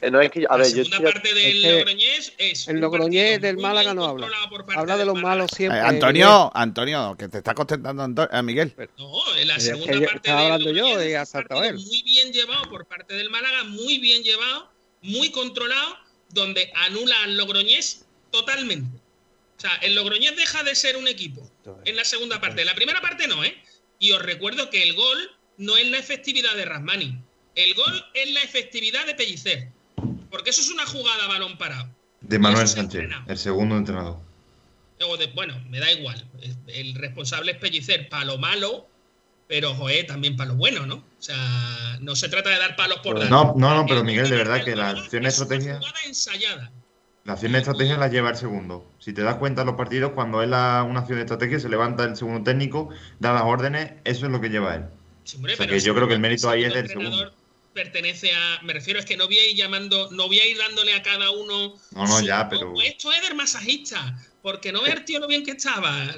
Eh, 0.06 0.12
no 0.12 0.22
es 0.22 0.30
que, 0.30 0.46
a 0.48 0.58
ver, 0.58 0.68
la 0.68 0.84
segunda 0.84 1.12
parte 1.12 1.34
del 1.34 1.64
Logroñés 1.64 2.34
es. 2.38 2.68
El 2.68 2.80
Logroñés 2.80 3.42
del 3.42 3.58
Málaga 3.58 3.96
no 3.96 4.06
habla. 4.06 4.30
Habla 4.76 4.98
de 4.98 5.06
los 5.06 5.20
malos 5.20 5.50
siempre. 5.56 5.80
Eh, 5.80 5.84
Antonio, 5.84 6.52
Antonio, 6.54 7.16
que 7.18 7.28
te 7.28 7.40
está 7.40 7.56
contentando 7.56 8.22
a 8.22 8.40
eh, 8.40 8.44
Miguel. 8.44 8.72
No, 9.00 9.36
en 9.36 9.48
la 9.48 9.60
segunda 9.60 10.00
parte 10.06 10.30
del 10.30 10.38
hablando 10.38 10.72
yo 10.72 10.98
de 10.98 11.74
Muy 11.74 12.04
bien 12.04 12.32
llevado 12.32 12.70
por 12.70 12.86
parte 12.86 13.16
del 13.16 13.32
Málaga, 13.32 13.64
muy 13.64 13.98
bien 13.98 14.22
llevado, 14.22 14.70
muy 15.02 15.32
controlado, 15.32 15.98
donde 16.30 16.72
anula 16.76 17.16
al 17.24 17.36
Logroñés 17.36 18.06
totalmente. 18.30 19.00
O 19.58 19.60
sea, 19.60 19.76
el 19.78 19.96
Logroñés 19.96 20.36
deja 20.36 20.64
de 20.64 20.76
ser 20.76 20.98
un 20.98 21.08
equipo 21.08 21.50
en 21.86 21.96
la 21.96 22.06
segunda 22.06 22.40
parte. 22.40 22.64
La 22.64 22.76
primera 22.76 23.02
parte 23.02 23.28
no, 23.28 23.44
¿eh? 23.44 23.56
Y 23.98 24.12
os 24.12 24.22
recuerdo 24.22 24.70
que 24.70 24.84
el 24.84 24.94
gol 24.94 25.32
no 25.58 25.78
es 25.78 25.90
la 25.90 25.98
efectividad 25.98 26.54
de 26.56 26.66
Rasmani. 26.66 27.18
El 27.56 27.74
gol 27.74 28.06
es 28.14 28.32
la 28.34 28.44
efectividad 28.44 29.08
de 29.08 29.16
Pellicer. 29.16 29.70
Porque 30.36 30.50
eso 30.50 30.60
es 30.60 30.70
una 30.70 30.86
jugada 30.86 31.28
balón 31.28 31.58
parado. 31.58 31.88
De 32.20 32.38
Manuel 32.38 32.68
Sánchez, 32.68 33.10
el 33.26 33.38
segundo 33.38 33.78
entrenador. 33.78 34.20
bueno, 35.34 35.58
me 35.70 35.80
da 35.80 35.90
igual. 35.94 36.28
El 36.68 36.94
responsable 36.96 37.54
es 37.54 37.58
Pellicer 37.58 38.10
para 38.10 38.26
lo 38.26 38.38
malo, 38.38 38.86
pero 39.48 39.74
joder, 39.76 40.08
también 40.08 40.36
para 40.36 40.50
lo 40.50 40.58
bueno, 40.58 40.86
¿no? 40.86 40.96
O 40.96 41.22
sea, 41.22 41.38
no 42.02 42.18
se 42.18 42.28
trata 42.28 42.50
de 42.50 42.58
dar 42.58 42.76
palos 42.76 43.00
por 43.00 43.18
dar. 43.18 43.30
No, 43.30 43.54
no, 43.56 43.76
no, 43.76 43.86
pero 43.86 44.04
Miguel, 44.04 44.30
de 44.30 44.36
verdad 44.36 44.62
que 44.62 44.76
la 44.76 44.90
acción 44.90 45.26
estrategia. 45.26 45.78
Es 45.78 45.90
una 45.90 46.04
ensayada. 46.06 46.72
La 47.24 47.34
acción 47.34 47.54
de 47.54 47.60
estrategia 47.60 47.96
la 47.96 48.10
lleva 48.10 48.32
el 48.32 48.36
segundo. 48.36 48.86
Si 49.00 49.14
te 49.14 49.22
das 49.22 49.36
cuenta 49.36 49.62
en 49.62 49.68
los 49.68 49.78
partidos, 49.78 50.12
cuando 50.12 50.44
es 50.44 50.50
la, 50.50 50.84
una 50.84 51.00
acción 51.00 51.18
de 51.18 51.24
estrategia, 51.24 51.62
se 51.62 51.70
levanta 51.70 52.04
el 52.04 52.18
segundo 52.18 52.44
técnico, 52.44 52.90
da 53.22 53.32
las 53.32 53.44
órdenes, 53.44 53.94
eso 54.04 54.26
es 54.26 54.32
lo 54.34 54.42
que 54.42 54.50
lleva 54.50 54.76
él. 54.76 54.84
o 54.84 55.56
sea 55.56 55.66
que 55.66 55.80
yo 55.80 55.96
creo 55.96 56.10
que 56.10 56.16
el 56.16 56.20
mérito 56.20 56.50
ahí 56.50 56.66
es 56.66 56.74
del 56.74 56.90
segundo. 56.90 57.32
Pertenece 57.76 58.32
a. 58.34 58.62
Me 58.64 58.74
refiero, 58.74 59.00
es 59.00 59.06
que 59.06 59.18
no 59.18 59.28
voy 59.28 59.38
a 59.38 59.48
ir 59.48 59.56
llamando, 59.56 60.10
no 60.12 60.28
voy 60.28 60.40
a 60.40 60.48
ir 60.48 60.58
dándole 60.58 60.94
a 60.94 61.04
cada 61.04 61.30
uno. 61.30 61.76
No, 61.92 62.08
no, 62.08 62.22
ya, 62.22 62.48
pero. 62.50 62.74
esto 62.82 63.12
es 63.12 63.22
del 63.22 63.36
masajista, 63.36 64.18
porque 64.42 64.72
no 64.72 64.82
ver, 64.82 65.04
tío, 65.06 65.20
lo 65.20 65.28
bien 65.28 65.44
que 65.44 65.52
estaba. 65.52 66.16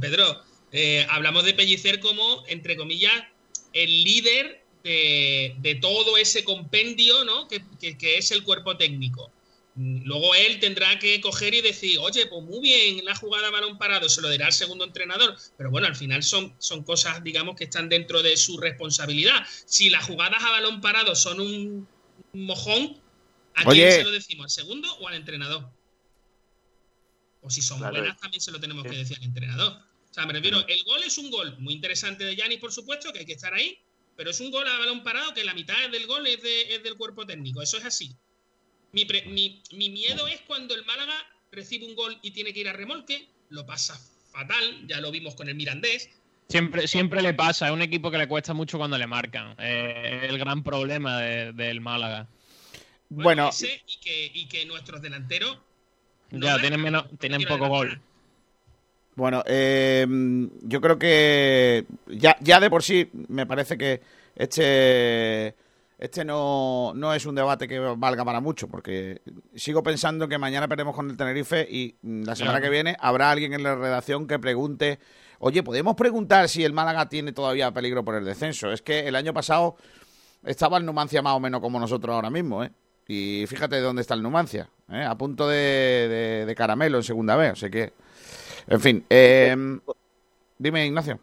Pedro, 0.00 0.42
eh, 0.72 1.06
hablamos 1.08 1.44
de 1.44 1.54
Pellicer 1.54 2.00
como, 2.00 2.44
entre 2.48 2.76
comillas, 2.76 3.14
el 3.72 4.02
líder 4.02 4.64
de, 4.82 5.78
todo 5.80 6.16
ese 6.16 6.42
compendio, 6.42 7.24
¿no? 7.24 7.46
que 7.48 7.62
es 8.18 8.30
el 8.32 8.42
cuerpo 8.42 8.76
técnico. 8.76 9.30
Luego 9.74 10.34
él 10.34 10.60
tendrá 10.60 10.98
que 10.98 11.18
coger 11.22 11.54
y 11.54 11.62
decir, 11.62 11.98
oye, 11.98 12.26
pues 12.26 12.42
muy 12.42 12.60
bien, 12.60 13.04
la 13.04 13.14
jugada 13.14 13.50
balón 13.50 13.78
parado, 13.78 14.08
se 14.08 14.20
lo 14.20 14.28
dirá 14.28 14.46
al 14.46 14.52
segundo 14.52 14.84
entrenador. 14.84 15.34
Pero 15.56 15.70
bueno, 15.70 15.86
al 15.86 15.96
final 15.96 16.22
son, 16.22 16.54
son 16.58 16.84
cosas, 16.84 17.24
digamos, 17.24 17.56
que 17.56 17.64
están 17.64 17.88
dentro 17.88 18.22
de 18.22 18.36
su 18.36 18.58
responsabilidad. 18.58 19.46
Si 19.64 19.88
las 19.88 20.04
jugadas 20.04 20.44
a 20.44 20.50
balón 20.50 20.82
parado 20.82 21.14
son 21.14 21.40
un 21.40 21.88
mojón, 22.34 23.00
¿a 23.54 23.64
quién 23.64 23.92
se 23.92 24.04
lo 24.04 24.10
decimos? 24.10 24.44
¿Al 24.44 24.50
segundo 24.50 24.94
o 24.98 25.08
al 25.08 25.14
entrenador? 25.14 25.70
O 27.40 27.48
si 27.48 27.62
son 27.62 27.80
buenas, 27.80 28.18
también 28.18 28.42
se 28.42 28.52
lo 28.52 28.60
tenemos 28.60 28.84
que 28.84 28.96
decir 28.96 29.16
al 29.16 29.24
entrenador. 29.24 29.72
O 29.72 30.14
sea, 30.14 30.26
me 30.26 30.34
refiero, 30.34 30.66
el 30.68 30.84
gol 30.84 31.02
es 31.02 31.16
un 31.16 31.30
gol 31.30 31.56
muy 31.58 31.72
interesante 31.72 32.24
de 32.24 32.36
Yanis, 32.36 32.58
por 32.58 32.72
supuesto, 32.72 33.10
que 33.10 33.20
hay 33.20 33.24
que 33.24 33.32
estar 33.32 33.54
ahí, 33.54 33.78
pero 34.16 34.30
es 34.30 34.38
un 34.40 34.50
gol 34.50 34.68
a 34.68 34.78
balón 34.78 35.02
parado 35.02 35.32
que 35.32 35.42
la 35.42 35.54
mitad 35.54 35.88
del 35.90 36.06
gol 36.06 36.26
es, 36.26 36.40
es 36.44 36.82
del 36.82 36.96
cuerpo 36.96 37.24
técnico. 37.24 37.62
Eso 37.62 37.78
es 37.78 37.86
así. 37.86 38.14
Mi, 38.92 39.06
mi, 39.72 39.88
miedo 39.88 40.28
es 40.28 40.42
cuando 40.42 40.74
el 40.74 40.84
Málaga 40.84 41.14
recibe 41.50 41.86
un 41.86 41.94
gol 41.94 42.18
y 42.20 42.30
tiene 42.32 42.52
que 42.52 42.60
ir 42.60 42.68
a 42.68 42.74
remolque, 42.74 43.26
lo 43.48 43.64
pasa 43.64 43.98
fatal, 44.30 44.86
ya 44.86 45.00
lo 45.00 45.10
vimos 45.10 45.34
con 45.34 45.48
el 45.48 45.54
Mirandés. 45.54 46.10
Siempre, 46.48 46.86
siempre 46.86 47.22
le 47.22 47.32
pasa, 47.32 47.68
es 47.68 47.72
un 47.72 47.80
equipo 47.80 48.10
que 48.10 48.18
le 48.18 48.28
cuesta 48.28 48.52
mucho 48.52 48.76
cuando 48.76 48.98
le 48.98 49.06
marcan. 49.06 49.54
Eh, 49.58 50.20
es 50.24 50.28
el 50.30 50.38
gran 50.38 50.62
problema 50.62 51.20
del 51.20 51.80
Málaga. 51.80 52.28
Bueno, 53.08 53.50
y, 53.86 53.96
que, 53.98 54.30
y, 54.34 54.46
que, 54.46 54.66
nuestros 54.66 55.00
delanteros. 55.00 55.58
ya, 56.30 56.58
tienen, 56.60 56.82
menos, 56.82 57.06
tienen 57.18 57.44
poco 57.44 57.68
gol. 57.68 57.98
Bueno, 59.14 59.42
eh, 59.46 60.06
yo 60.64 60.80
creo 60.82 60.98
que 60.98 61.86
ya, 62.08 62.36
ya 62.40 62.60
de 62.60 62.68
por 62.68 62.82
sí 62.82 63.08
me 63.28 63.46
parece 63.46 63.78
que 63.78 64.02
este 64.36 65.54
este 66.02 66.24
no, 66.24 66.92
no 66.96 67.14
es 67.14 67.26
un 67.26 67.36
debate 67.36 67.68
que 67.68 67.78
valga 67.78 68.24
para 68.24 68.40
mucho, 68.40 68.66
porque 68.66 69.22
sigo 69.54 69.84
pensando 69.84 70.26
que 70.26 70.36
mañana 70.36 70.66
perdemos 70.66 70.96
con 70.96 71.08
el 71.08 71.16
Tenerife 71.16 71.64
y 71.70 71.94
la 72.02 72.34
semana 72.34 72.60
que 72.60 72.70
viene 72.70 72.96
habrá 72.98 73.30
alguien 73.30 73.52
en 73.52 73.62
la 73.62 73.76
redacción 73.76 74.26
que 74.26 74.40
pregunte, 74.40 74.98
oye, 75.38 75.62
¿podemos 75.62 75.94
preguntar 75.94 76.48
si 76.48 76.64
el 76.64 76.72
Málaga 76.72 77.08
tiene 77.08 77.30
todavía 77.30 77.70
peligro 77.70 78.04
por 78.04 78.16
el 78.16 78.24
descenso? 78.24 78.72
Es 78.72 78.82
que 78.82 79.06
el 79.06 79.14
año 79.14 79.32
pasado 79.32 79.76
estaba 80.44 80.76
el 80.76 80.84
Numancia 80.84 81.22
más 81.22 81.36
o 81.36 81.40
menos 81.40 81.60
como 81.60 81.78
nosotros 81.78 82.12
ahora 82.12 82.30
mismo, 82.30 82.64
¿eh? 82.64 82.72
Y 83.06 83.44
fíjate 83.46 83.78
dónde 83.78 84.02
está 84.02 84.14
el 84.14 84.24
Numancia, 84.24 84.68
¿eh? 84.90 85.04
a 85.04 85.14
punto 85.16 85.46
de, 85.46 86.44
de, 86.44 86.54
caramelo 86.56 86.96
en 86.96 87.04
segunda 87.04 87.36
vez, 87.36 87.52
o 87.52 87.56
sea 87.56 87.70
que... 87.70 87.92
En 88.66 88.80
fin, 88.80 89.06
eh, 89.08 89.54
dime 90.58 90.84
Ignacio. 90.84 91.20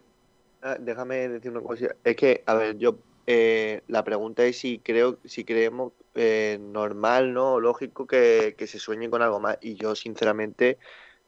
Ah, 0.62 0.76
déjame 0.80 1.28
decir 1.28 1.50
una 1.50 1.60
cosa. 1.60 1.88
Es 2.02 2.16
que, 2.16 2.42
a 2.46 2.54
ver, 2.54 2.78
yo 2.78 2.96
eh, 3.26 3.82
la 3.88 4.04
pregunta 4.04 4.44
es 4.44 4.58
si 4.58 4.78
creo, 4.78 5.18
si 5.24 5.44
creemos 5.44 5.92
eh, 6.14 6.58
normal, 6.60 7.32
¿no? 7.32 7.60
Lógico 7.60 8.06
que, 8.06 8.54
se 8.58 8.78
sueñe 8.78 9.08
con 9.10 9.22
algo 9.22 9.40
más. 9.40 9.58
Y 9.60 9.74
yo, 9.76 9.94
sinceramente, 9.94 10.78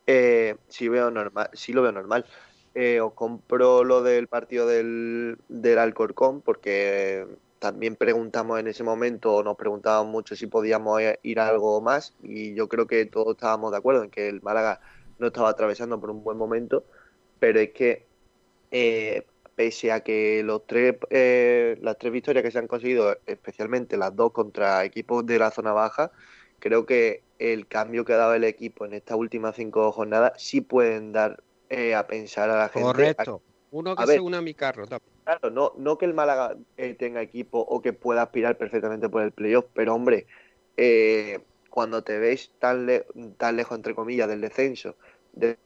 eh, 0.07 0.57
sí 0.69 0.89
veo 0.89 1.11
normal, 1.11 1.51
sí 1.53 1.73
lo 1.73 1.83
veo 1.83 1.93
normal. 1.93 2.27
Eh, 2.75 3.01
os 3.01 3.13
compro 3.15 3.85
lo 3.85 4.03
del 4.03 4.29
partido 4.29 4.67
del, 4.67 5.39
del 5.49 5.79
Alcorcón, 5.79 6.41
porque 6.43 7.27
también 7.59 7.97
preguntamos 7.97 8.59
en 8.59 8.67
ese 8.67 8.83
momento, 8.83 9.43
nos 9.45 9.57
preguntábamos 9.57 10.11
mucho 10.11 10.35
si 10.37 10.47
podíamos 10.47 11.01
ir 11.23 11.41
a 11.41 11.49
algo 11.49 11.81
más, 11.81 12.15
y 12.23 12.55
yo 12.55 12.69
creo 12.69 12.87
que 12.87 13.07
todos 13.07 13.37
estábamos 13.37 13.73
de 13.73 13.79
acuerdo 13.79 14.05
en 14.05 14.11
que 14.11 14.29
el 14.29 14.43
Málaga 14.43 14.81
no 15.19 15.29
estaba 15.29 15.51
atravesando 15.51 16.01
por 16.01 16.11
un 16.11 16.25
buen 16.25 16.39
momento, 16.39 16.85
pero 17.39 17.61
es 17.61 17.71
que 17.73 18.07
pese 19.55 19.93
a 19.93 20.01
que 20.01 20.43
los 20.43 20.67
tres, 20.67 20.97
eh, 21.11 21.79
las 21.81 21.99
tres 21.99 22.13
victorias 22.13 22.43
que 22.43 22.51
se 22.51 22.59
han 22.59 22.67
conseguido, 22.67 23.17
especialmente 23.27 23.97
las 23.97 24.15
dos 24.15 24.33
contra 24.33 24.85
equipos 24.85 25.25
de 25.27 25.39
la 25.39 25.51
zona 25.51 25.73
baja, 25.73 26.11
creo 26.59 26.87
que 26.87 27.23
el 27.39 27.67
cambio 27.67 28.05
que 28.05 28.13
ha 28.13 28.17
dado 28.17 28.35
el 28.35 28.45
equipo 28.45 28.85
en 28.85 28.95
estas 28.95 29.17
últimas 29.17 29.57
cinco 29.57 29.91
jornadas 29.93 30.33
sí 30.37 30.61
pueden 30.61 31.13
dar 31.13 31.43
eh, 31.69 31.95
a 31.95 32.07
pensar 32.07 32.51
a 32.51 32.59
la 32.59 32.69
gente. 32.69 32.87
Correcto. 32.87 33.43
Uno 33.71 33.97
que 33.97 34.07
se 34.07 34.21
una 34.21 34.39
a 34.39 34.43
mi 34.43 34.55
carro. 34.55 34.85
Claro, 35.25 35.51
no, 35.51 35.73
no 35.79 35.97
que 35.97 36.05
el 36.05 36.15
Málaga 36.15 36.57
eh, 36.77 36.95
tenga 36.95 37.23
equipo 37.23 37.59
o 37.59 37.81
que 37.81 37.93
pueda 37.93 38.23
aspirar 38.23 38.59
perfectamente 38.59 39.09
por 39.09 39.23
el 39.23 39.33
playoff, 39.33 39.65
pero 39.73 39.95
hombre, 39.95 40.27
eh, 40.77 41.41
cuando 41.71 42.03
te 42.03 42.19
ves 42.19 42.53
tan, 42.59 42.87
tan 43.39 43.57
lejos, 43.57 43.77
entre 43.77 43.95
comillas, 43.95 44.29
del 44.29 44.43
descenso, 44.43 44.97
de 45.33 45.57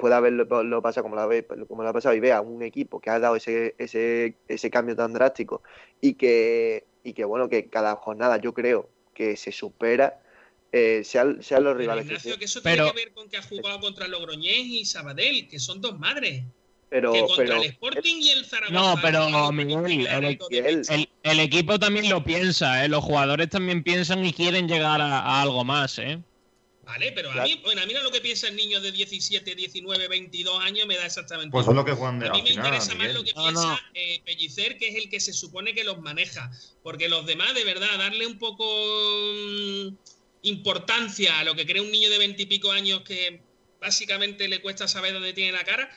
después 0.00 0.10
de 0.10 0.16
haberlo 0.16 0.62
lo 0.62 0.82
pasado 0.82 1.04
como 1.04 1.16
lo, 1.16 1.66
como 1.66 1.82
lo 1.82 1.88
ha 1.90 1.92
pasado 1.92 2.14
y 2.14 2.20
vea 2.20 2.40
un 2.40 2.62
equipo 2.62 3.00
que 3.00 3.10
ha 3.10 3.18
dado 3.18 3.36
ese, 3.36 3.74
ese, 3.78 4.34
ese 4.48 4.70
cambio 4.70 4.96
tan 4.96 5.12
drástico 5.12 5.62
y 6.00 6.14
que, 6.14 6.86
y 7.04 7.12
que 7.12 7.24
bueno, 7.24 7.48
que 7.50 7.68
cada 7.68 7.96
jornada 7.96 8.38
yo 8.38 8.54
creo 8.54 8.88
que 9.12 9.36
se 9.36 9.52
supera, 9.52 10.22
eh, 10.72 11.02
sean, 11.04 11.42
sean, 11.42 11.64
los 11.64 11.76
rivales. 11.76 12.06
Ignacio, 12.06 12.38
que, 12.38 12.46
eso 12.46 12.62
tiene 12.62 12.78
que 12.78 12.92
ver 12.92 13.12
con 13.12 13.28
que 13.28 13.36
ha 13.36 13.42
jugado 13.42 13.80
contra 13.80 14.08
Logroñés 14.08 14.64
y 14.64 14.84
Sabadell, 14.86 15.48
que 15.48 15.58
son 15.58 15.82
dos 15.82 15.98
madres. 15.98 16.44
Pero, 16.88 17.12
que 17.12 17.20
contra 17.20 17.36
pero, 17.36 17.56
el 17.56 17.68
Sporting 17.68 18.16
y 18.20 18.30
el 18.30 18.44
Zaragoza. 18.46 18.80
No, 18.80 18.94
pero 19.02 19.52
Miguel, 19.52 20.06
el, 20.06 20.38
el, 20.50 21.08
el, 21.22 21.40
equipo 21.40 21.78
también 21.78 22.08
lo 22.08 22.24
piensa, 22.24 22.84
¿eh? 22.84 22.88
los 22.88 23.04
jugadores 23.04 23.48
también 23.50 23.84
piensan 23.84 24.24
y 24.24 24.32
quieren 24.32 24.66
llegar 24.66 25.00
a, 25.00 25.20
a 25.20 25.42
algo 25.42 25.62
más. 25.62 25.98
¿eh? 25.98 26.20
Vale, 26.90 27.12
pero 27.12 27.30
a 27.30 27.44
mí, 27.44 27.60
bueno, 27.62 27.82
a 27.82 27.86
mí 27.86 27.94
lo 28.02 28.10
que 28.10 28.20
piensa 28.20 28.48
el 28.48 28.56
niño 28.56 28.80
de 28.80 28.90
17, 28.90 29.54
19, 29.54 30.08
22 30.08 30.60
años 30.64 30.88
me 30.88 30.96
da 30.96 31.06
exactamente 31.06 31.52
Pues 31.52 31.68
es 31.68 31.72
lo 31.72 31.84
que 31.84 31.92
Juan 31.92 32.18
de 32.18 32.26
A 32.26 32.32
mí 32.32 32.42
me 32.42 32.50
interesa 32.50 32.96
más 32.96 33.14
lo 33.14 33.22
que 33.22 33.32
piensa 33.32 33.80
Eh, 33.94 34.20
Pellicer, 34.24 34.76
que 34.76 34.88
es 34.88 34.96
el 34.96 35.08
que 35.08 35.20
se 35.20 35.32
supone 35.32 35.72
que 35.72 35.84
los 35.84 36.00
maneja. 36.00 36.50
Porque 36.82 37.08
los 37.08 37.26
demás, 37.26 37.54
de 37.54 37.62
verdad, 37.62 37.96
darle 37.96 38.26
un 38.26 38.40
poco 38.40 38.64
mmm, 38.66 39.94
importancia 40.42 41.38
a 41.38 41.44
lo 41.44 41.54
que 41.54 41.64
cree 41.64 41.80
un 41.80 41.92
niño 41.92 42.10
de 42.10 42.18
20 42.18 42.42
y 42.42 42.46
pico 42.46 42.72
años 42.72 43.02
que 43.02 43.40
básicamente 43.80 44.48
le 44.48 44.60
cuesta 44.60 44.88
saber 44.88 45.12
dónde 45.12 45.32
tiene 45.32 45.52
la 45.52 45.62
cara. 45.62 45.88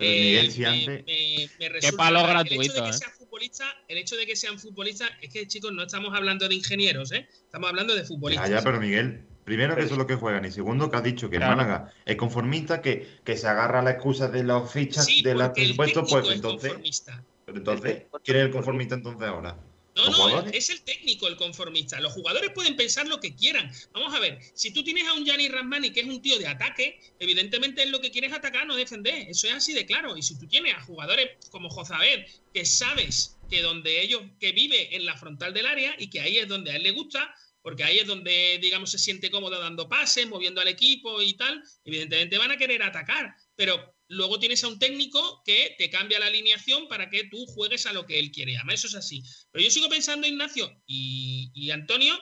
Eh, 0.00 0.50
Miguel, 0.54 0.86
me, 0.86 1.02
me, 1.02 1.50
me 1.60 1.68
resulta, 1.70 1.80
Qué 1.80 1.96
palo 1.96 2.20
el 2.20 2.26
gratuito, 2.26 2.62
hecho 2.62 2.72
de 2.74 2.82
que 2.82 2.90
¿eh? 2.90 2.92
sean 2.92 3.12
futbolistas, 3.12 3.68
el 3.88 3.96
hecho 3.96 4.16
de 4.16 4.26
que 4.26 4.36
sean 4.36 4.58
futbolistas, 4.58 5.10
es 5.22 5.32
que 5.32 5.48
chicos, 5.48 5.72
no 5.72 5.82
estamos 5.82 6.14
hablando 6.14 6.46
de 6.46 6.56
ingenieros, 6.56 7.10
¿eh? 7.12 7.26
Estamos 7.44 7.70
hablando 7.70 7.94
de 7.94 8.04
futbolistas. 8.04 8.50
Ya, 8.50 8.56
ya, 8.56 8.62
pero 8.62 8.80
Miguel, 8.80 9.24
Primero, 9.44 9.74
que 9.74 9.82
eso 9.82 9.92
es 9.94 9.98
lo 9.98 10.06
que 10.06 10.14
juegan. 10.14 10.44
Y 10.44 10.50
segundo, 10.52 10.90
que 10.90 10.96
has 10.96 11.02
dicho 11.02 11.28
que 11.28 11.36
Claro. 11.38 11.52
el 11.52 11.56
Málaga 11.58 11.92
es 12.04 12.16
conformista, 12.16 12.80
que, 12.80 13.18
que 13.24 13.36
se 13.36 13.48
agarra 13.48 13.80
a 13.80 13.82
la 13.82 13.90
excusa 13.92 14.28
de 14.28 14.44
las 14.44 14.70
fichas, 14.72 15.04
Sí, 15.06 15.22
de 15.22 15.34
los 15.34 15.48
presupuestos, 15.50 16.08
pues 16.10 16.26
es 16.28 16.32
entonces. 16.34 17.04
Pero 17.44 17.58
entonces, 17.58 18.02
¿quién 18.24 18.36
es 18.36 18.44
el 18.44 18.50
conformista 18.50 18.94
entonces 18.94 19.26
ahora? 19.26 19.56
No, 19.94 20.06
¿Los 20.06 20.10
no, 20.18 20.24
jugadores? 20.24 20.54
es 20.54 20.70
el 20.70 20.80
técnico 20.82 21.28
el 21.28 21.36
conformista. 21.36 22.00
Los 22.00 22.14
jugadores 22.14 22.50
pueden 22.54 22.76
pensar 22.76 23.06
lo 23.08 23.20
que 23.20 23.34
quieran. 23.34 23.70
Vamos 23.92 24.14
a 24.14 24.20
ver, 24.20 24.38
si 24.54 24.72
tú 24.72 24.82
tienes 24.82 25.06
a 25.06 25.12
un 25.12 25.24
Gianni 25.26 25.48
Rasmani 25.48 25.90
que 25.90 26.00
es 26.00 26.06
un 26.06 26.22
tío 26.22 26.38
de 26.38 26.46
ataque, 26.46 26.98
evidentemente 27.18 27.82
él 27.82 27.90
lo 27.90 28.00
que 28.00 28.10
quiere 28.10 28.28
es 28.28 28.32
atacar, 28.32 28.66
no 28.66 28.74
defender. 28.74 29.28
Eso 29.28 29.48
es 29.48 29.52
así 29.54 29.74
de 29.74 29.84
claro. 29.84 30.16
Y 30.16 30.22
si 30.22 30.38
tú 30.38 30.46
tienes 30.46 30.74
a 30.74 30.80
jugadores 30.80 31.30
como 31.50 31.68
Jozabed, 31.68 32.24
que 32.54 32.64
sabes 32.64 33.36
que 33.50 33.60
donde 33.60 34.00
ellos, 34.00 34.22
que 34.40 34.52
vive 34.52 34.96
en 34.96 35.04
la 35.04 35.14
frontal 35.16 35.52
del 35.52 35.66
área 35.66 35.94
y 35.98 36.08
que 36.08 36.20
ahí 36.20 36.38
es 36.38 36.48
donde 36.48 36.70
a 36.70 36.76
él 36.76 36.84
le 36.84 36.92
gusta, 36.92 37.34
porque 37.62 37.84
ahí 37.84 38.00
es 38.00 38.06
donde, 38.06 38.58
digamos, 38.60 38.90
se 38.90 38.98
siente 38.98 39.30
cómodo 39.30 39.58
dando 39.58 39.88
pases, 39.88 40.28
moviendo 40.28 40.60
al 40.60 40.68
equipo 40.68 41.22
y 41.22 41.34
tal, 41.34 41.62
evidentemente 41.84 42.38
van 42.38 42.50
a 42.50 42.56
querer 42.56 42.82
atacar. 42.82 43.34
Pero 43.54 43.94
luego 44.08 44.38
tienes 44.38 44.62
a 44.64 44.68
un 44.68 44.78
técnico 44.78 45.42
que 45.44 45.74
te 45.78 45.88
cambia 45.88 46.18
la 46.18 46.26
alineación 46.26 46.88
para 46.88 47.08
que 47.08 47.24
tú 47.24 47.46
juegues 47.46 47.86
a 47.86 47.92
lo 47.92 48.04
que 48.04 48.18
él 48.18 48.32
quiere. 48.32 48.56
Además, 48.56 48.74
eso 48.74 48.88
es 48.88 48.94
así. 48.96 49.22
Pero 49.52 49.64
yo 49.64 49.70
sigo 49.70 49.88
pensando, 49.88 50.26
Ignacio 50.26 50.70
y, 50.86 51.50
y 51.54 51.70
Antonio, 51.70 52.18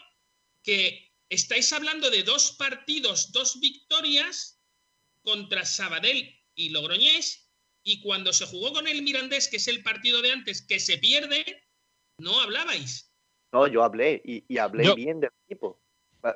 que 0.62 1.10
estáis 1.30 1.72
hablando 1.72 2.10
de 2.10 2.22
dos 2.22 2.52
partidos, 2.52 3.32
dos 3.32 3.58
victorias 3.60 4.60
contra 5.22 5.64
Sabadell 5.64 6.38
y 6.54 6.68
Logroñés, 6.68 7.50
y 7.82 8.02
cuando 8.02 8.32
se 8.32 8.46
jugó 8.46 8.72
con 8.72 8.86
el 8.86 9.02
Mirandés, 9.02 9.48
que 9.48 9.56
es 9.56 9.68
el 9.68 9.82
partido 9.82 10.20
de 10.20 10.32
antes, 10.32 10.62
que 10.62 10.78
se 10.78 10.98
pierde, 10.98 11.64
no 12.18 12.40
hablabais. 12.40 13.09
No, 13.52 13.66
yo 13.66 13.82
hablé 13.82 14.20
y, 14.24 14.44
y 14.48 14.58
hablé 14.58 14.84
Yo- 14.84 14.94
bien 14.94 15.20
del 15.20 15.30
equipo. 15.46 15.80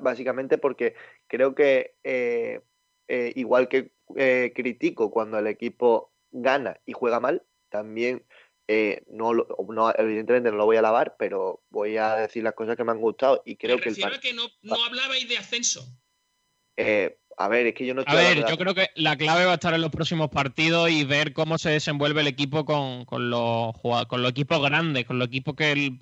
Básicamente 0.01 0.57
porque 0.57 0.95
creo 1.27 1.55
que 1.55 1.95
eh, 2.05 2.63
eh, 3.07 3.33
igual 3.37 3.69
que 3.69 3.93
eh, 4.17 4.53
critico 4.55 5.11
cuando 5.11 5.39
el 5.39 5.47
equipo 5.47 6.11
gana 6.31 6.81
y 6.87 6.93
juega 6.95 7.21
mal, 7.21 7.43
también 7.69 8.25
eh, 8.67 9.03
no, 9.09 9.33
evidentemente 9.99 10.51
no 10.51 10.57
lo 10.57 10.65
voy 10.65 10.77
a 10.77 10.79
alabar, 10.79 11.17
pero 11.19 11.63
voy 11.69 11.99
a 11.99 12.17
decir 12.17 12.43
las 12.43 12.55
cosas 12.55 12.77
que 12.77 12.85
me 12.85 12.93
han 12.93 13.01
gustado 13.01 13.43
y 13.45 13.57
creo 13.57 13.77
Me 13.77 13.83
que 13.83 13.89
el 13.91 14.21
que 14.21 14.33
no, 14.33 14.49
no 14.63 14.83
hablabais 14.85 15.29
de 15.29 15.37
ascenso. 15.37 15.85
eh, 16.79 17.19
a 17.37 17.49
ver, 17.49 17.67
es 17.67 17.75
que 17.75 17.87
yo 17.87 17.95
no 17.95 18.03
A 18.07 18.15
ver, 18.15 18.45
yo 18.49 18.57
creo 18.57 18.75
que 18.75 18.91
la 18.95 19.17
clave 19.17 19.45
va 19.45 19.53
a 19.53 19.55
estar 19.55 19.75
en 19.75 19.81
los 19.81 19.91
próximos 19.91 20.29
partidos 20.31 20.91
y 20.91 21.05
ver 21.05 21.33
cómo 21.33 21.59
se 21.59 21.71
desenvuelve 21.71 22.21
el 22.21 22.27
equipo 22.27 22.65
con, 22.65 23.05
con 23.05 23.31
los, 23.31 23.73
con 24.09 24.23
los 24.23 24.31
equipos 24.31 24.63
grandes, 24.63 25.05
con 25.05 25.19
los 25.19 25.29
equipos 25.29 25.55
que 25.55 25.97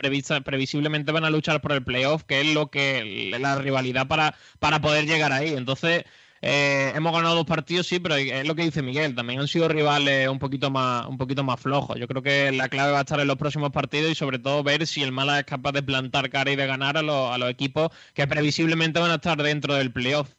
previsiblemente 0.45 1.13
van 1.13 1.25
a 1.25 1.31
luchar 1.31 1.61
por 1.61 1.73
el 1.73 1.85
playoff, 1.85 2.25
que 2.25 2.41
es 2.41 2.55
lo 2.55 2.71
que 2.71 3.31
la 3.39 3.57
rivalidad 3.57 4.07
para, 4.09 4.35
para 4.59 4.81
poder 4.81 5.07
llegar 5.07 5.33
ahí. 5.33 5.55
Entonces, 5.55 6.05
eh, 6.45 6.93
hemos 6.97 7.13
ganado 7.13 7.37
dos 7.37 7.47
partidos, 7.47 7.87
sí, 7.87 8.01
pero 8.01 8.17
es 8.17 8.47
lo 8.47 8.57
que 8.57 8.65
dice 8.65 8.83
Miguel, 8.83 9.15
también 9.15 9.39
han 9.39 9.47
sido 9.47 9.69
rivales 9.69 10.29
un 10.29 10.41
poquito 10.41 10.71
más, 10.71 11.07
un 11.07 11.17
poquito 11.17 11.45
más 11.45 11.61
flojos. 11.61 11.97
Yo 11.99 12.09
creo 12.09 12.23
que 12.23 12.51
la 12.51 12.69
clave 12.69 12.93
va 12.93 12.99
a 12.99 13.03
estar 13.03 13.21
en 13.21 13.29
los 13.29 13.37
próximos 13.37 13.71
partidos 13.71 14.11
y 14.11 14.15
sobre 14.17 14.41
todo 14.41 14.65
ver 14.65 14.87
si 14.89 15.03
el 15.03 15.13
Málaga 15.13 15.41
es 15.41 15.47
capaz 15.47 15.71
de 15.73 15.85
plantar 15.85 16.31
cara 16.31 16.51
y 16.51 16.57
de 16.57 16.67
ganar 16.67 16.97
a 16.99 17.03
los, 17.03 17.33
a 17.33 17.39
los 17.39 17.49
equipos 17.49 17.91
que 18.15 18.27
previsiblemente 18.27 18.99
van 18.99 19.13
a 19.13 19.17
estar 19.17 19.41
dentro 19.41 19.75
del 19.75 19.93
playoff. 19.93 20.31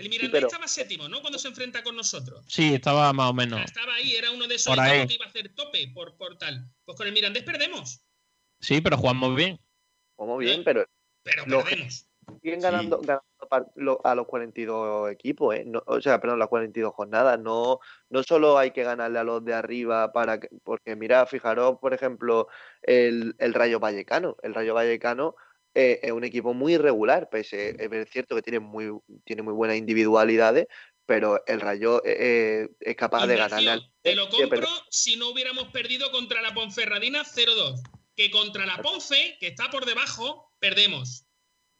El 0.00 0.08
Mirandés 0.08 0.30
pero- 0.32 0.46
estaba 0.48 0.66
séptimo, 0.68 1.08
¿no? 1.08 1.20
Cuando 1.20 1.38
se 1.38 1.48
enfrenta 1.48 1.82
con 1.82 1.94
nosotros. 1.96 2.44
Sí, 2.48 2.74
estaba 2.74 3.12
más 3.12 3.30
o 3.30 3.34
menos. 3.34 3.60
Estaba 3.64 3.94
ahí, 3.94 4.14
era 4.16 4.30
uno 4.30 4.46
de 4.48 4.54
esos 4.56 4.74
Por 4.74 4.82
ahí. 4.82 5.00
equipos 5.02 5.08
que 5.08 5.14
iba 5.16 5.24
a 5.26 5.28
hacer 5.28 5.54
tope 5.54 5.88
por, 5.94 6.16
por 6.16 6.38
tal. 6.38 6.66
Pues 6.84 6.96
con 6.96 7.06
el 7.06 7.12
Mirandés 7.12 7.42
perdemos, 7.44 8.02
Sí, 8.60 8.80
pero 8.80 8.96
jugamos 8.96 9.34
bien. 9.36 9.58
como 10.16 10.36
bien, 10.36 10.62
pero 10.64 10.84
pero 11.22 11.44
Lo- 11.46 11.62
perdemos. 11.64 12.06
siguen 12.42 12.60
Sí. 12.60 12.62
ganando, 12.62 13.00
a 14.04 14.14
los 14.14 14.26
42 14.26 15.10
equipos, 15.10 15.54
¿eh? 15.56 15.64
No- 15.66 15.82
o 15.86 16.00
sea, 16.00 16.20
perdón, 16.20 16.38
las 16.38 16.48
42 16.48 16.94
jornadas. 16.94 17.38
No, 17.40 17.80
no 18.08 18.22
solo 18.22 18.56
hay 18.58 18.70
que 18.70 18.84
ganarle 18.84 19.18
a 19.18 19.24
los 19.24 19.44
de 19.44 19.52
arriba 19.54 20.12
para 20.12 20.38
que, 20.40 20.48
porque 20.62 20.94
mira, 20.96 21.26
fijaros, 21.26 21.78
por 21.80 21.92
ejemplo, 21.92 22.48
el, 22.82 23.34
el 23.38 23.54
Rayo 23.54 23.80
Vallecano. 23.80 24.36
El 24.42 24.54
Rayo 24.54 24.74
Vallecano 24.74 25.34
eh, 25.74 26.00
es 26.02 26.12
un 26.12 26.24
equipo 26.24 26.52
muy 26.54 26.74
irregular, 26.74 27.28
pese 27.30 27.76
es 27.78 28.10
cierto 28.10 28.34
que 28.36 28.42
tiene 28.42 28.58
muy, 28.60 28.90
tiene 29.24 29.42
muy 29.42 29.52
buenas 29.54 29.76
individualidades, 29.76 30.66
pero 31.06 31.42
el 31.46 31.60
Rayo 31.60 32.04
eh, 32.04 32.16
eh, 32.20 32.68
es 32.80 32.96
capaz 32.96 33.26
de 33.26 33.40
al 33.40 33.90
te 34.02 34.14
lo 34.14 34.30
Sí, 34.30 34.36
compro 34.42 34.68
si 34.90 35.16
no 35.16 35.28
hubiéramos 35.30 35.68
perdido 35.72 36.10
contra 36.12 36.40
la 36.42 36.54
Ponferradina 36.54 37.24
0-2. 37.24 37.80
Que 38.16 38.30
contra 38.30 38.66
la 38.66 38.76
Ponfe, 38.82 39.36
que 39.40 39.46
está 39.46 39.70
por 39.70 39.86
debajo, 39.86 40.52
perdemos. 40.58 41.26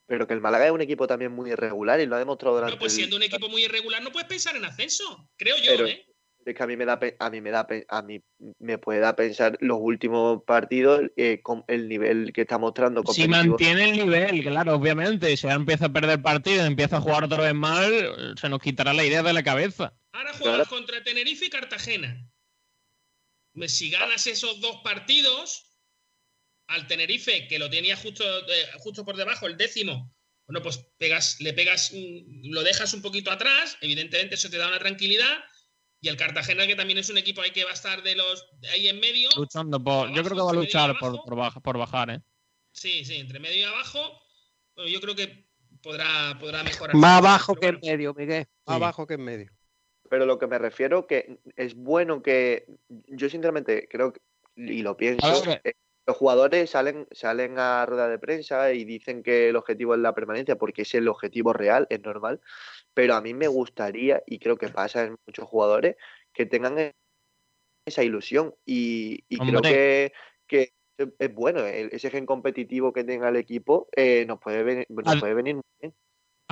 pero 0.07 0.27
que 0.27 0.35
el 0.35 0.41
Málaga 0.41 0.67
es 0.67 0.73
un 0.73 0.81
equipo 0.81 1.07
también 1.07 1.31
muy 1.33 1.51
irregular 1.51 2.01
y 2.01 2.07
lo 2.07 2.17
ha 2.17 2.19
demostrado 2.19 2.57
durante 2.57 2.75
No, 2.75 2.81
pues 2.81 2.93
el- 2.95 2.97
siendo 2.99 3.17
un 3.17 3.23
equipo 3.23 3.49
muy 3.49 3.65
irregular, 3.65 4.03
no 4.03 4.11
puedes 4.11 4.29
pensar 4.29 4.57
en 4.57 4.65
ascenso. 4.65 5.29
Creo 5.37 5.57
yo, 5.59 5.73
Pero- 5.77 5.87
¿eh? 5.87 6.05
Es 6.45 6.55
que 6.55 6.63
a 6.63 6.67
mí 6.67 6.77
me 6.77 6.85
da 6.87 6.99
a 7.19 7.31
mí 7.31 7.41
me 7.41 7.51
da 7.51 7.67
a 7.89 8.03
mí 8.03 8.23
me 8.59 8.79
puede 8.79 9.01
dar 9.01 9.15
pensar 9.15 9.59
los 9.61 9.79
últimos 9.81 10.43
partidos 10.45 11.03
eh, 11.17 11.41
con 11.43 11.65
el 11.69 11.89
nivel 11.89 12.33
que 12.33 12.43
está 12.43 12.59
mostrando 12.59 13.03
Si 13.13 13.29
mantiene 13.29 13.91
el 13.91 13.97
nivel, 13.97 14.43
claro, 14.43 14.75
obviamente. 14.75 15.37
Si 15.37 15.47
ahora 15.47 15.57
empieza 15.57 15.87
a 15.87 15.93
perder 15.93 16.23
partido, 16.23 16.65
empieza 16.65 16.97
a 16.97 17.01
jugar 17.01 17.25
otra 17.25 17.43
vez 17.43 17.55
mal, 17.55 18.37
se 18.41 18.49
nos 18.49 18.61
quitará 18.61 18.95
la 18.95 19.05
idea 19.05 19.23
de 19.23 19.33
la 19.33 19.43
cabeza. 19.43 19.95
Ahora 20.13 20.33
juegas 20.33 20.69
contra 20.69 21.03
Tenerife 21.03 21.47
y 21.47 21.51
Cartagena. 21.51 22.27
Si 23.67 23.91
ganas 23.91 24.27
esos 24.27 24.61
dos 24.61 24.81
partidos, 24.83 25.71
al 26.69 26.87
Tenerife, 26.87 27.49
que 27.49 27.59
lo 27.59 27.69
tenía 27.69 27.97
justo, 27.97 28.25
eh, 28.25 28.67
justo 28.79 29.05
por 29.05 29.17
debajo, 29.17 29.47
el 29.47 29.57
décimo, 29.57 30.15
bueno, 30.47 30.63
pues 30.63 30.79
pegas, 30.99 31.41
le 31.41 31.53
pegas, 31.53 31.93
lo 31.93 32.63
dejas 32.63 32.95
un 32.95 33.03
poquito 33.03 33.31
atrás, 33.31 33.77
evidentemente 33.81 34.35
eso 34.35 34.51
te 34.51 34.57
da 34.57 34.69
una 34.69 34.79
tranquilidad. 34.79 35.45
Y 36.03 36.09
el 36.09 36.17
Cartagena, 36.17 36.67
que 36.67 36.75
también 36.77 36.99
es 36.99 37.11
un 37.11 37.19
equipo 37.19 37.43
ahí 37.43 37.51
que 37.51 37.65
va 37.65 37.71
a 37.71 37.75
estar 37.75 38.03
de 38.03 38.15
los 38.17 38.49
de 38.61 38.69
ahí 38.71 38.89
en 38.89 39.01
medio. 39.01 39.29
Luchando 39.37 39.83
por. 39.83 40.09
Yo 40.09 40.23
creo 40.23 40.37
que 40.37 40.43
va 40.43 40.51
a 40.51 40.55
luchar 40.55 40.99
por, 40.99 41.23
por, 41.25 41.37
baja- 41.37 41.61
por 41.61 41.77
bajar, 41.77 42.11
¿eh? 42.11 42.21
Sí, 42.73 43.05
sí, 43.05 43.17
entre 43.17 43.39
medio 43.39 43.59
y 43.61 43.65
abajo. 43.65 43.99
Bueno, 44.77 44.91
yo 44.91 45.01
creo 45.01 45.15
que 45.15 45.47
podrá, 45.83 46.39
podrá 46.41 46.63
mejorar. 46.63 46.97
Más 46.97 47.19
abajo 47.19 47.55
que 47.55 47.67
bueno, 47.73 47.79
en 47.83 47.91
medio, 47.93 48.15
Miguel. 48.15 48.47
Más 48.67 48.77
Sí. 48.77 48.83
abajo 48.83 49.07
que 49.07 49.15
en 49.15 49.25
medio. 49.25 49.51
Pero 50.09 50.25
lo 50.27 50.39
que 50.39 50.47
me 50.47 50.59
refiero 50.59 51.07
que 51.07 51.39
es 51.57 51.75
bueno 51.75 52.23
que 52.23 52.65
yo 53.09 53.29
sinceramente 53.29 53.87
creo 53.89 54.13
que, 54.13 54.21
y 54.57 54.83
lo 54.83 54.97
pienso, 54.97 55.45
eh, 55.65 55.75
los 56.07 56.17
jugadores 56.17 56.71
salen 56.71 57.07
salen 57.13 57.59
a 57.59 57.85
rueda 57.87 58.09
de 58.09 58.19
prensa 58.19 58.73
y 58.73 58.85
dicen 58.85 59.23
que 59.23 59.51
el 59.51 59.57
objetivo 59.57 59.95
es 59.95 60.01
la 60.01 60.15
permanencia 60.15 60.57
porque 60.57 60.83
es 60.83 60.95
el 60.95 61.07
objetivo 61.09 61.53
real, 61.53 61.87
es 61.91 62.01
normal, 62.03 62.41
pero 62.95 63.15
a 63.15 63.21
mí 63.21 63.35
me 63.35 63.49
gustaría 63.49 64.23
y 64.27 64.39
creo 64.39 64.57
que 64.57 64.69
pasa 64.69 65.05
en 65.05 65.17
muchos 65.27 65.49
jugadores 65.49 65.97
que 66.33 66.47
tengan 66.47 66.79
e- 66.79 66.95
esa 67.87 68.03
ilusión 68.05 68.55
y, 68.65 69.25
y 69.29 69.39
creo 69.39 69.63
que, 69.63 70.13
que 70.47 70.73
es 71.19 71.35
bueno 71.35 71.67
el- 71.67 71.91
ese 71.93 72.11
gen 72.11 72.27
competitivo 72.27 72.93
que 72.93 73.05
tenga 73.05 73.29
el 73.31 73.37
equipo 73.37 73.89
eh, 73.97 74.25
nos 74.27 74.39
puede 74.41 74.63
venir, 74.63 74.87
nos 74.91 75.21
puede 75.21 75.35
venir 75.35 75.55
muy 75.57 75.65
bien. 75.81 75.95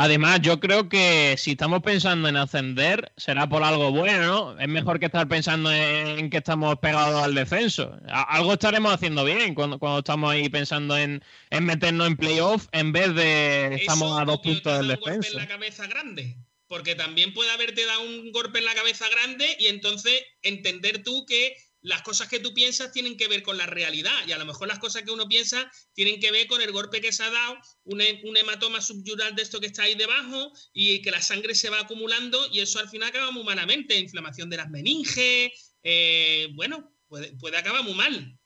Además, 0.01 0.41
yo 0.43 0.61
creo 0.61 0.89
que 0.89 1.35
si 1.39 1.51
estamos 1.51 1.83
pensando 1.83 2.29
en 2.29 2.37
ascender, 2.37 3.11
será 3.17 3.49
por 3.49 3.65
algo 3.65 3.91
bueno, 3.91 4.27
¿no? 4.27 4.61
Es 4.61 4.69
mejor 4.69 5.01
que 5.01 5.07
estar 5.07 5.27
pensando 5.27 5.73
en 5.73 6.31
que 6.31 6.37
estamos 6.37 6.79
pegados 6.79 7.21
al 7.21 7.35
descenso. 7.35 7.99
Algo 8.07 8.53
estaremos 8.53 8.95
haciendo 8.95 9.25
bien 9.25 9.57
cuando, 9.57 9.81
cuando 9.81 9.99
estamos 9.99 10.31
ahí 10.31 10.49
pensando 10.49 10.97
en, 10.97 11.21
meternos 11.51 12.07
en 12.07 12.17
playoff 12.17 12.69
en 12.71 12.93
vez 12.93 13.13
de 13.13 13.75
estamos 13.75 14.21
a 14.21 14.25
dos 14.25 14.39
puntos 14.39 14.79
del 14.79 14.87
descenso. 14.87 15.33
en 15.33 15.39
la 15.39 15.49
cabeza 15.49 15.89
grande. 15.89 16.37
Porque 16.69 16.95
también 16.95 17.35
puede 17.35 17.51
haberte 17.51 17.85
dado 17.85 18.03
un 18.03 18.31
golpe 18.31 18.61
en 18.61 18.67
la 18.67 18.75
cabeza 18.75 19.09
grande 19.09 19.57
y 19.59 19.67
entonces 19.67 20.15
entender 20.43 21.03
tú 21.03 21.27
que 21.27 21.57
las 21.89 22.03
cosas 22.03 22.29
que 22.29 22.39
tú 22.39 22.53
piensas 22.53 22.93
tienen 22.93 23.17
que 23.17 23.29
ver 23.29 23.43
con 23.43 23.57
la 23.57 23.65
realidad 23.65 24.13
y 24.27 24.33
a 24.33 24.39
lo 24.39 24.45
mejor 24.45 24.69
las 24.69 24.79
cosas 24.79 25.03
que 25.03 25.11
uno 25.11 25.27
piensa 25.27 25.71
tienen 25.95 26.21
que 26.21 26.31
ver 26.31 26.47
con 26.47 26.61
el 26.61 26.71
golpe 26.71 27.01
que 27.01 27.13
se 27.13 27.25
ha 27.25 27.31
dado, 27.31 27.57
un, 27.85 28.03
hematoma 28.37 28.83
subyural 28.83 29.35
de 29.35 29.43
esto 29.43 29.59
que 29.59 29.69
está 29.69 29.85
ahí 29.85 29.95
debajo 29.95 30.53
y 30.75 31.01
que 31.01 31.11
la 31.11 31.23
sangre 31.23 31.55
se 31.55 31.71
va 31.71 31.81
acumulando 31.81 32.39
y 32.53 32.61
eso 32.61 32.79
al 32.79 32.91
final 32.91 33.09
acaba 33.09 33.31
muy 33.31 33.43
malamente, 33.43 33.99
inflamación 33.99 34.51
de 34.51 34.59
las 34.59 34.69
meninges, 34.69 35.75
eh, 35.83 36.49
bueno, 36.55 36.93
puede, 37.09 37.57
acabar 37.57 37.83
muy 37.83 37.95
mal. 37.95 38.39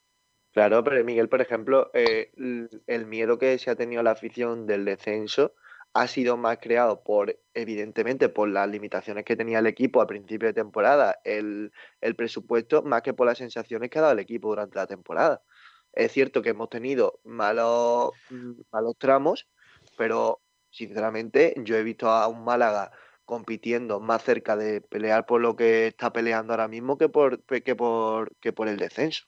Claro, 0.53 0.85
pero 0.85 1.03
Miguel, 1.05 1.29
por 1.29 1.41
ejemplo, 1.41 1.91
eh, 1.95 2.31
el 2.87 3.07
miedo 3.07 3.39
que 3.39 3.59
se 3.59 3.71
ha 3.71 3.75
tenido 3.75 4.05
la 4.05 4.13
afición 4.13 4.69
del 4.69 4.85
descenso 4.85 5.55
ha 5.95 6.07
sido 6.07 6.37
más 6.37 6.59
creado 6.59 7.03
por, 7.03 7.39
evidentemente, 7.55 8.29
por 8.29 8.49
las 8.49 8.69
limitaciones 8.69 9.25
que 9.25 9.37
tenía 9.37 9.59
el 9.59 9.67
equipo 9.67 10.01
a 10.01 10.07
principio 10.07 10.49
de 10.49 10.55
temporada, 10.55 11.21
el, 11.25 11.73
presupuesto, 12.17 12.83
más 12.83 13.03
que 13.03 13.13
por 13.13 13.27
las 13.27 13.39
sensaciones 13.39 13.91
que 13.91 13.99
ha 13.99 14.03
dado 14.03 14.15
el 14.15 14.19
equipo 14.21 14.49
durante 14.49 14.77
la 14.77 14.87
temporada. 14.87 15.43
Es 15.93 16.13
cierto 16.13 16.41
que 16.41 16.51
hemos 16.51 16.71
tenido 16.71 17.21
malos, 17.25 18.13
malos 18.71 18.97
tramos, 18.99 19.47
pero 19.99 20.41
sinceramente 20.71 21.55
yo 21.59 21.77
he 21.77 21.83
visto 21.83 22.09
a 22.09 22.27
un 22.29 22.45
Málaga 22.45 22.91
compitiendo 23.27 24.01
más 24.01 24.23
cerca 24.23 24.57
de 24.57 24.81
pelear 24.81 25.27
por 25.27 25.41
lo 25.41 25.55
que 25.55 25.89
está 25.89 26.13
peleando 26.13 26.55
ahora 26.55 26.69
mismo 26.69 26.97
que 26.97 27.09
por, 27.09 27.43
que 27.43 27.77
por, 27.77 28.35
que 28.37 28.53
por 28.53 28.69
el 28.69 28.79
descenso. 28.79 29.27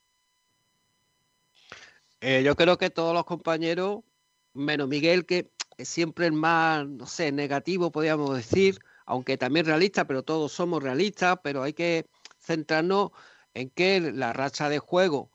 Eh, 2.20 2.42
yo 2.42 2.56
creo 2.56 2.78
que 2.78 2.88
todos 2.88 3.12
los 3.12 3.24
compañeros, 3.24 4.00
menos 4.54 4.88
Miguel, 4.88 5.26
que 5.26 5.50
siempre 5.78 6.26
el 6.26 6.32
más, 6.32 6.86
no 6.86 7.06
sé, 7.06 7.32
negativo, 7.32 7.90
podríamos 7.92 8.34
decir, 8.36 8.78
aunque 9.06 9.36
también 9.36 9.66
realista, 9.66 10.06
pero 10.06 10.22
todos 10.22 10.52
somos 10.52 10.82
realistas, 10.82 11.38
pero 11.42 11.62
hay 11.62 11.72
que 11.72 12.06
centrarnos 12.38 13.10
en 13.54 13.70
que 13.70 14.00
la 14.00 14.32
racha 14.32 14.68
de 14.68 14.78
juego, 14.78 15.30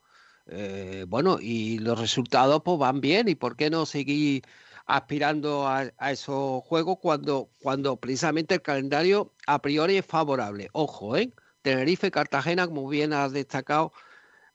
eh, 0.46 1.04
bueno, 1.08 1.38
y 1.40 1.78
los 1.78 1.98
resultados 1.98 2.62
pues 2.64 2.78
van 2.78 3.00
bien, 3.00 3.28
y 3.28 3.34
por 3.34 3.56
qué 3.56 3.70
no 3.70 3.86
seguir 3.86 4.42
aspirando 4.86 5.68
a, 5.68 5.92
esos 6.10 6.64
juegos 6.64 6.98
cuando, 7.00 7.50
cuando 7.60 7.96
precisamente 7.96 8.54
el 8.56 8.62
calendario 8.62 9.32
a 9.46 9.62
priori 9.62 9.96
es 9.98 10.06
favorable. 10.06 10.68
Ojo, 10.72 11.16
¿eh? 11.16 11.32
Tenerife, 11.62 12.10
Cartagena, 12.10 12.66
como 12.66 12.88
bien 12.88 13.12
ha 13.12 13.28
destacado 13.28 13.92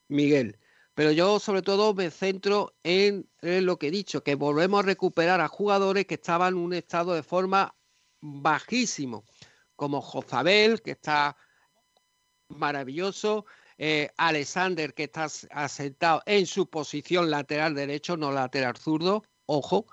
Miguel. 0.07 0.57
Pero 0.95 1.11
yo 1.11 1.39
sobre 1.39 1.61
todo 1.61 1.93
me 1.93 2.09
centro 2.09 2.73
en, 2.81 3.29
lo 3.41 3.77
que 3.77 3.87
he 3.87 3.91
dicho, 3.91 4.23
que 4.23 4.35
volvemos 4.35 4.79
a 4.79 4.87
recuperar 4.87 5.41
a 5.41 5.49
jugadores 5.49 6.05
que 6.05 6.15
estaban 6.15 6.53
en 6.53 6.59
un 6.59 6.73
estado 6.73 7.13
de 7.13 7.21
forma 7.21 7.75
bajísimo, 8.21 9.25
como 9.75 10.01
Jozabel, 10.01 10.81
que 10.81 10.91
está 10.91 11.37
maravilloso, 12.47 13.45
eh, 13.77 14.09
Alexander, 14.15 14.93
que 14.93 15.03
está 15.03 15.27
asentado 15.51 16.23
en 16.25 16.45
su 16.45 16.69
posición 16.69 17.29
lateral 17.29 17.75
derecho, 17.75 18.15
no 18.15 18.31
lateral 18.31 18.77
zurdo, 18.77 19.23
ojo. 19.47 19.87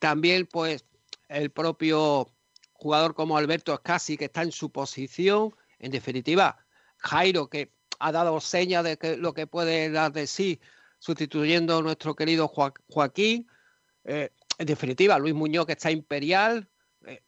También, 0.00 0.46
pues, 0.46 0.84
el 1.28 1.50
propio 1.50 2.26
jugador 2.72 3.14
como 3.14 3.36
Alberto 3.36 3.72
Escasi, 3.72 4.16
que 4.16 4.24
está 4.24 4.42
en 4.42 4.50
su 4.50 4.72
posición. 4.72 5.54
En 5.78 5.92
definitiva, 5.92 6.66
Jairo, 6.96 7.48
que 7.48 7.72
ha 8.00 8.12
dado 8.12 8.40
señas 8.40 8.82
de 8.82 8.96
que 8.96 9.16
lo 9.16 9.32
que 9.34 9.46
puede 9.46 9.90
dar 9.90 10.12
de 10.12 10.26
sí 10.26 10.60
sustituyendo 10.98 11.78
a 11.78 11.82
nuestro 11.82 12.16
querido 12.16 12.48
Joaquín. 12.48 13.46
Eh, 14.04 14.30
en 14.58 14.66
definitiva, 14.66 15.18
Luis 15.18 15.34
Muñoz 15.34 15.66
que 15.66 15.72
está 15.72 15.90
imperial. 15.90 16.68
Eh, 17.06 17.22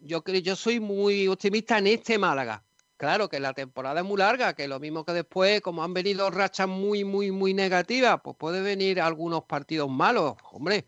yo 0.00 0.22
yo 0.24 0.56
soy 0.56 0.80
muy 0.80 1.28
optimista 1.28 1.78
en 1.78 1.88
este 1.88 2.18
Málaga. 2.18 2.64
Claro 2.96 3.28
que 3.28 3.40
la 3.40 3.52
temporada 3.52 4.00
es 4.00 4.06
muy 4.06 4.18
larga, 4.18 4.54
que 4.54 4.68
lo 4.68 4.78
mismo 4.78 5.04
que 5.04 5.12
después, 5.12 5.60
como 5.60 5.82
han 5.82 5.92
venido 5.92 6.30
rachas 6.30 6.68
muy, 6.68 7.02
muy, 7.02 7.32
muy 7.32 7.52
negativas, 7.52 8.20
pues 8.22 8.36
puede 8.36 8.60
venir 8.62 9.00
algunos 9.00 9.42
partidos 9.42 9.90
malos, 9.90 10.36
hombre, 10.52 10.86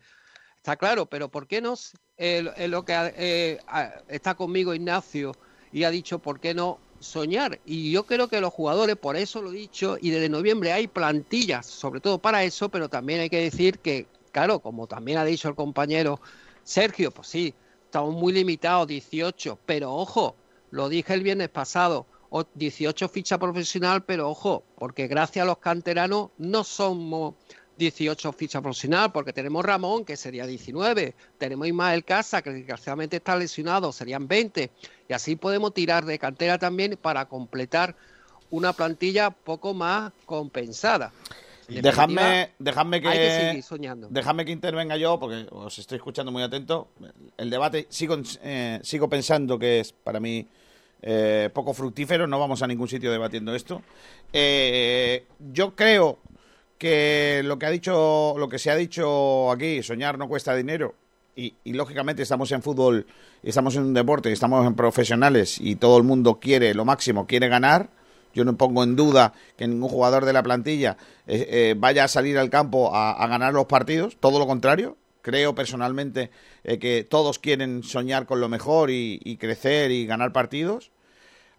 está 0.55 0.77
claro, 0.77 1.07
pero 1.07 1.29
¿por 1.29 1.45
qué 1.45 1.59
no? 1.59 1.73
Es 2.15 2.69
lo 2.69 2.85
que 2.85 2.93
eh, 3.17 3.59
está 4.07 4.33
conmigo 4.35 4.73
Ignacio 4.73 5.33
y 5.73 5.83
ha 5.83 5.89
dicho, 5.89 6.19
¿por 6.19 6.39
qué 6.39 6.53
no 6.53 6.79
soñar. 7.05 7.59
Y 7.65 7.91
yo 7.91 8.03
creo 8.03 8.27
que 8.27 8.41
los 8.41 8.53
jugadores, 8.53 8.95
por 8.95 9.15
eso 9.15 9.41
lo 9.41 9.51
he 9.51 9.55
dicho, 9.55 9.97
y 10.01 10.09
desde 10.09 10.29
noviembre 10.29 10.73
hay 10.73 10.87
plantillas, 10.87 11.65
sobre 11.65 12.01
todo 12.01 12.19
para 12.19 12.43
eso, 12.43 12.69
pero 12.69 12.89
también 12.89 13.21
hay 13.21 13.29
que 13.29 13.41
decir 13.41 13.79
que, 13.79 14.07
claro, 14.31 14.59
como 14.59 14.87
también 14.87 15.17
ha 15.17 15.25
dicho 15.25 15.47
el 15.47 15.55
compañero 15.55 16.19
Sergio, 16.63 17.11
pues 17.11 17.27
sí, 17.27 17.53
estamos 17.85 18.13
muy 18.13 18.33
limitados, 18.33 18.87
18, 18.87 19.59
pero 19.65 19.93
ojo, 19.93 20.35
lo 20.71 20.89
dije 20.89 21.13
el 21.13 21.23
viernes 21.23 21.49
pasado, 21.49 22.07
18 22.53 23.07
ficha 23.07 23.37
profesional, 23.37 24.03
pero 24.03 24.29
ojo, 24.29 24.63
porque 24.77 25.07
gracias 25.07 25.43
a 25.43 25.47
los 25.47 25.59
canteranos 25.59 26.31
no 26.37 26.63
somos 26.63 27.35
18 27.77 28.33
fichas 28.33 28.61
profesional, 28.61 29.11
porque 29.11 29.33
tenemos 29.33 29.63
Ramón, 29.65 30.05
que 30.05 30.17
sería 30.17 30.45
19, 30.45 31.13
tenemos 31.37 31.67
Ismael 31.67 32.03
Casa, 32.03 32.41
que 32.41 32.51
desgraciadamente 32.51 33.17
está 33.17 33.35
lesionado, 33.35 33.91
serían 33.91 34.27
20, 34.27 34.71
y 35.09 35.13
así 35.13 35.35
podemos 35.35 35.73
tirar 35.73 36.05
de 36.05 36.17
cantera 36.19 36.57
también 36.57 36.97
para 37.01 37.25
completar 37.25 37.95
una 38.51 38.73
plantilla 38.73 39.29
poco 39.31 39.73
más 39.73 40.11
compensada. 40.25 41.11
Dejadme, 41.67 42.51
dejadme 42.59 43.01
que, 43.01 43.09
que 43.09 43.63
Dejadme 44.09 44.45
que 44.45 44.51
intervenga 44.51 44.97
yo, 44.97 45.19
porque 45.19 45.47
os 45.49 45.79
estoy 45.79 45.97
escuchando 45.97 46.31
muy 46.31 46.43
atento. 46.43 46.89
El 47.37 47.49
debate 47.49 47.87
sigo, 47.89 48.17
eh, 48.43 48.79
sigo 48.83 49.09
pensando 49.09 49.57
que 49.57 49.79
es 49.79 49.91
para 49.91 50.19
mí 50.19 50.47
eh, 51.01 51.49
poco 51.53 51.73
fructífero, 51.73 52.27
no 52.27 52.39
vamos 52.39 52.61
a 52.61 52.67
ningún 52.67 52.87
sitio 52.87 53.11
debatiendo 53.11 53.55
esto. 53.55 53.81
Eh, 54.31 55.25
yo 55.39 55.75
creo 55.75 56.19
que 56.77 57.41
lo 57.43 57.57
que 57.57 57.65
ha 57.65 57.69
dicho, 57.69 58.35
lo 58.37 58.49
que 58.49 58.59
se 58.59 58.71
ha 58.71 58.75
dicho 58.75 59.51
aquí, 59.51 59.81
soñar 59.83 60.17
no 60.17 60.27
cuesta 60.27 60.55
dinero. 60.55 60.95
Y, 61.37 61.53
lógicamente 61.65 62.23
estamos 62.23 62.51
en 62.53 62.61
fútbol, 62.61 63.05
estamos 63.43 63.75
en 63.75 63.83
un 63.83 63.93
deporte, 63.93 64.31
estamos 64.31 64.65
en 64.65 64.73
profesionales 64.73 65.57
y 65.59 65.75
todo 65.75 65.97
el 65.97 66.03
mundo 66.03 66.39
quiere 66.39 66.73
lo 66.73 66.85
máximo, 66.85 67.27
quiere 67.27 67.49
ganar. 67.49 67.89
Yo 68.33 68.45
no 68.45 68.55
pongo 68.57 68.83
en 68.83 68.95
duda 68.95 69.33
que 69.57 69.67
ningún 69.67 69.89
jugador 69.89 70.25
de 70.25 70.33
la 70.33 70.43
plantilla 70.43 70.97
eh, 71.27 71.47
eh, 71.49 71.75
vaya 71.77 72.05
a 72.05 72.07
salir 72.07 72.37
al 72.37 72.49
campo 72.49 72.93
a, 72.93 73.27
ganar 73.27 73.53
los 73.53 73.65
partidos, 73.65 74.17
todo 74.19 74.39
lo 74.39 74.47
contrario. 74.47 74.97
Creo 75.21 75.55
personalmente 75.55 76.31
eh, 76.63 76.77
que 76.79 77.03
todos 77.03 77.39
quieren 77.39 77.83
soñar 77.83 78.25
con 78.25 78.39
lo 78.39 78.47
mejor 78.47 78.89
y 78.91 79.37
crecer 79.37 79.91
y 79.91 80.05
ganar 80.05 80.31
partidos. 80.31 80.91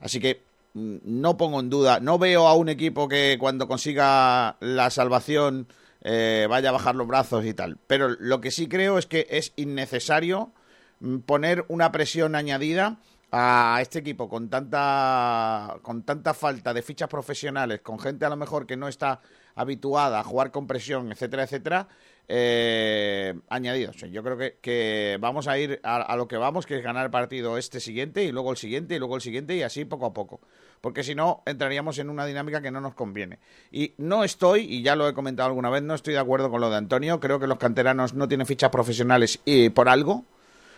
Así 0.01 0.21
que 0.21 0.46
no 0.77 1.39
pongo 1.39 1.61
en 1.61 1.71
duda, 1.71 2.01
no 2.01 2.19
veo 2.19 2.47
a 2.47 2.55
un 2.55 2.69
equipo 2.69 3.09
que 3.09 3.39
cuando 3.41 3.67
consiga 3.67 4.59
la 4.61 4.91
salvación 4.91 5.69
eh, 6.03 6.47
vaya 6.51 6.69
a 6.69 6.73
bajar 6.73 6.95
los 6.95 7.07
brazos 7.07 7.47
y 7.47 7.55
tal. 7.55 7.79
Pero 7.87 8.11
lo 8.11 8.43
que 8.43 8.51
sí 8.51 8.69
creo 8.69 8.99
es 8.99 9.07
que 9.07 9.27
es 9.31 9.55
innecesario 9.57 10.53
mm, 11.01 11.21
poner 11.21 11.65
una 11.69 11.93
presión 11.93 12.35
añadida 12.35 12.99
a 13.33 13.79
este 13.81 14.01
equipo 14.01 14.29
con 14.29 14.51
tanta 14.51 15.79
con 15.83 16.03
tanta 16.03 16.35
falta 16.35 16.75
de 16.75 16.83
fichas 16.83 17.09
profesionales, 17.09 17.81
con 17.81 17.99
gente 17.99 18.27
a 18.27 18.29
lo 18.29 18.37
mejor 18.37 18.67
que 18.67 18.77
no 18.77 18.87
está 18.87 19.21
habituada 19.55 20.21
a 20.21 20.25
jugar 20.25 20.51
con 20.51 20.67
presión, 20.67 21.11
etcétera, 21.11 21.45
etcétera, 21.45 21.89
eh, 22.29 23.35
añadidos. 23.49 23.97
Yo 24.11 24.23
creo 24.23 24.39
que, 24.61 25.19
vamos 25.21 25.49
a 25.49 25.59
ir 25.59 25.81
a, 25.83 25.97
a, 25.97 26.17
lo 26.17 26.29
que 26.29 26.37
vamos, 26.37 26.67
que 26.67 26.77
es 26.77 26.83
ganar 26.83 27.07
el 27.07 27.11
partido 27.11 27.59
este 27.59 27.81
siguiente 27.81 28.25
y 28.25 28.33
luego 28.33 28.51
el 28.51 28.57
siguiente 28.57 28.95
y 28.95 28.99
luego 28.99 29.17
el 29.17 29.23
siguiente 29.23 29.57
y 29.57 29.63
así 29.63 29.85
poco 29.85 30.07
a 30.07 30.13
poco 30.13 30.41
porque 30.81 31.03
si 31.03 31.15
no 31.15 31.43
entraríamos 31.47 31.99
en 31.99 32.11
una 32.11 32.27
dinámica 32.27 32.61
que 32.61 32.71
no 32.71 32.81
nos 32.81 32.95
conviene. 32.95 33.41
Y 33.73 33.95
no 33.99 34.25
estoy, 34.25 34.61
y 34.61 34.83
ya 34.83 34.95
lo 34.95 35.09
he 35.09 35.15
comentado 35.15 35.49
alguna 35.49 35.71
vez, 35.71 35.83
no 35.83 35.95
estoy 35.95 36.15
de 36.15 36.21
acuerdo 36.21 36.51
con 36.51 36.61
lo 36.61 36.71
de 36.71 36.77
Antonio, 36.77 37.19
creo 37.19 37.41
que 37.41 37.47
los 37.47 37.59
canteranos 37.59 38.15
no 38.15 38.29
tienen 38.29 38.47
fichas 38.47 38.71
profesionales 38.71 39.41
y 39.45 39.71
por 39.71 39.89
algo. 39.89 40.25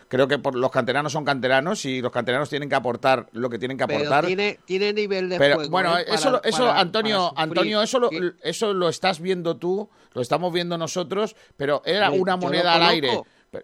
Creo 0.08 0.26
que 0.26 0.38
por, 0.38 0.54
los 0.54 0.70
canteranos 0.70 1.12
son 1.12 1.24
canteranos 1.24 1.84
y 1.84 2.00
los 2.00 2.10
canteranos 2.10 2.48
tienen 2.48 2.68
que 2.68 2.74
aportar 2.74 3.28
lo 3.32 3.50
que 3.50 3.58
tienen 3.58 3.76
que 3.76 3.84
aportar. 3.84 4.24
Pero 4.24 4.58
tiene, 4.64 4.92
nivel 4.92 5.28
de 5.28 5.38
Pero, 5.38 5.68
Bueno, 5.68 5.98
¿eh? 5.98 6.06
eso, 6.08 6.42
eso 6.42 6.70
Antonio, 6.70 7.32
Antonio, 7.36 7.82
eso 7.82 7.98
lo, 7.98 8.10
eso 8.42 8.72
lo 8.72 8.88
estás 8.88 9.20
viendo 9.20 9.56
tú, 9.58 9.88
lo 10.14 10.22
estamos 10.22 10.52
viendo 10.52 10.78
nosotros, 10.78 11.36
pero 11.56 11.82
era 11.84 12.10
una 12.10 12.36
moneda 12.36 12.74
al 12.74 12.82
aire. 12.82 13.22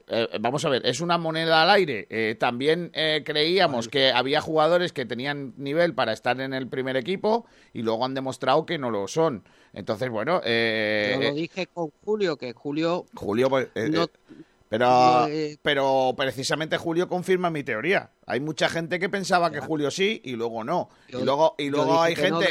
Eh, 0.09 0.39
vamos 0.41 0.65
a 0.65 0.71
ver, 0.71 0.87
es 0.87 1.01
una 1.01 1.19
moneda 1.19 1.63
al 1.63 1.71
aire. 1.71 2.07
Eh, 2.09 2.37
también 2.39 2.91
eh, 2.95 3.23
creíamos 3.25 3.89
que 3.89 4.13
había 4.13 4.41
jugadores 4.41 4.93
que 4.93 5.05
tenían 5.05 5.53
nivel 5.57 5.95
para 5.95 6.13
estar 6.13 6.41
en 6.41 6.55
el 6.55 6.69
primer 6.69 6.97
equipo 6.97 7.47
y 7.73 7.83
luego 7.83 8.05
han 8.05 8.15
demostrado 8.15 8.65
que 8.65 8.79
no 8.79 8.91
lo 8.91 9.09
son. 9.09 9.45
Entonces, 9.73 10.09
bueno. 10.09 10.41
Yo 10.43 11.21
lo 11.21 11.35
dije 11.35 11.67
con 11.67 11.91
Julio, 12.05 12.37
que 12.37 12.53
Julio. 12.53 13.05
Julio, 13.15 13.51
pues, 13.51 13.69
Pero, 14.79 15.29
pero 15.63 16.15
precisamente 16.17 16.79
Julio 16.79 17.09
confirma 17.09 17.49
mi 17.49 17.63
teoría. 17.63 18.11
Hay 18.27 18.41
mucha 18.41 18.69
gente 18.69 18.99
que 18.99 19.09
pensaba 19.09 19.53
que 19.53 19.61
Julio 19.61 19.91
sí 19.91 20.21
y 20.25 20.33
luego 20.33 20.65
no. 20.65 20.89
y 21.09 21.23
luego, 21.23 21.55
y 21.59 21.71
luego 21.71 22.03
hay 22.03 22.17
gente, 22.17 22.49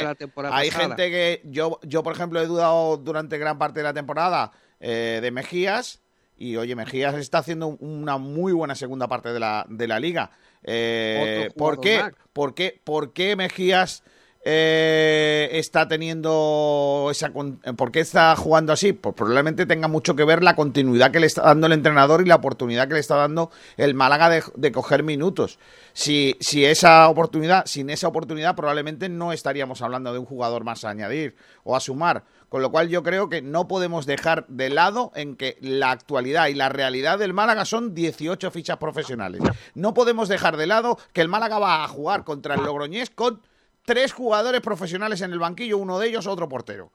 hay 0.50 0.70
gente 0.70 1.10
que 1.10 1.42
yo, 1.44 1.78
yo 1.82 2.02
por 2.02 2.14
ejemplo 2.14 2.40
he 2.40 2.46
dudado 2.46 2.96
durante 2.96 3.36
gran 3.36 3.58
parte 3.58 3.80
de 3.80 3.84
la 3.84 3.92
temporada 3.92 4.52
eh, 4.80 5.18
de 5.20 5.30
Mejías 5.30 6.00
y 6.38 6.56
oye 6.56 6.74
Mejías 6.74 7.14
está 7.16 7.38
haciendo 7.38 7.68
una 7.68 8.16
muy 8.16 8.52
buena 8.52 8.74
segunda 8.74 9.06
parte 9.06 9.32
de 9.32 9.40
la, 9.40 9.66
de 9.68 9.86
la 9.86 10.00
liga. 10.00 10.30
Eh, 10.62 11.50
¿por, 11.58 11.78
qué? 11.78 12.10
¿Por 12.32 12.54
qué? 12.54 12.80
¿Por 12.82 13.12
qué 13.12 13.36
Mejías 13.36 14.02
eh, 14.46 15.48
está 15.52 15.88
teniendo 15.88 17.08
esa... 17.10 17.32
¿Por 17.32 17.90
qué 17.90 18.00
está 18.00 18.36
jugando 18.36 18.74
así? 18.74 18.92
Pues 18.92 19.14
probablemente 19.14 19.64
tenga 19.64 19.88
mucho 19.88 20.14
que 20.14 20.24
ver 20.24 20.42
la 20.42 20.54
continuidad 20.54 21.10
que 21.10 21.20
le 21.20 21.26
está 21.26 21.42
dando 21.42 21.66
el 21.66 21.72
entrenador 21.72 22.20
y 22.20 22.26
la 22.26 22.34
oportunidad 22.34 22.86
que 22.86 22.94
le 22.94 23.00
está 23.00 23.16
dando 23.16 23.50
el 23.78 23.94
Málaga 23.94 24.28
de, 24.28 24.72
coger 24.72 25.02
minutos. 25.02 25.58
Si, 25.94 26.36
si 26.40 26.66
esa 26.66 27.08
oportunidad, 27.08 27.64
sin 27.64 27.88
esa 27.88 28.06
oportunidad 28.06 28.54
probablemente 28.54 29.08
no 29.08 29.32
estaríamos 29.32 29.80
hablando 29.80 30.12
de 30.12 30.18
un 30.18 30.26
jugador 30.26 30.62
más 30.62 30.84
a 30.84 30.90
añadir 30.90 31.36
o 31.62 31.74
a 31.74 31.80
sumar. 31.80 32.24
Con 32.50 32.60
lo 32.60 32.70
cual 32.70 32.88
yo 32.88 33.02
creo 33.02 33.30
que 33.30 33.40
no 33.40 33.66
podemos 33.66 34.04
dejar 34.04 34.46
de 34.48 34.68
lado 34.68 35.10
en 35.14 35.36
que 35.36 35.56
la 35.62 35.90
actualidad 35.90 36.48
y 36.48 36.54
la 36.54 36.68
realidad 36.68 37.18
del 37.18 37.32
Málaga 37.32 37.64
son 37.64 37.94
18 37.94 38.50
fichas 38.50 38.76
profesionales. 38.76 39.40
No 39.74 39.94
podemos 39.94 40.28
dejar 40.28 40.58
de 40.58 40.66
lado 40.66 40.98
que 41.14 41.22
el 41.22 41.28
Málaga 41.28 41.58
va 41.58 41.82
a 41.82 41.88
jugar 41.88 42.24
contra 42.24 42.54
el 42.54 42.62
Logroñés 42.62 43.08
con 43.08 43.40
tres 43.84 44.12
jugadores 44.12 44.60
profesionales 44.60 45.20
en 45.20 45.32
el 45.32 45.38
banquillo, 45.38 45.78
uno 45.78 45.98
de 45.98 46.08
ellos 46.08 46.26
otro 46.26 46.48
portero. 46.48 46.92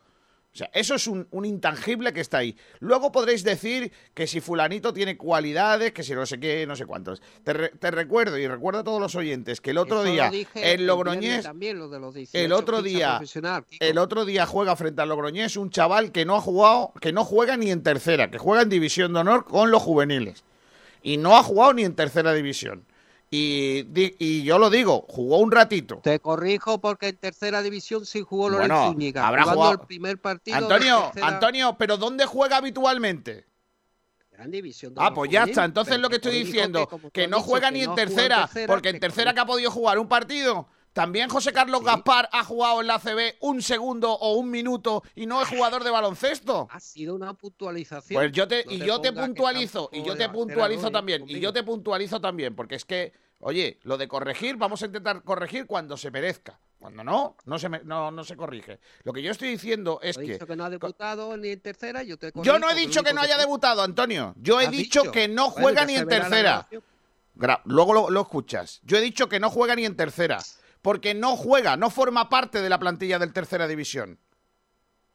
O 0.52 0.58
sea, 0.58 0.70
eso 0.74 0.96
es 0.96 1.06
un, 1.06 1.28
intangible 1.46 2.12
que 2.12 2.22
está 2.22 2.40
ahí. 2.40 2.58
Luego 2.80 3.12
podréis 3.12 3.44
decir 3.44 3.94
que 4.16 4.26
si 4.26 4.42
fulanito 4.42 4.92
tiene 4.92 5.16
cualidades, 5.16 5.92
que 5.94 6.02
si 6.02 6.16
no 6.16 6.26
sé 6.26 6.40
qué, 6.40 6.66
no 6.66 6.76
sé 6.76 6.88
cuántos. 6.88 7.22
Te, 7.44 7.92
recuerdo 7.92 8.36
y 8.38 8.48
recuerdo 8.48 8.80
a 8.80 8.84
todos 8.84 9.00
los 9.00 9.14
oyentes 9.16 9.62
que 9.62 9.70
el 9.70 9.78
otro 9.78 10.04
día 10.04 10.32
el 10.56 10.88
Logroñés, 10.88 11.48
el 12.34 12.52
otro 12.52 12.82
día, 12.82 13.22
el 13.80 13.98
otro 14.00 14.26
día 14.26 14.48
juega 14.48 14.76
frente 14.76 15.04
al 15.04 15.10
Logroñés 15.10 15.56
un 15.56 15.70
chaval 15.70 16.12
que 16.12 16.26
no 16.26 16.36
ha 16.36 16.42
jugado, 16.42 16.94
que 17.00 17.14
no 17.14 17.24
juega 17.26 17.56
ni 17.56 17.70
en 17.70 17.84
tercera, 17.84 18.32
que 18.32 18.40
juega 18.40 18.64
en 18.64 18.70
división 18.70 19.14
de 19.14 19.20
honor 19.20 19.46
con 19.46 19.70
los 19.70 19.84
juveniles 19.84 20.44
y 21.04 21.18
no 21.18 21.38
ha 21.38 21.44
jugado 21.44 21.74
ni 21.74 21.84
en 21.84 21.96
tercera 21.96 22.34
división. 22.34 22.86
Y, 23.32 23.86
y, 24.18 24.44
yo 24.44 24.58
lo 24.58 24.72
digo, 24.72 25.06
jugó 25.08 25.38
un 25.38 25.52
ratito. 25.52 26.00
Te 26.04 26.20
corrijo 26.20 26.82
porque 26.82 27.10
en 27.10 27.18
tercera 27.18 27.62
división 27.62 28.06
sí 28.06 28.22
jugó 28.22 28.50
Lorenzo 28.50 28.74
bueno, 28.74 28.92
Zúñiga. 28.92 29.28
Habrá 29.28 29.44
jugado 29.44 29.74
el 29.74 29.80
primer 29.82 30.20
partido. 30.20 30.58
Antonio, 30.58 31.12
Antonio, 31.22 31.76
pero 31.78 31.98
¿dónde 31.98 32.26
juega 32.26 32.58
habitualmente? 32.58 33.46
Gran 34.32 34.50
división. 34.50 34.94
ah, 34.98 35.14
pues 35.14 35.30
ya 35.30 35.44
está. 35.44 35.64
Entonces 35.64 36.00
lo 36.00 36.10
que 36.10 36.16
estoy 36.16 36.44
diciendo, 36.44 36.90
que, 37.14 37.28
no 37.28 37.42
juega 37.42 37.70
ni 37.70 37.84
en 37.84 37.94
tercera, 37.94 38.50
porque 38.66 38.90
en 38.90 39.00
tercera 39.00 39.34
que 39.34 39.42
ha 39.42 39.46
podido 39.46 39.70
jugar 39.70 40.00
un 40.00 40.08
partido. 40.08 40.68
También 40.94 41.30
José 41.30 41.54
Carlos 41.54 41.84
Gaspar 41.84 42.30
ha 42.32 42.44
jugado 42.44 42.82
en 42.82 42.88
la 42.88 43.00
CB 43.00 43.38
un 43.42 43.62
segundo 43.62 44.12
o 44.12 44.34
un 44.34 44.50
minuto 44.50 45.04
y 45.16 45.26
no 45.26 45.42
es 45.42 45.48
jugador 45.48 45.84
de 45.84 45.92
baloncesto. 45.92 46.68
Ha 46.72 46.80
sido 46.80 47.16
una 47.16 47.34
puntualización. 47.34 48.20
Pues 48.20 48.32
yo 48.32 48.48
te, 48.48 48.66
y 48.68 48.80
yo 48.80 49.00
te 49.00 49.14
puntualizo, 49.14 49.90
y 49.94 50.04
yo 50.04 50.16
te 50.16 50.30
puntualizo 50.30 50.92
también, 50.92 51.24
y 51.28 51.40
yo 51.40 51.54
te 51.54 51.64
puntualizo 51.64 52.20
también, 52.20 52.56
porque 52.56 52.76
es 52.76 52.86
que, 52.86 53.14
oye, 53.40 53.80
lo 53.84 53.98
de 53.98 54.08
corregir, 54.08 54.58
vamos 54.58 54.82
a 54.82 54.88
intentar 54.88 55.24
corregir 55.24 55.68
cuando 55.68 55.96
se 55.96 56.12
merezca. 56.12 56.60
Cuando 56.80 57.04
no, 57.04 57.36
no 57.44 57.60
se, 57.60 57.68
no, 57.68 58.10
no 58.10 58.24
se 58.24 58.38
corrige. 58.38 58.80
Lo 59.04 59.12
que 59.12 59.22
yo 59.22 59.32
estoy 59.32 59.50
diciendo 59.50 60.00
es 60.02 60.18
que... 60.18 60.24
Dicho 60.24 60.48
que 60.48 60.56
no 60.56 60.64
ha 60.64 60.70
debutado 60.70 61.36
ni 61.36 61.50
en 61.50 61.60
tercera, 61.60 62.04
yo 62.04 62.18
te 62.18 62.32
Yo 62.36 62.58
no 62.58 62.70
he 62.70 62.76
dicho 62.76 63.04
que 63.04 63.14
no 63.14 63.20
haya 63.20 63.38
debutado, 63.38 63.82
Antonio. 63.82 64.34
Yo 64.38 64.62
he 64.62 64.70
dicho, 64.70 65.12
que 65.12 65.28
no 65.28 65.50
juega 65.50 65.86
ni 65.86 65.96
en 65.96 66.08
tercera. 66.08 66.68
Luego 67.66 68.10
lo 68.10 68.22
escuchas. 68.22 68.80
Yo 68.84 68.98
he 68.98 69.02
dicho 69.02 69.28
que 69.28 69.42
no 69.42 69.50
juega 69.50 69.76
ni 69.76 69.86
en 69.86 69.98
tercera 69.98 70.40
porque 70.82 71.14
no 71.14 71.36
juega, 71.36 71.78
no 71.78 71.90
forma 71.90 72.30
parte 72.30 72.62
de 72.62 72.70
la 72.70 72.80
plantilla 72.80 73.20
del 73.20 73.34
tercera 73.34 73.68
división. 73.68 74.20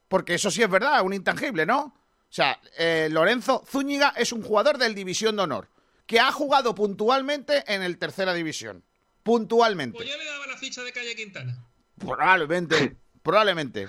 Porque 0.09 0.35
eso 0.35 0.51
sí 0.51 0.63
es 0.63 0.71
verdad, 0.71 1.03
un 1.03 1.15
intangible, 1.15 1.67
¿no? 1.67 1.81
O 1.83 2.33
sea, 2.35 2.61
eh, 2.79 3.09
Lorenzo 3.11 3.65
Zúñiga 3.67 4.13
es 4.17 4.33
un 4.33 4.43
jugador 4.43 4.77
del 4.77 4.95
División 4.95 5.37
de 5.37 5.43
Honor, 5.43 5.71
que 6.07 6.21
ha 6.21 6.33
jugado 6.33 6.75
puntualmente 6.75 7.65
en 7.73 7.83
el 7.83 7.97
tercera 7.97 8.35
división. 8.35 8.85
Puntualmente. 9.23 9.97
Pues 9.97 10.09
yo 10.09 10.19
le 10.19 10.25
daba 10.25 10.47
la 10.47 10.57
ficha 10.57 10.83
de 10.83 10.93
Calle 10.93 11.15
Quintana. 11.15 11.65
Probablemente, 11.99 12.97
probablemente. 13.23 13.89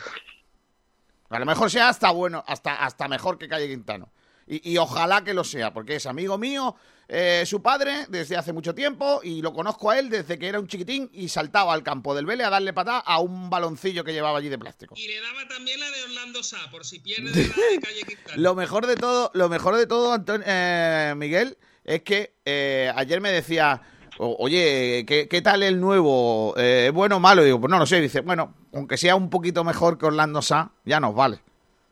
A 1.29 1.39
lo 1.39 1.45
mejor 1.45 1.69
sea 1.71 1.89
hasta 1.89 2.11
bueno, 2.11 2.43
hasta, 2.47 2.75
hasta 2.75 3.07
mejor 3.07 3.37
que 3.37 3.49
Calle 3.49 3.67
Quintano. 3.67 4.11
y, 4.47 4.77
ojalá 4.77 5.23
que 5.23 5.33
lo 5.33 5.43
sea, 5.43 5.73
porque 5.73 5.95
es 5.95 6.05
amigo 6.05 6.37
mío, 6.37 6.75
eh, 7.07 7.43
su 7.45 7.61
padre 7.61 8.07
desde 8.09 8.35
hace 8.35 8.51
mucho 8.51 8.73
tiempo 8.73 9.21
y 9.23 9.41
lo 9.41 9.53
conozco 9.53 9.91
a 9.91 9.99
él 9.99 10.09
desde 10.09 10.39
que 10.39 10.47
era 10.47 10.59
un 10.59 10.67
chiquitín 10.67 11.09
y 11.13 11.29
saltaba 11.29 11.73
al 11.73 11.83
campo 11.83 12.15
del 12.15 12.25
Vélez 12.25 12.47
a 12.47 12.49
darle 12.49 12.73
patada 12.73 12.99
a 12.99 13.19
un 13.19 13.49
baloncillo 13.49 14.03
que 14.03 14.11
llevaba 14.11 14.39
allí 14.39 14.49
de 14.49 14.57
plástico. 14.57 14.95
Y 14.97 15.07
le 15.07 15.21
daba 15.21 15.47
también 15.47 15.79
la 15.79 15.89
de 15.91 16.03
Orlando 16.03 16.41
Sá, 16.41 16.57
por 16.71 16.83
si 16.83 16.99
pierde 16.99 17.31
de 17.31 17.47
la 17.47 17.81
calle 17.81 18.03
Quintana. 18.07 18.37
lo 18.37 18.55
mejor 18.55 18.87
de 18.87 18.95
todo, 18.95 19.29
lo 19.35 19.49
mejor 19.49 19.75
de 19.75 19.85
todo, 19.85 20.13
Antonio, 20.13 20.45
eh, 20.47 21.13
Miguel, 21.15 21.57
es 21.83 22.01
que 22.01 22.33
eh, 22.43 22.91
ayer 22.95 23.21
me 23.21 23.31
decía, 23.31 23.83
oye, 24.17 25.05
¿qué, 25.05 25.41
tal 25.43 25.61
el 25.61 25.79
nuevo? 25.79 26.55
¿Es 26.57 26.91
bueno 26.91 27.17
o 27.17 27.19
malo? 27.19 27.43
Y 27.43 27.45
digo, 27.45 27.59
pues 27.59 27.69
no 27.69 27.77
lo 27.77 27.85
sé. 27.85 28.01
dice, 28.01 28.21
bueno, 28.21 28.55
aunque 28.73 28.97
sea 28.97 29.15
un 29.15 29.29
poquito 29.29 29.63
mejor 29.63 29.99
que 29.99 30.07
Orlando 30.07 30.41
Sá, 30.41 30.71
ya 30.85 30.99
nos 30.99 31.13
vale. 31.13 31.35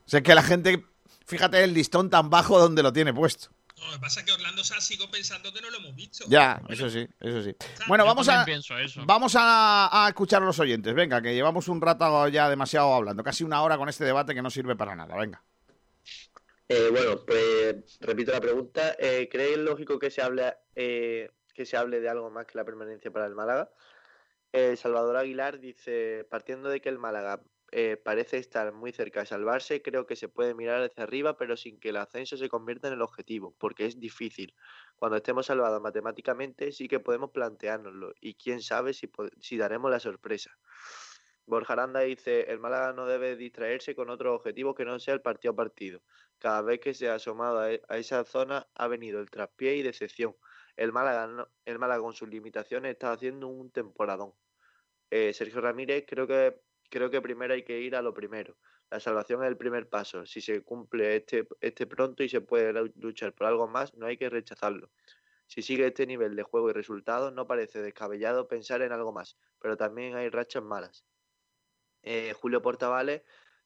O 0.06 0.10
sea, 0.10 0.20
es 0.20 0.24
que 0.24 0.34
la 0.34 0.42
gente, 0.42 0.84
fíjate 1.26 1.64
el 1.64 1.76
listón 1.76 2.10
tan 2.10 2.32
bajo 2.32 2.60
donde 2.60 2.82
lo 2.82 2.92
tiene 2.92 3.14
puesto. 3.14 3.50
Lo 3.86 3.94
que 3.94 4.00
pasa 4.00 4.20
es 4.22 4.26
que 4.26 4.32
Orlando 4.32 4.64
Sá 4.64 4.80
sigo 4.82 5.10
pensando 5.10 5.52
que 5.54 5.62
no 5.62 5.70
lo 5.70 5.78
hemos 5.78 5.96
visto. 5.96 6.26
Ya, 6.28 6.62
eso 6.70 6.90
sí, 6.90 7.08
eso 7.20 7.44
sí. 7.44 7.56
Bueno, 7.88 8.06
vamos 8.06 8.28
a, 8.30 8.46
vamos 9.06 9.36
a, 9.38 10.06
escuchar 10.08 10.42
a 10.42 10.46
los 10.46 10.60
oyentes. 10.60 10.94
Venga, 10.94 11.22
que 11.22 11.34
llevamos 11.34 11.68
un 11.68 11.82
rato 11.82 12.28
ya 12.28 12.50
demasiado 12.50 12.94
hablando, 12.94 13.24
casi 13.24 13.44
una 13.44 13.62
hora 13.62 13.78
con 13.78 13.90
este 13.90 14.06
debate 14.06 14.34
que 14.34 14.42
no 14.42 14.50
sirve 14.50 14.76
para 14.76 14.96
nada. 14.96 15.16
Venga. 15.16 15.44
Eh, 16.68 16.90
bueno, 16.92 17.24
pues 17.26 17.98
repito 18.00 18.32
la 18.32 18.42
pregunta. 18.42 18.96
Eh, 18.98 19.28
¿Creéis 19.30 19.58
lógico 19.58 20.00
que 20.00 20.10
se 20.10 20.22
hable 20.22 20.54
eh, 20.76 21.30
que 21.54 21.66
se 21.66 21.78
hable 21.78 22.00
de 22.00 22.10
algo 22.10 22.30
más 22.30 22.46
que 22.46 22.58
la 22.58 22.66
permanencia 22.66 23.12
para 23.12 23.28
el 23.28 23.36
Málaga? 23.36 23.70
Eh, 24.52 24.76
Salvador 24.78 25.18
Aguilar 25.18 25.60
dice, 25.60 26.28
partiendo 26.30 26.70
de 26.70 26.80
que 26.80 26.90
el 26.90 27.00
Málaga 27.00 27.42
eh, 27.76 27.98
parece 27.98 28.38
estar 28.38 28.72
muy 28.72 28.92
cerca 28.92 29.22
de 29.22 29.26
salvarse. 29.26 29.82
Creo 29.82 30.06
que 30.06 30.16
se 30.16 30.30
puede 30.30 30.54
mirar 30.54 30.84
hacia 30.84 31.04
arriba, 31.04 31.38
pero 31.38 31.58
sin 31.58 31.80
que 31.80 31.90
el 31.90 31.98
ascenso 31.98 32.38
se 32.38 32.48
convierta 32.48 32.88
en 32.88 32.94
el 32.94 33.02
objetivo, 33.02 33.56
porque 33.58 33.88
es 33.88 34.00
difícil. 34.00 34.54
Cuando 34.96 35.18
estemos 35.18 35.48
salvados 35.48 35.82
matemáticamente, 35.82 36.72
sí 36.72 36.88
que 36.88 37.00
podemos 37.00 37.32
planteárnoslo, 37.32 38.14
y 38.22 38.36
quién 38.36 38.62
sabe 38.62 38.94
si, 38.94 39.10
si 39.40 39.58
daremos 39.58 39.90
la 39.90 40.00
sorpresa. 40.00 40.56
Borja 41.48 41.74
Aranda 41.74 42.02
dice, 42.02 42.42
el 42.52 42.60
Málaga 42.60 42.94
no 42.94 43.08
debe 43.08 43.36
distraerse 43.36 43.96
con 43.96 44.12
otro 44.12 44.36
objetivo 44.36 44.76
que 44.76 44.86
no 44.86 45.00
sea 45.00 45.16
el 45.16 45.22
partido 45.22 45.54
a 45.54 45.56
partido. 45.56 46.04
Cada 46.38 46.62
vez 46.62 46.80
que 46.80 46.94
se 46.94 47.10
ha 47.10 47.16
asomado 47.16 47.58
a, 47.58 47.72
e, 47.72 47.82
esa 47.90 48.24
zona 48.24 48.68
ha 48.76 48.88
venido 48.88 49.20
el 49.20 49.32
traspié 49.32 49.78
y 49.78 49.82
decepción. 49.82 50.36
El 50.76 50.94
Málaga, 50.94 51.48
el 51.66 51.80
Málaga 51.80 52.04
con 52.04 52.14
sus 52.14 52.30
limitaciones 52.30 52.92
está 52.92 53.12
haciendo 53.12 53.48
un 53.48 53.72
temporadón. 53.72 54.34
Eh, 55.10 55.34
Sergio 55.34 55.60
Ramírez 55.60 56.06
creo 56.08 56.28
que 56.28 56.56
creo 56.90 57.10
que 57.10 57.22
primero 57.22 57.54
hay 57.54 57.64
que 57.64 57.80
ir 57.80 57.96
a 57.96 58.02
lo 58.02 58.14
primero. 58.14 58.58
La 58.90 59.00
salvación 59.00 59.44
es 59.44 59.50
el 59.50 59.58
primer 59.58 59.90
paso. 59.90 60.26
Si 60.26 60.42
se 60.42 60.62
cumple 60.62 61.16
este, 61.16 61.48
este 61.62 61.88
pronto 61.88 62.24
y 62.24 62.30
se 62.30 62.42
puede 62.42 62.74
luchar 62.96 63.34
por 63.34 63.48
algo 63.48 63.68
más, 63.68 63.94
no 63.96 64.06
hay 64.06 64.18
que 64.18 64.30
rechazarlo. 64.30 64.92
Si 65.48 65.62
sigue 65.62 65.88
este 65.88 66.08
nivel 66.08 66.36
de 66.36 66.44
juego 66.44 66.70
y 66.70 66.74
resultados, 66.74 67.34
no 67.34 67.48
parece 67.48 67.82
descabellado 67.82 68.48
pensar 68.48 68.82
en 68.82 68.92
algo 68.92 69.12
más, 69.12 69.38
pero 69.60 69.78
también 69.78 70.16
hay 70.16 70.30
rachas 70.30 70.64
malas. 70.64 71.06
Eh, 72.02 72.34
Julio 72.34 72.62
Portavales 72.62 73.24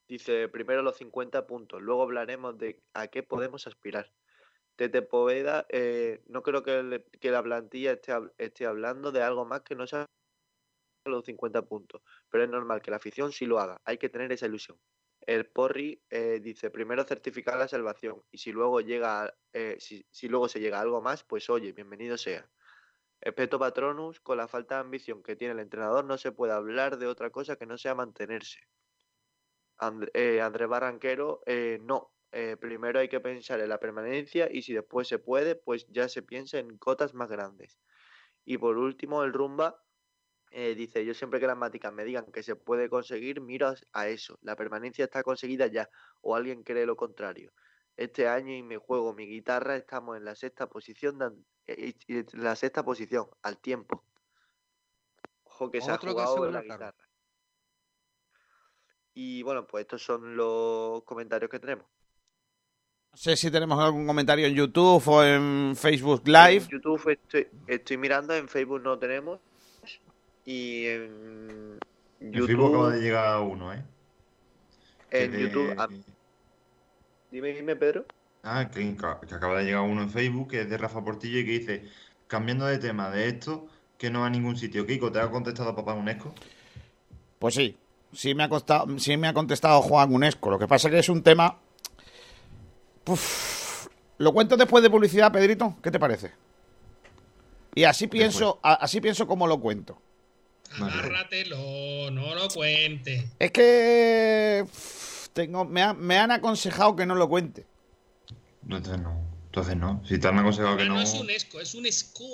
dice, 0.08 0.48
primero 0.48 0.82
los 0.82 0.98
50 0.98 1.48
puntos, 1.48 1.82
luego 1.82 2.04
hablaremos 2.04 2.58
de 2.58 2.82
a 2.94 3.08
qué 3.08 3.24
podemos 3.24 3.68
aspirar. 3.68 4.12
Tete 4.76 5.02
Poveda, 5.02 5.66
eh, 5.70 6.22
no 6.28 6.44
creo 6.44 6.62
que, 6.62 7.04
que, 7.20 7.32
la 7.32 7.42
plantilla 7.42 7.94
esté, 7.94 8.14
esté 8.38 8.66
hablando 8.66 9.12
de 9.12 9.24
algo 9.24 9.44
más 9.44 9.62
que 9.62 9.76
no 9.76 9.88
sea 9.88 10.06
los 11.10 11.26
50 11.26 11.64
puntos, 11.64 12.02
pero 12.30 12.44
es 12.44 12.50
normal 12.50 12.82
que 12.82 12.92
la 12.92 12.98
afición 12.98 13.32
sí 13.32 13.46
lo 13.46 13.60
haga, 13.60 13.82
hay 13.86 13.98
que 13.98 14.10
tener 14.10 14.32
esa 14.32 14.46
ilusión. 14.46 14.78
El 15.28 15.46
Porri 15.46 16.02
eh, 16.10 16.40
dice 16.42 16.70
primero 16.70 17.04
certificar 17.04 17.58
la 17.58 17.68
salvación 17.68 18.24
y 18.32 18.38
si 18.38 18.54
luego 18.54 18.80
llega 18.80 19.36
eh, 19.52 19.76
si, 19.78 20.30
luego 20.30 20.48
se 20.48 20.62
llega 20.62 20.78
a 20.78 20.82
algo 20.82 21.02
más, 21.02 21.26
pues 21.26 21.50
oye, 21.50 21.74
bienvenido 21.74 22.18
sea. 22.18 22.50
Espeto 23.20 23.60
Patronus, 23.60 24.22
con 24.22 24.38
la 24.38 24.48
falta 24.48 24.76
de 24.76 24.82
ambición 24.82 25.22
que 25.24 25.36
tiene 25.36 25.54
el 25.54 25.60
entrenador, 25.60 26.06
no 26.06 26.18
se 26.18 26.32
puede 26.32 26.54
hablar 26.54 26.98
de 26.98 27.08
otra 27.08 27.30
cosa 27.30 27.58
que 27.58 27.66
no 27.66 27.78
sea 27.78 27.94
mantenerse. 27.94 28.60
Eh, 30.14 30.40
Andrés 30.40 30.70
Barranquero, 30.70 31.42
no. 31.82 32.14
primero 32.60 33.00
hay 33.00 33.10
que 33.10 33.20
pensar 33.20 33.60
en 33.60 33.70
la 33.70 33.80
permanencia 33.80 34.48
y 34.50 34.62
si 34.62 34.74
después 34.74 35.10
se 35.10 35.20
puede, 35.20 35.56
pues 35.56 35.88
ya 35.90 36.08
se 36.08 36.22
piensa 36.22 36.60
en 36.60 36.78
cotas 36.78 37.14
más 37.14 37.30
grandes. 37.30 37.78
Y 38.46 38.58
por 38.60 38.78
último, 38.78 39.24
el 39.26 39.34
Rumba 39.34 39.84
eh, 40.52 40.76
dice, 40.76 41.06
yo 41.06 41.14
siempre 41.14 41.40
que 41.40 41.48
las 41.48 41.58
máticas 41.58 41.94
me 41.94 42.06
digan 42.06 42.32
que 42.32 42.44
se 42.44 42.56
puede 42.56 42.90
conseguir, 42.90 43.42
miro 43.42 43.74
a 43.94 44.08
eso. 44.08 44.38
La 44.42 44.56
permanencia 44.56 45.06
está 45.06 45.24
conseguida 45.24 45.68
ya, 45.68 45.90
o 46.22 46.36
alguien 46.36 46.64
cree 46.64 46.86
lo 46.86 46.96
contrario. 46.96 47.52
este 47.96 48.28
año 48.28 48.54
y 48.54 48.62
me 48.62 48.78
juego 48.78 49.14
mi 49.14 49.26
guitarra, 49.26 49.76
estamos 49.76 50.18
en 50.18 50.26
la 50.26 50.36
sexta 50.36 50.68
posición, 50.70 51.18
de, 51.18 51.96
la 52.34 52.56
sexta 52.56 52.84
posición, 52.84 53.28
al 53.42 53.58
tiempo. 53.58 54.04
Ojo 55.44 55.72
que 55.72 55.82
se 55.82 55.92
ha 55.92 55.98
jugado 55.98 56.52
la 56.52 56.62
guitarra. 56.62 56.96
Y 59.14 59.42
bueno, 59.42 59.66
pues 59.66 59.82
estos 59.82 60.04
son 60.04 60.38
los 60.38 61.04
comentarios 61.04 61.50
que 61.50 61.60
tenemos. 61.60 61.88
No 63.12 63.18
sé 63.18 63.36
si 63.36 63.50
tenemos 63.50 63.80
algún 63.80 64.06
comentario 64.06 64.46
en 64.46 64.54
YouTube 64.54 65.08
o 65.08 65.24
en 65.24 65.76
Facebook 65.76 66.22
Live. 66.28 66.66
En 66.66 66.68
YouTube 66.68 67.18
estoy, 67.66 67.98
mirando, 67.98 68.36
en 68.36 68.48
Facebook 68.48 68.82
no 68.84 69.00
tenemos. 69.00 69.40
Y 70.48 70.86
en 70.86 71.78
YouTube. 72.22 72.40
En 72.40 72.48
Facebook 72.48 72.70
acaba 72.70 72.92
de 72.92 73.02
llegar 73.02 73.42
uno, 73.42 73.74
¿eh? 73.74 73.84
En 75.12 75.34
YouTube. 75.34 75.76
Dime, 77.30 77.50
dime, 77.50 77.76
Pedro. 77.76 78.06
Ah, 78.44 78.70
que, 78.72 78.96
acaba 79.36 79.60
de 79.60 79.66
llegar 79.66 79.82
uno 79.82 80.04
en 80.04 80.10
Facebook, 80.10 80.52
que 80.52 80.62
es 80.62 80.70
de 80.70 80.78
Rafa 80.78 81.04
Portillo, 81.04 81.40
y 81.40 81.46
que 81.46 81.52
dice: 81.52 81.84
Cambiando 82.28 82.66
de 82.66 82.78
tema 82.78 83.10
de 83.10 83.28
esto, 83.28 83.68
que 83.98 84.10
no 84.10 84.22
va 84.22 84.28
a 84.28 84.30
ningún 84.30 84.56
sitio. 84.56 84.88
Kiko, 84.88 85.12
¿te 85.12 85.20
ha 85.20 85.30
contestado 85.30 85.76
papá 85.76 85.94
UNESCO? 85.94 86.34
Pues 87.40 87.54
sí, 87.54 87.76
sí 88.14 88.34
me 88.34 88.44
ha, 88.44 88.50
costado, 88.50 88.98
sí 89.00 89.18
me 89.18 89.28
ha 89.28 89.34
contestado 89.34 89.82
Juan 89.82 90.14
UNESCO. 90.14 90.50
Lo 90.50 90.58
que 90.60 90.68
pasa 90.70 90.88
es 90.88 90.94
que 90.94 91.00
es 91.00 91.10
un 91.10 91.24
tema. 91.24 91.60
¿Lo 94.18 94.32
cuento 94.32 94.56
después 94.56 94.82
de 94.82 94.90
publicidad, 94.90 95.30
Pedrito? 95.30 95.76
¿Qué 95.84 95.92
te 95.92 96.00
parece? 96.00 96.32
Y 97.76 97.84
así 97.84 98.08
pienso, 98.08 98.60
así 98.64 99.02
pienso 99.02 99.28
como 99.28 99.46
lo 99.46 99.60
cuento. 99.60 100.02
Agárratelo, 100.76 102.12
no 102.12 102.36
lo 102.36 102.48
cuente. 102.50 103.30
Es 103.40 103.52
que 103.52 104.66
tengo, 105.34 105.66
me, 105.66 105.82
han 105.82 106.32
aconsejado 106.32 106.96
que 106.96 107.06
no 107.06 107.16
lo 107.16 107.30
cuente. 107.30 107.66
No, 108.64 108.78
entonces 108.78 109.02
no. 109.02 109.22
Entonces 109.46 109.78
no. 109.78 110.02
Si 110.08 110.20
te 110.20 110.28
han 110.28 110.40
aconsejado 110.40 110.78
que 110.78 110.86
no. 110.86 110.96
No 110.96 111.02
es 111.02 111.14
un 111.14 111.30
esco, 111.30 111.60
es 111.60 111.74
un 111.76 111.86
esco. 111.86 112.26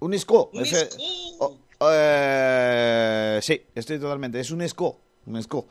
Un 0.00 0.14
esco. 0.14 0.50
Un 0.52 0.62
esco. 0.62 1.58
Eh, 1.90 3.38
sí, 3.42 3.62
estoy 3.74 3.98
totalmente. 3.98 4.40
Es 4.40 4.50
un 4.50 4.62
esco. 4.62 5.00
Un 5.26 5.36
esco. 5.36 5.68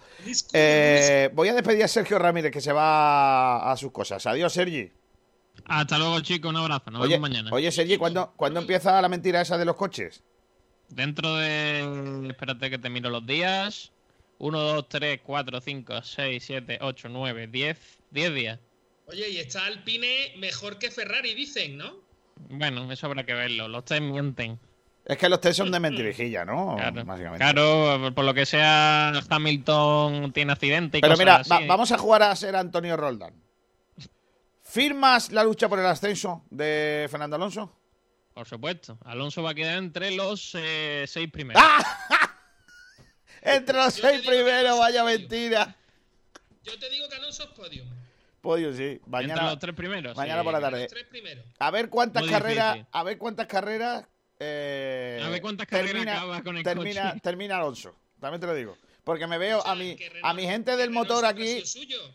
Eh, 0.54 1.30
voy 1.34 1.48
a 1.48 1.54
despedir 1.54 1.84
a 1.84 1.88
Sergio 1.88 2.20
Ramírez 2.20 2.52
que 2.52 2.62
se 2.62 2.74
va 2.74 3.72
a 3.72 3.78
sus 3.78 3.92
cosas. 3.92 4.26
Adiós, 4.26 4.54
Sergi. 4.54 4.92
Hasta 5.66 5.98
luego, 5.98 6.20
chicos. 6.22 6.50
Un 6.50 6.58
abrazo. 6.58 6.92
Nos 6.92 7.08
vemos 7.08 7.22
mañana. 7.22 7.50
Oye, 7.54 7.72
Sergi, 7.72 7.98
¿cuándo, 7.98 8.34
¿cuándo 8.36 8.60
empieza 8.60 9.02
la 9.02 9.10
mentira 9.10 9.42
esa 9.42 9.58
de 9.58 9.66
los 9.66 9.76
coches? 9.76 10.24
Dentro 10.96 11.36
de. 11.38 12.28
Espérate 12.30 12.70
que 12.70 12.78
te 12.78 12.90
miro 12.90 13.10
los 13.10 13.26
días. 13.26 13.92
1, 14.38 14.60
2, 14.60 14.90
3, 14.90 15.22
4, 15.24 15.62
5, 15.62 16.04
6, 16.04 16.44
7, 16.46 16.80
8, 16.82 17.10
9, 17.10 17.48
10. 17.48 17.78
10 18.12 18.34
días. 18.34 18.60
Oye, 19.08 19.30
y 19.30 19.38
está 19.38 19.66
Alpine 19.66 20.34
mejor 20.38 20.78
que 20.78 20.92
Ferrari, 20.92 21.34
dicen, 21.34 21.78
¿no? 21.78 21.96
Bueno, 22.50 22.92
eso 22.92 23.08
habrá 23.08 23.26
que 23.26 23.34
verlo. 23.34 23.68
Los 23.68 23.86
test 23.86 24.02
mienten. 24.02 24.60
Es 25.06 25.18
que 25.18 25.28
los 25.28 25.42
test 25.42 25.58
son 25.58 25.72
de 25.72 25.80
mentirijilla, 25.80 26.46
¿no? 26.46 26.76
Claro, 26.78 27.04
claro 27.38 28.14
por 28.16 28.24
lo 28.24 28.34
que 28.34 28.46
sea, 28.46 29.12
Hamilton 29.30 30.32
tiene 30.32 30.54
accidente 30.54 31.00
y 31.00 31.02
Pero 31.02 31.18
mira, 31.18 31.42
vamos 31.68 31.92
a 31.92 31.98
jugar 31.98 32.24
a 32.24 32.36
ser 32.36 32.56
Antonio 32.56 32.96
Roldán. 32.96 33.34
¿Firmas 34.62 35.32
la 35.32 35.44
lucha 35.44 35.68
por 35.68 35.80
el 35.80 35.86
ascenso 35.86 36.44
de 36.50 37.08
Fernando 37.10 37.36
Alonso? 37.36 37.83
Por 38.34 38.48
supuesto. 38.48 38.98
Alonso 39.06 39.44
va 39.44 39.52
a 39.52 39.54
quedar 39.54 39.78
entre 39.78 40.12
los 40.12 40.56
eh, 40.56 41.06
seis 41.08 41.30
primeros. 41.30 41.62
entre 43.42 43.78
los 43.78 43.94
seis 43.94 44.26
primeros, 44.26 44.80
vaya 44.80 45.04
mentira. 45.04 45.76
Yo 46.64 46.78
te 46.80 46.90
digo 46.90 47.08
que 47.10 47.16
Alonso 47.16 47.44
es 47.44 47.50
podio. 47.50 47.84
Podio, 48.42 48.74
sí. 48.74 49.00
Mañana, 49.06 49.34
entre 49.34 49.46
los 49.46 49.60
tres 49.60 49.76
primeros. 49.76 50.18
Mañana 50.18 50.44
por 50.44 50.54
la 50.54 50.62
tarde. 50.62 50.88
A 51.60 51.72
ver 51.72 51.90
cuántas 51.90 52.26
carreras. 52.26 52.80
A 52.92 53.04
ver 53.04 53.18
cuántas 53.18 53.48
carreras. 53.48 54.06
Eh, 54.40 55.22
a 55.24 55.30
ver 55.30 55.42
cuántas 55.42 55.68
carreras 55.68 55.92
termina, 55.92 56.18
acaba 56.18 56.44
con 56.44 56.58
el 56.58 56.64
termina, 56.64 57.10
coche. 57.10 57.22
Termina 57.22 57.58
Alonso. 57.58 57.96
También 58.20 58.42
te 58.42 58.48
lo 58.48 58.56
digo. 58.56 58.78
Porque 59.04 59.28
me 59.28 59.38
veo 59.38 59.66
a 59.66 59.76
mi, 59.76 59.98
a 60.22 60.34
mi 60.34 60.44
gente 60.44 60.78
del 60.78 60.90
motor 60.90 61.26
aquí, 61.26 61.62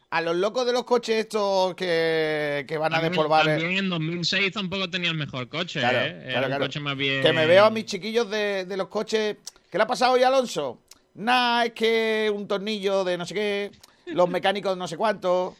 a 0.09 0.22
los 0.22 0.36
locos 0.36 0.64
de 0.64 0.72
los 0.72 0.84
coches 0.84 1.16
estos 1.16 1.74
que, 1.74 2.64
que 2.66 2.78
van 2.78 2.95
a 2.95 3.01
despolvar. 3.01 3.45
También 3.45 3.76
en 3.76 3.91
2006 3.91 4.53
tampoco 4.53 4.89
tenía 4.89 5.11
el 5.11 5.16
mejor 5.16 5.49
coche, 5.49 5.80
claro, 5.80 5.99
¿eh? 5.99 6.24
claro, 6.30 6.47
claro. 6.47 6.64
coche 6.64 6.80
más 6.80 6.97
bien... 6.97 7.22
Que 7.22 7.32
me 7.34 7.47
veo 7.47 7.66
a 7.66 7.70
mis 7.70 7.84
chiquillos 7.84 8.30
de, 8.30 8.64
de 8.64 8.76
los 8.78 8.89
coches. 8.89 9.36
¿Qué 9.70 9.76
le 9.76 9.84
ha 9.84 9.86
pasado 9.86 10.14
hoy 10.14 10.22
a 10.22 10.28
Alonso? 10.28 10.80
Nah, 11.14 11.64
es 11.64 11.72
que 11.72 12.32
un 12.32 12.47
tornillo 12.47 13.05
de 13.05 13.18
no 13.18 13.26
sé 13.26 13.34
qué, 13.34 13.72
los 14.07 14.28
mecánicos 14.28 14.76
no 14.76 14.89
sé 14.89 14.97
cuánto. 14.97 15.57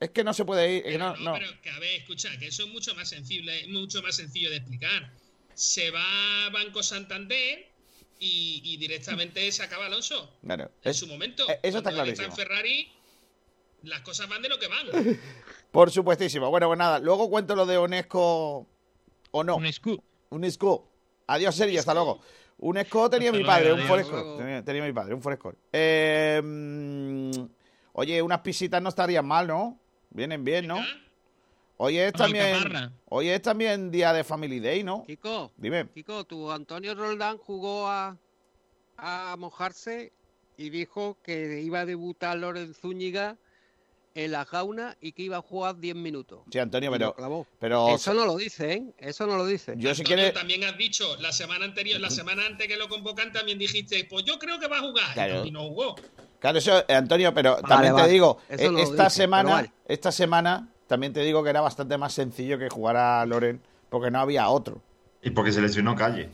Es 0.00 0.10
que 0.10 0.24
no 0.24 0.34
se 0.34 0.44
puede 0.44 0.78
ir. 0.78 0.98
no, 0.98 1.14
no, 1.18 1.34
pero 1.34 1.60
que 1.62 1.70
a 1.70 1.78
ver, 1.78 2.00
escucha, 2.00 2.36
que 2.38 2.48
eso 2.48 2.64
es 2.64 2.70
mucho 2.70 2.92
más 2.96 3.08
sencillo, 3.10 3.52
mucho 3.68 4.02
más 4.02 4.16
sencillo 4.16 4.50
de 4.50 4.56
explicar. 4.56 5.12
Se 5.54 5.92
va 5.92 6.46
a 6.46 6.50
Banco 6.50 6.82
Santander 6.82 7.71
y, 8.24 8.76
directamente 8.76 9.50
se 9.50 9.62
acaba 9.62 9.86
Alonso. 9.86 10.30
Claro. 10.44 10.70
En 10.82 10.94
su 10.94 11.06
momento. 11.06 11.48
Eh, 11.48 11.58
eso 11.62 11.78
está 11.78 11.90
clarísimo. 11.90 12.28
en 12.28 12.32
Ferrari, 12.34 12.88
las 13.82 14.00
cosas 14.02 14.28
van 14.28 14.42
de 14.42 14.48
lo 14.48 14.58
que 14.58 14.68
van. 14.68 14.86
Por 15.72 15.90
supuestísimo. 15.90 16.48
Bueno, 16.50 16.68
pues 16.68 16.78
nada, 16.78 16.98
luego 17.00 17.28
cuento 17.28 17.56
lo 17.56 17.66
de 17.66 17.78
Unesco 17.78 18.66
o 19.30 19.44
no. 19.44 19.56
Unesco. 19.56 20.02
Unesco. 20.30 20.88
Adiós, 21.26 21.54
Sergio, 21.54 21.80
hasta 21.80 21.94
luego. 21.94 22.20
Unesco 22.58 23.10
tenía 23.10 23.32
mi 23.32 23.42
padre, 23.42 23.72
un 23.72 23.80
Forescore. 23.80 24.62
Tenía, 24.62 24.84
mi 24.84 24.92
padre, 24.92 25.14
un 25.14 25.22
Forescore. 25.22 25.56
Eh, 25.72 26.40
oye, 27.92 28.22
unas 28.22 28.40
pisitas 28.40 28.80
no 28.80 28.90
estarían 28.90 29.26
mal, 29.26 29.48
¿no? 29.48 29.80
Vienen 30.10 30.44
bien, 30.44 30.68
¿no? 30.68 30.78
Hoy 31.84 31.98
es 31.98 32.12
también. 32.12 32.92
Hoy 33.08 33.28
es 33.28 33.42
también 33.42 33.90
día 33.90 34.12
de 34.12 34.22
Family 34.22 34.60
Day, 34.60 34.84
¿no? 34.84 35.02
Kiko. 35.04 35.50
Dime. 35.56 35.88
Kiko, 35.88 36.22
tu 36.22 36.48
Antonio 36.52 36.94
Roldán 36.94 37.38
jugó 37.38 37.88
a, 37.88 38.16
a 38.96 39.34
mojarse 39.36 40.12
y 40.56 40.70
dijo 40.70 41.18
que 41.24 41.60
iba 41.60 41.80
a 41.80 41.84
debutar 41.84 42.38
Loren 42.38 42.72
Zúñiga 42.72 43.36
en 44.14 44.30
la 44.30 44.44
jauna 44.44 44.96
y 45.00 45.10
que 45.10 45.22
iba 45.22 45.38
a 45.38 45.42
jugar 45.42 45.76
10 45.80 45.96
minutos. 45.96 46.42
Sí, 46.52 46.60
Antonio, 46.60 46.92
pero, 46.92 47.16
pero 47.58 47.96
eso 47.96 48.14
no 48.14 48.26
lo 48.26 48.36
dice, 48.36 48.74
¿eh? 48.74 48.84
Eso 48.98 49.26
no 49.26 49.36
lo 49.36 49.44
dice. 49.44 49.74
Yo 49.76 49.92
si 49.92 50.04
quiere... 50.04 50.30
también 50.30 50.62
has 50.62 50.78
dicho 50.78 51.16
la 51.16 51.32
semana 51.32 51.64
anterior, 51.64 52.00
la 52.00 52.10
semana 52.10 52.46
antes 52.46 52.68
que 52.68 52.76
lo 52.76 52.88
convocan 52.88 53.32
también 53.32 53.58
dijiste, 53.58 54.04
pues 54.04 54.24
yo 54.24 54.38
creo 54.38 54.60
que 54.60 54.68
va 54.68 54.78
a 54.78 54.82
jugar 54.82 55.46
y 55.46 55.50
no 55.50 55.62
jugó. 55.62 55.96
Claro, 56.38 56.58
eso, 56.58 56.78
eh, 56.86 56.94
Antonio, 56.94 57.34
pero 57.34 57.56
también 57.56 57.96
te 57.96 58.06
digo, 58.06 58.38
eh, 58.48 58.70
esta 58.78 59.10
semana, 59.10 59.72
esta 59.88 60.12
semana 60.12 60.71
también 60.92 61.14
te 61.14 61.22
digo 61.22 61.42
que 61.42 61.48
era 61.48 61.62
bastante 61.62 61.96
más 61.96 62.12
sencillo 62.12 62.58
que 62.58 62.68
jugar 62.68 62.98
a 62.98 63.24
Loren 63.24 63.62
porque 63.88 64.10
no 64.10 64.20
había 64.20 64.50
otro. 64.50 64.82
Y 65.22 65.30
porque 65.30 65.50
se 65.50 65.62
lesionó 65.62 65.96
Calle. 65.96 66.28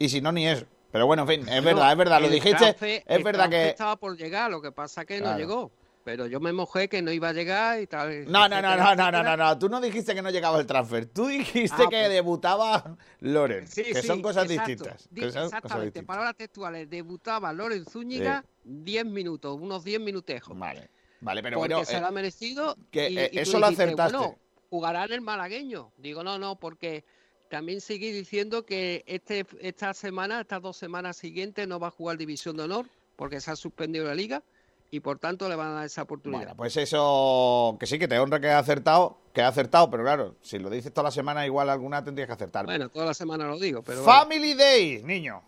Y 0.00 0.08
si 0.08 0.20
no, 0.20 0.32
ni 0.32 0.48
eso. 0.48 0.66
Pero 0.90 1.06
bueno, 1.06 1.22
en 1.22 1.28
fin, 1.28 1.48
es 1.48 1.62
verdad, 1.62 1.92
es 1.92 1.96
verdad, 1.96 2.20
lo 2.20 2.28
dijiste. 2.28 2.74
es 3.06 3.22
verdad 3.22 3.48
que. 3.48 3.68
Estaba 3.68 3.94
por 3.94 4.16
llegar, 4.16 4.50
lo 4.50 4.60
que 4.60 4.72
pasa 4.72 5.04
que 5.04 5.20
no 5.20 5.38
llegó. 5.38 5.70
Pero 6.02 6.26
yo 6.26 6.40
me 6.40 6.52
mojé 6.52 6.88
que 6.88 7.02
no 7.02 7.12
iba 7.12 7.28
a 7.28 7.32
llegar 7.32 7.80
y 7.80 7.86
tal. 7.86 8.24
No, 8.26 8.48
no, 8.48 8.60
no, 8.60 8.76
no, 8.76 8.96
no, 8.96 9.12
no, 9.12 9.22
no, 9.22 9.36
no. 9.36 9.58
Tú 9.60 9.68
no 9.68 9.80
dijiste 9.80 10.12
que 10.12 10.22
no 10.22 10.30
llegaba 10.30 10.58
el 10.58 10.66
transfer. 10.66 11.06
Tú 11.06 11.28
dijiste 11.28 11.84
ah, 11.84 11.88
que 11.88 11.96
pues. 11.96 12.10
debutaba 12.10 12.96
Loren. 13.20 13.68
que 13.68 14.02
son 14.02 14.20
cosas 14.20 14.48
distintas. 14.48 15.08
exactamente, 15.14 16.02
palabras 16.02 16.34
textuales. 16.36 16.90
Debutaba 16.90 17.52
Loren 17.52 17.84
Zúñiga 17.84 18.44
10 18.64 19.06
minutos, 19.06 19.56
unos 19.60 19.84
10 19.84 20.00
minutejos. 20.00 20.58
Vale. 20.58 20.90
Vale, 21.24 21.42
pero 21.42 21.58
porque 21.58 21.74
bueno. 21.74 21.86
se 21.86 21.98
lo 21.98 22.06
ha 22.06 22.10
merecido. 22.10 22.76
Que 22.90 23.06
eh, 23.06 23.30
eso 23.32 23.58
lo 23.58 23.66
acertaste. 23.66 24.16
Bueno, 24.16 24.38
jugará 24.68 25.04
en 25.04 25.12
el 25.12 25.20
malagueño. 25.22 25.90
Digo, 25.96 26.22
no, 26.22 26.38
no, 26.38 26.56
porque 26.56 27.04
también 27.48 27.80
seguí 27.80 28.12
diciendo 28.12 28.66
que 28.66 29.02
este, 29.06 29.46
esta 29.60 29.94
semana, 29.94 30.42
estas 30.42 30.60
dos 30.60 30.76
semanas 30.76 31.16
siguientes, 31.16 31.66
no 31.66 31.80
va 31.80 31.88
a 31.88 31.90
jugar 31.90 32.18
División 32.18 32.56
de 32.58 32.64
Honor 32.64 32.86
porque 33.16 33.40
se 33.40 33.50
ha 33.50 33.56
suspendido 33.56 34.04
la 34.04 34.14
liga 34.14 34.42
y 34.90 35.00
por 35.00 35.18
tanto 35.18 35.48
le 35.48 35.56
van 35.56 35.68
a 35.68 35.74
dar 35.74 35.86
esa 35.86 36.02
oportunidad. 36.02 36.40
Bueno, 36.40 36.56
pues 36.56 36.76
eso, 36.76 37.76
que 37.80 37.86
sí, 37.86 37.98
que 37.98 38.06
te 38.06 38.18
honra 38.18 38.38
que 38.38 38.50
ha 38.50 38.58
acertado, 38.58 39.18
que 39.32 39.40
ha 39.40 39.48
acertado, 39.48 39.90
pero 39.90 40.02
claro, 40.02 40.36
si 40.42 40.58
lo 40.58 40.68
dices 40.68 40.92
toda 40.92 41.04
la 41.04 41.10
semana, 41.10 41.46
igual 41.46 41.70
alguna 41.70 42.04
tendrías 42.04 42.26
que 42.26 42.34
acertar. 42.34 42.66
Bueno, 42.66 42.90
toda 42.90 43.06
la 43.06 43.14
semana 43.14 43.46
lo 43.46 43.58
digo, 43.58 43.82
pero. 43.82 44.04
Family 44.04 44.54
Day, 44.54 45.02
niño. 45.02 45.42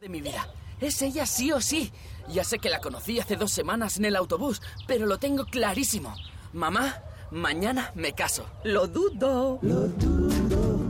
De 0.00 0.08
mi 0.08 0.22
vida. 0.22 0.48
Es 0.80 1.00
ella 1.02 1.26
sí 1.26 1.52
o 1.52 1.60
sí. 1.60 1.92
Ya 2.28 2.44
sé 2.44 2.58
que 2.58 2.70
la 2.70 2.80
conocí 2.80 3.18
hace 3.18 3.36
dos 3.36 3.52
semanas 3.52 3.96
en 3.96 4.04
el 4.04 4.16
autobús, 4.16 4.62
pero 4.86 5.06
lo 5.06 5.18
tengo 5.18 5.46
clarísimo. 5.46 6.14
Mamá, 6.52 7.02
mañana 7.30 7.92
me 7.94 8.12
caso. 8.12 8.46
Lo 8.64 8.86
dudo. 8.86 9.58
Lo 9.62 9.88
dudo. 9.88 10.11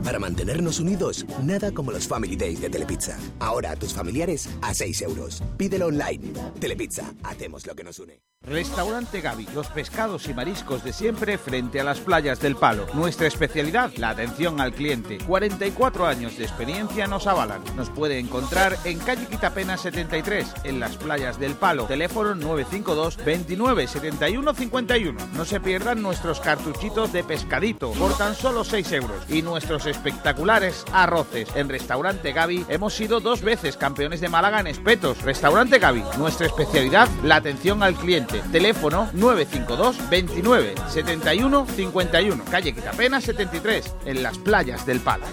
Para 0.03 0.19
mantenernos 0.19 0.79
unidos, 0.81 1.25
nada 1.43 1.71
como 1.71 1.91
los 1.91 2.07
Family 2.07 2.35
Days 2.35 2.59
de 2.59 2.69
Telepizza. 2.69 3.17
Ahora 3.39 3.71
a 3.71 3.75
tus 3.77 3.93
familiares 3.93 4.49
a 4.61 4.73
6 4.73 5.01
euros. 5.03 5.41
Pídelo 5.57 5.87
online. 5.87 6.33
Telepizza, 6.59 7.13
hacemos 7.23 7.65
lo 7.65 7.73
que 7.73 7.85
nos 7.85 7.99
une. 7.99 8.21
Restaurante 8.45 9.21
Gaby, 9.21 9.47
los 9.55 9.67
pescados 9.67 10.27
y 10.27 10.33
mariscos 10.33 10.83
de 10.83 10.91
siempre 10.91 11.37
frente 11.37 11.79
a 11.79 11.85
las 11.85 12.01
playas 12.01 12.41
del 12.41 12.57
Palo. 12.57 12.85
Nuestra 12.93 13.27
especialidad, 13.27 13.93
la 13.95 14.09
atención 14.09 14.59
al 14.59 14.73
cliente. 14.73 15.19
44 15.25 16.05
años 16.05 16.37
de 16.37 16.43
experiencia 16.43 17.07
nos 17.07 17.25
avalan. 17.25 17.63
Nos 17.77 17.89
puede 17.89 18.19
encontrar 18.19 18.77
en 18.83 18.99
calle 18.99 19.27
Quitapena 19.27 19.77
73, 19.77 20.55
en 20.65 20.81
las 20.81 20.97
playas 20.97 21.39
del 21.39 21.55
Palo. 21.55 21.85
Teléfono 21.85 22.35
952 22.35 23.23
29 23.23 23.87
71 23.87 24.53
51. 24.53 25.27
No 25.35 25.45
se 25.45 25.61
pierdan 25.61 26.01
nuestros 26.01 26.41
cartuchitos 26.41 27.13
de 27.13 27.23
pescadito 27.23 27.91
por 27.91 28.17
tan 28.17 28.35
solo 28.35 28.65
6 28.65 28.91
euros 28.91 29.23
y 29.29 29.41
nuestros 29.41 29.85
espectaculares 29.93 30.85
arroces. 30.91 31.49
En 31.55 31.69
Restaurante 31.69 32.33
Gaby 32.33 32.65
hemos 32.69 32.93
sido 32.93 33.19
dos 33.19 33.41
veces 33.41 33.77
campeones 33.77 34.21
de 34.21 34.29
Málaga 34.29 34.59
en 34.59 34.67
espetos. 34.67 35.21
Restaurante 35.21 35.79
Gaby, 35.79 36.03
nuestra 36.17 36.47
especialidad, 36.47 37.07
la 37.23 37.37
atención 37.37 37.83
al 37.83 37.95
cliente. 37.95 38.41
Teléfono 38.51 39.09
952 39.13 40.09
29 40.09 40.75
71 40.89 41.65
51. 41.65 42.45
Calle 42.45 42.73
Quitapena 42.73 43.21
73, 43.21 43.95
en 44.05 44.23
las 44.23 44.37
playas 44.37 44.85
del 44.85 44.99
Palo. 44.99 45.25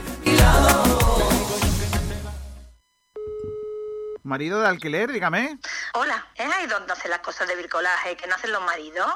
Marido 4.22 4.60
de 4.60 4.68
alquiler, 4.68 5.10
dígame. 5.10 5.58
Hola, 5.94 6.28
¿es 6.36 6.46
ahí 6.46 6.66
donde 6.66 6.92
hacen 6.92 7.10
las 7.10 7.20
cosas 7.20 7.48
de 7.48 7.56
bricolaje 7.56 8.16
que 8.16 8.26
no 8.26 8.34
hacen 8.36 8.52
los 8.52 8.62
maridos? 8.62 9.10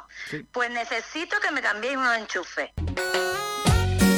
Pues 0.50 0.70
necesito 0.70 1.38
que 1.40 1.50
me 1.50 1.62
cambiéis 1.62 1.96
unos 1.96 2.16
enchufes. 2.16 2.70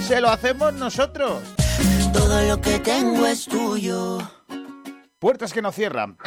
se 0.00 0.20
lo 0.20 0.28
hacemos 0.28 0.72
nosotros. 0.74 1.42
Todo 2.12 2.42
lo 2.42 2.60
que 2.60 2.78
tengo 2.78 3.26
es 3.26 3.46
tuyo. 3.46 4.18
Puertas 5.18 5.52
que 5.52 5.62
no 5.62 5.72
cierran. 5.72 6.18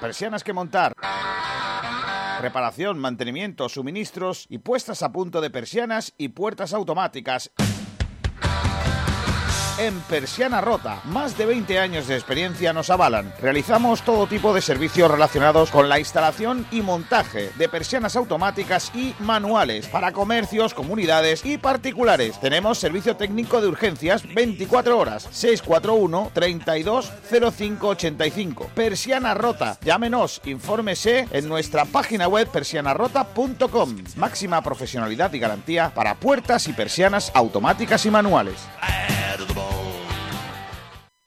Persianas 0.00 0.44
que 0.44 0.52
montar. 0.52 0.92
Reparación, 2.40 2.98
mantenimiento, 2.98 3.68
suministros 3.68 4.46
y 4.48 4.58
puestas 4.58 5.02
a 5.02 5.12
punto 5.12 5.40
de 5.40 5.50
persianas 5.50 6.14
y 6.16 6.28
puertas 6.28 6.72
automáticas 6.72 7.50
en 9.80 9.98
Persiana 10.00 10.60
Rota. 10.60 11.00
Más 11.04 11.38
de 11.38 11.46
20 11.46 11.78
años 11.78 12.06
de 12.06 12.14
experiencia 12.14 12.72
nos 12.72 12.90
avalan. 12.90 13.32
Realizamos 13.40 14.02
todo 14.02 14.26
tipo 14.26 14.52
de 14.52 14.60
servicios 14.60 15.10
relacionados 15.10 15.70
con 15.70 15.88
la 15.88 15.98
instalación 15.98 16.66
y 16.70 16.82
montaje 16.82 17.50
de 17.56 17.68
persianas 17.68 18.14
automáticas 18.16 18.92
y 18.94 19.14
manuales 19.20 19.86
para 19.88 20.12
comercios, 20.12 20.74
comunidades 20.74 21.44
y 21.46 21.56
particulares. 21.56 22.38
Tenemos 22.40 22.78
servicio 22.78 23.16
técnico 23.16 23.60
de 23.60 23.68
urgencias 23.68 24.22
24 24.34 24.98
horas 24.98 25.26
641 25.30 26.30
32 26.34 27.12
0585. 27.30 28.70
Persiana 28.74 29.32
Rota. 29.34 29.78
Llámenos, 29.82 30.42
infórmese 30.44 31.26
en 31.30 31.48
nuestra 31.48 31.86
página 31.86 32.28
web 32.28 32.48
persianarota.com. 32.48 33.96
Máxima 34.16 34.60
profesionalidad 34.62 35.32
y 35.32 35.38
garantía 35.38 35.90
para 35.94 36.16
puertas 36.16 36.68
y 36.68 36.74
persianas 36.74 37.32
automáticas 37.34 38.04
y 38.04 38.10
manuales. 38.10 38.56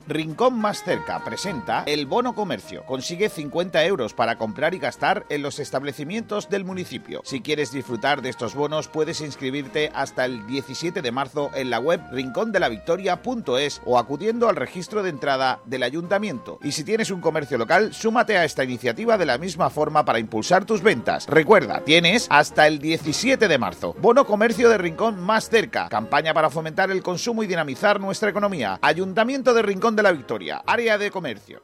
Rincón 0.08 0.60
Más 0.60 0.84
Cerca 0.84 1.24
presenta 1.24 1.84
el 1.86 2.06
Bono 2.06 2.36
Comercio. 2.36 2.84
Consigue 2.86 3.30
50 3.30 3.86
euros 3.86 4.14
para 4.14 4.38
comprar 4.38 4.74
y 4.74 4.80
gastar 4.80 5.26
en 5.30 5.42
los 5.42 5.60
establecimientos 5.60 6.50
del 6.50 6.66
municipio. 6.66 7.22
Si 7.24 7.42
quieres 7.42 7.72
disfrutar 7.72 8.22
de 8.22 8.30
estos 8.30 8.54
bonos, 8.54 8.90
puedes 8.90 9.22
inscribirte 9.22 9.92
hasta 9.96 10.26
el 10.26 10.46
17 10.46 11.02
de 11.02 11.12
marzo 11.14 11.52
en 11.54 11.70
la 11.70 11.80
web 11.80 12.02
rincondelavictoria.es 12.12 13.82
o 13.86 13.98
acudiendo 13.98 14.50
al 14.50 14.58
registro 14.58 15.04
de 15.04 15.10
entrada 15.10 15.62
del 15.66 15.84
ayuntamiento. 15.84 16.60
Y 16.64 16.74
si 16.74 16.84
tienes 16.84 17.10
un 17.10 17.22
comercio 17.22 17.58
local, 17.58 17.94
súmate 17.94 18.38
a 18.38 18.44
esta 18.44 18.66
iniciativa 18.66 19.18
de 19.18 19.26
la 19.26 19.38
misma 19.38 19.70
forma 19.70 20.04
para 20.04 20.20
impulsar 20.20 20.66
tus 20.66 20.82
ventas. 20.82 21.28
Recuerda, 21.28 21.82
tienes 21.86 22.28
hasta 22.30 22.68
el 22.68 22.80
17 22.80 23.48
de 23.48 23.58
marzo. 23.58 23.96
Bono 24.02 24.26
Comercio 24.26 24.68
de 24.68 24.78
Rincón 24.78 25.22
Más 25.22 25.50
Cerca. 25.50 25.88
Campaña 25.88 26.34
para 26.34 26.50
fomentar 26.50 26.92
el 26.92 27.02
consumo 27.02 27.42
y 27.42 27.48
dinamizar 27.48 28.02
nuestra 28.02 28.30
economía. 28.30 28.80
Ayuntamiento 28.82 29.54
de 29.54 29.62
Rincón 29.62 29.93
de 29.96 30.04
la 30.04 30.12
Victoria, 30.12 30.64
área 30.66 30.98
de 30.98 31.12
comercio. 31.12 31.64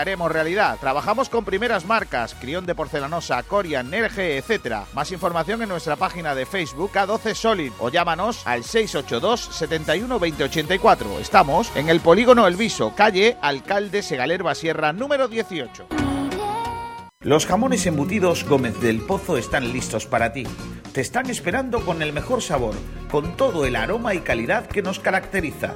haremos 0.01 0.31
realidad. 0.31 0.77
Trabajamos 0.79 1.29
con 1.29 1.45
primeras 1.45 1.85
marcas, 1.85 2.35
Crión 2.35 2.65
de 2.65 2.75
Porcelanosa, 2.75 3.41
Corian, 3.43 3.89
Nerge, 3.89 4.37
etc. 4.37 4.85
Más 4.93 5.11
información 5.11 5.61
en 5.61 5.69
nuestra 5.69 5.95
página 5.95 6.35
de 6.35 6.45
Facebook 6.45 6.91
A12 6.93 7.33
Solid 7.33 7.71
o 7.79 7.89
llámanos 7.89 8.45
al 8.45 8.63
682 8.63 9.39
71 9.55 10.19
2084. 10.19 11.19
Estamos 11.19 11.71
en 11.75 11.89
el 11.89 11.99
Polígono 12.01 12.47
El 12.47 12.55
Viso, 12.55 12.93
calle 12.95 13.37
Alcalde 13.41 14.01
Segalerba 14.01 14.55
Sierra, 14.55 14.91
número 14.93 15.27
18. 15.27 15.87
Los 17.23 17.45
jamones 17.45 17.85
embutidos 17.85 18.45
Gómez 18.45 18.81
del 18.81 19.01
Pozo 19.01 19.37
están 19.37 19.71
listos 19.71 20.07
para 20.07 20.33
ti. 20.33 20.43
Te 20.91 21.01
están 21.01 21.29
esperando 21.29 21.85
con 21.85 22.01
el 22.01 22.13
mejor 22.13 22.41
sabor, 22.41 22.73
con 23.11 23.37
todo 23.37 23.65
el 23.65 23.75
aroma 23.75 24.15
y 24.15 24.21
calidad 24.21 24.65
que 24.65 24.81
nos 24.81 24.99
caracteriza. 24.99 25.75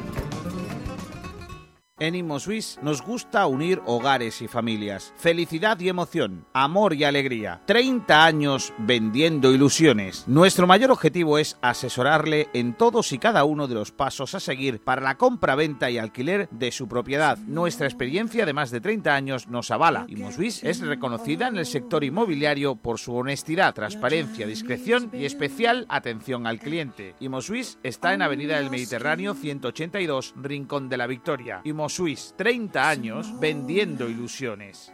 En 2.01 2.15
ImoSwiss 2.15 2.79
nos 2.81 3.03
gusta 3.03 3.45
unir 3.45 3.79
hogares 3.85 4.41
y 4.41 4.47
familias, 4.47 5.13
felicidad 5.17 5.79
y 5.79 5.87
emoción, 5.87 6.47
amor 6.51 6.95
y 6.95 7.03
alegría. 7.03 7.61
30 7.67 8.25
años 8.25 8.73
vendiendo 8.79 9.53
ilusiones. 9.53 10.27
Nuestro 10.27 10.65
mayor 10.65 10.89
objetivo 10.89 11.37
es 11.37 11.59
asesorarle 11.61 12.49
en 12.55 12.73
todos 12.73 13.11
y 13.11 13.19
cada 13.19 13.43
uno 13.43 13.67
de 13.67 13.75
los 13.75 13.91
pasos 13.91 14.33
a 14.33 14.39
seguir 14.39 14.83
para 14.83 15.03
la 15.03 15.19
compra, 15.19 15.53
venta 15.53 15.91
y 15.91 15.99
alquiler 15.99 16.49
de 16.49 16.71
su 16.71 16.87
propiedad. 16.87 17.37
Nuestra 17.37 17.85
experiencia 17.85 18.47
de 18.47 18.53
más 18.53 18.71
de 18.71 18.81
30 18.81 19.13
años 19.13 19.47
nos 19.47 19.69
avala. 19.69 20.05
ImoSwiss 20.07 20.63
es 20.63 20.79
reconocida 20.79 21.49
en 21.49 21.57
el 21.57 21.67
sector 21.67 22.03
inmobiliario 22.03 22.77
por 22.77 22.97
su 22.97 23.13
honestidad, 23.13 23.75
transparencia, 23.75 24.47
discreción 24.47 25.11
y 25.13 25.25
especial 25.25 25.85
atención 25.87 26.47
al 26.47 26.57
cliente. 26.57 27.13
ImoSwiss 27.19 27.77
está 27.83 28.15
en 28.15 28.23
Avenida 28.23 28.57
del 28.57 28.71
Mediterráneo 28.71 29.35
182, 29.35 30.33
Rincón 30.41 30.89
de 30.89 30.97
la 30.97 31.05
Victoria. 31.05 31.61
Suiz, 31.91 32.33
30 32.37 32.89
años 32.89 33.37
vendiendo 33.39 34.07
ilusiones. 34.07 34.93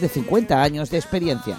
de 0.00 0.08
50 0.08 0.62
años 0.62 0.90
de 0.90 0.98
experiencia. 0.98 1.58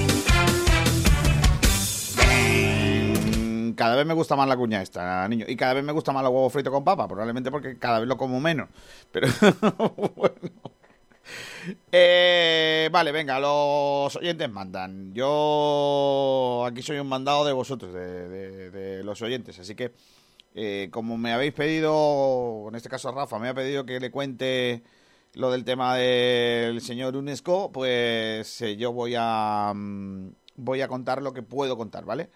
Cada 3.81 3.95
vez 3.95 4.05
me 4.05 4.13
gusta 4.13 4.35
más 4.35 4.47
la 4.47 4.55
cuña 4.55 4.79
esta, 4.79 5.27
niño. 5.27 5.45
Y 5.47 5.55
cada 5.55 5.73
vez 5.73 5.83
me 5.83 5.91
gusta 5.91 6.11
más 6.11 6.21
los 6.21 6.31
huevos 6.31 6.53
fritos 6.53 6.71
con 6.71 6.83
papa, 6.83 7.07
probablemente 7.07 7.49
porque 7.49 7.79
cada 7.79 7.97
vez 7.97 8.07
lo 8.07 8.15
como 8.15 8.39
menos. 8.39 8.69
Pero 9.11 9.27
bueno. 10.15 10.51
Eh, 11.91 12.89
vale, 12.91 13.11
venga, 13.11 13.39
los 13.39 14.15
oyentes 14.15 14.51
mandan. 14.51 15.15
Yo 15.15 16.63
aquí 16.67 16.83
soy 16.83 16.99
un 16.99 17.07
mandado 17.07 17.43
de 17.43 17.53
vosotros, 17.53 17.91
de, 17.91 19.01
los 19.03 19.19
oyentes. 19.23 19.57
Así 19.57 19.73
que, 19.73 19.93
eh, 20.53 20.89
como 20.91 21.17
me 21.17 21.33
habéis 21.33 21.53
pedido, 21.53 22.67
en 22.69 22.75
este 22.75 22.87
caso 22.87 23.11
Rafa, 23.11 23.39
me 23.39 23.49
ha 23.49 23.55
pedido 23.55 23.83
que 23.83 23.99
le 23.99 24.11
cuente 24.11 24.83
lo 25.33 25.49
del 25.49 25.63
tema 25.63 25.95
del 25.95 26.81
señor 26.81 27.15
UNESCO, 27.15 27.71
pues 27.71 28.61
eh, 28.61 28.77
yo 28.77 28.91
voy 28.93 29.15
a, 29.17 29.73
mm, 29.75 30.29
voy 30.57 30.81
a 30.81 30.87
contar 30.87 31.23
lo 31.23 31.33
que 31.33 31.41
puedo 31.41 31.75
contar, 31.77 32.05
¿vale? 32.05 32.29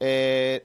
Eh, 0.00 0.62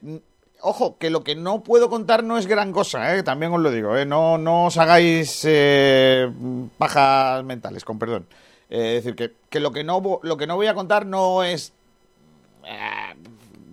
ojo, 0.64 0.96
que 0.98 1.10
lo 1.10 1.22
que 1.22 1.36
no 1.36 1.62
puedo 1.62 1.90
contar 1.90 2.24
no 2.24 2.38
es 2.38 2.46
gran 2.46 2.72
cosa, 2.72 3.14
¿eh? 3.16 3.22
también 3.22 3.52
os 3.52 3.60
lo 3.60 3.70
digo, 3.70 3.96
¿eh? 3.96 4.06
no, 4.06 4.38
no 4.38 4.66
os 4.66 4.76
hagáis 4.78 5.42
eh, 5.44 6.30
pajas 6.78 7.44
mentales, 7.44 7.84
con 7.84 7.98
perdón. 7.98 8.26
Eh, 8.70 8.96
es 8.96 9.04
decir, 9.04 9.34
que, 9.48 9.60
lo, 9.60 9.72
que 9.72 9.84
no, 9.84 10.20
lo 10.22 10.36
que 10.36 10.46
no 10.46 10.56
voy 10.56 10.66
a 10.66 10.74
contar 10.74 11.06
no 11.06 11.42
es... 11.42 11.72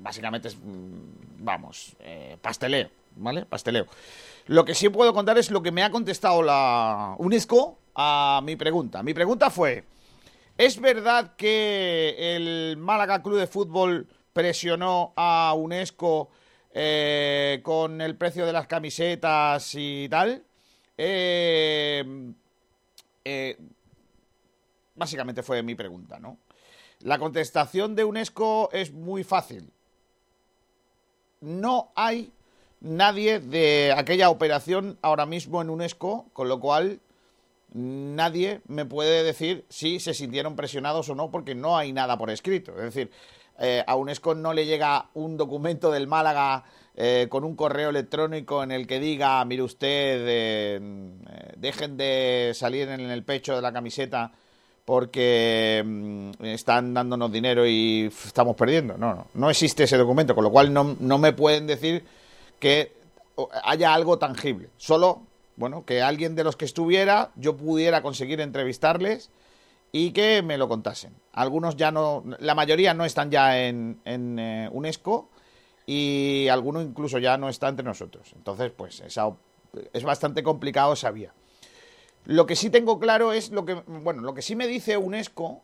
básicamente 0.02 0.50
es, 0.50 0.58
mm, 0.58 1.40
vamos, 1.40 1.96
pasteleo, 2.42 2.90
¿vale? 3.16 3.46
Pasteleo. 3.46 3.88
Lo 4.48 4.66
que 4.66 4.76
sí 4.76 4.90
puedo 4.90 5.14
contar 5.14 5.38
es 5.38 5.50
lo 5.50 5.64
que 5.64 5.72
me 5.72 5.84
ha 5.84 5.92
contestado 5.92 6.44
la 6.44 7.16
UNESCO 7.20 7.78
a 7.96 8.42
mi 8.44 8.58
pregunta. 8.58 9.02
Mi 9.02 9.14
pregunta 9.14 9.50
fue, 9.50 9.86
¿es 10.58 10.82
verdad 10.82 11.36
que 11.38 12.36
el 12.36 12.76
Málaga 12.78 13.22
Club 13.22 13.40
de 13.40 13.48
Fútbol 13.48 14.08
presionó 14.34 15.14
a 15.16 15.54
UNESCO 15.56 16.30
eh, 16.74 17.60
con 17.64 18.02
el 18.02 18.16
precio 18.16 18.46
de 18.46 18.54
las 18.54 18.68
camisetas 18.68 19.74
y 19.76 20.08
tal. 20.10 20.44
Eh, 20.98 22.34
eh, 23.26 23.58
básicamente 24.96 25.44
fue 25.44 25.64
mi 25.64 25.76
pregunta, 25.76 26.20
¿no? 26.20 26.38
La 27.00 27.18
contestación 27.18 27.96
de 27.96 28.04
UNESCO 28.04 28.70
es 28.72 28.92
muy 28.92 29.24
fácil. 29.24 29.72
No 31.42 31.92
hay 31.96 32.32
nadie 32.80 33.40
de 33.40 33.94
aquella 33.96 34.30
operación 34.30 34.98
ahora 35.02 35.26
mismo 35.26 35.62
en 35.62 35.70
UNESCO, 35.70 36.28
con 36.34 36.48
lo 36.48 36.60
cual 36.60 37.00
nadie 37.74 38.62
me 38.68 38.86
puede 38.86 39.24
decir 39.24 39.66
si 39.70 40.00
se 40.00 40.14
sintieron 40.14 40.56
presionados 40.56 41.10
o 41.10 41.16
no, 41.16 41.32
porque 41.32 41.56
no 41.56 41.78
hay 41.78 41.94
nada 41.94 42.18
por 42.18 42.30
escrito. 42.30 42.72
Es 42.74 42.94
decir, 42.94 43.12
eh, 43.64 43.84
a 43.86 43.96
UNESCO 43.96 44.34
no 44.34 44.54
le 44.54 44.66
llega 44.66 45.06
un 45.14 45.38
documento 45.38 45.92
del 45.92 46.08
Málaga 46.08 46.64
eh, 46.96 47.28
con 47.30 47.44
un 47.44 47.56
correo 47.56 47.92
electrónico 47.92 48.64
en 48.64 48.72
el 48.72 48.88
que 48.88 49.00
diga, 49.00 49.46
mire 49.46 49.62
usted, 49.62 50.26
eh, 50.28 50.80
dejen 51.58 51.96
de 51.96 52.54
salir 52.56 52.90
en 52.90 53.02
el 53.02 53.24
pecho 53.24 53.56
de 53.56 53.62
la 53.62 53.72
camiseta 53.72 54.32
porque 54.84 55.84
mm, 55.86 56.44
están 56.44 56.96
dándonos 56.96 57.32
dinero 57.32 57.68
y 57.68 58.12
estamos 58.26 58.56
perdiendo. 58.56 58.98
No, 58.98 59.14
no, 59.14 59.28
no 59.36 59.50
existe 59.52 59.84
ese 59.84 59.96
documento, 59.96 60.34
con 60.34 60.44
lo 60.44 60.50
cual 60.50 60.74
no, 60.74 60.96
no 61.00 61.20
me 61.20 61.32
pueden 61.32 61.68
decir 61.68 62.04
que 62.60 62.94
haya 63.64 63.94
algo 63.94 64.18
tangible. 64.18 64.70
Solo, 64.78 65.22
bueno, 65.56 65.86
que 65.86 66.02
alguien 66.02 66.34
de 66.34 66.44
los 66.44 66.56
que 66.56 66.66
estuviera, 66.66 67.30
yo 67.36 67.56
pudiera 67.58 68.02
conseguir 68.02 68.42
entrevistarles 68.42 69.30
y 69.92 70.12
que 70.12 70.42
me 70.42 70.58
lo 70.58 70.68
contasen. 70.68 71.16
Algunos 71.34 71.76
ya 71.76 71.92
no, 71.92 72.24
la 72.40 72.56
mayoría 72.56 72.94
no 72.94 73.06
están 73.06 73.30
ya 73.32 73.60
en, 73.60 74.00
en 74.06 74.40
eh, 74.40 74.70
UNESCO 74.72 75.30
y 75.86 76.48
alguno 76.50 76.82
incluso 76.82 77.18
ya 77.20 77.38
no 77.38 77.50
está 77.50 77.68
entre 77.68 77.86
nosotros. 77.86 78.32
Entonces, 78.36 78.72
pues 78.72 79.02
esa, 79.02 79.34
es 79.94 80.04
bastante 80.04 80.44
complicado 80.44 80.94
esa 80.94 81.12
vía. 81.12 81.34
Lo 82.26 82.46
que 82.46 82.56
sí 82.56 82.70
tengo 82.70 83.00
claro 83.00 83.34
es 83.34 83.52
lo 83.52 83.66
que, 83.66 83.74
bueno, 83.74 84.22
lo 84.22 84.34
que 84.34 84.42
sí 84.42 84.56
me 84.56 84.68
dice 84.68 84.96
UNESCO, 84.96 85.62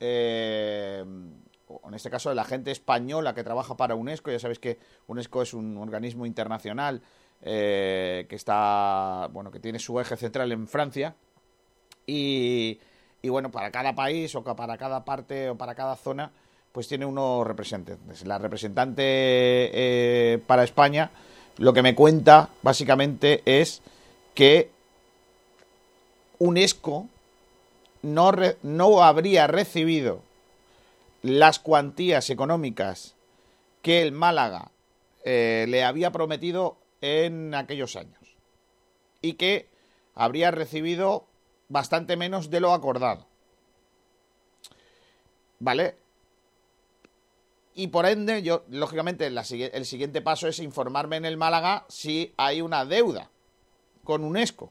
eh, 0.00 1.04
en 1.04 1.94
este 1.94 2.10
caso 2.10 2.32
la 2.34 2.44
gente 2.44 2.70
española 2.70 3.34
que 3.34 3.44
trabaja 3.44 3.76
para 3.76 3.94
UNESCO, 3.94 4.30
ya 4.30 4.38
sabéis 4.38 4.58
que 4.58 4.78
UNESCO 5.06 5.42
es 5.42 5.54
un 5.54 5.76
organismo 5.76 6.26
internacional 6.26 7.02
eh, 7.42 8.26
que 8.28 8.36
está, 8.36 9.28
bueno, 9.32 9.50
que 9.50 9.60
tiene 9.60 9.78
su 9.78 9.98
eje 10.00 10.16
central 10.16 10.50
en 10.52 10.66
Francia 10.66 11.14
y 12.06 12.80
y 13.22 13.28
bueno, 13.28 13.50
para 13.50 13.70
cada 13.70 13.94
país 13.94 14.34
o 14.34 14.42
para 14.42 14.76
cada 14.76 15.04
parte 15.04 15.50
o 15.50 15.56
para 15.56 15.74
cada 15.74 15.96
zona, 15.96 16.32
pues 16.72 16.88
tiene 16.88 17.06
unos 17.06 17.46
representantes. 17.46 18.26
La 18.26 18.38
representante 18.38 19.02
eh, 19.04 20.38
para 20.46 20.64
España 20.64 21.10
lo 21.58 21.72
que 21.72 21.82
me 21.82 21.94
cuenta 21.94 22.48
básicamente 22.62 23.42
es 23.44 23.82
que 24.34 24.70
UNESCO 26.38 27.06
no, 28.02 28.32
no 28.62 29.02
habría 29.02 29.46
recibido 29.46 30.22
las 31.22 31.58
cuantías 31.60 32.30
económicas 32.30 33.14
que 33.82 34.02
el 34.02 34.12
Málaga 34.12 34.70
eh, 35.24 35.66
le 35.68 35.84
había 35.84 36.10
prometido 36.10 36.76
en 37.00 37.54
aquellos 37.54 37.94
años 37.94 38.36
y 39.20 39.34
que 39.34 39.68
habría 40.14 40.50
recibido 40.50 41.26
bastante 41.72 42.16
menos 42.16 42.50
de 42.50 42.60
lo 42.60 42.74
acordado. 42.74 43.26
¿Vale? 45.58 45.96
Y 47.74 47.86
por 47.86 48.04
ende, 48.04 48.42
yo, 48.42 48.64
lógicamente, 48.68 49.26
el 49.26 49.86
siguiente 49.86 50.20
paso 50.20 50.46
es 50.48 50.58
informarme 50.58 51.16
en 51.16 51.24
el 51.24 51.38
Málaga 51.38 51.86
si 51.88 52.34
hay 52.36 52.60
una 52.60 52.84
deuda 52.84 53.30
con 54.04 54.22
UNESCO. 54.22 54.70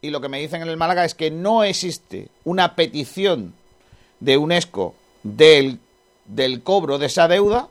Y 0.00 0.10
lo 0.10 0.20
que 0.20 0.28
me 0.28 0.40
dicen 0.40 0.62
en 0.62 0.68
el 0.68 0.76
Málaga 0.76 1.04
es 1.04 1.14
que 1.14 1.30
no 1.30 1.62
existe 1.62 2.28
una 2.44 2.74
petición 2.74 3.54
de 4.18 4.36
UNESCO 4.36 4.96
del, 5.22 5.78
del 6.24 6.62
cobro 6.64 6.98
de 6.98 7.06
esa 7.06 7.28
deuda 7.28 7.68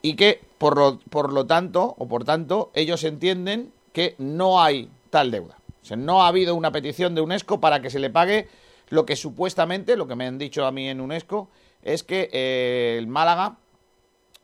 y 0.00 0.16
que, 0.16 0.40
por 0.58 0.76
lo, 0.76 0.98
por 0.98 1.32
lo 1.32 1.46
tanto, 1.46 1.94
o 1.98 2.08
por 2.08 2.24
tanto, 2.24 2.72
ellos 2.74 3.04
entienden 3.04 3.72
que 3.92 4.16
no 4.18 4.60
hay 4.60 4.90
tal 5.10 5.30
deuda. 5.30 5.61
O 5.82 5.84
sea, 5.84 5.96
no 5.96 6.22
ha 6.22 6.28
habido 6.28 6.54
una 6.54 6.70
petición 6.70 7.14
de 7.14 7.20
UNESCO 7.20 7.60
para 7.60 7.82
que 7.82 7.90
se 7.90 7.98
le 7.98 8.10
pague 8.10 8.48
lo 8.88 9.06
que 9.06 9.16
supuestamente, 9.16 9.96
lo 9.96 10.06
que 10.06 10.14
me 10.14 10.26
han 10.26 10.38
dicho 10.38 10.64
a 10.64 10.72
mí 10.72 10.88
en 10.88 11.00
UNESCO, 11.00 11.50
es 11.82 12.02
que 12.02 12.28
eh, 12.32 12.96
el 12.98 13.06
Málaga 13.06 13.58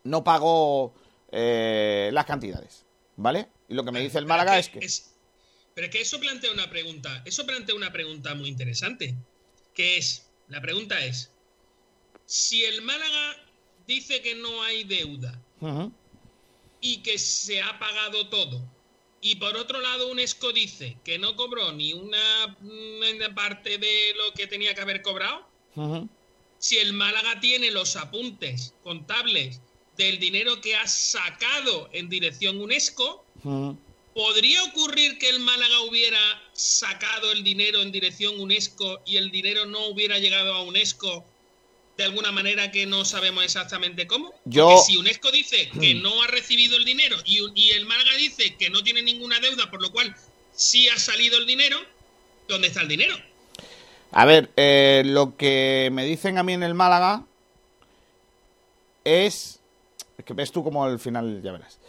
no 0.03 0.23
pagó 0.23 0.93
eh, 1.31 2.09
las 2.11 2.25
cantidades, 2.25 2.85
¿vale? 3.15 3.47
Y 3.67 3.75
lo 3.75 3.85
que 3.85 3.91
me 3.91 4.01
dice 4.01 4.17
el 4.17 4.25
Málaga 4.25 4.57
es 4.57 4.69
que... 4.69 4.79
pero 5.75 5.85
es 5.85 5.91
que 5.91 6.01
eso 6.01 6.19
plantea 6.19 6.51
una 6.51 6.69
pregunta, 6.69 7.21
eso 7.25 7.45
plantea 7.45 7.75
una 7.75 7.91
pregunta 7.91 8.33
muy 8.35 8.49
interesante, 8.49 9.15
que 9.73 9.97
es, 9.97 10.29
la 10.47 10.61
pregunta 10.61 10.99
es, 11.05 11.31
si 12.25 12.65
el 12.65 12.81
Málaga 12.81 13.35
dice 13.87 14.21
que 14.21 14.35
no 14.35 14.63
hay 14.63 14.83
deuda, 14.83 15.39
y 16.81 16.97
que 16.97 17.17
se 17.17 17.61
ha 17.61 17.77
pagado 17.79 18.29
todo. 18.29 18.61
Y 19.21 19.35
por 19.35 19.57
otro 19.57 19.81
lado, 19.81 20.09
UNESCO 20.09 20.53
dice 20.53 20.97
que 21.03 21.19
no 21.19 21.35
cobró 21.35 21.71
ni 21.73 21.93
una, 21.93 22.57
una 22.61 23.35
parte 23.35 23.77
de 23.77 24.13
lo 24.15 24.33
que 24.33 24.47
tenía 24.47 24.73
que 24.73 24.81
haber 24.81 25.01
cobrado. 25.01 25.47
Si 26.57 26.77
el 26.77 26.93
Málaga 26.93 27.39
tiene 27.39 27.71
los 27.71 27.95
apuntes 27.95 28.73
contables 28.83 29.61
del 29.97 30.19
dinero 30.19 30.61
que 30.61 30.75
ha 30.75 30.87
sacado 30.87 31.89
en 31.91 32.09
dirección 32.09 32.61
UNESCO, 32.61 33.25
¿podría 34.13 34.63
ocurrir 34.63 35.17
que 35.17 35.29
el 35.29 35.39
Málaga 35.39 35.81
hubiera 35.81 36.19
sacado 36.53 37.31
el 37.31 37.43
dinero 37.43 37.81
en 37.81 37.91
dirección 37.91 38.39
UNESCO 38.39 39.01
y 39.05 39.17
el 39.17 39.31
dinero 39.31 39.65
no 39.65 39.87
hubiera 39.87 40.19
llegado 40.19 40.53
a 40.53 40.63
UNESCO 40.63 41.25
de 41.99 42.05
alguna 42.05 42.31
manera 42.31 42.71
que 42.71 42.85
no 42.85 43.03
sabemos 43.03 43.43
exactamente 43.43 44.07
cómo? 44.07 44.33
Yo- 44.45 44.69
Porque 44.69 44.83
si 44.83 44.97
UNESCO 44.97 45.31
dice 45.31 45.69
que 45.79 45.95
no 45.95 46.23
ha 46.23 46.27
recibido 46.27 46.77
el 46.77 46.85
dinero 46.85 47.17
y, 47.25 47.39
y 47.55 47.71
el 47.71 47.85
Málaga 47.85 48.15
dice 48.17 48.55
que 48.55 48.69
no 48.69 48.81
tiene 48.83 49.01
ninguna 49.03 49.37
deuda, 49.41 49.69
por 49.69 49.81
lo 49.81 49.91
cual 49.91 50.15
sí 50.53 50.87
ha 50.87 50.97
salido 50.97 51.37
el 51.37 51.45
dinero, 51.45 51.77
¿dónde 52.47 52.67
está 52.69 52.81
el 52.81 52.87
dinero? 52.87 53.15
A 54.11 54.23
ver, 54.23 54.49
eh, 54.55 55.03
lo 55.05 55.35
que 55.35 55.89
me 55.91 56.05
dicen 56.05 56.37
a 56.37 56.43
mí 56.43 56.53
en 56.53 56.63
el 56.63 56.73
Málaga 56.73 57.25
es... 59.03 59.59
Es 60.17 60.25
que 60.25 60.33
ves 60.33 60.51
tú 60.51 60.63
como 60.63 60.83
al 60.85 60.99
final, 60.99 61.41
ya 61.43 61.51
verás. 61.51 61.79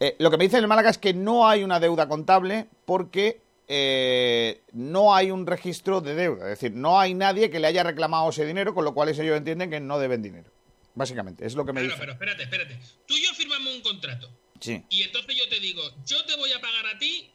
Eh, 0.00 0.16
lo 0.18 0.30
que 0.30 0.36
me 0.36 0.44
dicen 0.44 0.58
en 0.58 0.64
el 0.64 0.68
Málaga 0.68 0.90
es 0.90 0.98
que 0.98 1.14
no 1.14 1.48
hay 1.48 1.62
una 1.64 1.80
deuda 1.80 2.06
contable 2.08 2.66
porque 2.84 3.40
eh, 3.68 4.62
no 4.72 5.14
hay 5.14 5.30
un 5.30 5.46
registro 5.46 6.00
de 6.00 6.14
deuda. 6.14 6.44
Es 6.52 6.60
decir, 6.60 6.72
no 6.76 6.98
hay 7.00 7.14
nadie 7.14 7.50
que 7.50 7.58
le 7.60 7.66
haya 7.66 7.82
reclamado 7.82 8.28
ese 8.30 8.44
dinero, 8.46 8.74
con 8.74 8.84
lo 8.84 8.94
cual 8.94 9.08
ellos 9.08 9.36
entienden 9.36 9.70
que 9.70 9.80
no 9.80 9.98
deben 9.98 10.22
dinero. 10.22 10.50
Básicamente, 10.94 11.44
es 11.46 11.54
lo 11.54 11.64
que 11.64 11.72
me 11.72 11.80
Claro, 11.80 11.94
dicen. 11.94 12.00
pero 12.00 12.12
espérate, 12.12 12.42
espérate. 12.44 12.78
Tú 13.06 13.16
y 13.16 13.22
yo 13.24 13.34
firmamos 13.34 13.74
un 13.74 13.80
contrato. 13.82 14.30
Sí. 14.60 14.82
Y 14.90 15.02
entonces 15.02 15.36
yo 15.36 15.48
te 15.48 15.58
digo, 15.60 15.82
yo 16.06 16.24
te 16.24 16.36
voy 16.36 16.52
a 16.52 16.60
pagar 16.60 16.86
a 16.86 16.98
ti 16.98 17.30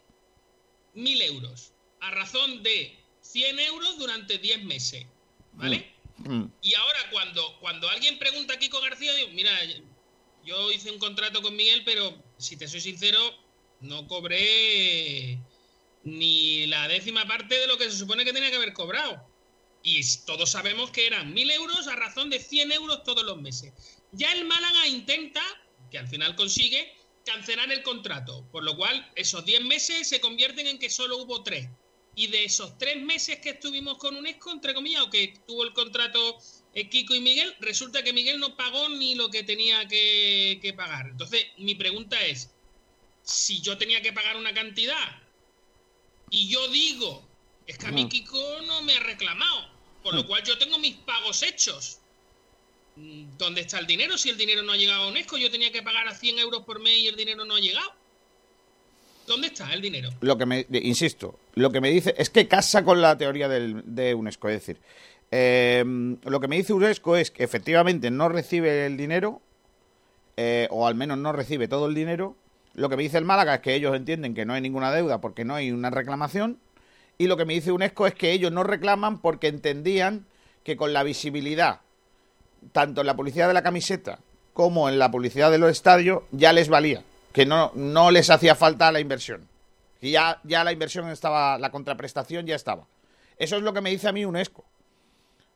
mil 0.93 1.21
euros 1.21 1.73
a 2.01 2.11
razón 2.11 2.63
de 2.63 2.97
100 3.21 3.59
euros 3.59 3.97
durante 3.99 4.37
10 4.37 4.63
meses. 4.63 5.05
¿Vale? 5.53 5.91
Mm. 6.17 6.45
Y 6.61 6.73
ahora 6.75 6.99
cuando, 7.11 7.59
cuando 7.59 7.89
alguien 7.89 8.17
pregunta 8.17 8.53
a 8.53 8.57
Kiko 8.59 8.79
García, 8.81 9.13
digo, 9.13 9.29
mira, 9.33 9.51
yo 10.45 10.71
hice 10.71 10.91
un 10.91 10.99
contrato 10.99 11.41
con 11.41 11.55
Miguel, 11.55 11.81
pero 11.83 12.13
si 12.37 12.55
te 12.55 12.67
soy 12.67 12.79
sincero, 12.79 13.19
no 13.81 14.07
cobré 14.07 15.37
ni 16.03 16.65
la 16.67 16.87
décima 16.87 17.25
parte 17.25 17.59
de 17.59 17.67
lo 17.67 17.77
que 17.77 17.89
se 17.89 17.97
supone 17.97 18.25
que 18.25 18.33
tenía 18.33 18.49
que 18.49 18.55
haber 18.55 18.73
cobrado. 18.73 19.25
Y 19.83 20.01
todos 20.25 20.51
sabemos 20.51 20.91
que 20.91 21.07
eran 21.07 21.33
mil 21.33 21.49
euros 21.51 21.87
a 21.87 21.95
razón 21.95 22.29
de 22.29 22.39
100 22.39 22.71
euros 22.73 23.03
todos 23.03 23.23
los 23.23 23.41
meses. 23.41 23.73
Ya 24.11 24.31
el 24.33 24.45
Málaga 24.45 24.87
intenta, 24.87 25.41
que 25.89 25.97
al 25.97 26.07
final 26.07 26.35
consigue, 26.35 26.93
cancelar 27.25 27.71
el 27.71 27.83
contrato, 27.83 28.45
por 28.51 28.63
lo 28.63 28.75
cual 28.75 29.09
esos 29.15 29.45
10 29.45 29.63
meses 29.65 30.07
se 30.07 30.19
convierten 30.19 30.67
en 30.67 30.79
que 30.79 30.89
solo 30.89 31.17
hubo 31.17 31.43
3. 31.43 31.69
Y 32.15 32.27
de 32.27 32.43
esos 32.43 32.77
3 32.77 33.03
meses 33.03 33.39
que 33.39 33.51
estuvimos 33.51 33.97
con 33.97 34.15
UNESCO, 34.15 34.51
entre 34.51 34.73
comillas, 34.73 35.03
o 35.03 35.09
que 35.09 35.33
tuvo 35.47 35.63
el 35.63 35.73
contrato 35.73 36.37
eh, 36.73 36.89
Kiko 36.89 37.15
y 37.15 37.21
Miguel, 37.21 37.55
resulta 37.59 38.03
que 38.03 38.11
Miguel 38.11 38.39
no 38.39 38.57
pagó 38.57 38.89
ni 38.89 39.15
lo 39.15 39.29
que 39.29 39.43
tenía 39.43 39.87
que, 39.87 40.59
que 40.61 40.73
pagar. 40.73 41.07
Entonces, 41.07 41.45
mi 41.57 41.75
pregunta 41.75 42.19
es, 42.25 42.49
si 43.23 43.61
yo 43.61 43.77
tenía 43.77 44.01
que 44.01 44.11
pagar 44.11 44.35
una 44.35 44.53
cantidad 44.53 45.28
y 46.31 46.47
yo 46.49 46.67
digo, 46.69 47.21
es 47.67 47.77
que 47.77 47.87
a 47.87 47.91
mí. 47.91 48.07
Kiko 48.09 48.37
no 48.67 48.81
me 48.83 48.93
ha 48.95 48.99
reclamado, 49.01 49.65
por 50.03 50.13
lo 50.15 50.25
cual 50.25 50.43
yo 50.43 50.57
tengo 50.57 50.77
mis 50.79 50.95
pagos 50.95 51.43
hechos. 51.43 51.99
Mm, 52.95 53.37
¿Dónde 53.37 53.61
está 53.61 53.79
el 53.79 53.87
dinero? 53.87 54.17
Si 54.17 54.29
el 54.29 54.37
dinero 54.37 54.61
no 54.63 54.71
ha 54.71 54.77
llegado 54.77 55.03
a 55.03 55.07
UNESCO, 55.07 55.37
yo 55.37 55.49
tenía 55.51 55.71
que 55.71 55.81
pagar 55.83 56.07
a 56.07 56.15
100 56.15 56.39
euros 56.39 56.63
por 56.63 56.79
mes 56.79 56.97
y 56.99 57.07
el 57.07 57.15
dinero 57.15 57.45
no 57.45 57.55
ha 57.55 57.59
llegado. 57.59 57.91
¿Dónde 59.27 59.47
está 59.47 59.71
el 59.73 59.81
dinero? 59.81 60.09
Lo 60.21 60.37
que 60.37 60.45
me, 60.47 60.65
insisto, 60.71 61.39
lo 61.53 61.71
que 61.71 61.81
me 61.81 61.91
dice 61.91 62.15
es 62.17 62.29
que 62.31 62.47
casa 62.47 62.83
con 62.83 62.99
la 63.01 63.15
teoría 63.17 63.47
del- 63.47 63.83
de 63.85 64.15
UNESCO. 64.15 64.49
Es 64.49 64.55
decir, 64.65 64.81
eh, 65.31 65.83
lo 66.23 66.39
que 66.39 66.47
me 66.47 66.57
dice 66.57 66.73
UNESCO 66.73 67.15
es 67.15 67.29
que 67.29 67.43
efectivamente 67.43 68.09
no 68.09 68.27
recibe 68.29 68.87
el 68.87 68.97
dinero, 68.97 69.39
eh, 70.35 70.67
o 70.71 70.87
al 70.87 70.95
menos 70.95 71.19
no 71.19 71.31
recibe 71.31 71.67
todo 71.67 71.85
el 71.87 71.93
dinero. 71.93 72.35
Lo 72.73 72.89
que 72.89 72.97
me 72.97 73.03
dice 73.03 73.17
el 73.17 73.25
Málaga 73.25 73.55
es 73.55 73.61
que 73.61 73.73
ellos 73.73 73.95
entienden 73.95 74.33
que 74.33 74.45
no 74.45 74.53
hay 74.53 74.61
ninguna 74.61 74.91
deuda 74.91 75.19
porque 75.21 75.45
no 75.45 75.55
hay 75.55 75.71
una 75.71 75.89
reclamación. 75.89 76.59
Y 77.17 77.27
lo 77.27 77.35
que 77.35 77.45
me 77.45 77.53
dice 77.53 77.71
UNESCO 77.71 78.07
es 78.07 78.13
que 78.13 78.31
ellos 78.31 78.51
no 78.51 78.63
reclaman 78.63 79.19
porque 79.19 79.47
entendían 79.47 80.25
que 80.63 80.77
con 80.77 80.93
la 80.93 81.03
visibilidad, 81.03 81.81
tanto 82.71 83.01
en 83.01 83.07
la 83.07 83.15
publicidad 83.15 83.47
de 83.47 83.53
la 83.53 83.63
camiseta 83.63 84.19
como 84.53 84.89
en 84.89 84.99
la 84.99 85.11
publicidad 85.11 85.51
de 85.51 85.57
los 85.57 85.71
estadios, 85.71 86.23
ya 86.31 86.53
les 86.53 86.69
valía. 86.69 87.03
Que 87.33 87.45
no, 87.45 87.71
no 87.75 88.11
les 88.11 88.29
hacía 88.29 88.55
falta 88.55 88.91
la 88.91 88.99
inversión. 88.99 89.47
Y 90.01 90.11
ya, 90.11 90.39
ya 90.43 90.63
la 90.63 90.71
inversión 90.71 91.09
estaba, 91.09 91.57
la 91.57 91.71
contraprestación 91.71 92.45
ya 92.45 92.55
estaba. 92.55 92.85
Eso 93.37 93.57
es 93.57 93.63
lo 93.63 93.73
que 93.73 93.81
me 93.81 93.89
dice 93.89 94.07
a 94.07 94.11
mí 94.11 94.25
UNESCO. 94.25 94.65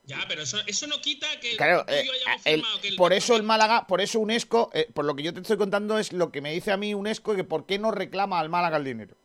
Ya, 0.06 0.26
pero 0.28 0.42
eso, 0.44 0.58
eso 0.68 0.86
no 0.88 1.00
quita 1.00 1.28
que 1.40 1.56
Claro, 1.56 1.86
y 1.88 1.92
eh, 1.94 2.00
hayamos 2.26 2.42
el- 2.46 2.54
firmado 2.56 2.82
que 2.82 2.88
el 2.90 2.96
por 2.96 3.14
eso 3.14 3.36
el 3.38 3.44
Málaga, 3.44 3.88
por 3.88 4.02
eso 4.02 4.20
UNESCO, 4.20 4.70
eh, 4.74 4.90
por 4.94 5.06
lo 5.06 5.16
que 5.16 5.24
yo 5.24 5.34
te 5.34 5.40
estoy 5.40 5.58
contando 5.58 5.98
es 5.98 6.12
lo 6.12 6.30
que 6.32 6.42
me 6.42 6.52
dice 6.54 6.72
a 6.74 6.78
mí 6.78 6.94
UNESCO 6.94 7.36
que 7.36 7.44
por 7.46 7.66
qué 7.66 7.80
no 7.80 7.92
reclama 7.92 8.40
al 8.40 8.50
Málaga 8.50 8.78
el 8.78 8.84
dinero. 8.84 9.16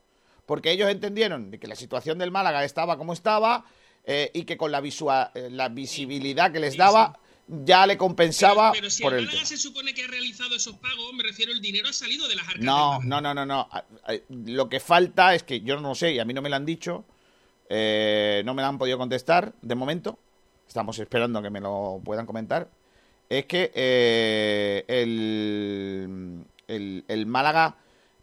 Porque 0.46 0.70
ellos 0.70 0.88
entendieron 0.88 1.50
de 1.50 1.58
que 1.58 1.66
la 1.66 1.74
situación 1.74 2.18
del 2.18 2.30
Málaga 2.30 2.64
estaba 2.64 2.96
como 2.96 3.12
estaba 3.12 3.64
eh, 4.04 4.30
y 4.32 4.44
que 4.44 4.56
con 4.56 4.70
la, 4.70 4.80
visua- 4.80 5.30
eh, 5.34 5.48
la 5.50 5.68
visibilidad 5.68 6.52
que 6.52 6.60
les 6.60 6.76
daba 6.76 7.18
ya 7.48 7.86
le 7.86 7.96
compensaba 7.98 8.72
Pero 8.72 8.88
si 8.88 9.02
por 9.02 9.14
el 9.14 9.26
Málaga 9.26 9.44
se 9.46 9.56
supone 9.56 9.92
que 9.94 10.04
ha 10.04 10.06
realizado 10.06 10.54
esos 10.54 10.76
pagos, 10.76 11.12
me 11.12 11.22
refiero, 11.24 11.50
el 11.50 11.60
dinero 11.60 11.88
ha 11.88 11.92
salido 11.92 12.28
de 12.28 12.36
las 12.36 12.46
arcas. 12.46 12.62
No, 12.62 13.00
no, 13.02 13.20
no, 13.20 13.34
no, 13.34 13.44
no. 13.44 13.68
Lo 14.28 14.68
que 14.68 14.78
falta 14.80 15.34
es 15.34 15.42
que 15.42 15.60
yo 15.60 15.80
no 15.80 15.94
sé 15.96 16.12
y 16.12 16.18
a 16.20 16.24
mí 16.24 16.32
no 16.34 16.40
me 16.40 16.48
lo 16.50 16.56
han 16.56 16.64
dicho, 16.66 17.04
eh, 17.68 18.42
no 18.44 18.54
me 18.54 18.62
lo 18.62 18.68
han 18.68 18.78
podido 18.78 18.96
contestar 18.98 19.52
de 19.60 19.74
momento. 19.74 20.18
Estamos 20.68 20.98
esperando 20.98 21.40
que 21.42 21.50
me 21.50 21.60
lo 21.60 22.00
puedan 22.04 22.26
comentar. 22.26 22.68
Es 23.28 23.46
que 23.46 23.72
eh, 23.74 24.84
el, 24.86 26.44
el, 26.68 27.04
el 27.08 27.26
Málaga, 27.26 27.76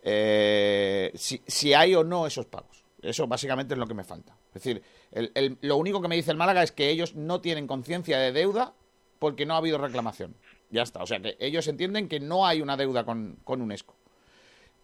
eh, 0.03 1.11
si, 1.15 1.41
si 1.45 1.73
hay 1.73 1.95
o 1.95 2.03
no 2.03 2.27
esos 2.27 2.45
pagos. 2.45 2.83
Eso 3.01 3.27
básicamente 3.27 3.73
es 3.73 3.79
lo 3.79 3.87
que 3.87 3.93
me 3.93 4.03
falta. 4.03 4.35
Es 4.53 4.63
decir, 4.63 4.81
lo 5.61 5.77
único 5.77 6.01
que 6.01 6.07
me 6.07 6.15
dice 6.15 6.31
el 6.31 6.37
Málaga 6.37 6.63
es 6.63 6.71
que 6.71 6.89
ellos 6.89 7.15
no 7.15 7.41
tienen 7.41 7.67
conciencia 7.67 8.19
de 8.19 8.31
deuda 8.31 8.73
porque 9.19 9.45
no 9.45 9.53
ha 9.53 9.57
habido 9.57 9.77
reclamación. 9.77 10.35
Ya 10.69 10.83
está. 10.83 11.03
O 11.03 11.07
sea 11.07 11.19
que 11.19 11.37
ellos 11.39 11.67
entienden 11.67 12.07
que 12.07 12.19
no 12.19 12.45
hay 12.45 12.61
una 12.61 12.77
deuda 12.77 13.05
con, 13.05 13.37
con 13.43 13.61
UNESCO. 13.61 13.95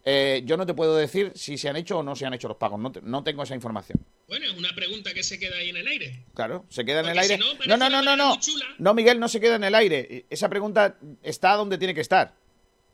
Eh, 0.04 0.42
yo 0.44 0.56
no 0.56 0.66
te 0.66 0.74
puedo 0.74 0.96
decir 0.96 1.32
si 1.34 1.56
se 1.56 1.68
han 1.68 1.76
hecho 1.76 1.98
o 1.98 2.02
no 2.02 2.16
se 2.16 2.26
han 2.26 2.34
hecho 2.34 2.48
los 2.48 2.56
pagos. 2.56 2.78
No, 2.78 2.92
no 3.02 3.22
tengo 3.24 3.42
esa 3.42 3.54
información. 3.54 4.00
Bueno, 4.32 4.46
es 4.46 4.56
una 4.56 4.74
pregunta 4.74 5.12
que 5.12 5.22
se 5.22 5.38
queda 5.38 5.56
ahí 5.56 5.68
en 5.68 5.76
el 5.76 5.86
aire. 5.86 6.24
Claro, 6.32 6.64
se 6.70 6.86
queda 6.86 7.00
en 7.00 7.06
el 7.10 7.18
aire. 7.18 7.36
no, 7.36 7.76
No, 7.76 7.76
no, 7.76 7.90
no, 8.02 8.16
no, 8.16 8.38
no. 8.78 8.94
Miguel, 8.94 9.20
no 9.20 9.28
se 9.28 9.40
queda 9.40 9.56
en 9.56 9.64
el 9.64 9.74
aire. 9.74 10.24
Esa 10.30 10.48
pregunta 10.48 10.96
está 11.22 11.52
donde 11.52 11.76
tiene 11.76 11.92
que 11.94 12.00
estar. 12.00 12.32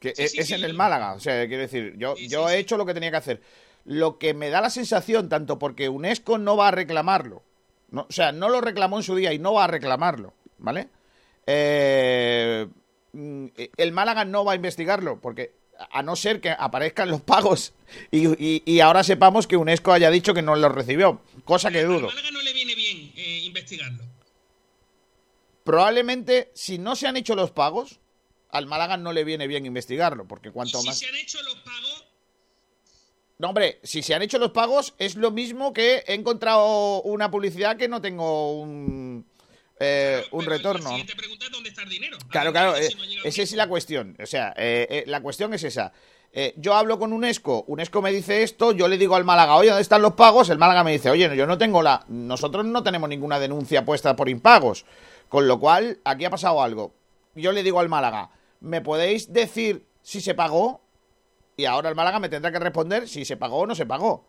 Que 0.01 0.17
Sí, 0.17 0.23
es, 0.25 0.33
sí, 0.33 0.39
es 0.41 0.47
sí. 0.49 0.55
en 0.55 0.65
el 0.65 0.75
Málaga. 0.75 1.13
O 1.13 1.21
sea, 1.21 1.47
quiero 1.47 1.63
decir, 1.63 1.95
yo, 1.97 2.17
yo 2.17 2.49
he 2.51 2.59
hecho 2.59 2.77
lo 2.77 2.85
que 2.85 2.93
tenía 2.93 3.13
que 3.13 3.19
hacer. 3.19 3.41
Lo 3.85 4.19
que 4.19 4.35
me 4.35 4.51
da 4.51 4.61
la 4.61 4.69
sensación, 4.71 5.29
tanto 5.29 5.61
porque 5.61 5.89
UNESCO 5.89 6.39
no 6.39 6.57
va 6.57 6.69
a 6.69 6.73
reclamarlo. 6.73 7.45
no- 7.91 8.07
o 8.09 8.13
sea, 8.13 8.33
no 8.33 8.49
lo 8.49 8.61
reclamó 8.61 8.97
en 8.97 9.05
su 9.05 9.15
día 9.15 9.33
y 9.33 9.39
no 9.39 9.53
va 9.53 9.63
a 9.65 9.69
reclamarlo. 9.69 10.35
¿Vale? 10.59 10.89
Eh, 11.47 12.67
mm, 13.13 13.47
el 13.77 13.93
Málaga 13.93 14.25
no 14.25 14.45
va 14.45 14.53
a 14.53 14.57
investigarlo 14.57 15.21
porque 15.21 15.53
a 15.91 16.03
no 16.03 16.17
ser 16.17 16.41
que 16.41 16.51
aparezcan 16.51 17.09
los 17.11 17.21
pagos 17.21 17.73
y, 18.11 18.27
y- 18.45 18.63
y 18.67 18.81
ahora 18.81 19.05
sepamos 19.05 19.47
que 19.47 19.57
UNESCO 19.57 19.93
haya 19.93 20.11
dicho 20.11 20.35
que 20.35 20.43
no 20.43 20.57
los 20.57 20.73
recibió, 20.73 21.21
cosa 21.45 21.71
que 21.71 21.85
dudo. 21.85 22.09
Málaga 22.09 22.31
no 22.33 22.43
le 22.43 22.53
viene 22.53 22.75
bien 22.75 23.13
eh, 23.17 23.41
investigarlo. 23.45 24.03
Probablemente, 25.65 26.51
si 26.55 26.79
no 26.79 26.97
se 26.97 27.07
han 27.07 27.17
hecho 27.17 27.35
los 27.35 27.51
pagos, 27.51 28.01
al 28.51 28.67
Málaga 28.67 28.97
no 28.97 29.13
le 29.13 29.25
viene 29.25 29.47
bien 29.47 29.67
investigarlo, 29.67 30.27
porque 30.27 30.51
cuanto 30.51 30.81
Si 30.81 30.87
más... 30.87 30.99
se 30.99 31.07
han 31.07 31.15
hecho 31.17 31.43
los 31.43 31.57
pagos, 31.57 32.05
No, 33.39 33.49
hombre, 33.49 33.79
si 33.83 34.03
se 34.03 34.15
han 34.15 34.23
hecho 34.23 34.39
los 34.39 34.51
pagos 34.53 34.95
es 34.99 35.15
lo 35.17 35.31
mismo 35.31 35.73
que 35.75 36.03
he 36.07 36.15
encontrado 36.15 37.03
una 37.03 37.31
publicidad 37.31 37.77
que 37.77 37.87
no 37.89 38.01
tengo 38.01 38.59
un, 38.61 39.27
eh, 39.81 40.25
un 40.33 40.45
retorno. 40.45 40.91
te 41.07 41.17
preguntas 41.17 41.51
dónde 41.51 41.69
está 41.69 41.83
el 41.83 41.89
dinero. 41.89 42.19
Claro, 42.31 42.53
claro, 42.53 42.77
eh, 42.77 42.89
esa 43.25 43.43
es 43.43 43.53
la 43.53 43.69
cuestión. 43.69 44.17
O 44.23 44.27
sea, 44.27 44.55
eh, 44.57 44.87
eh, 44.91 45.05
la 45.07 45.21
cuestión 45.21 45.55
es 45.55 45.65
esa. 45.65 45.93
Eh, 46.33 46.53
yo 46.57 46.75
hablo 46.75 46.99
con 46.99 47.13
UNESCO, 47.13 47.65
UNESCO 47.69 48.03
me 48.03 48.13
dice 48.13 48.43
esto, 48.43 48.73
yo 48.73 48.87
le 48.87 48.99
digo 48.99 49.17
al 49.17 49.25
Málaga, 49.25 49.57
oye, 49.57 49.71
¿dónde 49.71 49.83
están 49.83 50.03
los 50.03 50.13
pagos? 50.13 50.51
El 50.51 50.59
Málaga 50.59 50.85
me 50.85 50.93
dice, 50.93 51.11
oye, 51.11 51.35
yo 51.35 51.47
no 51.47 51.57
tengo 51.57 51.83
la... 51.83 52.05
Nosotros 52.09 52.67
no 52.67 52.83
tenemos 52.83 53.09
ninguna 53.09 53.41
denuncia 53.41 53.85
puesta 53.85 54.15
por 54.15 54.29
impagos. 54.29 54.85
Con 55.29 55.49
lo 55.49 55.59
cual, 55.59 56.01
aquí 56.05 56.25
ha 56.27 56.31
pasado 56.31 56.63
algo. 56.63 56.93
Yo 57.35 57.53
le 57.53 57.63
digo 57.63 57.81
al 57.81 57.89
Málaga, 57.89 58.31
¿me 58.61 58.81
podéis 58.83 59.33
decir 59.33 59.87
si 60.03 60.21
se 60.21 60.35
pagó? 60.35 60.83
Y 61.57 61.65
ahora 61.65 61.89
el 61.89 61.95
Málaga 61.95 62.21
me 62.21 62.29
tendrá 62.29 62.53
que 62.53 62.59
responder 62.59 63.09
si 63.09 63.25
se 63.25 63.37
pagó 63.37 63.59
o 63.61 63.67
no 63.67 63.75
se 63.75 63.87
pagó. 63.87 64.25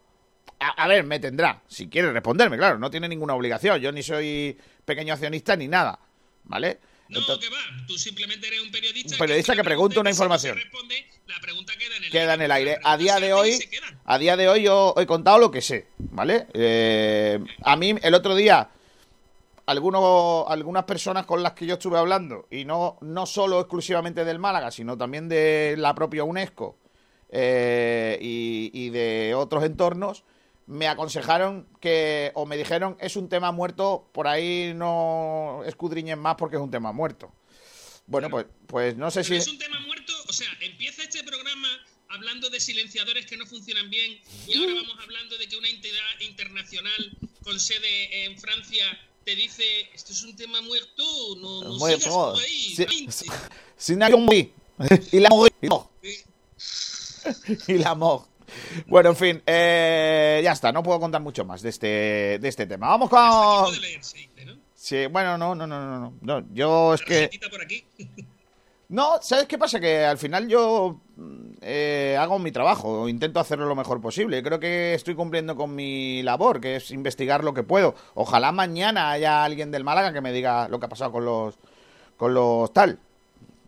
A, 0.60 0.84
a 0.84 0.88
ver, 0.88 1.04
me 1.04 1.20
tendrá, 1.20 1.62
si 1.68 1.90
quiere 1.90 2.12
responderme, 2.12 2.58
claro, 2.58 2.80
no 2.80 2.90
tiene 2.90 3.08
ninguna 3.08 3.36
obligación. 3.36 3.80
Yo 3.80 3.92
ni 3.92 4.04
soy 4.04 4.58
pequeño 4.86 5.14
accionista 5.14 5.56
ni 5.56 5.68
nada, 5.68 6.00
¿vale? 6.46 6.80
No, 7.10 7.20
que 7.40 7.50
va. 7.50 7.58
Tú 7.88 7.98
simplemente 7.98 8.48
eres 8.48 8.62
un 8.62 8.72
periodista. 8.72 9.16
Un 9.16 9.20
periodista 9.20 9.56
que, 9.56 9.64
pregunta 9.64 10.00
una 10.00 10.12
información. 10.12 10.56
responde, 10.56 11.08
la 11.28 11.40
pregunta 11.40 11.74
queda 11.78 11.98
en 11.98 12.04
el 12.04 12.12
queda 12.12 12.22
aire. 12.22 12.34
en 12.34 12.42
el 12.42 12.52
aire. 12.52 12.78
A 12.84 12.98
día 12.98 13.20
de 13.20 13.34
hoy, 13.34 13.60
a 14.06 14.18
día 14.20 14.38
de 14.38 14.48
hoy 14.48 14.64
yo 14.64 14.94
he 14.96 15.06
contado 15.08 15.40
lo 15.40 15.50
que 15.50 15.62
sé, 15.62 15.88
¿vale? 15.98 16.48
Eh, 16.54 17.40
a 17.64 17.76
mí 17.76 17.96
el 18.02 18.14
otro 18.14 18.36
día 18.36 18.70
algunos, 19.66 20.46
algunas 20.50 20.84
personas 20.84 21.26
con 21.26 21.42
las 21.42 21.54
que 21.54 21.66
yo 21.66 21.76
estuve 21.76 21.98
hablando, 21.98 22.48
y 22.52 22.66
no, 22.66 22.98
no 23.02 23.26
solo 23.26 23.60
exclusivamente 23.60 24.24
del 24.24 24.40
Málaga, 24.40 24.72
sino 24.72 24.98
también 24.98 25.30
de 25.30 25.76
la 25.78 25.96
propia 25.96 26.24
UNESCO 26.24 26.78
eh, 27.32 28.18
y, 28.22 28.72
y 28.74 28.90
de 28.90 29.34
otros 29.36 29.64
entornos, 29.64 30.24
me 30.70 30.88
aconsejaron 30.88 31.68
que, 31.82 32.32
o 32.36 32.46
me 32.46 32.56
dijeron, 32.56 32.96
es 33.00 33.16
un 33.16 33.28
tema 33.28 33.52
muerto, 33.52 34.08
por 34.14 34.28
ahí 34.28 34.72
no 34.76 35.64
escudriñen 35.66 36.20
más 36.20 36.36
porque 36.36 36.58
es 36.58 36.62
un 36.62 36.70
tema 36.70 36.92
muerto. 36.92 37.34
Bueno, 38.06 38.30
pues, 38.30 38.46
pues 38.68 38.96
no 38.96 39.10
sé 39.10 39.22
Pero 39.22 39.30
si... 39.30 39.36
es 39.38 39.48
un 39.48 39.58
tema 39.58 39.80
muerto, 39.80 40.14
o 40.28 40.34
sea, 40.34 40.48
empieza 40.62 41.02
este 41.02 41.24
programa 41.24 41.68
hablando 42.10 42.52
de 42.52 42.60
silenciadores 42.60 43.26
que 43.26 43.36
no 43.36 43.48
funcionan 43.48 43.90
bien 43.90 44.20
y 44.48 44.60
ahora 44.60 44.76
vamos 44.76 44.96
hablando 45.02 45.40
de 45.40 45.48
que 45.48 45.58
una 45.58 45.70
entidad 45.70 46.20
internacional 46.20 47.18
con 47.44 47.60
sede 47.60 48.26
en 48.26 48.38
Francia 48.40 48.86
te 49.26 49.36
dice 49.36 49.64
esto 49.96 50.12
es 50.14 50.22
un 50.24 50.36
tema 50.36 50.62
muerto, 50.62 51.04
no, 51.38 51.64
no 51.64 51.78
Muerto. 51.78 52.00
sigas 52.00 52.14
por 52.14 52.40
ahí. 52.44 52.76
Veinte". 52.78 53.26
Sin 53.76 53.98
nadie 53.98 54.18
morir. 54.18 54.54
y 55.12 55.20
la 55.20 55.30
morir. 55.30 55.56
y 57.68 57.74
la 57.74 57.96
mog. 57.96 58.28
Bueno, 58.88 59.10
en 59.10 59.16
fin, 59.16 59.44
eh, 59.46 60.42
ya 60.44 60.52
está, 60.52 60.72
no 60.72 60.84
puedo 60.84 61.00
contar 61.00 61.22
mucho 61.22 61.46
más 61.46 61.62
de 61.62 61.70
este, 61.70 61.88
de 62.40 62.48
este 62.48 62.66
tema. 62.66 62.88
Vamos 62.90 63.10
con... 63.10 63.74
Sí, 64.74 65.08
bueno, 65.08 65.38
no, 65.38 65.56
no, 65.56 65.68
no, 65.68 65.80
no, 65.80 66.00
no, 66.00 66.14
no. 66.22 66.48
Yo 66.54 66.94
es 66.94 67.02
que... 67.02 67.30
Quita 67.30 67.50
por 67.50 67.62
aquí. 67.62 67.86
No, 68.90 69.20
¿sabes 69.22 69.46
qué 69.46 69.60
pasa? 69.60 69.80
Que 69.80 70.04
al 70.04 70.18
final 70.18 70.48
yo 70.48 71.00
eh, 71.62 72.18
hago 72.20 72.40
mi 72.40 72.52
trabajo, 72.52 73.08
intento 73.08 73.40
hacerlo 73.40 73.68
lo 73.68 73.76
mejor 73.76 74.02
posible. 74.02 74.42
Creo 74.42 74.60
que 74.60 74.96
estoy 74.96 75.14
cumpliendo 75.14 75.56
con 75.56 75.76
mi 75.76 76.24
labor, 76.24 76.60
que 76.60 76.78
es 76.78 76.90
investigar 76.90 77.44
lo 77.44 77.54
que 77.54 77.62
puedo. 77.62 77.94
Ojalá 78.16 78.52
mañana 78.52 79.12
haya 79.12 79.44
alguien 79.44 79.70
del 79.70 79.84
Málaga 79.84 80.12
que 80.12 80.22
me 80.22 80.32
diga 80.32 80.68
lo 80.70 80.80
que 80.80 80.88
ha 80.88 80.90
pasado 80.90 81.12
con 81.12 81.24
los, 81.24 81.60
con 82.18 82.34
los 82.34 82.74
tal. 82.74 82.98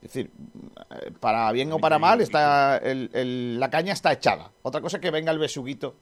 Es 0.02 0.14
decir, 0.14 0.32
para 1.20 1.52
bien 1.52 1.72
o 1.72 1.78
para 1.80 2.00
mal, 2.00 2.22
está 2.22 2.78
el- 2.78 3.10
el- 3.14 3.60
la 3.60 3.70
caña 3.70 3.94
está 3.94 4.12
echada. 4.12 4.52
Otra 4.64 4.82
cosa 4.82 4.98
es 4.98 5.02
que 5.02 5.12
venga 5.12 5.32
el 5.32 5.38
besuguito, 5.40 5.96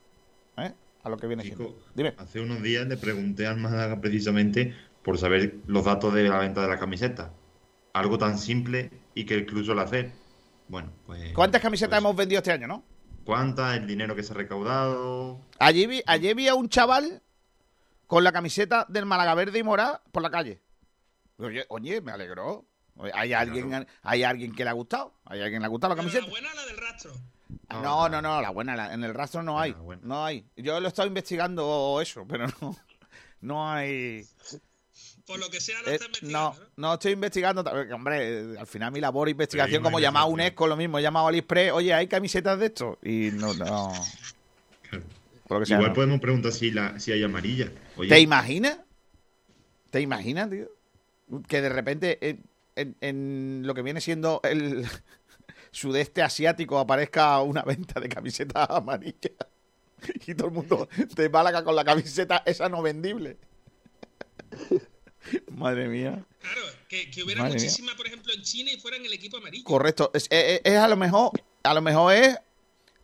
¿eh? 0.58 0.72
A 1.04 1.10
lo 1.10 1.18
que 1.18 1.28
viene 1.28 1.44
siendo. 1.44 1.76
Dime. 1.96 2.14
Hace 2.18 2.40
unos 2.40 2.62
días 2.64 2.88
le 2.88 2.98
pregunté 2.98 3.46
al 3.48 3.58
Málaga 3.58 4.00
precisamente 4.00 4.74
por 5.04 5.18
saber 5.18 5.56
los 5.68 5.86
datos 5.86 6.14
de 6.14 6.24
la 6.30 6.40
venta 6.40 6.62
de 6.62 6.68
la 6.70 6.80
camiseta. 6.80 7.32
Algo 7.94 8.18
tan 8.18 8.38
simple 8.38 8.92
y 9.16 9.26
que 9.26 9.34
el 9.34 9.46
club 9.46 9.66
suele 9.66 9.82
hacer. 9.82 10.12
Bueno, 10.68 10.92
pues. 11.06 11.34
¿Cuántas 11.34 11.62
camisetas 11.62 11.98
hemos 12.00 12.16
vendido 12.16 12.40
este 12.40 12.52
año, 12.52 12.68
no? 12.68 12.84
¿Cuánta? 13.26 13.76
El 13.76 13.86
dinero 13.88 14.16
que 14.16 14.24
se 14.24 14.32
ha 14.34 14.36
recaudado. 14.36 15.42
Allí 15.60 15.88
vi, 15.88 16.02
allí 16.06 16.34
vi 16.34 16.48
a 16.48 16.56
un 16.56 16.70
chaval 16.70 17.22
con 18.08 18.24
la 18.24 18.32
camiseta 18.32 18.86
del 18.90 19.06
Málaga 19.06 19.34
verde 19.36 19.60
y 19.60 19.64
morada 19.64 20.02
por 20.12 20.22
la 20.24 20.30
calle. 20.32 20.62
Oye, 21.38 21.66
oye, 21.70 22.02
me 22.02 22.12
alegró. 22.12 22.66
¿Hay 23.14 23.34
alguien, 23.34 23.88
¿Hay 24.04 24.24
alguien 24.24 24.54
que 24.54 24.64
le 24.64 24.70
ha 24.70 24.74
gustado? 24.74 25.14
¿Hay 25.26 25.40
alguien 25.42 25.54
que 25.56 25.60
le 25.62 25.66
ha 25.66 25.70
gustado 25.70 25.94
la 25.96 25.98
camiseta? 26.02 26.26
La 26.26 26.30
buena 26.32 26.50
o 26.52 26.56
la 26.56 26.66
del 26.66 26.78
rastro. 26.78 27.14
No, 27.70 28.10
no, 28.10 28.22
no, 28.22 28.42
la 28.42 28.50
buena, 28.50 28.76
la- 28.76 28.94
en 28.94 29.04
el 29.04 29.14
rastro 29.14 29.42
no 29.44 29.60
hay. 29.60 29.76
No 30.02 30.26
hay. 30.26 30.46
Yo 30.56 30.80
lo 30.80 30.88
he 30.88 30.90
estado 30.90 31.08
investigando 31.08 32.00
eso, 32.02 32.26
pero 32.28 32.48
no, 32.62 32.78
no 33.42 33.72
hay. 33.72 34.26
Por 35.26 35.40
lo 35.40 35.50
que 35.50 35.62
sea, 35.62 35.80
no 35.84 35.88
Eh, 35.90 35.94
está 35.94 36.06
investigando. 36.08 36.56
no, 36.76 36.88
no 36.88 36.94
estoy 36.96 37.12
investigando. 37.14 37.62
Hombre, 37.94 38.40
eh, 38.54 38.60
al 38.60 38.66
final 38.68 38.92
mi 38.92 39.00
labor 39.00 39.28
de 39.28 39.32
investigación, 39.32 39.82
como 39.84 40.00
llamado 40.00 40.26
a 40.26 40.30
UNESCO, 40.30 40.68
lo 40.68 40.76
mismo, 40.76 40.98
he 40.98 41.02
llamado 41.04 41.28
a 41.28 41.30
AliExpress, 41.30 41.72
oye, 41.72 41.94
¿hay 41.94 42.08
camisetas 42.08 42.58
de 42.60 42.66
esto? 42.66 42.98
Y 43.04 43.30
no, 43.34 43.54
no. 43.54 43.94
Por 45.48 45.58
lo 45.58 45.60
que 45.62 45.66
sea, 45.68 45.78
Igual 45.78 45.90
no. 45.92 45.96
podemos 45.96 46.20
preguntar 46.20 46.52
si, 46.52 46.72
la, 46.72 47.00
si 47.00 47.12
hay 47.12 47.24
amarilla. 47.24 47.72
Oye, 47.98 48.10
¿Te 48.10 48.20
imaginas? 48.20 48.80
¿Te 49.90 50.02
imaginas, 50.02 50.50
tío? 50.50 50.68
Que 51.48 51.62
de 51.62 51.70
repente 51.70 52.18
en, 52.28 52.44
en- 52.82 52.98
en 53.02 53.62
lo 53.66 53.74
que 53.74 53.82
viene 53.82 54.02
siendo 54.02 54.40
el 54.44 54.86
sudeste 55.72 56.22
asiático 56.22 56.80
aparezca 56.80 57.40
una 57.42 57.62
venta 57.64 58.00
de 58.00 58.10
camisetas 58.10 58.68
amarillas 58.70 59.34
y 60.28 60.34
todo 60.34 60.48
el 60.48 60.54
mundo 60.54 60.88
de 61.16 61.30
Málaga 61.30 61.64
con 61.64 61.76
la 61.76 61.84
camiseta 61.84 62.42
esa 62.46 62.70
no 62.70 62.82
vendible. 62.82 63.38
Madre 65.52 65.88
mía. 65.90 66.26
Claro, 66.40 66.62
que, 66.88 67.12
que 67.12 67.24
hubiera 67.24 67.42
Madre 67.42 67.56
mía. 67.56 67.64
muchísima, 67.66 67.92
por 67.96 68.08
ejemplo, 68.08 68.34
en 68.34 68.42
China 68.42 68.72
y 68.72 68.80
fueran 68.80 69.06
el 69.06 69.14
equipo 69.14 69.38
amarillo. 69.38 69.64
Correcto. 69.66 70.12
Es, 70.14 70.28
es- 70.30 70.62
es 70.64 70.78
a 70.78 70.88
lo 70.88 70.96
mejor, 70.96 71.32
a 71.64 71.74
lo 71.74 71.82
mejor 71.82 72.14
es 72.14 72.38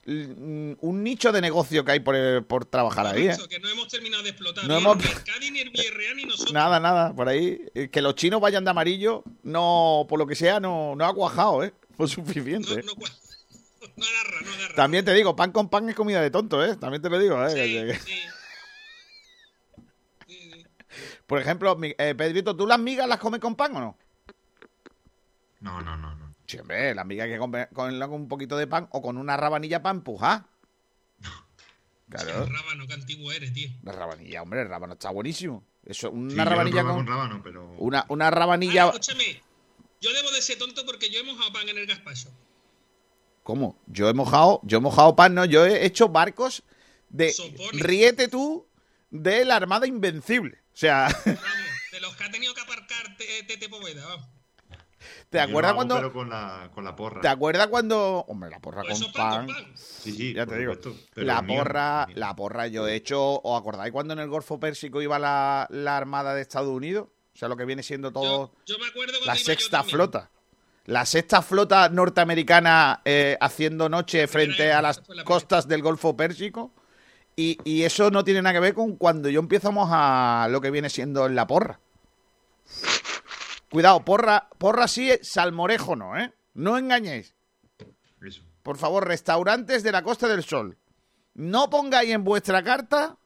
un 0.07 1.03
nicho 1.03 1.31
de 1.31 1.41
negocio 1.41 1.83
que 1.83 1.93
hay 1.93 1.99
por, 1.99 2.45
por 2.45 2.65
trabajar 2.65 3.07
ahí, 3.07 3.27
¿eh? 3.27 3.31
Eso, 3.31 3.47
que 3.49 3.59
no 3.59 3.67
hemos 3.69 3.87
terminado 3.87 4.21
de 4.21 4.29
explotar. 4.29 4.67
No 4.67 4.75
ni 4.77 4.81
hemos- 4.83 5.03
el 5.03 5.23
Cádiz, 5.23 5.51
ni 5.51 5.59
el 5.59 5.69
Villarreal, 5.71 6.15
ni 6.15 6.23
nosotros. 6.25 6.53
Nada, 6.53 6.79
nada, 6.79 7.13
por 7.15 7.27
ahí. 7.27 7.59
Eh, 7.73 7.89
Que 7.89 8.01
los 8.01 8.13
chinos 8.15 8.39
vayan 8.39 8.63
de 8.63 8.69
amarillo, 8.71 9.23
no, 9.43 10.05
por 10.07 10.19
lo 10.19 10.27
que 10.27 10.35
sea, 10.35 10.59
no, 10.59 10.95
no 10.95 11.05
ha 11.05 11.13
cuajado, 11.13 11.63
¿eh? 11.63 11.73
Fue 11.97 12.07
suficiente. 12.07 12.83
También 14.75 15.05
te 15.05 15.13
digo, 15.13 15.35
pan 15.35 15.51
con 15.51 15.69
pan 15.69 15.89
es 15.89 15.95
comida 15.95 16.21
de 16.21 16.29
tonto, 16.29 16.63
¿eh? 16.63 16.75
También 16.75 17.01
te 17.01 17.09
lo 17.09 17.17
digo, 17.17 17.43
¿eh? 17.47 17.53
Que- 17.55 17.99
Por 21.27 21.41
ejemplo, 21.41 21.77
eh, 21.81 22.13
Pedrito, 22.15 22.55
¿tú 22.55 22.67
las 22.67 22.79
migas 22.79 23.07
las 23.07 23.17
comes 23.19 23.39
con 23.41 23.55
pan 23.55 23.75
o 23.75 23.79
no? 23.79 23.97
No, 25.61 25.81
no, 25.81 25.97
no. 25.97 26.15
no. 26.15 26.24
Sí, 26.47 26.57
hombre, 26.59 26.93
las 26.93 27.05
migas 27.05 27.25
hay 27.25 27.31
que 27.33 27.37
comer 27.39 27.69
con, 27.73 27.99
con 27.99 28.13
un 28.13 28.27
poquito 28.27 28.55
de 28.57 28.67
pan 28.67 28.87
o 28.91 29.01
con 29.01 29.17
una 29.17 29.35
rabanilla 29.37 29.81
para 29.81 29.95
empujar. 29.95 30.45
Claro. 32.07 32.43
El 32.43 32.53
rábano, 32.53 32.85
qué 32.87 32.93
antiguo 32.93 33.31
eres, 33.31 33.51
tío. 33.51 33.67
La 33.81 33.91
rabanilla, 33.91 34.43
hombre, 34.43 34.61
el 34.61 34.69
rábano 34.69 34.93
está 34.93 35.09
buenísimo. 35.09 35.63
Eso, 35.83 36.09
Sí, 36.09 36.13
una 36.15 36.35
yo 36.35 36.41
he 36.41 36.45
rabanilla 36.45 36.81
probado 36.81 36.95
con, 36.97 37.05
con 37.05 37.13
rábano, 37.15 37.41
pero. 37.43 37.65
una, 37.79 38.05
una 38.09 38.29
rabanilla. 38.29 38.83
Ahora, 38.83 38.97
escúchame, 38.99 39.41
yo 40.01 40.13
debo 40.13 40.29
de 40.31 40.41
ser 40.43 40.59
tonto 40.59 40.85
porque 40.85 41.09
yo 41.09 41.21
he 41.21 41.23
mojado 41.23 41.51
pan 41.51 41.67
en 41.67 41.79
el 41.79 41.87
gazpacho. 41.87 42.29
¿Cómo? 43.41 43.79
Yo 43.87 44.07
he 44.07 44.13
mojado, 44.13 44.59
yo 44.63 44.77
he 44.77 44.81
mojado 44.81 45.15
pan, 45.15 45.33
no, 45.33 45.45
yo 45.45 45.65
he 45.65 45.83
hecho 45.83 46.07
barcos 46.09 46.61
de 47.09 47.33
ríete 47.73 48.27
tú 48.27 48.67
de 49.09 49.43
la 49.43 49.55
Armada 49.55 49.87
Invencible. 49.87 50.59
O 50.73 50.77
sea, 50.77 51.07
De 51.91 51.99
los 52.01 52.15
que 52.15 52.23
ha 52.23 52.29
tenido 52.31 52.53
que 52.53 52.61
aparcar 52.61 53.17
Te- 53.17 53.43
Tete 53.47 53.67
Poveda, 53.67 54.05
vamos. 54.05 54.27
¿Te 55.29 55.37
Yo 55.37 55.43
acuerdas 55.43 55.73
lo 55.73 55.79
hago, 55.81 55.87
cuando 55.87 55.95
Pero 55.95 56.13
con 56.13 56.29
la, 56.29 56.69
con 56.73 56.83
la 56.83 56.95
porra. 56.95 57.21
¿Te 57.21 57.27
acuerdas 57.27 57.67
cuando 57.67 58.25
hombre, 58.27 58.49
la 58.49 58.59
porra 58.59 58.81
Pues 58.81 58.99
con 58.99 59.09
eso 59.09 59.13
pan 59.13 59.47
Sí, 59.75 60.11
sí, 60.11 60.33
ya 60.33 60.45
te 60.45 60.57
digo. 60.57 60.73
supuesto, 60.75 60.95
La 61.15 61.41
porra, 61.41 62.07
la 62.13 62.35
porra 62.35 62.67
yo 62.67 62.87
he 62.87 62.95
hecho, 62.95 63.41
¿os 63.41 63.59
acordáis 63.59 63.91
cuando 63.91 64.13
en 64.13 64.19
el 64.19 64.29
Golfo 64.29 64.59
Pérsico 64.59 65.01
iba 65.01 65.19
la, 65.19 65.67
la 65.69 65.97
Armada 65.97 66.33
de 66.33 66.41
Estados 66.41 66.69
Unidos? 66.69 67.07
O 67.33 67.37
sea, 67.37 67.49
lo 67.49 67.57
que 67.57 67.65
viene 67.65 67.83
siendo 67.83 68.11
todo 68.11 68.53
Yo 68.65 68.77
me 68.79 68.87
acuerdo 68.87 69.13
cuando 69.13 69.25
la 69.25 69.35
sexta 69.35 69.83
flota. 69.83 70.29
La 70.85 71.05
sexta 71.05 71.41
flota 71.41 71.89
norteamericana 71.89 73.01
eh, 73.03 73.37
haciendo 73.41 73.89
noche 73.89 74.27
frente 74.27 74.71
a 74.71 74.81
las 74.81 75.01
costas 75.23 75.67
del 75.67 75.81
Golfo 75.81 76.15
Pérsico. 76.15 76.71
Y, 77.35 77.57
y 77.65 77.83
eso 77.83 78.11
no 78.11 78.23
tiene 78.23 78.41
nada 78.41 78.53
que 78.53 78.59
ver 78.61 78.73
con 78.73 78.95
cuando 78.95 79.27
yo 79.27 79.39
empezamos 79.41 79.89
a 79.91 80.47
lo 80.49 80.61
que 80.61 80.71
viene 80.71 80.89
siendo 80.89 81.25
en 81.25 81.35
la 81.35 81.47
porra. 81.47 81.79
Cuidado, 83.75 84.05
porra, 84.05 84.47
porra 84.57 84.87
sí, 84.87 85.11
salmorejo 85.21 85.97
no, 85.97 86.17
¿eh? 86.17 86.31
No 86.53 86.77
engañéis. 86.77 87.35
Eso. 88.21 88.41
Por 88.63 88.77
favor, 88.77 89.05
restaurantes 89.05 89.83
de 89.83 89.91
la 89.91 90.01
Costa 90.01 90.29
del 90.29 90.45
Sol. 90.45 90.77
No 91.33 91.69
pongáis 91.69 92.11
en 92.11 92.23
vuestra 92.23 92.63
carta 92.63 93.17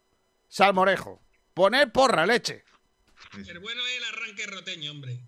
salmorejo. 0.48 1.22
Poned 1.54 1.92
porra, 1.92 2.26
leche. 2.26 2.64
El 3.48 3.60
bueno 3.60 3.80
es 3.86 3.98
el 3.98 4.04
arranque 4.16 4.48
roteño, 4.48 4.90
hombre. 4.90 5.20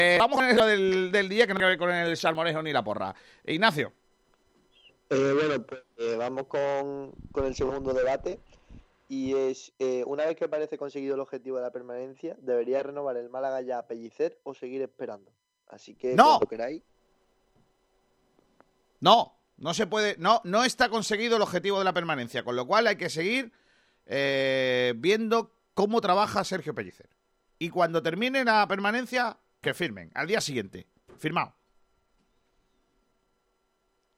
Eh, 0.00 0.16
vamos 0.18 0.36
con 0.36 0.48
eso 0.48 0.66
del, 0.66 1.12
del 1.12 1.28
día 1.28 1.46
que 1.46 1.54
no 1.54 1.60
tiene 1.60 1.78
que 1.78 1.84
ver 1.84 1.90
con 1.90 1.94
el 1.94 2.16
salmorejo 2.16 2.60
ni 2.60 2.72
la 2.72 2.82
porra. 2.82 3.14
Ignacio. 3.44 3.92
Eh, 5.08 5.34
bueno, 5.34 5.64
pues 5.64 5.82
eh, 5.98 6.16
vamos 6.18 6.48
con, 6.48 7.12
con 7.30 7.46
el 7.46 7.54
segundo 7.54 7.94
debate. 7.94 8.40
Y 9.08 9.34
es, 9.34 9.72
eh, 9.78 10.04
una 10.06 10.26
vez 10.26 10.36
que 10.36 10.48
parece 10.48 10.76
conseguido 10.76 11.14
el 11.14 11.20
objetivo 11.20 11.56
de 11.56 11.62
la 11.62 11.72
permanencia, 11.72 12.36
¿debería 12.40 12.82
renovar 12.82 13.16
el 13.16 13.30
Málaga 13.30 13.62
ya 13.62 13.78
a 13.78 13.86
Pellicer 13.86 14.38
o 14.42 14.52
seguir 14.52 14.82
esperando? 14.82 15.32
Así 15.66 15.94
que 15.94 16.14
¡No! 16.14 16.24
cuando 16.24 16.46
queráis. 16.46 16.82
No, 19.00 19.38
no 19.56 19.72
se 19.72 19.86
puede, 19.86 20.16
no, 20.18 20.42
no 20.44 20.64
está 20.64 20.90
conseguido 20.90 21.36
el 21.36 21.42
objetivo 21.42 21.78
de 21.78 21.84
la 21.84 21.94
permanencia, 21.94 22.44
con 22.44 22.54
lo 22.54 22.66
cual 22.66 22.86
hay 22.86 22.96
que 22.96 23.08
seguir 23.08 23.52
eh, 24.06 24.92
viendo 24.96 25.52
cómo 25.72 26.00
trabaja 26.00 26.44
Sergio 26.44 26.74
Pellicer. 26.74 27.08
Y 27.58 27.70
cuando 27.70 28.02
termine 28.02 28.44
la 28.44 28.66
permanencia, 28.68 29.38
que 29.60 29.74
firmen, 29.74 30.10
al 30.14 30.26
día 30.26 30.40
siguiente, 30.40 30.86
firmado. 31.18 31.54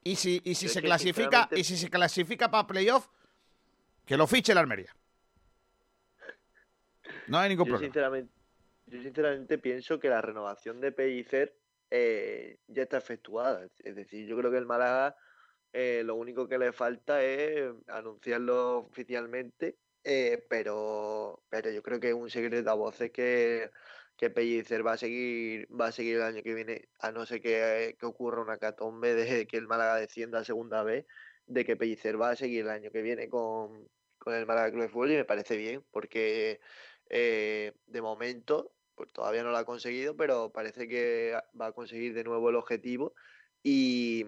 Y 0.03 0.17
si, 0.17 0.41
y 0.45 0.55
si 0.55 0.69
se 0.69 0.83
clasifica, 0.83 1.49
y 1.53 1.65
si 1.65 1.77
se 1.77 1.91
clasifica 1.91 2.51
para 2.51 2.67
playoff, 2.67 3.09
que 4.05 4.17
lo 4.17 4.27
fiche 4.27 4.55
la 4.55 4.61
Almería. 4.61 4.95
No 7.29 7.39
hay 7.39 7.49
ningún 7.51 7.67
Yo 7.67 7.73
problema. 7.73 7.87
sinceramente, 7.87 8.33
yo 8.87 9.03
sinceramente 9.03 9.59
pienso 9.59 10.01
que 10.01 10.09
la 10.09 10.21
renovación 10.21 10.81
de 10.81 10.93
Pellicer 10.93 11.57
eh, 11.91 12.59
ya 12.69 12.83
está 12.83 12.99
efectuada. 12.99 13.69
Es 13.79 13.95
decir, 13.95 14.27
yo 14.27 14.37
creo 14.37 14.51
que 14.51 14.59
el 14.59 14.67
Málaga 14.67 15.17
eh, 15.73 16.03
lo 16.05 16.17
único 16.17 16.49
que 16.49 16.59
le 16.59 16.73
falta 16.73 17.23
es 17.23 17.73
anunciarlo 17.87 18.79
oficialmente, 18.79 19.77
eh, 20.03 20.45
pero, 20.49 21.43
pero 21.49 21.71
yo 21.71 21.83
creo 21.83 22.01
que 22.01 22.09
es 22.09 22.15
un 22.15 22.31
secreto 22.31 22.69
a 22.71 22.75
voces 22.75 23.11
que, 23.13 23.71
que 24.17 24.31
Pellicer 24.31 24.85
va 24.85 24.93
a 24.95 24.97
seguir 24.97 25.69
va 25.73 25.87
a 25.87 25.93
seguir 25.93 26.17
el 26.17 26.23
año 26.23 26.43
que 26.43 26.55
viene, 26.55 26.89
a 26.99 27.13
no 27.13 27.27
ser 27.27 27.41
que, 27.41 27.97
que 27.99 28.07
ocurra 28.07 28.43
una 28.43 28.59
catombe 28.59 29.15
de 29.15 29.47
que 29.47 29.57
el 29.57 29.69
Málaga 29.69 29.97
descienda 29.97 30.41
a 30.41 30.45
segunda 30.45 30.83
vez, 30.83 31.07
de 31.51 31.65
que 31.65 31.77
Pellicer 31.77 32.21
va 32.21 32.31
a 32.31 32.37
seguir 32.37 32.63
el 32.63 32.71
año 32.71 32.91
que 32.91 33.03
viene 33.03 33.29
con, 33.29 33.89
con 34.19 34.35
el 34.35 34.47
Málaga 34.47 34.71
Club 34.71 34.83
de 34.83 34.89
Fútbol 34.89 35.13
y 35.13 35.17
me 35.17 35.25
parece 35.25 35.57
bien, 35.57 35.85
porque 35.91 36.61
eh, 37.09 37.73
de 37.87 38.03
momento 38.03 38.73
pues 38.95 39.11
todavía 39.13 39.43
no 39.43 39.51
lo 39.51 39.57
ha 39.57 39.65
conseguido, 39.65 40.17
pero 40.17 40.53
parece 40.53 40.87
que 40.87 41.35
va 41.61 41.67
a 41.67 41.73
conseguir 41.73 42.15
de 42.15 42.25
nuevo 42.25 42.51
el 42.51 42.57
objetivo 42.57 43.15
y, 43.63 44.25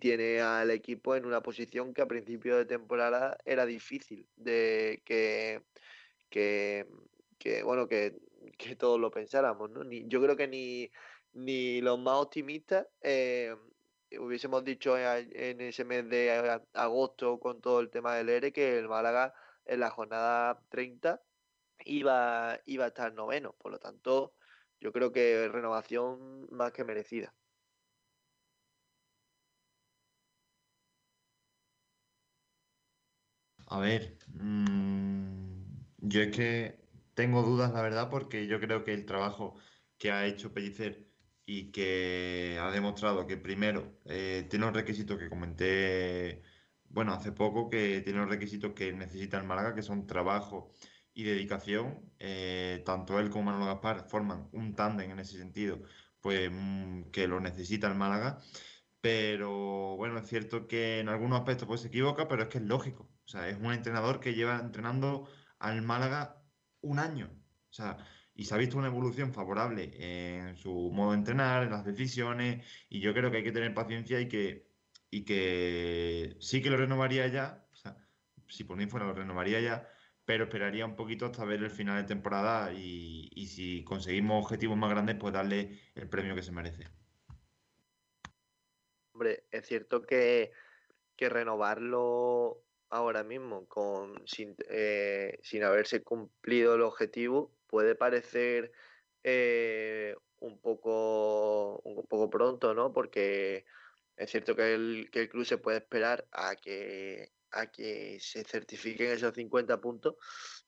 tiene 0.00 0.40
al 0.40 0.70
equipo 0.70 1.16
en 1.16 1.24
una 1.24 1.42
posición 1.42 1.94
que 1.94 2.02
a 2.02 2.06
principio 2.06 2.56
de 2.56 2.66
temporada 2.66 3.38
era 3.44 3.64
difícil 3.66 4.28
de 4.36 5.02
que, 5.04 5.62
que, 6.28 6.86
bueno 7.64 7.88
que, 7.88 8.14
todos 8.78 9.00
lo 9.00 9.10
pensáramos 9.10 9.70
¿no? 9.70 9.82
yo 9.84 10.20
creo 10.22 10.36
que 10.36 10.48
ni, 10.48 10.90
ni 11.32 11.80
los 11.80 11.98
más 11.98 12.16
optimistas 12.16 12.86
eh, 13.00 13.54
hubiésemos 14.12 14.64
dicho 14.64 14.96
en 14.98 15.60
ese 15.60 15.84
mes 15.84 16.08
de 16.08 16.60
agosto 16.74 17.38
con 17.40 17.60
todo 17.60 17.80
el 17.80 17.90
tema 17.90 18.14
del 18.14 18.28
ERE 18.28 18.52
que 18.52 18.78
el 18.78 18.88
Málaga 18.88 19.34
en 19.64 19.80
la 19.80 19.90
jornada 19.90 20.62
30 20.68 21.22
iba, 21.84 22.58
iba 22.66 22.84
a 22.84 22.88
estar 22.88 23.12
noveno. 23.14 23.54
Por 23.58 23.72
lo 23.72 23.78
tanto, 23.78 24.34
yo 24.80 24.92
creo 24.92 25.12
que 25.12 25.48
renovación 25.48 26.46
más 26.50 26.72
que 26.72 26.84
merecida. 26.84 27.34
A 33.68 33.80
ver, 33.80 34.16
mm, 34.28 35.36
yo 35.98 36.20
es 36.22 36.36
que 36.36 36.80
tengo 37.14 37.42
dudas, 37.42 37.72
la 37.72 37.82
verdad, 37.82 38.08
porque 38.10 38.46
yo 38.46 38.60
creo 38.60 38.84
que 38.84 38.94
el 38.94 39.06
trabajo 39.06 39.56
que 39.98 40.12
ha 40.12 40.26
hecho 40.26 40.52
Pellicer 40.52 41.05
y 41.46 41.70
que 41.72 42.58
ha 42.60 42.70
demostrado 42.72 43.26
que 43.26 43.36
primero 43.36 44.00
eh, 44.04 44.46
tiene 44.50 44.66
un 44.66 44.74
requisito 44.74 45.16
que 45.16 45.28
comenté, 45.30 46.42
bueno, 46.88 47.12
hace 47.14 47.32
poco, 47.32 47.70
que 47.70 48.00
tiene 48.02 48.18
los 48.20 48.28
requisitos 48.28 48.72
que 48.74 48.92
necesita 48.92 49.38
el 49.38 49.44
Málaga, 49.44 49.74
que 49.74 49.82
son 49.82 50.06
trabajo 50.06 50.72
y 51.14 51.24
dedicación. 51.24 52.12
Eh, 52.18 52.82
tanto 52.84 53.18
él 53.20 53.30
como 53.30 53.44
Manolo 53.44 53.66
Gaspar 53.66 54.08
forman 54.08 54.48
un 54.52 54.74
tándem 54.74 55.10
en 55.12 55.20
ese 55.20 55.38
sentido, 55.38 55.82
pues 56.20 56.50
mm, 56.52 57.10
que 57.12 57.28
lo 57.28 57.40
necesita 57.40 57.86
el 57.88 57.94
Málaga. 57.94 58.38
Pero 59.00 59.96
bueno, 59.96 60.18
es 60.18 60.28
cierto 60.28 60.66
que 60.66 61.00
en 61.00 61.08
algunos 61.08 61.38
aspectos 61.38 61.68
pues 61.68 61.80
se 61.82 61.88
equivoca, 61.88 62.28
pero 62.28 62.42
es 62.42 62.48
que 62.48 62.58
es 62.58 62.64
lógico. 62.64 63.04
O 63.24 63.28
sea, 63.28 63.48
es 63.48 63.56
un 63.58 63.72
entrenador 63.72 64.20
que 64.20 64.34
lleva 64.34 64.58
entrenando 64.58 65.28
al 65.58 65.82
Málaga 65.82 66.42
un 66.80 66.98
año. 66.98 67.30
O 67.70 67.72
sea, 67.72 67.98
y 68.36 68.44
se 68.44 68.54
ha 68.54 68.58
visto 68.58 68.76
una 68.76 68.88
evolución 68.88 69.32
favorable 69.32 69.90
en 69.98 70.56
su 70.56 70.70
modo 70.92 71.12
de 71.12 71.18
entrenar, 71.18 71.62
en 71.64 71.70
las 71.70 71.84
decisiones, 71.84 72.64
y 72.88 73.00
yo 73.00 73.14
creo 73.14 73.30
que 73.30 73.38
hay 73.38 73.44
que 73.44 73.52
tener 73.52 73.72
paciencia 73.72 74.20
y 74.20 74.28
que, 74.28 74.68
y 75.10 75.24
que 75.24 76.36
sí 76.38 76.62
que 76.62 76.70
lo 76.70 76.76
renovaría 76.76 77.26
ya, 77.28 77.66
o 77.72 77.76
sea, 77.76 77.96
si 78.48 78.64
por 78.64 78.76
mí 78.76 78.86
fuera 78.86 79.06
lo 79.06 79.14
renovaría 79.14 79.60
ya, 79.60 79.88
pero 80.26 80.44
esperaría 80.44 80.84
un 80.84 80.96
poquito 80.96 81.26
hasta 81.26 81.44
ver 81.44 81.62
el 81.62 81.70
final 81.70 82.02
de 82.02 82.08
temporada 82.08 82.72
y, 82.72 83.30
y 83.32 83.46
si 83.46 83.84
conseguimos 83.84 84.44
objetivos 84.44 84.76
más 84.76 84.90
grandes, 84.90 85.16
pues 85.16 85.32
darle 85.32 85.80
el 85.94 86.08
premio 86.08 86.34
que 86.34 86.42
se 86.42 86.52
merece. 86.52 86.88
Hombre, 89.12 89.44
es 89.50 89.66
cierto 89.66 90.02
que, 90.02 90.52
que 91.16 91.30
renovarlo 91.30 92.62
ahora 92.90 93.24
mismo 93.24 93.66
con 93.66 94.20
sin, 94.26 94.54
eh, 94.68 95.38
sin 95.42 95.64
haberse 95.64 96.02
cumplido 96.02 96.74
el 96.74 96.82
objetivo 96.82 97.55
puede 97.66 97.94
parecer 97.94 98.72
eh, 99.22 100.14
un, 100.40 100.60
poco, 100.60 101.80
un 101.84 102.06
poco 102.06 102.30
pronto, 102.30 102.74
¿no? 102.74 102.92
Porque 102.92 103.64
es 104.16 104.30
cierto 104.30 104.54
que 104.56 104.74
el, 104.74 105.08
que 105.10 105.22
el 105.22 105.28
club 105.28 105.44
se 105.44 105.58
puede 105.58 105.78
esperar 105.78 106.26
a 106.32 106.56
que, 106.56 107.32
a 107.50 107.70
que 107.70 108.18
se 108.20 108.44
certifiquen 108.44 109.10
esos 109.10 109.34
50 109.34 109.80
puntos, 109.80 110.14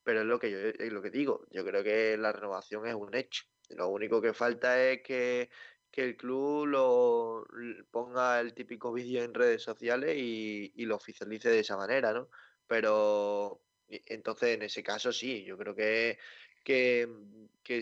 pero 0.02 0.20
es 0.20 0.26
lo 0.26 0.38
que 0.38 0.50
yo 0.50 0.58
es 0.58 0.92
lo 0.92 1.02
que 1.02 1.10
digo. 1.10 1.46
Yo 1.50 1.64
creo 1.64 1.82
que 1.82 2.16
la 2.16 2.32
renovación 2.32 2.86
es 2.86 2.94
un 2.94 3.14
hecho. 3.14 3.44
Lo 3.70 3.88
único 3.88 4.20
que 4.20 4.32
falta 4.32 4.82
es 4.82 5.02
que, 5.02 5.50
que 5.90 6.04
el 6.04 6.16
club 6.16 6.66
lo 6.66 7.46
ponga 7.90 8.40
el 8.40 8.54
típico 8.54 8.92
vídeo 8.92 9.22
en 9.22 9.34
redes 9.34 9.62
sociales 9.62 10.16
y, 10.16 10.72
y, 10.74 10.86
lo 10.86 10.96
oficialice 10.96 11.50
de 11.50 11.60
esa 11.60 11.76
manera, 11.76 12.12
¿no? 12.12 12.30
Pero 12.66 13.60
entonces 13.88 14.50
en 14.56 14.62
ese 14.62 14.82
caso 14.82 15.12
sí, 15.12 15.44
yo 15.44 15.56
creo 15.56 15.74
que, 15.74 16.18
que, 16.64 17.08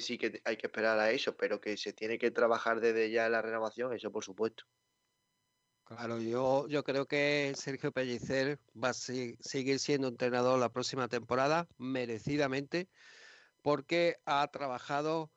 sí 0.00 0.18
que 0.18 0.40
hay 0.44 0.56
que 0.56 0.66
esperar 0.66 0.98
a 0.98 1.10
eso, 1.10 1.36
pero 1.36 1.60
que 1.60 1.76
se 1.76 1.92
tiene 1.92 2.18
que 2.18 2.30
trabajar 2.30 2.80
desde 2.80 3.10
ya 3.10 3.26
en 3.26 3.32
la 3.32 3.42
renovación, 3.42 3.92
eso 3.92 4.10
por 4.10 4.24
supuesto. 4.24 4.64
Claro, 5.84 6.20
yo, 6.20 6.66
yo 6.66 6.82
creo 6.82 7.06
que 7.06 7.52
Sergio 7.54 7.92
Pellicer 7.92 8.58
va 8.74 8.88
a 8.88 8.92
seguir 8.92 9.78
siendo 9.78 10.08
entrenador 10.08 10.58
la 10.58 10.72
próxima 10.72 11.06
temporada, 11.06 11.68
merecidamente, 11.78 12.88
porque 13.62 14.16
ha 14.24 14.48
trabajado 14.48 15.30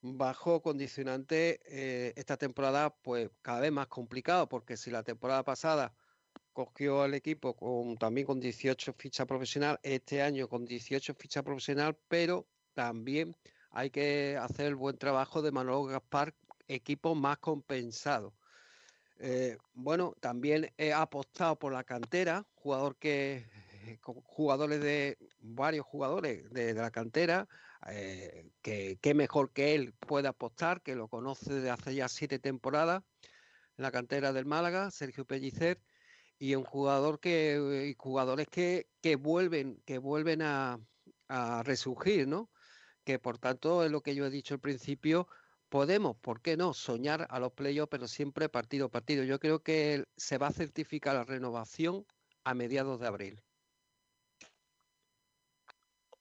bajo 0.00 0.60
condicionante 0.60 1.60
eh, 1.64 2.12
esta 2.16 2.36
temporada, 2.36 2.94
pues 3.02 3.30
cada 3.40 3.60
vez 3.60 3.72
más 3.72 3.86
complicado, 3.86 4.48
porque 4.48 4.76
si 4.76 4.90
la 4.90 5.02
temporada 5.02 5.44
pasada 5.44 5.94
cogió 6.52 7.02
al 7.02 7.14
equipo 7.14 7.56
con, 7.56 7.96
también 7.96 8.26
con 8.26 8.38
18 8.38 8.92
fichas 8.94 9.26
profesional, 9.26 9.78
este 9.82 10.22
año 10.22 10.48
con 10.48 10.64
18 10.64 11.14
fichas 11.14 11.42
profesional, 11.42 11.98
pero 12.08 12.46
también 12.74 13.36
hay 13.70 13.90
que 13.90 14.36
hacer 14.40 14.66
el 14.66 14.74
buen 14.76 14.98
trabajo 14.98 15.42
de 15.42 15.52
Manolo 15.52 15.84
Gaspar, 15.84 16.34
equipo 16.68 17.14
más 17.14 17.38
compensado. 17.38 18.34
Eh, 19.18 19.56
bueno, 19.74 20.14
también 20.20 20.72
he 20.76 20.92
apostado 20.92 21.56
por 21.56 21.72
la 21.72 21.84
cantera, 21.84 22.44
jugador 22.54 22.96
que 22.96 23.46
eh, 23.86 23.98
jugadores 24.02 24.80
de 24.80 25.18
varios 25.40 25.86
jugadores 25.86 26.50
de, 26.50 26.74
la 26.74 26.90
cantera, 26.90 27.48
eh, 27.88 28.50
que, 28.62 29.14
mejor 29.14 29.52
que 29.52 29.74
él 29.74 29.92
puede 29.94 30.28
apostar, 30.28 30.82
que 30.82 30.94
lo 30.94 31.08
conoce 31.08 31.54
desde 31.54 31.70
hace 31.70 31.94
ya 31.94 32.08
siete 32.08 32.38
temporadas 32.38 33.02
en 33.76 33.82
la 33.82 33.90
cantera 33.90 34.32
del 34.32 34.46
Málaga, 34.46 34.90
Sergio 34.90 35.24
Pellicer, 35.24 35.80
y 36.38 36.54
un 36.54 36.64
jugador 36.64 37.20
que 37.20 37.88
y 37.90 37.94
jugadores 37.98 38.48
que, 38.48 38.88
que 39.00 39.16
vuelven, 39.16 39.80
que 39.84 39.98
vuelven 39.98 40.42
a, 40.42 40.78
a 41.28 41.62
resurgir, 41.62 42.26
¿no? 42.28 42.50
Que 43.04 43.18
por 43.18 43.38
tanto 43.38 43.84
es 43.84 43.90
lo 43.90 44.00
que 44.00 44.14
yo 44.14 44.26
he 44.26 44.30
dicho 44.30 44.54
al 44.54 44.60
principio, 44.60 45.28
podemos, 45.68 46.16
¿por 46.16 46.40
qué 46.40 46.56
no?, 46.56 46.72
soñar 46.72 47.26
a 47.30 47.38
los 47.38 47.52
playoffs, 47.52 47.90
pero 47.90 48.08
siempre 48.08 48.48
partido 48.48 48.86
a 48.86 48.90
partido. 48.90 49.24
Yo 49.24 49.38
creo 49.38 49.62
que 49.62 50.04
se 50.16 50.38
va 50.38 50.48
a 50.48 50.52
certificar 50.52 51.14
la 51.14 51.24
renovación 51.24 52.06
a 52.44 52.54
mediados 52.54 53.00
de 53.00 53.06
abril. 53.06 53.42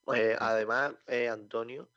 Pues 0.03 0.35
además, 0.39 0.93
eh, 1.07 1.29
Antonio, 1.29 1.89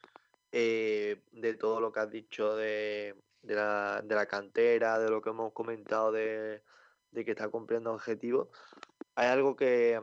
eh, 0.53 1.23
de 1.33 1.55
todo 1.55 1.81
lo 1.81 1.93
que 1.93 2.01
has 2.01 2.11
dicho 2.11 2.55
de, 2.55 3.17
la, 3.43 4.27
cantera, 4.29 4.99
de 4.99 5.11
lo 5.11 5.21
que 5.21 5.31
hemos 5.31 5.53
comentado 5.53 6.13
de, 6.13 6.63
que 7.13 7.31
está 7.31 7.49
cumpliendo 7.49 7.93
objetivos, 7.93 8.49
hay 9.17 9.29
algo 9.29 9.57
que, 9.57 10.01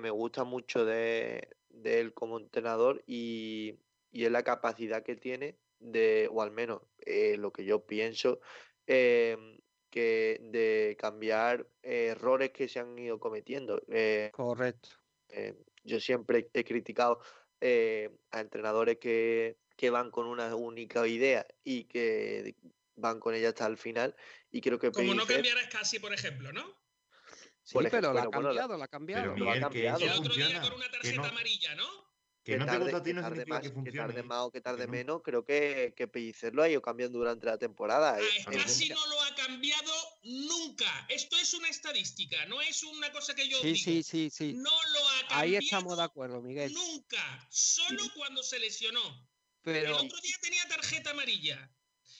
me 0.00 0.10
gusta 0.10 0.44
mucho 0.44 0.86
de, 0.86 1.50
de 1.68 2.00
él 2.00 2.14
como 2.14 2.38
entrenador 2.38 3.02
y, 3.06 3.78
y 4.12 4.24
es 4.24 4.30
la 4.30 4.42
capacidad 4.42 5.02
que 5.02 5.16
tiene 5.16 5.58
de, 5.80 6.28
o 6.30 6.42
al 6.42 6.52
menos 6.52 6.82
eh, 6.98 7.36
lo 7.36 7.52
que 7.52 7.64
yo 7.64 7.84
pienso, 7.84 8.40
em, 8.86 9.58
que 9.90 10.38
de 10.40 10.96
cambiar 10.98 11.66
errores 11.82 12.50
que 12.50 12.68
se 12.68 12.78
han 12.78 12.98
ido 12.98 13.18
cometiendo. 13.18 13.82
Eh, 13.88 14.30
Correcto. 14.32 14.90
Eh, 15.28 15.54
yo 15.84 15.98
siempre 16.00 16.48
he 16.52 16.64
criticado 16.64 17.20
a 18.30 18.40
entrenadores 18.40 18.98
que, 18.98 19.56
que 19.76 19.90
van 19.90 20.10
con 20.10 20.26
una 20.26 20.54
única 20.56 21.06
idea 21.06 21.46
y 21.62 21.84
que 21.84 22.56
van 22.96 23.20
con 23.20 23.34
ella 23.34 23.50
hasta 23.50 23.66
el 23.66 23.76
final. 23.76 24.16
Y 24.50 24.60
creo 24.60 24.78
que 24.78 24.90
Como 24.90 25.14
no 25.14 25.26
cambiar 25.26 25.58
a 25.58 25.68
casi, 25.68 25.98
por 25.98 26.12
ejemplo, 26.12 26.52
¿no? 26.52 26.82
Sí, 27.62 27.78
pero 27.90 28.12
la 28.12 28.22
ha 28.22 28.30
cambiado, 28.30 28.76
la 28.76 28.84
ha 28.84 28.88
cambiado. 28.88 29.34
Pero 29.34 29.52
el 29.52 30.12
otro 30.12 30.34
día 30.34 30.60
con 30.60 30.72
una 30.72 30.90
tarjeta 30.90 31.28
amarilla, 31.28 31.74
¿no? 31.76 32.11
Que, 32.44 32.56
no 32.56 32.66
tarde, 32.66 32.78
te 32.78 32.82
gusta 32.84 32.96
a 32.98 33.02
ti 33.04 33.12
no 33.12 33.22
significa 33.22 33.54
más, 33.54 33.62
que 33.62 33.70
funcione. 33.70 33.92
Que 33.92 33.98
tarde 33.98 34.22
más 34.24 34.38
o 34.40 34.50
que 34.50 34.60
tarde 34.60 34.86
menos, 34.88 35.22
creo 35.22 35.44
que, 35.44 35.94
que 35.96 36.08
Pellicer 36.08 36.52
lo 36.54 36.64
ha 36.64 36.68
ido 36.68 36.82
cambiando 36.82 37.18
durante 37.18 37.46
la 37.46 37.56
temporada. 37.56 38.16
Ah, 38.18 38.50
casi 38.50 38.88
no 38.88 39.06
lo 39.06 39.22
ha 39.22 39.34
cambiado 39.36 39.92
nunca. 40.24 41.06
Esto 41.08 41.36
es 41.36 41.54
una 41.54 41.68
estadística, 41.68 42.44
no 42.46 42.60
es 42.60 42.82
una 42.82 43.12
cosa 43.12 43.34
que 43.36 43.48
yo 43.48 43.58
sí, 43.58 43.72
digo. 43.72 43.84
Sí, 43.84 44.02
sí, 44.02 44.30
sí. 44.30 44.52
No 44.54 44.70
lo 44.70 45.08
ha 45.08 45.18
cambiado 45.20 45.40
Ahí 45.40 45.54
estamos 45.56 45.96
de 45.96 46.02
acuerdo, 46.02 46.42
Miguel. 46.42 46.72
Nunca, 46.72 47.46
solo 47.48 48.02
cuando 48.16 48.42
se 48.42 48.58
lesionó. 48.58 49.28
Pero... 49.62 49.90
El 49.90 49.92
otro 50.06 50.20
día 50.20 50.36
tenía 50.42 50.66
tarjeta 50.66 51.10
amarilla. 51.10 51.72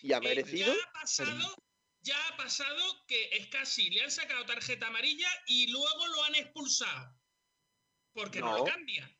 ¿Y 0.02 0.12
ha 0.12 0.18
Eh, 0.18 0.20
merecido? 0.20 0.72
ya 0.72 0.80
ha 0.84 0.92
pasado, 0.92 1.56
ya 2.02 2.28
ha 2.28 2.36
pasado 2.36 3.04
que 3.08 3.30
es 3.32 3.48
casi 3.48 3.90
le 3.90 4.02
han 4.02 4.10
sacado 4.12 4.46
tarjeta 4.46 4.86
amarilla 4.86 5.28
y 5.48 5.66
luego 5.72 6.06
lo 6.06 6.24
han 6.24 6.36
expulsado. 6.36 7.20
Porque 8.12 8.38
no, 8.40 8.52
No. 8.52 8.58
lo 8.58 8.64
cambia. 8.64 9.10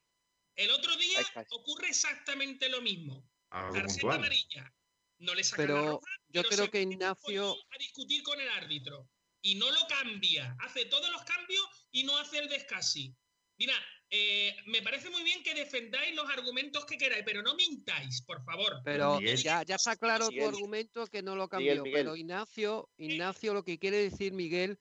El 0.57 0.71
otro 0.71 0.95
día 0.97 1.21
ocurre 1.51 1.89
exactamente 1.89 2.69
lo 2.69 2.81
mismo. 2.81 3.29
Algo 3.51 3.75
Tarjeta 3.75 4.15
amarilla. 4.15 4.75
No 5.19 5.35
le 5.35 5.45
sacan 5.45 5.67
la 5.67 5.75
Pero 5.75 5.91
roja, 5.93 6.11
yo 6.29 6.43
pero 6.43 6.49
creo 6.49 6.65
se 6.65 6.71
que 6.71 6.83
Ignacio, 6.83 7.53
a 7.53 7.79
discutir 7.79 8.23
con 8.23 8.41
el 8.41 8.49
árbitro. 8.49 9.09
Y 9.41 9.57
no 9.57 9.71
lo 9.71 9.81
cambia. 9.89 10.57
Hace 10.61 10.85
todos 10.87 11.11
los 11.11 11.23
cambios 11.25 11.65
y 11.91 12.05
no 12.05 12.17
hace 12.19 12.39
el 12.39 12.49
descasi. 12.49 13.15
Mira, 13.57 13.75
eh, 14.11 14.55
me 14.67 14.83
parece 14.83 15.09
muy 15.09 15.23
bien 15.23 15.43
que 15.43 15.55
defendáis 15.55 16.15
los 16.15 16.29
argumentos 16.29 16.85
que 16.85 16.99
queráis, 16.99 17.25
pero 17.25 17.43
no 17.43 17.55
mintáis, 17.55 18.21
por 18.23 18.45
favor. 18.45 18.81
pero 18.85 19.19
Miguel. 19.19 19.39
ya, 19.39 19.63
ya 19.63 19.77
está 19.77 19.97
claro 19.97 20.29
tu 20.29 20.47
argumento 20.47 21.07
que 21.07 21.23
no 21.23 21.35
lo 21.35 21.49
cambió. 21.49 21.83
Miguel. 21.83 21.93
Pero 21.93 22.17
Ignacio, 22.17 22.91
Ignacio, 22.99 23.55
lo 23.55 23.65
que 23.65 23.79
quiere 23.79 23.97
decir 23.97 24.33
Miguel 24.33 24.79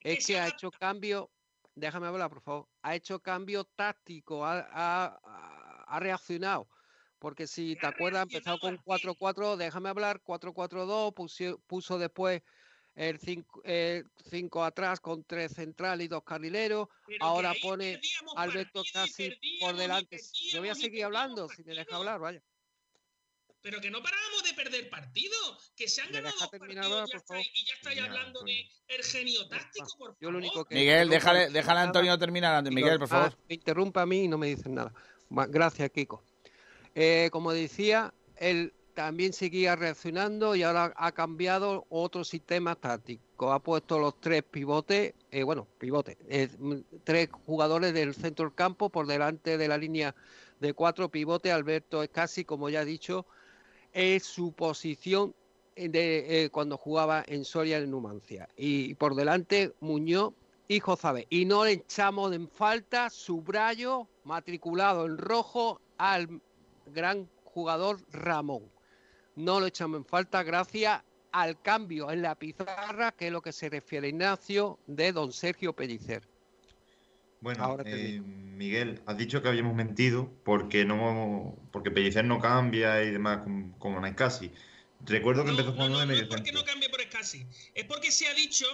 es 0.00 0.26
que 0.26 0.38
ha 0.38 0.48
hecho 0.48 0.70
cambio. 0.70 1.30
Déjame 1.78 2.08
hablar, 2.08 2.28
por 2.28 2.40
favor. 2.42 2.68
Ha 2.82 2.94
hecho 2.96 3.20
cambio 3.20 3.64
táctico, 3.64 4.44
ha, 4.44 4.58
ha- 4.72 5.20
ha- 5.86 6.00
reaccionado. 6.00 6.68
Porque 7.18 7.46
si 7.46 7.76
te 7.76 7.86
acuerdas, 7.86 8.20
ha 8.20 8.22
empezado 8.24 8.58
con 8.58 8.76
reaccionado, 8.76 9.14
4-4, 9.16 9.56
déjame 9.56 9.88
hablar, 9.88 10.22
4-4-2, 10.22 11.12
puso, 11.14 11.58
puso 11.66 11.98
después 11.98 12.42
el 12.94 13.18
5 13.20 14.64
atrás 14.64 15.00
con 15.00 15.24
tres 15.24 15.52
centrales 15.52 16.04
y 16.06 16.08
dos 16.08 16.22
carrileros. 16.24 16.88
Pero 17.06 17.24
Ahora 17.24 17.54
pone 17.62 18.00
Alberto 18.36 18.82
partido 18.82 18.92
casi 18.92 19.38
por 19.60 19.76
delante. 19.76 20.20
Yo 20.32 20.60
voy 20.60 20.68
a 20.68 20.74
seguir 20.74 21.04
hablando 21.04 21.48
si 21.48 21.62
me 21.62 21.70
deja 21.74 21.84
partido. 21.84 21.98
hablar, 21.98 22.20
vaya. 22.20 22.42
Pero 23.60 23.80
que 23.80 23.90
no 23.90 24.02
parábamos 24.02 24.44
de 24.44 24.54
perder 24.54 24.88
partidos, 24.88 25.72
que 25.76 25.88
se 25.88 26.00
han 26.00 26.08
¿Me 26.08 26.20
ganado 26.20 26.36
dos 26.38 26.48
partidos 26.48 27.10
ya, 27.10 27.16
estáis, 27.16 27.50
y 27.54 27.66
ya 27.66 27.74
estáis 27.74 28.00
hablando 28.00 28.42
de 28.42 28.68
el 28.88 29.02
genio 29.02 29.48
táctico, 29.48 29.86
por 29.98 30.08
favor. 30.08 30.16
Yo 30.20 30.30
lo 30.30 30.38
único 30.38 30.64
que. 30.64 30.74
Miguel, 30.74 31.08
déjale, 31.08 31.50
déjale 31.50 31.80
a 31.80 31.82
Antonio 31.82 32.18
terminar 32.18 32.62
Miguel, 32.70 32.98
por 32.98 33.06
ah, 33.06 33.08
favor. 33.08 33.38
me 33.48 33.54
interrumpa 33.54 34.02
a 34.02 34.06
mí 34.06 34.24
y 34.24 34.28
no 34.28 34.38
me 34.38 34.46
dicen 34.46 34.74
nada. 34.74 34.92
Gracias, 35.30 35.90
Kiko. 35.90 36.22
Eh, 36.94 37.28
como 37.30 37.52
decía, 37.52 38.14
él 38.36 38.72
también 38.94 39.32
seguía 39.32 39.76
reaccionando 39.76 40.56
y 40.56 40.64
ahora 40.64 40.92
ha 40.96 41.12
cambiado 41.12 41.86
otro 41.88 42.24
sistema 42.24 42.74
táctico. 42.74 43.52
Ha 43.52 43.62
puesto 43.62 43.98
los 44.00 44.20
tres 44.20 44.42
pivotes, 44.42 45.14
eh, 45.30 45.44
bueno, 45.44 45.68
pivotes, 45.78 46.16
eh, 46.28 46.48
mm, 46.58 46.74
tres 47.04 47.28
jugadores 47.46 47.94
del 47.94 48.14
centro 48.14 48.46
del 48.46 48.56
campo 48.56 48.90
por 48.90 49.06
delante 49.06 49.56
de 49.56 49.68
la 49.68 49.78
línea 49.78 50.16
de 50.58 50.72
cuatro 50.72 51.08
pivotes. 51.10 51.52
Alberto 51.52 52.02
Escasi, 52.02 52.44
como 52.44 52.70
ya 52.70 52.82
he 52.82 52.84
dicho, 52.84 53.26
es 53.92 54.24
su 54.24 54.52
posición 54.52 55.34
de 55.76 56.44
eh, 56.44 56.50
cuando 56.50 56.76
jugaba 56.76 57.24
en 57.26 57.44
Soria 57.44 57.78
en 57.78 57.90
Numancia. 57.90 58.48
Y 58.56 58.94
por 58.94 59.14
delante 59.14 59.74
Muñoz 59.80 60.34
y 60.66 60.80
Jozabe. 60.80 61.26
Y 61.30 61.44
no 61.44 61.64
le 61.64 61.72
echamos 61.72 62.32
en 62.32 62.48
falta 62.48 63.10
subrayo 63.10 64.08
matriculado 64.24 65.06
en 65.06 65.18
rojo 65.18 65.80
al 65.96 66.40
gran 66.92 67.28
jugador 67.44 68.00
Ramón. 68.12 68.62
No 69.36 69.60
lo 69.60 69.66
echamos 69.66 69.98
en 69.98 70.04
falta 70.04 70.42
gracias 70.42 71.02
al 71.32 71.60
cambio 71.60 72.10
en 72.10 72.22
la 72.22 72.34
pizarra, 72.34 73.12
que 73.12 73.26
es 73.26 73.32
lo 73.32 73.42
que 73.42 73.52
se 73.52 73.68
refiere 73.68 74.08
Ignacio, 74.08 74.78
de 74.86 75.12
don 75.12 75.32
Sergio 75.32 75.72
Pellicer. 75.72 76.22
Bueno, 77.40 77.62
Ahora 77.64 77.84
te 77.84 78.16
eh. 78.16 78.20
Miguel, 78.20 79.00
has 79.06 79.16
dicho 79.16 79.40
que 79.40 79.48
habíamos 79.48 79.74
mentido 79.74 80.32
porque 80.44 80.84
no, 80.84 81.56
porque 81.70 81.90
Pellicer 81.92 82.24
no 82.24 82.40
cambia 82.40 83.02
y 83.04 83.10
demás 83.10 83.42
como, 83.44 83.78
como 83.78 84.14
casi. 84.16 84.50
Recuerdo 85.04 85.44
que 85.44 85.52
No, 85.52 85.58
empezó 85.58 85.70
no, 85.70 85.74
jugando 85.76 85.94
no, 85.94 86.00
de 86.00 86.06
no 86.06 86.12
medio 86.12 86.22
es 86.24 86.28
porque 86.28 86.52
no 86.52 86.64
cambie 86.64 86.88
por 86.88 87.00
Escasi. 87.00 87.46
Es 87.74 87.84
porque 87.84 88.10
se 88.10 88.26
ha 88.26 88.34
dicho 88.34 88.66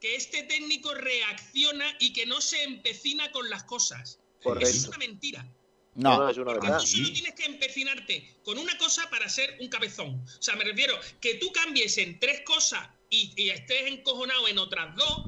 que 0.00 0.16
este 0.16 0.42
técnico 0.44 0.92
reacciona 0.94 1.86
y 2.00 2.12
que 2.12 2.26
no 2.26 2.40
se 2.40 2.62
empecina 2.64 3.30
con 3.30 3.48
las 3.48 3.62
cosas. 3.64 4.18
Correcto. 4.42 4.68
Eso 4.68 4.78
es 4.78 4.88
una 4.88 4.98
mentira. 4.98 5.46
No, 5.94 6.18
No, 6.18 6.28
es 6.28 6.36
una 6.36 6.46
Porque 6.46 6.66
verdad. 6.66 6.80
tú 6.80 6.86
solo 6.86 7.12
tienes 7.12 7.34
que 7.34 7.44
empecinarte 7.44 8.36
con 8.44 8.58
una 8.58 8.76
cosa 8.78 9.08
para 9.10 9.28
ser 9.28 9.56
un 9.60 9.68
cabezón. 9.68 10.20
O 10.38 10.42
sea, 10.42 10.56
me 10.56 10.64
refiero 10.64 10.94
que 11.20 11.34
tú 11.34 11.50
cambies 11.52 11.96
en 11.98 12.18
tres 12.20 12.42
cosas 12.44 12.88
y, 13.10 13.32
y 13.36 13.50
estés 13.50 13.86
encojonado 13.86 14.46
en 14.48 14.58
otras 14.58 14.94
dos, 14.96 15.26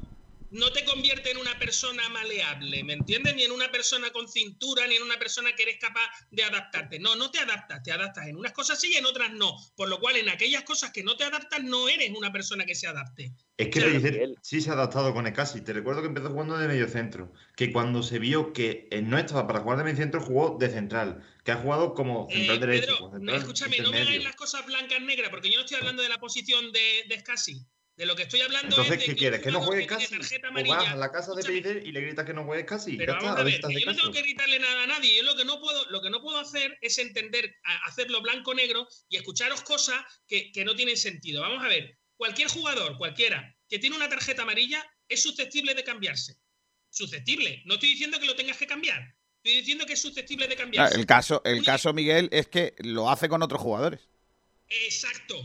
no 0.51 0.71
te 0.71 0.85
convierte 0.85 1.31
en 1.31 1.37
una 1.37 1.57
persona 1.57 2.07
maleable, 2.09 2.83
¿me 2.83 2.93
entiendes? 2.93 3.35
Ni 3.35 3.43
en 3.43 3.51
una 3.51 3.71
persona 3.71 4.11
con 4.11 4.27
cintura, 4.27 4.85
ni 4.87 4.95
en 4.95 5.03
una 5.03 5.17
persona 5.17 5.53
que 5.55 5.63
eres 5.63 5.77
capaz 5.79 6.09
de 6.29 6.43
adaptarte. 6.43 6.99
No, 6.99 7.15
no 7.15 7.31
te 7.31 7.39
adaptas, 7.39 7.81
te 7.83 7.91
adaptas 7.91 8.27
en 8.27 8.35
unas 8.35 8.51
cosas 8.51 8.79
sí 8.79 8.91
y 8.93 8.97
en 8.97 9.05
otras 9.05 9.31
no. 9.31 9.55
Por 9.75 9.89
lo 9.89 9.99
cual, 9.99 10.17
en 10.17 10.29
aquellas 10.29 10.63
cosas 10.63 10.91
que 10.91 11.03
no 11.03 11.15
te 11.17 11.23
adaptas, 11.23 11.63
no 11.63 11.87
eres 11.89 12.11
una 12.11 12.31
persona 12.31 12.65
que 12.65 12.75
se 12.75 12.87
adapte. 12.87 13.33
Es 13.57 13.67
que 13.67 13.79
Claro, 13.79 13.93
Miguel. 13.93 14.35
sí 14.41 14.59
se 14.61 14.69
ha 14.69 14.73
adaptado 14.73 15.13
con 15.13 15.25
Ecasi. 15.27 15.61
Te 15.61 15.73
recuerdo 15.73 16.01
que 16.01 16.07
empezó 16.07 16.29
jugando 16.29 16.57
de 16.57 16.67
medio 16.67 16.87
centro. 16.87 17.31
Que 17.55 17.71
cuando 17.71 18.03
se 18.03 18.19
vio 18.19 18.53
que 18.53 18.87
eh, 18.91 19.01
no 19.01 19.17
estaba 19.17 19.47
para 19.47 19.61
jugar 19.61 19.77
de 19.77 19.83
medio 19.85 19.97
centro, 19.97 20.21
jugó 20.21 20.57
de 20.59 20.69
central. 20.69 21.23
Que 21.45 21.51
ha 21.53 21.57
jugado 21.57 21.93
como 21.93 22.27
central 22.29 22.57
Eh, 22.57 22.59
derecho. 22.59 22.85
Pedro, 22.87 22.97
como 22.97 23.09
no, 23.11 23.17
central 23.19 23.37
escúchame, 23.39 23.77
no 23.79 23.91
me 23.91 24.01
hagáis 24.01 24.23
las 24.23 24.35
cosas 24.35 24.65
blancas 24.65 25.01
negras, 25.01 25.29
porque 25.29 25.49
yo 25.49 25.55
no 25.55 25.61
estoy 25.61 25.77
hablando 25.77 26.03
de 26.03 26.09
la 26.09 26.19
posición 26.19 26.71
de, 26.71 27.05
de. 27.07 27.23
De 27.97 28.05
lo 28.05 28.15
que 28.15 28.23
estoy 28.23 28.41
hablando 28.41 28.69
Entonces, 28.69 28.93
es 28.93 28.99
de 29.01 29.05
¿qué 29.05 29.15
quieres? 29.15 29.41
¿Que 29.41 29.51
no 29.51 29.59
jugador 29.59 29.67
juegue 29.83 29.87
tiene 29.87 30.03
casi? 30.03 30.17
tarjeta 30.17 30.47
O 30.49 30.51
vas 30.53 30.61
amarilla. 30.63 30.91
a 30.91 30.95
la 30.95 31.11
casa 31.11 31.33
de 31.35 31.43
Pellicer 31.43 31.85
y 31.85 31.91
le 31.91 32.01
gritas 32.01 32.25
que 32.25 32.33
no 32.33 32.45
juegue 32.45 32.65
casi. 32.65 32.97
Pero 32.97 33.13
ya 33.13 33.19
vamos 33.19 33.29
está, 33.29 33.41
a 33.41 33.43
ver 33.43 33.75
que 33.75 33.79
yo 33.81 33.85
no 33.85 33.95
tengo 33.95 34.11
que 34.11 34.21
gritarle 34.21 34.59
nada 34.59 34.83
a 34.83 34.87
nadie. 34.87 35.15
Yo 35.17 35.23
lo 35.23 35.35
que 35.35 35.45
no 35.45 35.59
puedo, 35.59 35.85
lo 35.91 36.01
que 36.01 36.09
no 36.09 36.21
puedo 36.21 36.39
hacer 36.39 36.77
es 36.81 36.97
entender, 36.97 37.53
hacerlo 37.85 38.21
blanco-negro 38.21 38.87
y 39.09 39.17
escucharos 39.17 39.61
cosas 39.61 40.01
que, 40.27 40.51
que 40.51 40.63
no 40.65 40.73
tienen 40.75 40.97
sentido. 40.97 41.41
Vamos 41.41 41.63
a 41.63 41.67
ver, 41.67 41.97
cualquier 42.15 42.47
jugador, 42.47 42.97
cualquiera, 42.97 43.55
que 43.69 43.77
tiene 43.77 43.95
una 43.97 44.09
tarjeta 44.09 44.43
amarilla, 44.43 44.83
es 45.07 45.21
susceptible 45.21 45.75
de 45.75 45.83
cambiarse. 45.83 46.37
Susceptible. 46.89 47.61
No 47.65 47.75
estoy 47.75 47.89
diciendo 47.89 48.19
que 48.19 48.25
lo 48.25 48.35
tengas 48.35 48.57
que 48.57 48.67
cambiar. 48.67 49.13
Estoy 49.43 49.59
diciendo 49.59 49.85
que 49.85 49.93
es 49.93 50.01
susceptible 50.01 50.47
de 50.47 50.55
Claro, 50.55 50.63
cambiarse. 50.65 50.97
el 50.99 51.05
caso, 51.05 51.41
el 51.45 51.63
caso, 51.63 51.93
Miguel, 51.93 52.29
es 52.31 52.47
que 52.47 52.73
lo 52.79 53.09
hace 53.09 53.27
con 53.29 53.43
otros 53.43 53.61
jugadores. 53.61 53.99
Exacto. 54.69 55.35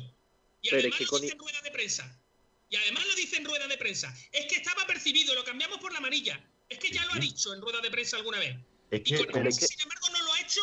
Y 0.63 0.71
Pero 0.71 0.79
es 0.79 0.85
además 0.85 0.99
que 0.99 1.07
con- 1.07 1.25
en 1.25 1.39
rueda 1.39 1.61
de 1.63 1.71
prensa. 1.71 2.23
Y 2.69 2.77
además 2.77 3.07
lo 3.07 3.15
dice 3.15 3.37
en 3.37 3.45
rueda 3.45 3.67
de 3.69 3.79
prensa. 3.79 4.15
Es 4.33 4.47
que 4.47 4.57
estaba 4.57 4.87
percibido, 4.87 5.35
lo 5.35 5.45
cambiamos 5.45 5.79
por 5.79 5.93
la 5.93 5.99
amarilla. 5.99 6.41
Es 6.69 6.79
que 6.79 6.91
ya 6.91 7.05
lo 7.07 7.15
ha 7.15 7.19
dicho 7.19 7.55
en 7.55 7.61
rueda 7.61 7.81
de 7.81 7.91
prensa 7.91 8.17
alguna 8.17 8.39
vez. 8.41 8.57
Es 8.91 9.01
Y 9.01 9.05
que, 9.05 9.27
con 9.27 9.47
el- 9.47 9.53
sin 9.53 9.81
embargo, 9.83 10.09
no 10.13 10.23
lo 10.25 10.33
ha 10.33 10.41
hecho 10.41 10.61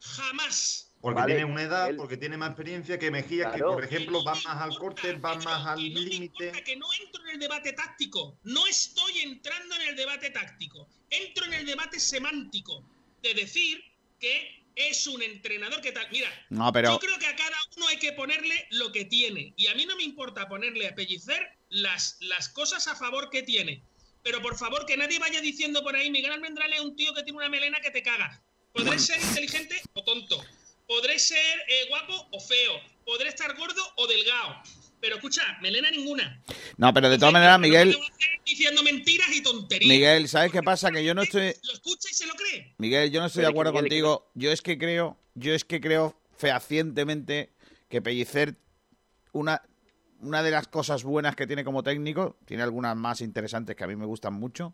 jamás. 0.00 0.88
porque 1.00 1.20
Vale, 1.20 1.34
tiene 1.34 1.50
una 1.50 1.62
edad, 1.62 1.90
él- 1.90 1.96
porque 1.96 2.16
tiene 2.16 2.36
más 2.36 2.50
experiencia 2.50 2.96
que 2.96 3.10
Mejía, 3.10 3.50
que 3.50 3.56
Claro. 3.58 3.72
por 3.74 3.84
ejemplo 3.84 4.20
Que 4.20 4.24
va 4.24 4.34
me 4.36 4.42
más 4.44 4.62
al 4.62 4.78
corte, 4.78 5.12
va 5.14 5.34
más 5.34 5.46
al 5.66 5.78
que 5.80 5.88
no 5.90 6.00
me 6.00 6.06
límite. 6.06 6.44
importa, 6.46 6.64
Que 6.64 6.76
no 6.76 6.86
entro 7.00 7.22
en 7.24 7.30
el 7.30 7.38
debate 7.40 7.72
táctico. 7.72 8.38
No 8.44 8.66
estoy 8.68 9.18
entrando 9.18 9.74
en 9.74 9.82
el 9.82 9.96
debate 9.96 10.30
táctico. 10.30 10.88
Entro 11.10 11.44
en 11.46 11.54
el 11.54 11.66
debate 11.66 11.98
semántico. 11.98 12.84
De 13.20 13.34
decir 13.34 13.82
que 14.20 14.61
es 14.76 15.06
un 15.06 15.22
entrenador 15.22 15.80
que 15.80 15.92
tal. 15.92 16.06
Mira, 16.10 16.28
No, 16.50 16.72
pero 16.72 16.92
yo 16.92 16.98
creo 16.98 17.18
que 17.18 17.26
a 17.26 17.36
cada 17.36 17.56
uno 17.76 17.88
hay 17.88 17.98
que 17.98 18.12
ponerle 18.12 18.66
lo 18.70 18.92
que 18.92 19.04
tiene. 19.04 19.52
Y 19.56 19.66
a 19.66 19.74
mí 19.74 19.86
no 19.86 19.96
me 19.96 20.02
importa 20.02 20.48
ponerle 20.48 20.88
a 20.88 20.94
Pellicer 20.94 21.56
las, 21.68 22.16
las 22.20 22.48
cosas 22.48 22.86
a 22.88 22.96
favor 22.96 23.30
que 23.30 23.42
tiene. 23.42 23.82
Pero 24.22 24.40
por 24.40 24.56
favor, 24.56 24.86
que 24.86 24.96
nadie 24.96 25.18
vaya 25.18 25.40
diciendo 25.40 25.82
por 25.82 25.96
ahí, 25.96 26.10
Miguel 26.10 26.32
Almendral 26.32 26.72
es 26.72 26.80
un 26.80 26.94
tío 26.94 27.12
que 27.12 27.22
tiene 27.22 27.38
una 27.38 27.48
melena 27.48 27.80
que 27.80 27.90
te 27.90 28.02
caga. 28.02 28.42
Podré 28.72 28.98
ser 28.98 29.20
inteligente 29.20 29.80
o 29.94 30.04
tonto. 30.04 30.42
Podré 30.86 31.18
ser 31.18 31.64
eh, 31.68 31.86
guapo 31.88 32.28
o 32.32 32.40
feo. 32.40 32.80
Podré 33.04 33.28
estar 33.28 33.56
gordo 33.56 33.82
o 33.96 34.06
delgado. 34.06 34.62
Pero 35.02 35.16
escucha, 35.16 35.42
melena 35.60 35.90
ninguna. 35.90 36.40
no, 36.76 36.94
pero 36.94 37.10
de 37.10 37.18
todas 37.18 37.32
maneras, 37.32 37.58
Miguel, 37.58 37.98
diciendo 38.46 38.84
mentiras 38.84 39.34
y 39.34 39.42
tonterías. 39.42 39.88
Miguel, 39.88 40.28
¿sabes 40.28 40.52
qué 40.52 40.62
pasa? 40.62 40.92
Que 40.92 41.04
yo 41.04 41.12
no 41.12 41.22
estoy, 41.22 41.52
Lo 41.64 41.72
escucha 41.72 42.08
y 42.08 42.14
se 42.14 42.24
lo 42.24 42.34
cree. 42.34 42.72
Miguel, 42.78 43.10
yo 43.10 43.18
no 43.18 43.26
estoy 43.26 43.42
de 43.42 43.48
acuerdo 43.48 43.72
contigo. 43.72 44.30
Yo 44.34 44.52
es 44.52 44.62
que 44.62 44.78
creo, 44.78 45.18
yo 45.34 45.54
es 45.54 45.64
que 45.64 45.80
creo 45.80 46.16
fehacientemente 46.36 47.50
que 47.88 48.00
Pellicer, 48.00 48.54
una, 49.32 49.62
una 50.20 50.44
de 50.44 50.52
las 50.52 50.68
cosas 50.68 51.02
buenas 51.02 51.34
que 51.34 51.48
tiene 51.48 51.64
como 51.64 51.82
técnico, 51.82 52.38
tiene 52.44 52.62
algunas 52.62 52.96
más 52.96 53.22
interesantes 53.22 53.74
que 53.74 53.82
a 53.82 53.88
mí 53.88 53.96
me 53.96 54.06
gustan 54.06 54.34
mucho, 54.34 54.72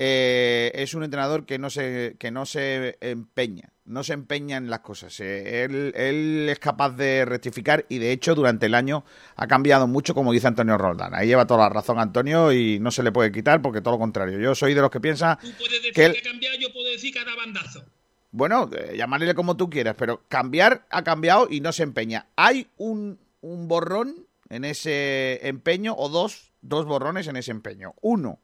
eh, 0.00 0.72
es 0.74 0.94
un 0.94 1.04
entrenador 1.04 1.46
que 1.46 1.60
no 1.60 1.70
se, 1.70 2.16
que 2.18 2.32
no 2.32 2.44
se 2.44 2.98
empeña, 3.00 3.72
no 3.88 4.04
se 4.04 4.12
empeña 4.12 4.56
en 4.56 4.70
las 4.70 4.80
cosas. 4.80 5.18
Eh, 5.20 5.64
él, 5.64 5.92
él 5.96 6.48
es 6.48 6.58
capaz 6.58 6.90
de 6.90 7.24
rectificar 7.24 7.84
y 7.88 7.98
de 7.98 8.12
hecho 8.12 8.34
durante 8.34 8.66
el 8.66 8.74
año 8.74 9.04
ha 9.36 9.46
cambiado 9.46 9.86
mucho, 9.86 10.14
como 10.14 10.32
dice 10.32 10.46
Antonio 10.46 10.78
Roldán. 10.78 11.14
Ahí 11.14 11.26
lleva 11.26 11.46
toda 11.46 11.60
la 11.60 11.68
razón 11.70 11.98
Antonio 11.98 12.52
y 12.52 12.78
no 12.78 12.90
se 12.90 13.02
le 13.02 13.10
puede 13.12 13.32
quitar 13.32 13.60
porque 13.62 13.80
todo 13.80 13.94
lo 13.94 13.98
contrario. 13.98 14.38
Yo 14.38 14.54
soy 14.54 14.74
de 14.74 14.80
los 14.82 14.90
que 14.90 15.00
piensa 15.00 15.38
Tú 15.40 15.48
puedes 15.58 15.72
decir 15.74 15.92
que 15.92 16.04
él- 16.04 16.12
que 16.14 16.22
cambiado, 16.22 16.56
yo 16.60 16.72
puedo 16.72 16.86
decir 16.90 17.12
que 17.12 17.18
ha 17.18 17.24
dado 17.24 17.36
bandazo. 17.38 17.84
bueno, 18.30 18.68
eh, 18.76 18.94
llamarle 18.96 19.34
como 19.34 19.56
tú 19.56 19.68
quieras, 19.70 19.94
pero 19.98 20.22
cambiar 20.28 20.86
ha 20.90 21.02
cambiado 21.02 21.48
y 21.50 21.60
no 21.60 21.72
se 21.72 21.82
empeña. 21.82 22.26
Hay 22.36 22.68
un, 22.76 23.18
un 23.40 23.68
borrón 23.68 24.26
en 24.50 24.64
ese 24.64 25.46
empeño, 25.48 25.94
o 25.96 26.08
dos, 26.08 26.52
dos 26.62 26.84
borrones 26.86 27.26
en 27.26 27.36
ese 27.36 27.50
empeño. 27.50 27.94
Uno, 28.00 28.38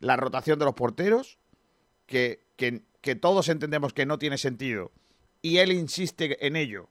la 0.00 0.16
rotación 0.16 0.58
de 0.58 0.64
los 0.64 0.74
porteros, 0.74 1.38
que, 2.06 2.40
que, 2.56 2.82
que 3.00 3.14
todos 3.14 3.48
entendemos 3.48 3.92
que 3.92 4.06
no 4.06 4.18
tiene 4.18 4.38
sentido, 4.38 4.90
y 5.42 5.58
él 5.58 5.72
insiste 5.72 6.46
en 6.46 6.56
ello, 6.56 6.88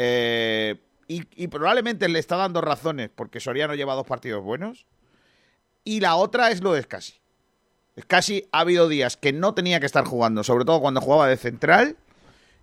Eh, 0.00 0.76
y, 1.08 1.24
y 1.34 1.48
probablemente 1.48 2.08
le 2.08 2.20
está 2.20 2.36
dando 2.36 2.60
razones 2.60 3.10
porque 3.12 3.40
Soriano 3.40 3.74
lleva 3.74 3.96
dos 3.96 4.06
partidos 4.06 4.44
buenos. 4.44 4.86
Y 5.82 5.98
la 5.98 6.14
otra 6.14 6.52
es 6.52 6.62
lo 6.62 6.72
de 6.72 6.82
Scassi. 6.82 7.14
Scassi 8.00 8.44
ha 8.52 8.60
habido 8.60 8.86
días 8.86 9.16
que 9.16 9.32
no 9.32 9.54
tenía 9.54 9.80
que 9.80 9.86
estar 9.86 10.04
jugando, 10.04 10.44
sobre 10.44 10.64
todo 10.64 10.80
cuando 10.80 11.00
jugaba 11.00 11.26
de 11.26 11.36
central, 11.36 11.96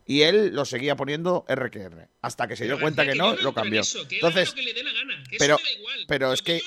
y 0.06 0.22
él 0.22 0.53
lo 0.53 0.65
seguía 0.65 0.95
poniendo 0.95 1.45
RQR. 1.49 2.10
Hasta 2.22 2.48
que 2.48 2.56
se 2.56 2.65
dio 2.65 2.80
cuenta 2.80 3.06
que 3.06 3.15
no, 3.15 3.36
lo 3.36 3.53
cambió. 3.53 3.82
Entonces, 4.10 4.53
pero, 5.40 5.57
pero 6.07 6.32
es 6.32 6.41
que. 6.41 6.61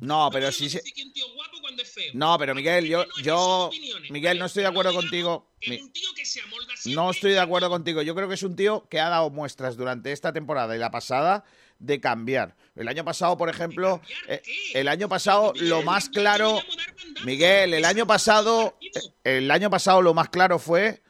No, 0.00 0.30
pero 0.32 0.50
si 0.50 0.70
se... 0.70 0.82
No, 2.14 2.38
pero 2.38 2.54
Miguel, 2.54 2.86
yo, 2.86 3.04
yo, 3.22 3.70
Miguel, 4.10 4.38
no 4.38 4.46
estoy 4.46 4.62
de 4.62 4.68
acuerdo 4.68 4.94
contigo. 4.94 5.50
No 6.86 7.10
estoy 7.10 7.32
de 7.32 7.40
acuerdo 7.40 7.68
contigo. 7.68 8.02
Yo 8.02 8.14
creo 8.14 8.28
que 8.28 8.34
es 8.34 8.42
un 8.42 8.56
tío 8.56 8.88
que 8.88 9.00
ha 9.00 9.08
dado 9.10 9.30
muestras 9.30 9.76
durante 9.76 10.12
esta 10.12 10.32
temporada 10.32 10.74
y 10.74 10.78
la 10.78 10.90
pasada 10.90 11.44
de 11.78 12.00
cambiar. 12.00 12.56
El 12.74 12.88
año 12.88 13.04
pasado, 13.04 13.36
por 13.36 13.48
ejemplo, 13.48 14.00
eh, 14.26 14.42
el 14.74 14.88
año 14.88 15.08
pasado 15.08 15.52
lo 15.56 15.82
más 15.82 16.08
claro, 16.08 16.60
Miguel, 17.24 17.74
el 17.74 17.84
año 17.84 18.06
pasado, 18.06 18.78
el 19.24 19.50
año 19.50 19.70
pasado 19.70 20.02
lo 20.02 20.14
más 20.14 20.28
claro 20.28 20.58
fue 20.58 21.02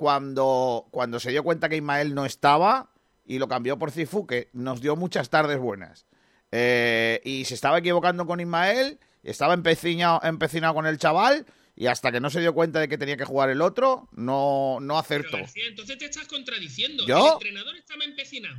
cuando, 0.00 0.88
cuando 0.92 1.20
se 1.20 1.30
dio 1.30 1.44
cuenta 1.44 1.68
que 1.68 1.76
Ismael 1.76 2.14
no 2.14 2.24
estaba 2.24 2.90
y 3.26 3.38
lo 3.38 3.48
cambió 3.48 3.78
por 3.78 3.90
Cifu, 3.90 4.26
que 4.26 4.48
nos 4.54 4.80
dio 4.80 4.96
muchas 4.96 5.28
tardes 5.28 5.58
buenas. 5.58 6.06
Eh, 6.52 7.20
y 7.22 7.44
se 7.44 7.52
estaba 7.52 7.76
equivocando 7.80 8.24
con 8.24 8.40
Ismael, 8.40 8.98
estaba 9.22 9.52
empecinado, 9.52 10.18
empecinado 10.22 10.72
con 10.72 10.86
el 10.86 10.96
chaval 10.96 11.44
y 11.76 11.86
hasta 11.86 12.10
que 12.10 12.18
no 12.18 12.30
se 12.30 12.40
dio 12.40 12.54
cuenta 12.54 12.80
de 12.80 12.88
que 12.88 12.96
tenía 12.96 13.18
que 13.18 13.26
jugar 13.26 13.50
el 13.50 13.60
otro, 13.60 14.08
no, 14.12 14.78
no 14.80 14.98
acertó. 14.98 15.36
entonces 15.36 15.98
te 15.98 16.06
estás 16.06 16.26
contradiciendo. 16.28 17.04
¿Yo? 17.06 17.18
El 17.18 17.32
entrenador 17.34 17.76
estaba 17.76 18.02
empecinado. 18.02 18.56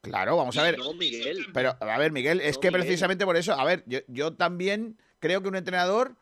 Claro, 0.00 0.36
vamos 0.36 0.56
a 0.58 0.62
ver. 0.62 0.78
Pero, 1.52 1.76
a 1.80 1.98
ver, 1.98 2.12
Miguel, 2.12 2.40
es 2.40 2.56
que 2.58 2.70
precisamente 2.70 3.24
por 3.24 3.36
eso, 3.36 3.54
a 3.54 3.64
ver, 3.64 3.82
yo, 3.88 3.98
yo 4.06 4.34
también 4.34 4.96
creo 5.18 5.42
que 5.42 5.48
un 5.48 5.56
entrenador 5.56 6.14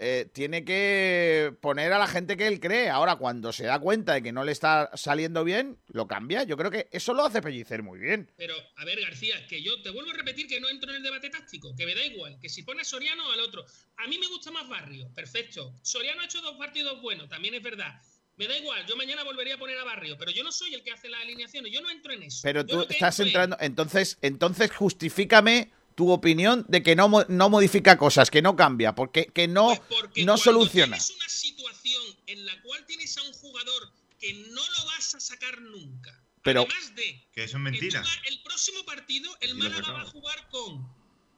eh, 0.00 0.30
tiene 0.32 0.64
que 0.64 1.52
poner 1.60 1.92
a 1.92 1.98
la 1.98 2.06
gente 2.06 2.36
que 2.36 2.46
él 2.46 2.60
cree. 2.60 2.88
Ahora, 2.88 3.16
cuando 3.16 3.52
se 3.52 3.64
da 3.64 3.80
cuenta 3.80 4.14
de 4.14 4.22
que 4.22 4.30
no 4.30 4.44
le 4.44 4.52
está 4.52 4.90
saliendo 4.94 5.42
bien, 5.42 5.76
lo 5.88 6.06
cambia. 6.06 6.44
Yo 6.44 6.56
creo 6.56 6.70
que 6.70 6.88
eso 6.92 7.14
lo 7.14 7.24
hace 7.24 7.42
Pellicer 7.42 7.82
muy 7.82 7.98
bien. 7.98 8.30
Pero, 8.36 8.54
a 8.76 8.84
ver, 8.84 9.00
García, 9.00 9.44
que 9.48 9.60
yo 9.60 9.82
te 9.82 9.90
vuelvo 9.90 10.12
a 10.12 10.14
repetir 10.14 10.46
que 10.46 10.60
no 10.60 10.68
entro 10.68 10.90
en 10.90 10.98
el 10.98 11.02
debate 11.02 11.30
táctico, 11.30 11.74
que 11.74 11.84
me 11.84 11.96
da 11.96 12.04
igual, 12.04 12.38
que 12.40 12.48
si 12.48 12.62
pone 12.62 12.82
a 12.82 12.84
Soriano 12.84 13.28
o 13.28 13.32
al 13.32 13.40
otro. 13.40 13.66
A 13.96 14.06
mí 14.06 14.18
me 14.18 14.28
gusta 14.28 14.52
más 14.52 14.68
Barrio, 14.68 15.12
perfecto. 15.14 15.74
Soriano 15.82 16.20
ha 16.22 16.26
hecho 16.26 16.40
dos 16.42 16.56
partidos 16.56 17.02
buenos, 17.02 17.28
también 17.28 17.54
es 17.54 17.62
verdad. 17.62 18.00
Me 18.36 18.46
da 18.46 18.56
igual, 18.56 18.86
yo 18.86 18.96
mañana 18.96 19.24
volvería 19.24 19.56
a 19.56 19.58
poner 19.58 19.76
a 19.78 19.84
Barrio, 19.84 20.16
pero 20.16 20.30
yo 20.30 20.44
no 20.44 20.52
soy 20.52 20.72
el 20.72 20.84
que 20.84 20.92
hace 20.92 21.08
las 21.08 21.22
alineaciones, 21.22 21.72
yo 21.72 21.80
no 21.80 21.90
entro 21.90 22.12
en 22.12 22.22
eso. 22.22 22.38
Pero 22.44 22.64
tú 22.64 22.86
estás 22.88 23.18
entrando, 23.18 23.56
entonces, 23.58 24.16
entonces 24.22 24.70
justifícame 24.70 25.72
tu 25.98 26.12
opinión 26.12 26.64
de 26.68 26.80
que 26.84 26.94
no, 26.94 27.10
no 27.26 27.50
modifica 27.50 27.98
cosas, 27.98 28.30
que 28.30 28.40
no 28.40 28.54
cambia, 28.54 28.94
porque 28.94 29.26
que 29.26 29.48
no, 29.48 29.74
pues 29.88 30.24
no 30.24 30.38
soluciona. 30.38 30.96
Es 30.96 31.10
una 31.10 31.28
situación 31.28 32.00
en 32.28 32.46
la 32.46 32.62
cual 32.62 32.86
tienes 32.86 33.18
a 33.18 33.22
un 33.24 33.32
jugador 33.32 33.92
que 34.20 34.32
no 34.32 34.62
lo 34.62 34.86
vas 34.86 35.16
a 35.16 35.18
sacar 35.18 35.60
nunca. 35.60 36.22
Pero, 36.44 36.60
Además 36.60 36.94
de 36.94 37.26
que 37.32 37.42
eso 37.42 37.56
es 37.56 37.62
mentira. 37.64 38.04
el 38.26 38.40
próximo 38.44 38.84
partido, 38.84 39.28
el 39.40 39.56
Málaga 39.56 39.90
va 39.90 40.02
a 40.02 40.06
jugar 40.06 40.48
con 40.50 40.88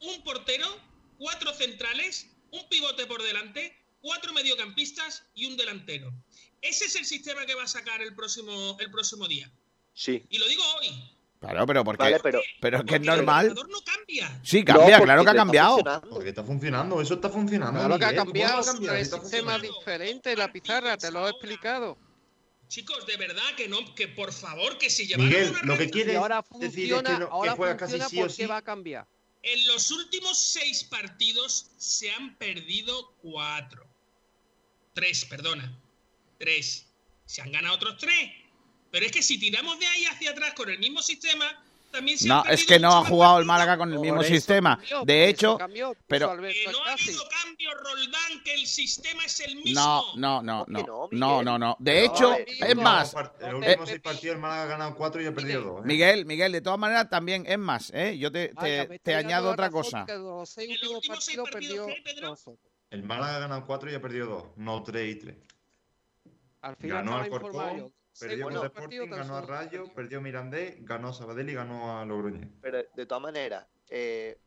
un 0.01 0.25
portero, 0.25 0.69
cuatro 1.17 1.55
centrales, 1.55 2.29
un 2.51 2.69
pivote 2.69 3.07
por 3.07 3.23
delante, 3.23 3.75
cuatro 4.03 4.35
mediocampistas 4.35 5.25
y 5.35 5.47
un 5.47 5.57
delantero. 5.57 6.13
Ese 6.61 6.85
es 6.85 6.97
el 6.97 7.07
sistema 7.07 7.47
que 7.47 7.55
va 7.55 7.63
a 7.63 7.69
sacar 7.69 8.03
el 8.03 8.15
próximo, 8.15 8.77
el 8.79 8.91
próximo 8.91 9.27
día. 9.27 9.51
Sí. 9.95 10.23
Y 10.29 10.37
lo 10.37 10.47
digo 10.49 10.63
hoy. 10.77 11.17
Claro, 11.41 11.67
pero 11.67 11.83
porque, 11.85 12.03
Vale, 12.03 12.21
pero- 12.21 12.43
pero 12.61 12.79
es 12.79 12.85
que 12.85 12.95
es 12.97 13.01
El 13.01 13.07
normal. 13.07 13.47
entrenador 13.47 13.71
no 13.71 13.81
cambia. 13.83 14.41
Sí, 14.45 14.63
cambia, 14.63 14.99
No, 14.99 15.05
claro 15.05 15.25
que 15.25 15.31
ha 15.31 15.35
cambiado. 15.35 15.79
Porque 16.11 16.29
está 16.29 16.45
funcionando, 16.45 17.01
eso 17.01 17.15
está 17.15 17.31
funcionando. 17.31 17.81
Claro 17.81 17.99
que 17.99 18.05
ha 18.05 18.09
Miguel, 18.09 18.21
¿cómo 18.21 18.33
cambiado, 18.65 18.95
el 18.95 19.01
Está 19.03 19.21
sistema 19.21 19.59
diferente, 19.59 20.37
la 20.37 20.53
pizarra, 20.53 20.99
te 20.99 21.11
lo 21.11 21.27
he 21.27 21.31
explicado. 21.31 21.97
Chicos, 22.69 23.07
de 23.07 23.17
verdad 23.17 23.43
que 23.57 23.69
no, 23.69 23.79
que 23.95 24.07
por 24.09 24.33
favor, 24.33 24.77
que 24.79 24.91
si 24.91 25.07
llevaron 25.07 25.29
Miguel, 25.29 25.51
una 25.51 25.63
lo 25.65 25.79
que 25.79 25.91
quiere 25.91 26.17
ahora 26.17 26.45
decir 26.61 26.63
es 26.63 26.73
funciona, 27.01 27.11
que, 27.11 27.19
no- 27.19 27.27
que 27.43 27.49
ahora 27.49 27.77
casi 27.77 27.93
funciona 27.93 28.09
sí 28.11 28.19
o 28.19 28.21
porque 28.21 28.35
sí. 28.35 28.47
va 28.47 28.57
a 28.59 28.63
cambiar. 28.63 29.07
En 29.43 29.67
los 29.67 29.91
últimos 29.91 30.39
seis 30.39 30.85
partidos 30.85 31.71
se 31.79 32.11
han 32.13 32.37
perdido 32.37 33.15
cuatro. 33.23 33.87
Tres, 34.93 35.25
perdona. 35.25 35.73
Tres. 36.39 36.87
Se 37.25 37.41
han 37.41 37.51
ganado 37.51 37.75
otros 37.77 37.97
tres. 37.99 38.31
Pero 38.91 39.07
es 39.07 39.13
que 39.13 39.23
si 39.23 39.39
tiramos 39.39 39.79
de 39.79 39.87
ahí 39.87 40.05
hacia 40.07 40.31
atrás 40.33 40.53
con 40.55 40.69
el 40.69 40.79
mismo 40.79 41.01
sistema, 41.03 41.47
también 41.93 42.19
se 42.19 42.29
No, 42.29 42.43
han 42.45 42.51
es 42.53 42.65
que 42.67 42.79
no 42.79 42.89
ha 42.89 42.91
muchos 42.99 43.03
más 43.05 43.11
jugado 43.11 43.39
el. 43.41 43.45
Málaga 43.47 43.77
con 43.79 43.89
el 43.91 43.97
Por 43.97 44.05
mismo 44.05 44.21
eso 44.23 44.33
sistema. 44.33 44.77
cambió, 44.77 45.05
De 45.05 45.29
hecho, 45.29 45.59
cambió, 45.59 45.97
pero 46.07 46.29
Que 46.31 46.65
no 46.73 46.85
ha 46.85 46.93
habido 46.93 47.29
cambio, 47.29 47.71
Roldán, 47.75 48.43
que 48.45 48.55
el 48.55 48.67
sistema 48.67 49.25
es 49.25 49.41
el 49.41 49.57
mismo. 49.57 50.15
no, 50.17 50.43
no, 50.43 50.43
no, 50.43 50.65
¿Cómo 50.65 51.09
que 51.09 51.17
no, 51.17 51.43
no, 51.43 51.43
no, 51.43 51.43
no, 51.43 51.59
no. 51.59 51.77
De 51.81 51.95
No, 52.07 52.13
hecho, 52.15 52.37
es 52.47 52.77
más, 52.77 53.15
En 53.15 53.23
los 53.23 53.33
Eh, 53.41 53.55
últimos 53.55 53.89
eh, 53.89 53.93
seis 53.93 54.01
partidos 54.01 54.35
el 54.37 54.41
Málaga 54.41 54.63
ha 54.63 54.67
ganado 54.67 54.95
cuatro 54.97 55.21
y 55.23 55.27
ha 55.27 55.35
perdido 55.35 55.63
dos. 55.63 55.81
¿eh? 55.81 55.87
Miguel, 55.87 56.27
Miguel, 56.27 56.53
de 56.53 56.61
todas 56.61 56.79
maneras 56.79 57.09
también 57.11 57.45
es 57.47 57.59
más, 57.59 57.91
¿eh? 57.95 58.17
Yo 58.19 58.31
te, 58.31 58.49
te- 58.55 58.99
te 59.01 59.15
añado 59.15 59.51
otra 59.51 59.69
cosa. 59.71 60.05
los 60.09 60.49
seis 60.49 60.71
En 60.71 60.81
los 60.81 60.97
últimos 60.97 61.25
seis 61.25 61.39
partidos 61.39 61.91
perdió. 62.03 62.37
El 62.91 63.03
Málaga 63.05 63.37
ha 63.37 63.41
ganado 63.41 63.67
cuatro 63.67 63.91
y 63.91 63.95
ha 63.95 64.01
perdido 64.01 64.27
dos, 64.27 64.45
no 64.57 64.83
tres 64.83 65.15
y 65.17 65.19
tres. 65.19 65.37
Al 66.63 66.77
final 66.77 66.97
Ganó 67.05 67.17
al. 67.19 67.29
Corcón, 67.31 67.93
perdió 68.19 68.49
Sporting, 68.49 68.75
partidos, 68.75 69.11
ganó 69.11 69.37
a 69.37 69.41
Rayo, 69.43 69.85
perdió 69.95 70.21
Mirandés, 70.21 70.85
ganó 70.85 71.09
a 71.09 71.13
Sabadell 71.13 71.51
y 71.51 71.55
ganó 71.55 71.99
a 71.99 72.05
Logroñés. 72.05 72.49
Pero 72.61 72.79
de 72.95 73.07
todas 73.07 73.23
maneras, 73.23 73.67
eh, 73.89 74.39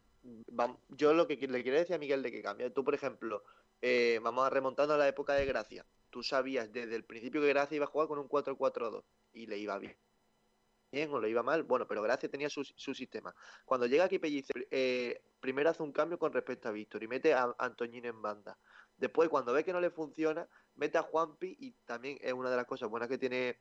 yo 0.89 1.13
lo 1.13 1.27
que 1.27 1.35
le 1.35 1.63
quiero 1.63 1.77
decir 1.77 1.95
a 1.95 1.99
Miguel 1.99 2.23
de 2.23 2.31
que 2.31 2.41
cambia. 2.41 2.73
Tú, 2.73 2.83
por 2.83 2.95
ejemplo, 2.95 3.43
eh, 3.81 4.19
vamos 4.23 4.45
a 4.45 4.49
remontando 4.49 4.93
a 4.93 4.97
la 4.97 5.07
época 5.07 5.33
de 5.33 5.45
Gracia. 5.45 5.85
Tú 6.09 6.23
sabías 6.23 6.71
desde 6.71 6.95
el 6.95 7.03
principio 7.03 7.41
que 7.41 7.47
Gracia 7.47 7.75
iba 7.75 7.85
a 7.85 7.89
jugar 7.89 8.07
con 8.07 8.19
un 8.19 8.29
4-4-2 8.29 9.03
y 9.33 9.47
le 9.47 9.57
iba 9.57 9.77
bien. 9.77 9.97
Bien 10.91 11.11
o 11.11 11.19
le 11.19 11.29
iba 11.29 11.41
mal, 11.41 11.63
bueno, 11.63 11.87
pero 11.87 12.03
Gracia 12.03 12.29
tenía 12.29 12.49
su, 12.49 12.63
su 12.63 12.93
sistema. 12.93 13.33
Cuando 13.65 13.87
llega 13.87 14.03
aquí 14.03 14.19
Pellicer, 14.19 14.67
eh, 14.69 15.23
primero 15.39 15.69
hace 15.69 15.81
un 15.81 15.91
cambio 15.91 16.19
con 16.19 16.31
respecto 16.31 16.69
a 16.69 16.71
Víctor 16.71 17.03
y 17.03 17.07
mete 17.07 17.33
a 17.33 17.53
Antoñín 17.57 18.05
en 18.05 18.21
banda. 18.21 18.57
Después, 19.03 19.27
cuando 19.27 19.51
ve 19.51 19.65
que 19.65 19.73
no 19.73 19.81
le 19.81 19.89
funciona, 19.89 20.47
mete 20.75 20.97
a 20.97 21.01
Juanpi 21.01 21.57
y 21.59 21.71
también 21.83 22.17
es 22.21 22.31
una 22.31 22.49
de 22.49 22.55
las 22.55 22.65
cosas 22.65 22.87
buenas 22.87 23.09
que 23.09 23.17
tiene 23.17 23.59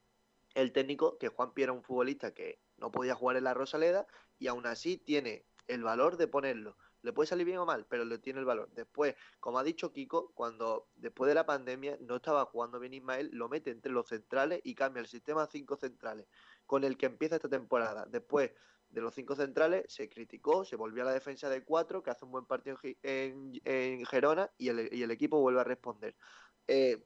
el 0.55 0.71
técnico, 0.71 1.19
que 1.19 1.27
Juanpi 1.27 1.65
era 1.65 1.73
un 1.73 1.83
futbolista 1.83 2.33
que 2.33 2.61
no 2.77 2.93
podía 2.93 3.17
jugar 3.17 3.37
en 3.37 3.43
la 3.43 3.53
Rosaleda 3.53 4.07
y 4.39 4.47
aún 4.47 4.67
así 4.67 4.99
tiene 4.99 5.45
el 5.67 5.83
valor 5.83 6.17
de 6.17 6.29
ponerlo. 6.29 6.77
Le 7.01 7.13
puede 7.13 7.27
salir 7.27 7.45
bien 7.45 7.59
o 7.59 7.67
mal, 7.67 7.87
pero 7.89 8.05
le 8.05 8.19
tiene 8.19 8.39
el 8.39 8.45
valor. 8.45 8.71
Después, 8.73 9.17
como 9.41 9.59
ha 9.59 9.65
dicho 9.65 9.93
Kiko, 9.93 10.31
cuando 10.37 10.87
después 10.95 11.29
de 11.29 11.35
la 11.35 11.45
pandemia 11.45 11.99
no 12.03 12.15
estaba 12.15 12.45
jugando 12.45 12.79
bien 12.79 12.95
Ismael, 12.95 13.29
lo 13.33 13.49
mete 13.49 13.73
entre 13.73 13.91
los 13.91 14.07
centrales 14.07 14.61
y 14.63 14.77
cambia 14.77 15.01
el 15.01 15.09
sistema 15.09 15.43
a 15.43 15.49
cinco 15.49 15.75
centrales, 15.75 16.29
con 16.67 16.85
el 16.85 16.97
que 16.97 17.07
empieza 17.07 17.35
esta 17.35 17.49
temporada. 17.49 18.07
Después 18.09 18.53
de 18.93 19.01
los 19.01 19.15
cinco 19.15 19.35
centrales 19.35 19.85
se 19.89 20.09
criticó, 20.09 20.65
se 20.65 20.77
volvió 20.77 21.03
a 21.03 21.07
la 21.07 21.13
defensa 21.13 21.49
de 21.49 21.65
cuatro, 21.65 22.03
que 22.03 22.11
hace 22.11 22.25
un 22.25 22.31
buen 22.31 22.45
partido 22.45 22.79
en, 23.03 23.61
en, 23.65 24.05
Gerona 24.05 24.51
y 24.59 24.69
el, 24.69 24.89
y 24.93 25.03
el 25.03 25.11
equipo 25.11 25.41
vuelve 25.41 25.61
a 25.61 25.65
responder. 25.65 26.15
Eh, 26.69 27.03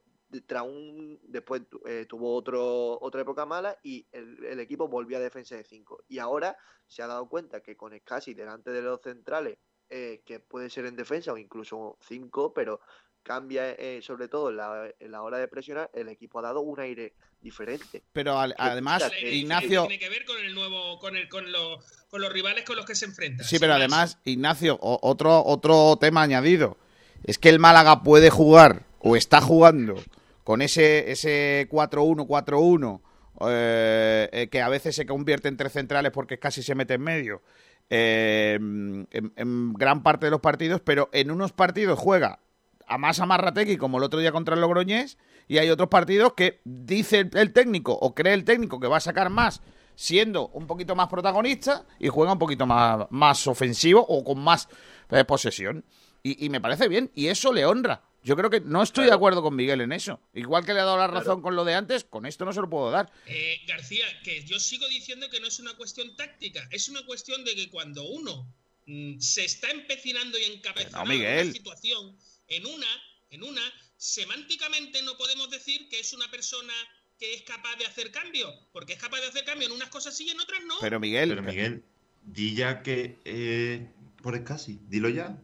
tras 0.47 0.65
un 0.65 1.21
después 1.23 1.63
eh, 1.87 2.05
tuvo 2.09 2.35
otro 2.35 2.99
otra 3.01 3.21
época 3.21 3.47
mala 3.47 3.79
y 3.83 4.07
el, 4.11 4.59
equipo 4.59 4.89
volvió 4.89 5.17
a 5.17 5.21
defensa 5.21 5.55
de 5.55 5.63
5 5.63 6.05
y 6.09 6.19
ahora 6.19 6.57
se 6.89 7.03
ha 7.03 7.07
dado 7.07 7.29
cuenta 7.29 7.63
que 7.63 7.77
con 7.77 7.97
Scassi 7.97 8.35
delante 8.35 8.71
de 8.71 8.83
los 8.83 9.01
centrales 9.01 9.59
eh, 9.89 10.23
que 10.27 10.41
puede 10.41 10.69
ser 10.69 10.87
en 10.87 10.97
defensa 10.97 11.33
o 11.33 11.39
incluso 11.39 11.97
5 12.01 12.53
pero 12.53 12.81
cambia 13.27 13.73
eh, 13.73 14.01
sobre 14.03 14.29
todo 14.29 14.51
en 14.51 14.57
la, 14.57 14.89
en 15.01 15.11
la 15.11 15.23
hora 15.23 15.39
de 15.39 15.49
presionar 15.49 15.91
el 15.93 16.09
equipo 16.09 16.39
ha 16.39 16.43
dado 16.43 16.61
un 16.61 16.79
aire 16.79 17.15
diferente 17.43 18.05
Pero 18.13 18.39
al- 18.39 18.55
además, 18.57 19.11
Ignacio, 19.21 19.83
Tiene 19.89 19.99
que 19.99 20.09
ver 20.09 20.25
con 20.25 20.39
el 20.39 20.55
nuevo, 20.55 20.99
con, 21.01 21.17
el, 21.17 21.29
con, 21.29 21.51
los, 21.51 21.85
con 22.09 22.21
los 22.21 22.33
rivales 22.33 22.65
con 22.65 22.77
los 22.77 22.87
que 22.87 22.95
se 22.95 23.05
enfrenta. 23.07 23.43
sí, 23.43 23.59
pero 23.59 23.73
más. 23.73 23.81
además, 23.81 24.19
Ignacio, 24.25 24.79
o- 24.81 25.01
otro, 25.03 25.45
otro 25.45 25.97
tema 26.01 26.23
añadido. 26.23 26.77
Es 27.25 27.39
que 27.39 27.49
el 27.49 27.59
Málaga 27.59 28.03
puede 28.05 28.31
jugar, 28.31 28.85
o 29.01 29.17
está 29.17 29.41
jugando, 29.41 29.97
con 30.45 30.63
ese, 30.63 31.11
ese 31.11 31.67
4-1, 31.71 32.27
4-1, 32.29 33.01
eh, 33.49 34.29
eh, 34.33 34.49
que 34.49 34.63
a 34.63 34.69
veces 34.69 34.95
se 34.95 35.05
convierte 35.07 35.49
en 35.49 35.57
tres 35.57 35.73
centrales 35.73 36.13
porque 36.13 36.39
casi 36.39 36.63
se 36.63 36.75
mete 36.77 36.95
en 36.95 37.03
medio, 37.03 37.43
eh, 37.91 38.55
en, 38.55 39.09
en 39.37 39.73
gran 39.75 40.03
parte 40.05 40.27
de 40.27 40.31
los 40.31 40.41
partidos, 40.41 40.81
pero 40.85 41.09
en 41.13 41.31
unos 41.33 41.53
partidos 41.53 41.99
juega 41.99 42.39
a 42.87 42.99
más 42.99 43.21
amarrategui 43.21 43.77
como 43.77 43.99
el 43.99 44.05
otro 44.05 44.21
día 44.21 44.33
contra 44.33 44.55
el 44.55 44.61
Logroñés 44.61 45.19
y 45.49 45.59
hay 45.59 45.71
otros 45.71 45.89
partidos 45.89 46.35
que 46.35 46.61
dice 46.65 47.21
el, 47.21 47.31
el 47.35 47.53
técnico 47.53 47.93
o 47.93 48.15
cree 48.15 48.35
el 48.35 48.45
técnico 48.45 48.81
que 48.81 48.89
va 48.89 48.99
a 48.99 49.01
sacar 49.01 49.31
más 49.31 49.63
siendo 49.97 50.49
un 50.49 50.67
poquito 50.67 50.95
más 50.95 51.09
protagonista 51.09 51.87
y 51.99 52.09
juega 52.09 52.33
un 52.33 52.39
poquito 52.39 52.67
más, 52.67 53.07
más 53.11 53.47
ofensivo 53.47 54.05
o 54.07 54.23
con 54.23 54.39
más 54.39 54.69
eh, 55.11 55.25
posesión. 55.25 55.85
Y, 56.23 56.45
y 56.45 56.51
me 56.51 56.61
parece 56.61 56.89
bien 56.89 57.11
y 57.15 57.29
eso 57.29 57.53
le 57.53 57.65
honra. 57.65 58.03
Yo 58.23 58.37
creo 58.37 58.51
que 58.51 58.61
no 58.61 58.83
estoy 58.83 59.07
de 59.07 59.13
acuerdo 59.13 59.41
con 59.41 59.55
Miguel 59.55 59.81
en 59.81 59.93
eso. 59.93 60.21
Igual 60.35 60.67
que 60.67 60.75
le 60.75 60.81
ha 60.81 60.85
dado 60.85 60.99
la 60.99 61.07
razón 61.07 61.43
con 61.43 61.55
lo 61.55 61.65
de 61.65 61.75
antes, 61.75 62.03
con 62.03 62.27
esto 62.27 62.45
no 62.45 62.53
se 62.53 62.61
lo 62.61 62.69
puedo 62.69 62.91
dar. 62.91 63.09
Eh, 63.27 63.61
García, 63.69 64.05
que 64.25 64.45
yo 64.45 64.59
sigo 64.59 64.87
diciendo 64.89 65.31
que 65.31 65.39
no 65.39 65.47
es 65.47 65.61
una 65.61 65.75
cuestión 65.75 66.15
táctica, 66.17 66.67
es 66.73 66.89
una 66.89 67.07
cuestión 67.07 67.45
de 67.45 67.55
que 67.55 67.71
cuando 67.71 68.03
uno 68.05 68.53
mm, 68.87 69.21
se 69.21 69.45
está 69.45 69.71
empecinando 69.71 70.39
y 70.41 70.45
encabezando 70.57 70.99
no, 70.99 71.07
Miguel. 71.07 71.45
una 71.45 71.53
situación 71.53 72.17
en 72.49 72.67
una, 72.67 72.87
en 73.31 73.43
una, 73.43 73.63
semánticamente 73.97 75.03
no 75.03 75.17
podemos 75.17 75.51
decir 75.51 75.89
que 75.89 76.01
es 76.01 76.13
una 76.13 76.31
persona 76.31 76.73
que 77.19 77.35
es 77.35 77.43
capaz 77.43 77.77
de 77.77 77.87
hacer 77.87 78.11
cambio, 78.11 78.53
porque 78.73 78.93
es 78.93 78.99
capaz 78.99 79.21
de 79.21 79.29
hacer 79.29 79.45
cambio 79.45 79.69
en 79.69 79.73
unas 79.73 79.89
cosas 79.89 80.17
sí 80.17 80.27
y 80.27 80.31
en 80.31 80.41
otras 80.41 80.63
no. 80.65 80.77
Pero 80.81 81.01
Miguel, 81.01 81.31
Pero 81.31 81.43
Miguel, 81.43 81.85
di 82.23 82.55
ya 82.55 82.83
que 82.83 83.19
eh, 83.25 83.89
por 84.23 84.43
casi, 84.45 84.79
dilo 84.89 85.09
ya. 85.09 85.39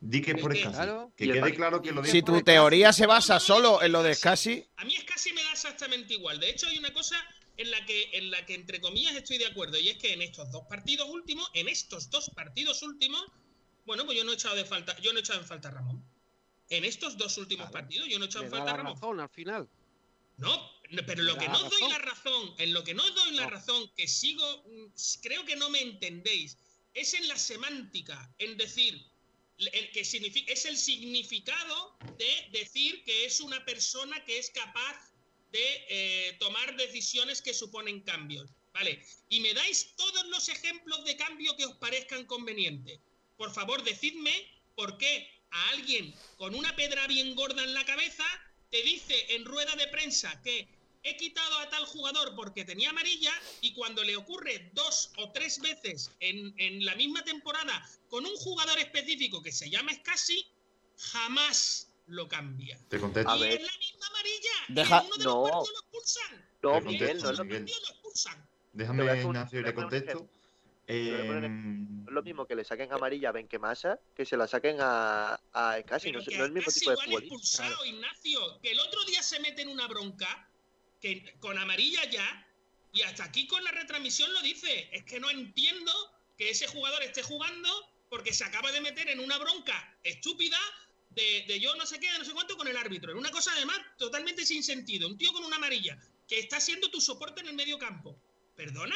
Di 0.00 0.20
que 0.20 0.34
por 0.34 0.54
escasi. 0.54 0.74
Claro. 0.74 1.12
Que 1.16 1.26
quede 1.26 1.54
claro 1.54 1.80
que 1.80 1.90
lo 1.90 2.04
si 2.04 2.22
tu 2.22 2.42
teoría 2.42 2.92
se 2.92 3.06
basa 3.06 3.40
solo 3.40 3.82
en 3.82 3.92
lo 3.92 4.02
de 4.02 4.16
casi, 4.16 4.64
A 4.76 4.84
mí 4.84 4.94
es 4.94 5.04
casi 5.04 5.32
me 5.32 5.42
da 5.42 5.52
exactamente 5.52 6.14
igual. 6.14 6.38
De 6.38 6.50
hecho, 6.50 6.66
hay 6.66 6.78
una 6.78 6.92
cosa 6.92 7.16
en 7.56 7.70
la 7.70 7.84
que, 7.86 8.10
en 8.12 8.30
la 8.30 8.44
que 8.44 8.54
entre 8.54 8.80
comillas 8.80 9.16
estoy 9.16 9.38
de 9.38 9.46
acuerdo, 9.46 9.78
y 9.78 9.88
es 9.88 9.96
que 9.96 10.12
en 10.12 10.20
estos 10.20 10.50
dos 10.52 10.64
partidos 10.68 11.08
últimos, 11.08 11.50
en 11.54 11.68
estos 11.68 12.10
dos 12.10 12.30
partidos 12.30 12.82
últimos, 12.82 13.24
bueno, 13.86 14.04
pues 14.04 14.18
yo 14.18 14.24
no 14.24 14.32
he 14.32 14.34
echado 14.34 14.54
de 14.54 14.64
falta, 14.64 14.96
yo 15.00 15.12
no 15.12 15.18
he 15.18 15.22
echado 15.22 15.40
en 15.40 15.46
falta 15.46 15.68
a 15.68 15.72
Ramón. 15.72 16.04
En 16.68 16.84
estos 16.84 17.16
dos 17.16 17.38
últimos 17.38 17.70
partidos, 17.70 18.08
yo 18.08 18.18
no 18.18 18.24
he 18.24 18.28
echado 18.28 18.42
Me 18.44 18.48
en 18.48 18.52
falta 18.52 18.72
a 18.72 18.76
Ramón. 18.76 18.94
razón 18.94 19.20
al 19.20 19.28
final. 19.30 19.68
No, 20.38 20.70
no, 20.90 21.06
pero 21.06 21.22
lo 21.22 21.38
que 21.38 21.48
no 21.48 21.62
la 21.62 21.68
doy 21.68 21.80
razón. 21.80 21.90
la 21.90 21.98
razón, 21.98 22.54
en 22.58 22.72
lo 22.72 22.84
que 22.84 22.94
no 22.94 23.08
doy 23.10 23.30
la 23.32 23.46
razón, 23.46 23.90
que 23.96 24.06
sigo, 24.06 24.64
mm, 24.66 24.86
creo 25.22 25.44
que 25.44 25.56
no 25.56 25.70
me 25.70 25.80
entendéis, 25.80 26.58
es 26.92 27.14
en 27.14 27.26
la 27.28 27.36
semántica, 27.36 28.30
en 28.38 28.56
decir, 28.56 29.06
el 29.58 29.90
que 29.92 30.04
significa, 30.04 30.52
es 30.52 30.66
el 30.66 30.76
significado 30.76 31.96
de 32.18 32.48
decir 32.58 33.02
que 33.04 33.24
es 33.24 33.40
una 33.40 33.64
persona 33.64 34.22
que 34.24 34.38
es 34.38 34.50
capaz 34.50 35.12
de 35.52 35.86
eh, 35.88 36.36
tomar 36.38 36.76
decisiones 36.76 37.40
que 37.40 37.54
suponen 37.54 38.00
cambios. 38.00 38.50
¿Vale? 38.74 39.02
Y 39.30 39.40
me 39.40 39.54
dais 39.54 39.94
todos 39.96 40.26
los 40.26 40.50
ejemplos 40.50 41.02
de 41.06 41.16
cambio 41.16 41.56
que 41.56 41.64
os 41.64 41.76
parezcan 41.76 42.26
convenientes. 42.26 43.00
Por 43.38 43.50
favor, 43.50 43.82
decidme 43.82 44.52
por 44.74 44.98
qué 44.98 45.35
a 45.56 45.68
alguien 45.70 46.14
con 46.36 46.54
una 46.54 46.74
pedra 46.76 47.06
bien 47.06 47.34
gorda 47.34 47.62
en 47.64 47.74
la 47.74 47.84
cabeza 47.84 48.24
te 48.70 48.82
dice 48.82 49.34
en 49.34 49.44
rueda 49.44 49.74
de 49.76 49.86
prensa 49.88 50.40
que 50.42 50.68
he 51.02 51.16
quitado 51.16 51.58
a 51.58 51.68
tal 51.70 51.84
jugador 51.86 52.34
porque 52.34 52.64
tenía 52.64 52.90
amarilla 52.90 53.32
y 53.60 53.72
cuando 53.74 54.02
le 54.02 54.16
ocurre 54.16 54.70
dos 54.74 55.12
o 55.18 55.30
tres 55.30 55.60
veces 55.60 56.10
en, 56.20 56.52
en 56.58 56.84
la 56.84 56.94
misma 56.96 57.22
temporada 57.22 57.88
con 58.08 58.26
un 58.26 58.34
jugador 58.36 58.78
específico 58.80 59.40
que 59.42 59.52
se 59.52 59.70
llama 59.70 59.94
Scassi, 59.94 60.44
jamás 61.12 61.88
lo 62.06 62.28
cambia. 62.28 62.78
Te 62.88 62.98
contesto. 63.00 63.30
A 63.30 63.36
Y 63.36 63.40
ver. 63.40 63.60
es 63.60 63.66
la 63.66 63.78
misma 63.78 64.06
amarilla. 64.08 64.50
Deja- 64.68 64.98
en 65.00 65.06
uno 65.06 65.16
de 65.16 65.24
No. 65.24 65.30
los 65.34 65.50
partidos 65.50 65.72
lo 65.72 65.80
expulsan. 65.80 66.48
No, 66.62 66.72
Te 66.72 66.80
Miguel, 66.80 67.08
contesto, 67.08 67.26
no 67.26 67.32
lo 67.32 67.44
Déjame, 68.72 69.22
Ignacio, 69.22 69.60
y 69.60 69.62
le 69.62 69.74
contesto. 69.74 70.28
A 70.88 71.26
poner 71.26 71.44
Em, 71.44 72.04
No 72.04 72.08
es 72.10 72.14
lo 72.14 72.22
mismo 72.22 72.46
que 72.46 72.54
le 72.54 72.64
saquen 72.64 72.92
amarilla 72.92 73.30
a 73.30 73.32
Benquemasa 73.32 73.98
que 74.14 74.24
se 74.24 74.36
la 74.36 74.46
saquen 74.46 74.76
a, 74.80 75.40
a 75.52 75.82
casi. 75.84 76.12
No, 76.12 76.20
es- 76.20 76.26
no 76.28 76.32
es 76.34 76.40
el 76.40 76.52
mismo 76.52 76.70
tipo 76.72 76.90
de 76.90 76.96
futbolista. 76.96 77.34
expulsado, 77.34 77.84
Ignacio. 77.84 78.60
Que 78.62 78.70
el 78.72 78.80
otro 78.80 79.04
día 79.04 79.22
se 79.22 79.40
mete 79.40 79.62
en 79.62 79.68
una 79.68 79.86
bronca 79.88 80.48
que 81.00 81.34
con 81.40 81.58
amarilla 81.58 82.04
ya 82.10 82.46
y 82.92 83.02
hasta 83.02 83.24
aquí 83.24 83.46
con 83.46 83.62
la 83.64 83.72
retransmisión 83.72 84.32
lo 84.32 84.40
dice. 84.42 84.88
Es 84.92 85.04
que 85.04 85.18
no 85.20 85.28
entiendo 85.30 85.92
que 86.38 86.50
ese 86.50 86.66
jugador 86.68 87.02
esté 87.02 87.22
jugando 87.22 87.68
porque 88.08 88.32
se 88.32 88.44
acaba 88.44 88.70
de 88.70 88.80
meter 88.80 89.08
en 89.08 89.18
una 89.20 89.36
bronca 89.38 89.98
estúpida 90.04 90.58
de, 91.10 91.44
de 91.48 91.58
yo 91.60 91.74
no 91.76 91.84
sé 91.86 91.98
qué, 91.98 92.10
de 92.12 92.18
no 92.18 92.24
sé 92.24 92.32
cuánto 92.32 92.56
con 92.56 92.68
el 92.68 92.76
árbitro. 92.76 93.10
En 93.10 93.18
una 93.18 93.30
cosa 93.32 93.50
además 93.52 93.78
totalmente 93.98 94.46
sin 94.46 94.62
sentido. 94.62 95.08
Un 95.08 95.18
tío 95.18 95.32
con 95.32 95.44
una 95.44 95.56
amarilla 95.56 95.98
que 96.28 96.38
está 96.38 96.60
siendo 96.60 96.88
tu 96.90 97.00
soporte 97.00 97.40
en 97.40 97.48
el 97.48 97.54
medio 97.54 97.78
campo. 97.78 98.16
¿Perdona? 98.54 98.94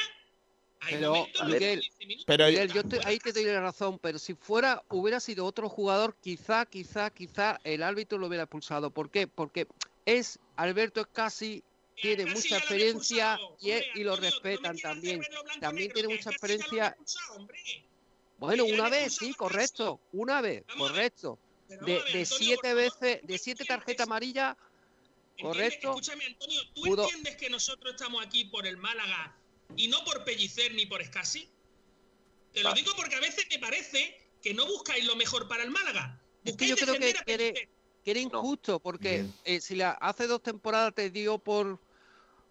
Pero, 0.89 1.27
Miguel, 1.45 1.81
15 1.81 2.05
minutos 2.05 2.25
pero 2.25 2.45
Miguel, 2.47 2.71
yo 2.73 2.83
te- 2.83 2.99
ahí 3.05 3.19
te 3.19 3.31
doy 3.31 3.45
la 3.45 3.61
razón, 3.61 3.99
pero 3.99 4.17
si 4.17 4.33
fuera, 4.33 4.83
hubiera 4.89 5.19
sido 5.19 5.45
otro 5.45 5.69
jugador, 5.69 6.15
quizá, 6.19 6.65
quizá, 6.65 7.09
quizá 7.11 7.59
el 7.63 7.83
árbitro 7.83 8.17
lo 8.17 8.27
hubiera 8.27 8.43
expulsado. 8.43 8.89
¿Por 8.91 9.09
qué? 9.11 9.27
Porque 9.27 9.67
es 10.05 10.39
Alberto 10.55 11.01
Escasi, 11.01 11.63
tiene 12.01 12.23
Escasi 12.23 12.35
mucha 12.35 12.55
lo 12.55 12.59
experiencia 12.59 13.39
y, 13.59 13.71
es- 13.71 13.81
Hombre, 13.83 13.91
y 13.95 14.03
lo 14.03 14.13
Antonio, 14.13 14.31
respetan 14.31 14.77
también. 14.79 15.21
También 15.59 15.87
negro, 15.89 15.93
tiene 15.93 16.15
mucha 16.15 16.29
experiencia. 16.31 16.97
Bueno, 18.37 18.65
una 18.65 18.89
vez, 18.89 19.13
sí, 19.15 19.33
correcto. 19.35 20.01
Una 20.11 20.41
vez, 20.41 20.63
Vamos 20.67 20.89
correcto. 20.89 21.39
De, 21.67 21.77
de 21.77 21.93
Antonio, 21.99 22.25
siete 22.25 22.73
veces, 22.73 23.21
¿tú 23.21 23.27
de 23.27 23.37
siete 23.37 23.65
tarjetas 23.65 24.07
amarillas, 24.07 24.57
correcto. 25.39 25.89
Escúchame, 25.91 26.25
Antonio, 26.25 26.61
¿tú 26.73 26.81
Pudo- 26.81 27.03
entiendes 27.03 27.35
que 27.37 27.49
nosotros 27.49 27.93
estamos 27.93 28.25
aquí 28.25 28.45
por 28.45 28.65
el 28.65 28.77
Málaga 28.77 29.37
y 29.75 29.87
no 29.87 30.03
por 30.03 30.23
Pellicer 30.23 30.73
ni 30.73 30.85
por 30.85 31.01
Escasi? 31.01 31.49
Te 32.53 32.63
lo 32.63 32.73
digo 32.73 32.91
porque 32.95 33.15
a 33.15 33.19
veces 33.19 33.45
me 33.49 33.59
parece 33.59 34.17
que 34.41 34.53
no 34.53 34.65
buscáis 34.65 35.05
lo 35.05 35.15
mejor 35.15 35.47
para 35.47 35.63
el 35.63 35.71
Málaga. 35.71 36.21
Es 36.43 36.57
que 36.57 36.67
yo 36.67 36.75
creo 36.75 36.95
que 36.97 37.69
era 38.03 38.19
injusto, 38.19 38.79
porque 38.79 39.25
eh, 39.45 39.61
si 39.61 39.75
la, 39.75 39.91
hace 39.91 40.27
dos 40.27 40.41
temporadas 40.41 40.93
te 40.93 41.09
dio 41.09 41.37
por 41.39 41.79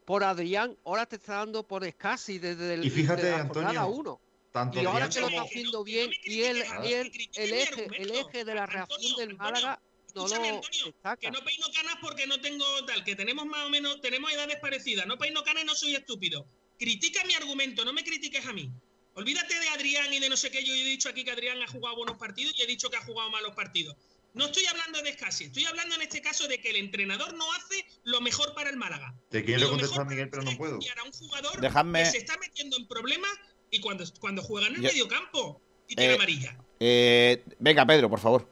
por 0.05 0.24
Adrián, 0.24 0.76
ahora 0.84 1.06
te 1.06 1.16
está 1.16 1.34
dando 1.36 1.64
por 1.64 1.88
Scassi 1.88 2.38
desde 2.38 2.74
el, 2.74 2.84
Y 2.84 2.90
fíjate, 2.90 3.22
desde 3.22 3.38
la 3.38 3.47
jornada 3.47 3.82
Antonio, 3.82 3.97
uno. 3.97 4.20
tanto 4.51 4.82
Y 4.82 4.84
ahora 4.84 5.09
que 5.09 5.20
lo 5.20 5.28
está 5.28 5.42
haciendo 5.42 5.84
bien, 5.84 6.10
y 6.24 6.42
él, 6.42 6.64
y 6.82 6.92
él- 6.92 7.12
el 7.34 7.52
eje, 7.52 7.88
el 7.97 8.10
eje 8.10 8.44
de 8.44 8.55
la 8.55 8.66
reacción 8.66 9.16
del 9.16 9.36
Málaga 9.36 9.80
no 10.14 10.24
Escúchame, 10.24 10.48
lo 10.48 10.55
Antonio, 10.56 10.86
destaca. 10.86 11.16
Que 11.16 11.30
no 11.30 11.44
peino 11.44 11.66
canas 11.72 11.97
porque 12.01 12.26
no 12.26 12.40
tengo 12.40 12.64
tal, 12.86 13.05
que 13.05 13.14
tenemos 13.14 13.47
más 13.47 13.66
o 13.66 13.70
menos, 13.70 14.01
tenemos 14.01 14.32
edades 14.32 14.59
parecidas. 14.60 15.06
No 15.06 15.16
peino 15.18 15.42
canas 15.44 15.62
y 15.62 15.66
no 15.66 15.74
soy 15.74 15.94
estúpido. 15.94 16.48
Critica 16.81 17.23
mi 17.27 17.35
argumento, 17.35 17.85
no 17.85 17.93
me 17.93 18.02
critiques 18.02 18.44
a 18.47 18.52
mí. 18.55 18.70
Olvídate 19.15 19.55
de 19.61 19.69
Adrián 19.69 20.11
y 20.15 20.19
de 20.19 20.31
no 20.31 20.36
sé 20.36 20.51
qué. 20.51 20.65
Yo 20.65 20.73
he 20.73 20.82
dicho 20.85 21.11
aquí 21.11 21.24
que 21.24 21.31
Adrián 21.31 21.62
ha 21.62 21.66
jugado 21.69 21.94
buenos 21.97 22.16
partidos 22.16 22.55
y 22.59 22.62
he 22.62 22.66
dicho 22.66 22.89
que 22.89 22.97
ha 22.97 23.02
jugado 23.05 23.28
malos 23.31 23.55
partidos. 23.55 23.94
No 24.32 24.47
estoy 24.47 24.65
hablando 24.66 25.02
de 25.02 25.12
Scassi, 25.12 25.44
estoy 25.44 25.66
hablando 25.66 25.97
en 25.97 26.02
este 26.02 26.23
caso 26.23 26.48
de 26.48 26.59
que 26.61 26.70
el 26.70 26.77
entrenador 26.77 27.35
no 27.35 27.52
hace 27.52 27.85
lo 28.05 28.20
mejor 28.23 28.55
para 28.55 28.70
el 28.70 28.77
Málaga. 28.77 29.12
Te 29.28 29.44
quiero 29.44 29.69
contestar, 29.69 30.07
Miguel, 30.07 30.31
pero 30.31 30.43
no 30.43 30.57
puedo. 30.57 30.78
para 30.78 31.02
un 31.02 31.12
jugador 31.12 31.61
Dejadme- 31.61 32.05
que 32.05 32.11
se 32.12 32.19
está 32.19 32.39
metiendo 32.39 32.77
en 32.78 32.86
problemas 32.86 33.31
y 33.70 33.81
cuando, 33.81 34.05
cuando 34.20 34.40
juega 34.43 34.69
en 34.69 34.77
el 34.77 34.82
Yo- 34.82 34.89
medio 34.89 35.09
campo 35.09 35.61
y 35.89 35.97
tiene 35.97 36.12
Eh, 36.12 36.15
amarilla. 36.15 36.57
eh, 36.78 37.43
venga, 37.59 37.85
Pedro, 37.85 38.09
por 38.09 38.20
favor. 38.20 38.48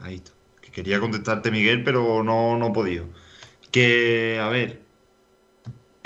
Ahí 0.00 0.14
está. 0.14 0.32
Que 0.62 0.70
quería 0.70 1.00
contestarte, 1.00 1.50
Miguel, 1.50 1.82
pero 1.84 2.22
no, 2.22 2.56
no 2.56 2.68
he 2.68 2.72
podido. 2.72 3.08
Que, 3.72 4.38
a 4.40 4.48
ver, 4.48 4.80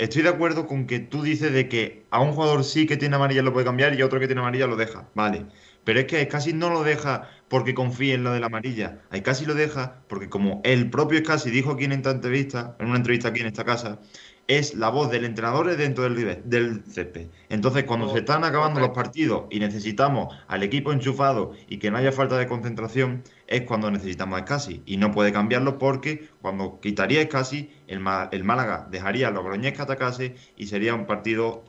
estoy 0.03 0.21
de 0.21 0.29
acuerdo 0.29 0.67
con 0.67 0.85
que 0.85 0.99
tú 0.99 1.23
dices 1.23 1.51
de 1.53 1.69
que 1.69 2.05
a 2.09 2.19
un 2.19 2.33
jugador 2.33 2.63
sí 2.63 2.85
que 2.85 2.97
tiene 2.97 3.15
amarilla 3.15 3.41
lo 3.41 3.53
puede 3.53 3.65
cambiar 3.65 3.93
y 3.97 4.01
a 4.01 4.05
otro 4.05 4.19
que 4.19 4.27
tiene 4.27 4.41
amarilla 4.41 4.67
lo 4.67 4.75
deja. 4.75 5.07
Vale. 5.15 5.45
Pero 5.83 5.99
es 5.99 6.05
que 6.05 6.27
casi 6.27 6.53
no 6.53 6.69
lo 6.69 6.83
deja 6.83 7.29
porque 7.47 7.73
confíe 7.73 8.13
en 8.13 8.23
lo 8.23 8.31
de 8.31 8.39
la 8.39 8.47
amarilla. 8.47 9.01
Casi 9.23 9.45
lo 9.45 9.53
deja 9.53 10.01
porque 10.07 10.29
como 10.29 10.61
el 10.63 10.89
propio 10.89 11.19
Scassi 11.19 11.51
dijo 11.51 11.71
aquí 11.71 11.85
en 11.85 11.91
esta 11.93 12.11
entrevista, 12.11 12.75
en 12.79 12.87
una 12.87 12.97
entrevista 12.97 13.29
aquí 13.29 13.41
en 13.41 13.47
esta 13.47 13.65
casa, 13.65 13.99
es 14.47 14.75
la 14.75 14.89
voz 14.89 15.09
del 15.09 15.25
entrenador 15.25 15.75
dentro 15.75 16.03
del, 16.03 16.41
del 16.45 16.83
césped. 16.85 17.27
Entonces, 17.49 17.85
cuando 17.85 18.11
se 18.11 18.19
están 18.19 18.43
acabando 18.43 18.79
los 18.79 18.89
partidos 18.89 19.45
y 19.49 19.59
necesitamos 19.59 20.35
al 20.47 20.63
equipo 20.63 20.91
enchufado 20.91 21.53
y 21.69 21.77
que 21.77 21.91
no 21.91 21.97
haya 21.97 22.11
falta 22.11 22.37
de 22.37 22.47
concentración, 22.47 23.23
es 23.53 23.63
cuando 23.63 23.91
necesitamos 23.91 24.39
a 24.39 24.43
Scassi. 24.45 24.83
Y 24.85 24.97
no 24.97 25.11
puede 25.11 25.31
cambiarlo 25.33 25.77
porque 25.77 26.29
cuando 26.41 26.79
quitaría 26.81 27.21
a 27.21 27.25
Scassi, 27.25 27.71
el, 27.87 27.99
Ma- 27.99 28.29
el 28.31 28.43
Málaga 28.43 28.87
dejaría 28.91 29.27
a 29.29 29.31
Logroñés 29.31 29.73
que 29.73 29.81
atacase 29.81 30.35
y 30.55 30.67
sería 30.67 30.95
un 30.95 31.05
partido 31.05 31.63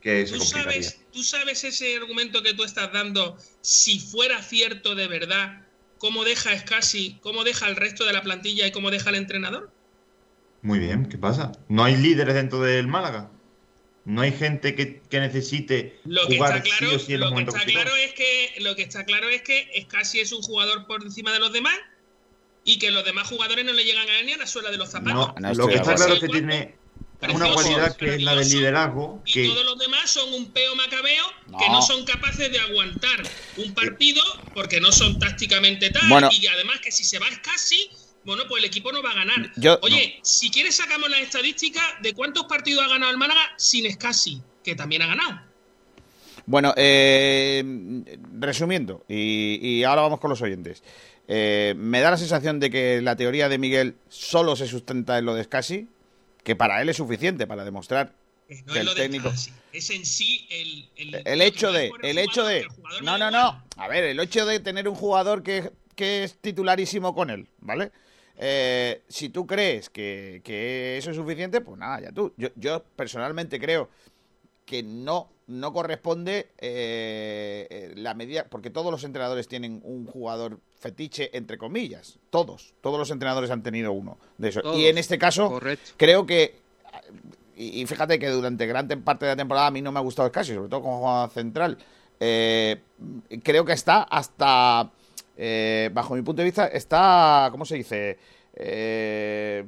que 0.00 0.26
se 0.26 0.36
¿Tú 0.36 0.38
complicaría. 0.38 0.94
sabes, 0.94 1.06
tú 1.10 1.22
sabes 1.22 1.62
ese 1.64 1.96
argumento 1.96 2.42
que 2.42 2.54
tú 2.54 2.64
estás 2.64 2.92
dando, 2.92 3.36
si 3.60 4.00
fuera 4.00 4.42
cierto 4.42 4.94
de 4.94 5.08
verdad, 5.08 5.68
cómo 5.98 6.24
deja 6.24 6.58
Scassi, 6.58 7.20
cómo 7.20 7.44
deja 7.44 7.68
el 7.68 7.76
resto 7.76 8.04
de 8.06 8.12
la 8.14 8.22
plantilla 8.22 8.66
y 8.66 8.72
cómo 8.72 8.90
deja 8.90 9.10
el 9.10 9.16
entrenador? 9.16 9.74
Muy 10.62 10.78
bien, 10.78 11.06
¿qué 11.06 11.18
pasa? 11.18 11.52
No 11.68 11.84
hay 11.84 11.96
líderes 11.96 12.34
dentro 12.34 12.60
del 12.60 12.86
Málaga. 12.88 13.39
No 14.04 14.22
hay 14.22 14.32
gente 14.32 14.74
que, 14.74 15.02
que 15.10 15.20
necesite 15.20 16.00
Lo 16.04 16.26
que 16.26 16.36
jugar 16.36 16.56
está 16.56 16.62
claro, 16.62 16.88
sí 16.88 16.96
o 16.96 16.98
sí 16.98 17.14
en 17.14 17.20
los 17.20 17.30
lo 17.30 17.36
que 17.36 17.42
está 17.42 17.64
claro 17.64 17.96
es 17.96 18.12
que 18.14 18.54
lo 18.60 18.76
que 18.76 18.82
está 18.82 19.04
claro 19.04 19.28
es 19.28 19.42
que 19.42 19.70
Scassi 19.82 20.20
es 20.20 20.32
un 20.32 20.42
jugador 20.42 20.86
por 20.86 21.02
encima 21.02 21.32
de 21.32 21.38
los 21.38 21.52
demás 21.52 21.78
y 22.64 22.78
que 22.78 22.90
los 22.90 23.04
demás 23.04 23.28
jugadores 23.28 23.64
no 23.64 23.72
le 23.72 23.84
llegan 23.84 24.08
a 24.08 24.20
él 24.20 24.26
ni 24.26 24.32
a 24.32 24.38
la 24.38 24.46
suela 24.46 24.70
de 24.70 24.78
los 24.78 24.90
zapatos. 24.90 25.34
No, 25.38 25.54
lo 25.54 25.68
que 25.68 25.74
está 25.76 25.94
claro 25.94 26.14
es 26.14 26.20
que 26.20 26.28
tiene 26.28 26.74
una 27.28 27.52
cualidad 27.52 27.96
que 27.96 28.14
es 28.14 28.22
la 28.22 28.34
del 28.34 28.48
liderazgo, 28.48 29.22
Y 29.26 29.32
que 29.32 29.48
todos 29.48 29.64
los 29.64 29.78
demás 29.78 30.10
son 30.10 30.32
un 30.32 30.50
peo 30.50 30.74
macabeo 30.74 31.24
que 31.58 31.68
no 31.68 31.82
son 31.82 32.04
capaces 32.04 32.50
de 32.50 32.58
aguantar 32.58 33.22
un 33.56 33.74
partido 33.74 34.22
porque 34.54 34.80
no 34.80 34.92
son 34.92 35.18
tácticamente 35.18 35.90
tal. 35.90 36.08
Bueno. 36.08 36.28
y 36.32 36.46
además 36.46 36.80
que 36.80 36.90
si 36.90 37.04
se 37.04 37.18
va 37.18 37.26
Scassi, 37.30 37.90
bueno, 38.24 38.44
pues 38.48 38.62
el 38.62 38.68
equipo 38.68 38.92
no 38.92 39.02
va 39.02 39.10
a 39.10 39.14
ganar. 39.14 39.52
Yo- 39.56 39.78
Oye, 39.82 40.18
si 40.22 40.50
quieres 40.50 40.76
sacamos 40.76 41.10
la 41.10 41.18
estadística 41.20 41.80
de 42.02 42.14
cuántos 42.14 42.44
partidos 42.44 42.84
ha 42.84 42.88
ganado 42.88 43.10
el 43.12 43.18
Málaga 43.18 43.40
sin 43.56 43.90
Scassi, 43.90 44.42
que 44.62 44.74
también 44.74 45.02
ha 45.02 45.06
ganado. 45.06 45.40
Bueno, 46.46 46.74
eh, 46.76 47.62
resumiendo, 48.38 49.04
y, 49.08 49.82
ahora 49.84 50.02
vamos 50.02 50.20
con 50.20 50.30
los 50.30 50.42
oyentes. 50.42 50.82
Eh, 51.28 51.74
me 51.76 52.00
da 52.00 52.10
la 52.10 52.16
sensación 52.16 52.58
de 52.58 52.70
que 52.70 53.00
la 53.02 53.14
teoría 53.14 53.48
de 53.48 53.58
Miguel 53.58 53.94
solo 54.08 54.56
se 54.56 54.66
sustenta 54.66 55.18
en 55.18 55.26
lo 55.26 55.34
de 55.34 55.44
Scassi, 55.44 55.86
que 56.42 56.56
para 56.56 56.82
él 56.82 56.88
es 56.88 56.96
suficiente 56.96 57.46
para 57.46 57.64
demostrar 57.64 58.12
no 58.66 58.74
es 58.74 58.84
lo 58.84 58.94
técnico... 58.94 59.32
es 59.72 59.90
en 59.90 60.04
sí 60.04 60.46
el, 60.50 61.14
el, 61.24 61.40
hecho 61.40 61.72
de, 61.72 61.92
el 62.02 62.18
hecho 62.18 62.44
de, 62.44 62.66
no, 63.02 63.16
no, 63.16 63.30
no, 63.30 63.62
a 63.76 63.88
ver, 63.88 64.04
el 64.04 64.18
hecho 64.18 64.44
de 64.44 64.58
tener 64.58 64.88
un 64.88 64.96
jugador 64.96 65.42
que, 65.42 65.70
que 65.94 66.24
es 66.24 66.38
titularísimo 66.38 67.14
con 67.14 67.30
él, 67.30 67.48
¿vale? 67.60 67.92
Eh, 68.36 69.02
si 69.08 69.28
tú 69.28 69.46
crees 69.46 69.90
que, 69.90 70.40
que, 70.42 70.96
eso 70.96 71.10
es 71.10 71.16
suficiente, 71.16 71.60
pues 71.60 71.78
nada, 71.78 72.00
ya 72.00 72.12
tú. 72.12 72.32
Yo, 72.36 72.48
yo 72.56 72.82
personalmente 72.96 73.60
creo 73.60 73.90
que 74.64 74.82
no, 74.82 75.28
no 75.46 75.72
corresponde 75.72 76.48
eh, 76.58 77.66
eh, 77.68 77.92
la 77.96 78.14
medida, 78.14 78.46
porque 78.48 78.70
todos 78.70 78.90
los 78.90 79.04
entrenadores 79.04 79.48
tienen 79.48 79.80
un 79.84 80.06
jugador 80.06 80.60
fetiche, 80.78 81.36
entre 81.36 81.58
comillas, 81.58 82.18
todos, 82.30 82.72
todos 82.80 82.98
los 82.98 83.10
entrenadores 83.10 83.50
han 83.50 83.62
tenido 83.62 83.92
uno 83.92 84.16
de 84.38 84.48
eso. 84.48 84.78
y 84.78 84.86
en 84.86 84.96
este 84.96 85.18
caso, 85.18 85.60
creo 85.96 86.24
que 86.24 86.54
y, 87.56 87.84
fíjate 87.84 88.18
que 88.18 88.28
durante 88.30 88.66
gran 88.66 88.88
parte 89.02 89.26
de 89.26 89.32
la 89.32 89.36
temporada 89.36 89.66
a 89.66 89.70
mí 89.70 89.82
no 89.82 89.92
me 89.92 89.98
ha 89.98 90.02
gustado 90.02 90.32
casi, 90.32 90.54
sobre 90.54 90.70
todo 90.70 90.80
como 90.80 90.98
jugador 91.00 91.30
central. 91.30 91.78
Eh, 92.18 92.80
creo 93.42 93.66
que 93.66 93.72
está 93.72 94.02
hasta, 94.02 94.90
eh, 95.42 95.88
bajo 95.90 96.14
mi 96.14 96.20
punto 96.20 96.42
de 96.42 96.44
vista, 96.44 96.66
está, 96.66 97.48
¿cómo 97.50 97.64
se 97.64 97.76
dice? 97.76 98.18
Eh, 98.52 99.64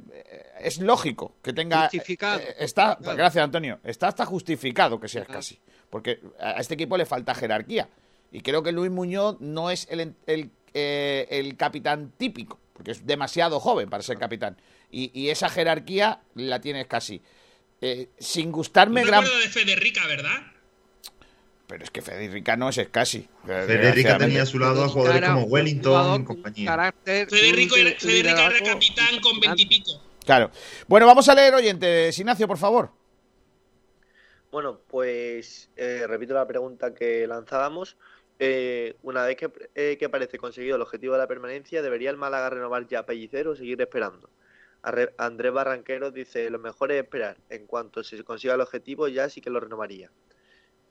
es 0.61 0.79
lógico 0.81 1.37
que 1.43 1.55
tenga. 1.55 1.85
Justificado. 1.85 2.43
está, 2.59 2.99
Gracias, 3.01 3.43
Antonio. 3.43 3.81
Está 3.83 4.09
hasta 4.09 4.27
justificado 4.27 5.01
que 5.01 5.09
sea 5.09 5.25
casi. 5.25 5.59
Porque 5.89 6.21
a 6.39 6.61
este 6.61 6.75
equipo 6.75 6.99
le 6.99 7.07
falta 7.07 7.35
jerarquía. 7.35 7.89
Y 8.31 8.43
creo 8.43 8.63
que 8.63 8.71
Luis 8.71 8.91
Muñoz 8.91 9.41
no 9.41 9.71
es 9.71 9.89
el, 9.91 10.15
el, 10.27 11.57
capitán 11.57 12.13
típico, 12.19 12.61
porque 12.75 12.91
es 12.91 13.07
demasiado 13.07 13.59
joven 13.59 13.89
para 13.89 14.03
ser 14.03 14.19
capitán. 14.19 14.59
Y, 14.91 15.11
y 15.19 15.31
esa 15.31 15.49
jerarquía 15.49 16.21
la 16.35 16.61
tienes 16.61 16.87
casi. 16.87 17.23
Eh, 17.81 18.11
sin 18.19 18.53
gustarme 18.53 19.07
gran. 19.07 19.25
de 19.25 19.49
Federica, 19.49 20.07
¿verdad? 20.07 20.52
Pero 21.73 21.85
es 21.85 21.91
que 21.91 22.03
Federica 22.03 22.55
no 22.55 22.69
es 22.69 22.87
casi. 22.91 23.27
Federica 23.47 24.19
tenía 24.19 24.43
a 24.43 24.47
su 24.47 24.59
lado 24.59 24.85
a 24.85 24.89
jugadores 24.91 25.27
como 25.27 25.45
Wellington 25.45 26.21
y 26.21 26.25
compañía. 26.27 26.95
Federico 27.03 27.77
era, 27.77 27.99
Federica 27.99 28.47
era 28.47 28.63
capitán 28.63 29.19
con 29.23 29.41
veintipico. 29.41 29.93
Claro. 30.23 30.51
Bueno, 30.87 31.07
vamos 31.07 31.27
a 31.31 31.35
leer 31.35 31.55
oyentes. 31.55 32.19
Ignacio, 32.19 32.47
por 32.47 32.59
favor. 32.59 32.91
Bueno, 34.51 34.81
pues 34.87 35.71
eh, 35.75 36.05
repito 36.07 36.35
la 36.35 36.47
pregunta 36.47 36.93
que 36.93 37.27
lanzábamos. 37.27 37.97
Eh, 38.39 38.97
una 39.03 39.25
vez 39.25 39.39
que, 39.39 39.97
que 39.97 40.09
parece 40.11 40.37
conseguido 40.37 40.77
el 40.77 40.83
objetivo 40.83 41.15
de 41.15 41.21
la 41.21 41.27
permanencia, 41.27 41.81
¿debería 41.81 42.11
el 42.11 42.19
Málaga 42.19 42.51
renovar 42.51 42.87
ya 42.87 42.99
a 42.99 43.07
Pellicero 43.07 43.53
o 43.53 43.57
seguir 43.57 43.81
esperando? 43.81 44.29
Andrés 45.17 45.53
Barranquero 45.55 46.11
dice, 46.11 46.51
lo 46.51 46.59
mejor 46.59 46.93
es 46.93 47.03
esperar. 47.03 47.39
En 47.49 47.67
cuanto 47.67 48.05
se 48.05 48.23
consiga 48.25 48.57
el 48.57 48.61
objetivo, 48.61 49.09
ya 49.09 49.31
sí 49.31 49.41
que 49.41 49.49
lo 49.49 49.59
renovaría. 49.59 50.11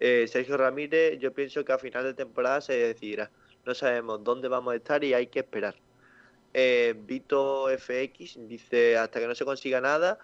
Eh, 0.03 0.27
Sergio 0.27 0.57
Ramírez, 0.57 1.19
yo 1.19 1.31
pienso 1.31 1.63
que 1.63 1.73
a 1.73 1.77
final 1.77 2.03
de 2.03 2.15
temporada 2.15 2.59
se 2.59 2.73
decidirá. 2.73 3.29
No 3.65 3.75
sabemos 3.75 4.23
dónde 4.23 4.47
vamos 4.47 4.73
a 4.73 4.77
estar 4.77 5.03
y 5.03 5.13
hay 5.13 5.27
que 5.27 5.41
esperar. 5.41 5.75
Eh, 6.55 6.95
Vito 7.05 7.67
FX 7.69 8.47
dice, 8.47 8.97
hasta 8.97 9.19
que 9.19 9.27
no 9.27 9.35
se 9.35 9.45
consiga 9.45 9.79
nada, 9.79 10.17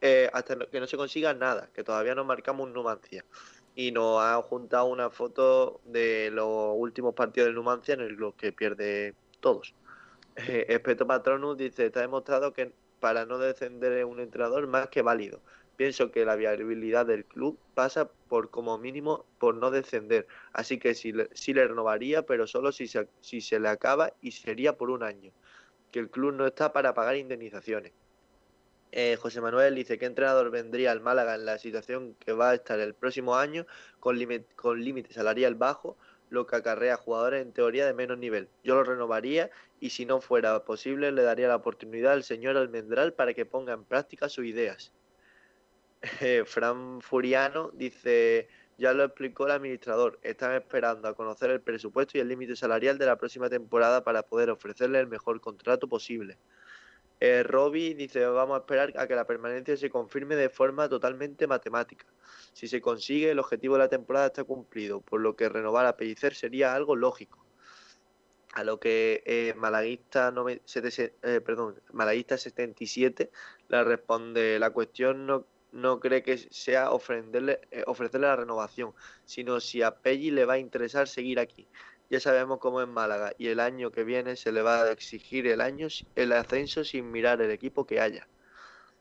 eh, 0.00 0.30
hasta 0.32 0.56
que 0.56 0.78
no 0.78 0.86
se 0.86 0.96
consiga 0.96 1.34
nada, 1.34 1.68
que 1.74 1.82
todavía 1.82 2.14
no 2.14 2.24
marcamos 2.24 2.70
Numancia. 2.70 3.24
Y 3.74 3.90
nos 3.90 4.22
ha 4.22 4.40
juntado 4.42 4.84
una 4.84 5.10
foto 5.10 5.80
de 5.84 6.30
los 6.30 6.74
últimos 6.76 7.12
partidos 7.12 7.48
de 7.48 7.54
Numancia 7.54 7.94
en 7.94 8.16
los 8.16 8.34
que 8.36 8.52
pierde 8.52 9.16
todos. 9.40 9.74
Eh, 10.36 10.66
Espeto 10.68 11.08
Patronus 11.08 11.56
dice, 11.56 11.86
está 11.86 12.00
demostrado 12.00 12.52
que 12.52 12.72
para 13.00 13.26
no 13.26 13.38
descender 13.38 14.04
un 14.04 14.20
entrenador 14.20 14.68
más 14.68 14.88
que 14.90 15.02
válido. 15.02 15.40
Pienso 15.76 16.12
que 16.12 16.24
la 16.24 16.36
viabilidad 16.36 17.06
del 17.06 17.24
club 17.24 17.58
pasa 17.74 18.08
por 18.28 18.50
como 18.50 18.78
mínimo 18.78 19.24
por 19.38 19.56
no 19.56 19.70
descender, 19.70 20.26
así 20.52 20.78
que 20.78 20.94
sí, 20.94 21.12
sí 21.32 21.52
le 21.52 21.66
renovaría, 21.66 22.22
pero 22.22 22.46
solo 22.46 22.70
si 22.70 22.86
se, 22.86 23.08
si 23.20 23.40
se 23.40 23.58
le 23.58 23.68
acaba 23.68 24.12
y 24.20 24.30
sería 24.30 24.76
por 24.76 24.90
un 24.90 25.02
año, 25.02 25.32
que 25.90 25.98
el 25.98 26.10
club 26.10 26.34
no 26.34 26.46
está 26.46 26.72
para 26.72 26.94
pagar 26.94 27.16
indemnizaciones. 27.16 27.92
Eh, 28.92 29.16
José 29.20 29.40
Manuel 29.40 29.74
dice 29.74 29.98
que 29.98 30.06
entrenador 30.06 30.52
vendría 30.52 30.92
al 30.92 31.00
Málaga 31.00 31.34
en 31.34 31.44
la 31.44 31.58
situación 31.58 32.14
que 32.20 32.32
va 32.32 32.50
a 32.50 32.54
estar 32.54 32.78
el 32.78 32.94
próximo 32.94 33.34
año 33.34 33.66
con 33.98 34.16
límite 34.16 35.12
salarial 35.12 35.56
bajo, 35.56 35.96
lo 36.30 36.46
que 36.46 36.54
acarrea 36.54 36.96
jugadores 36.96 37.42
en 37.42 37.52
teoría 37.52 37.86
de 37.86 37.94
menos 37.94 38.18
nivel. 38.18 38.48
Yo 38.62 38.76
lo 38.76 38.84
renovaría 38.84 39.50
y 39.80 39.90
si 39.90 40.06
no 40.06 40.20
fuera 40.20 40.64
posible 40.64 41.10
le 41.10 41.22
daría 41.22 41.48
la 41.48 41.56
oportunidad 41.56 42.12
al 42.12 42.22
señor 42.22 42.56
Almendral 42.56 43.14
para 43.14 43.34
que 43.34 43.46
ponga 43.46 43.72
en 43.72 43.84
práctica 43.84 44.28
sus 44.28 44.44
ideas. 44.44 44.92
Eh, 46.20 46.44
Fran 46.46 47.00
Furiano 47.00 47.70
dice, 47.72 48.48
ya 48.76 48.92
lo 48.92 49.04
explicó 49.04 49.46
el 49.46 49.52
administrador, 49.52 50.18
están 50.22 50.52
esperando 50.54 51.08
a 51.08 51.14
conocer 51.14 51.50
el 51.50 51.62
presupuesto 51.62 52.18
y 52.18 52.20
el 52.20 52.28
límite 52.28 52.56
salarial 52.56 52.98
de 52.98 53.06
la 53.06 53.16
próxima 53.16 53.48
temporada 53.48 54.04
para 54.04 54.22
poder 54.22 54.50
ofrecerle 54.50 55.00
el 55.00 55.06
mejor 55.06 55.40
contrato 55.40 55.88
posible. 55.88 56.36
Eh, 57.20 57.42
Robbie 57.42 57.94
dice, 57.94 58.26
vamos 58.26 58.56
a 58.56 58.60
esperar 58.60 58.92
a 58.98 59.06
que 59.06 59.14
la 59.14 59.26
permanencia 59.26 59.76
se 59.78 59.88
confirme 59.88 60.36
de 60.36 60.50
forma 60.50 60.88
totalmente 60.90 61.46
matemática. 61.46 62.04
Si 62.52 62.68
se 62.68 62.82
consigue, 62.82 63.30
el 63.30 63.38
objetivo 63.38 63.76
de 63.76 63.78
la 63.78 63.88
temporada 63.88 64.26
está 64.26 64.44
cumplido, 64.44 65.00
por 65.00 65.20
lo 65.20 65.36
que 65.36 65.48
renovar 65.48 65.86
a 65.86 65.96
Pellicer 65.96 66.34
sería 66.34 66.74
algo 66.74 66.96
lógico. 66.96 67.42
A 68.52 68.62
lo 68.62 68.78
que 68.78 69.22
eh, 69.24 69.54
Malaguista, 69.56 70.32
eh, 70.46 71.40
perdón, 71.40 71.80
Malaguista 71.92 72.36
77 72.36 73.30
le 73.68 73.84
responde, 73.84 74.58
la 74.58 74.70
cuestión 74.70 75.26
no, 75.26 75.46
no 75.74 76.00
cree 76.00 76.22
que 76.22 76.38
sea 76.38 76.92
ofrecerle, 76.92 77.60
eh, 77.70 77.82
ofrecerle 77.86 78.28
la 78.28 78.36
renovación, 78.36 78.94
sino 79.24 79.60
si 79.60 79.82
a 79.82 79.90
Pelli 79.96 80.30
le 80.30 80.44
va 80.44 80.54
a 80.54 80.58
interesar 80.58 81.08
seguir 81.08 81.38
aquí. 81.40 81.68
Ya 82.10 82.20
sabemos 82.20 82.58
cómo 82.58 82.80
es 82.80 82.88
Málaga 82.88 83.32
y 83.38 83.48
el 83.48 83.60
año 83.60 83.90
que 83.90 84.04
viene 84.04 84.36
se 84.36 84.52
le 84.52 84.62
va 84.62 84.82
a 84.82 84.92
exigir 84.92 85.46
el 85.46 85.60
año 85.60 85.88
el 86.14 86.32
ascenso 86.32 86.84
sin 86.84 87.10
mirar 87.10 87.42
el 87.42 87.50
equipo 87.50 87.86
que 87.86 88.00
haya. 88.00 88.28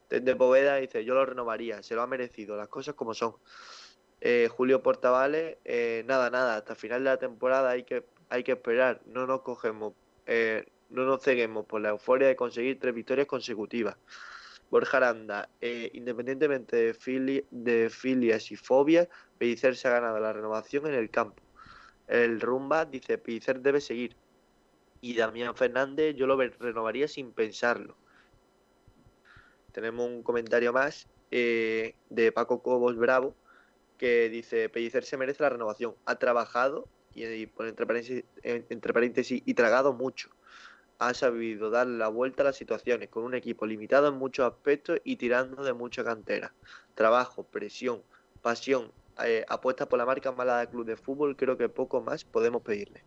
Desde 0.09 0.35
Poveda 0.35 0.77
dice, 0.77 1.05
yo 1.05 1.13
lo 1.13 1.25
renovaría, 1.25 1.83
se 1.83 1.95
lo 1.95 2.01
ha 2.01 2.07
merecido, 2.07 2.55
las 2.55 2.67
cosas 2.67 2.95
como 2.95 3.13
son. 3.13 3.35
Eh, 4.21 4.47
Julio 4.49 4.81
Portavales, 4.81 5.57
eh, 5.65 6.03
nada, 6.07 6.29
nada, 6.29 6.55
hasta 6.55 6.75
final 6.75 7.03
de 7.03 7.09
la 7.09 7.17
temporada 7.17 7.71
hay 7.71 7.83
que, 7.83 8.05
hay 8.29 8.43
que 8.43 8.53
esperar, 8.53 9.01
no 9.05 9.27
nos 9.27 9.41
cogemos, 9.41 9.93
eh, 10.25 10.65
no 10.89 11.03
nos 11.03 11.21
ceguemos 11.21 11.65
por 11.65 11.81
la 11.81 11.89
euforia 11.89 12.27
de 12.27 12.35
conseguir 12.35 12.79
tres 12.79 12.95
victorias 12.95 13.27
consecutivas. 13.27 13.97
Borja 14.73 14.97
Aranda, 14.97 15.49
independientemente 15.61 16.95
de, 17.51 17.89
filias 17.91 18.51
y 18.51 18.55
fobias, 18.55 19.07
Pellicer 19.37 19.75
se 19.75 19.87
ha 19.87 19.91
ganado 19.91 20.19
la 20.19 20.33
renovación 20.33 20.87
en 20.87 20.95
el 20.95 21.11
campo. 21.11 21.43
El 22.07 22.41
Rumba 22.41 22.85
dice, 22.85 23.19
Pellicer 23.19 23.59
debe 23.59 23.79
seguir. 23.79 24.15
Y 24.99 25.13
Damián 25.13 25.55
Fernández 25.55 26.15
yo 26.15 26.25
lo 26.25 26.35
renovaría 26.37 27.07
sin 27.07 27.33
pensarlo. 27.33 27.95
Tenemos 29.73 30.07
un 30.07 30.23
comentario 30.23 30.73
más 30.73 31.07
eh, 31.29 31.93
de 32.09 32.31
Paco 32.31 32.63
Cobos 32.63 32.97
Bravo 32.97 33.35
que 33.99 34.27
dice, 34.27 34.69
Pellicer 34.69 35.03
se 35.03 35.17
merece 35.17 35.43
la 35.43 35.49
renovación. 35.49 35.93
Ha 36.05 36.15
trabajado, 36.15 36.87
y, 37.13 37.45
paréntesis, 37.45 38.23
entre 38.41 38.91
paréntesis, 38.91 39.43
y 39.45 39.53
tragado 39.53 39.93
mucho. 39.93 40.31
Ha 41.07 41.13
sabido 41.13 41.69
dar 41.69 41.87
la 41.87 42.07
vuelta 42.07 42.43
a 42.43 42.45
las 42.45 42.55
situaciones 42.55 43.09
con 43.09 43.23
un 43.23 43.33
equipo 43.33 43.65
limitado 43.65 44.07
en 44.07 44.15
muchos 44.15 44.51
aspectos 44.51 44.99
y 45.03 45.17
tirando 45.17 45.63
de 45.63 45.73
mucha 45.73 46.03
cantera. 46.03 46.53
Trabajo, 46.95 47.43
presión, 47.43 48.01
pasión, 48.41 48.91
eh, 49.23 49.45
apuesta 49.47 49.87
por 49.87 49.99
la 49.99 50.05
marca 50.05 50.31
Málaga 50.31 50.69
Club 50.69 50.85
de 50.85 50.95
Fútbol, 50.95 51.35
creo 51.35 51.57
que 51.57 51.69
poco 51.69 52.01
más 52.01 52.23
podemos 52.23 52.61
pedirle. 52.61 53.03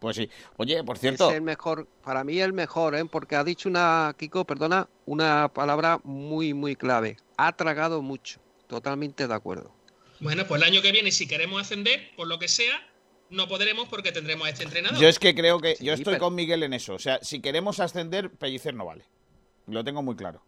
Pues 0.00 0.16
sí. 0.16 0.30
Oye, 0.56 0.82
por 0.84 0.98
cierto. 0.98 1.30
Es 1.30 1.36
el 1.36 1.42
mejor, 1.42 1.86
para 2.04 2.24
mí 2.24 2.40
el 2.40 2.52
mejor, 2.52 2.94
¿eh? 2.94 3.04
porque 3.04 3.36
ha 3.36 3.44
dicho 3.44 3.68
una, 3.68 4.14
Kiko, 4.18 4.44
perdona, 4.44 4.88
una 5.06 5.48
palabra 5.52 6.00
muy, 6.04 6.54
muy 6.54 6.76
clave. 6.76 7.16
Ha 7.36 7.56
tragado 7.56 8.02
mucho. 8.02 8.40
Totalmente 8.66 9.28
de 9.28 9.34
acuerdo. 9.34 9.72
Bueno, 10.20 10.46
pues 10.46 10.60
el 10.60 10.68
año 10.68 10.82
que 10.82 10.92
viene, 10.92 11.12
si 11.12 11.28
queremos 11.28 11.60
ascender, 11.60 12.10
por 12.16 12.26
lo 12.26 12.38
que 12.38 12.48
sea, 12.48 12.74
no 13.30 13.48
podremos 13.48 13.88
porque 13.88 14.12
tendremos 14.12 14.46
a 14.46 14.50
este 14.50 14.64
entrenador. 14.64 14.98
Yo 14.98 15.08
es 15.08 15.18
que 15.18 15.34
creo 15.34 15.60
que. 15.60 15.76
yo 15.80 15.92
estoy 15.92 16.18
con 16.18 16.34
Miguel 16.34 16.62
en 16.62 16.72
eso. 16.72 16.94
O 16.94 16.98
sea, 16.98 17.18
si 17.22 17.40
queremos 17.40 17.80
ascender, 17.80 18.30
Pellicer 18.30 18.74
no 18.74 18.86
vale. 18.86 19.04
Lo 19.66 19.84
tengo 19.84 20.02
muy 20.02 20.16
claro. 20.16 20.42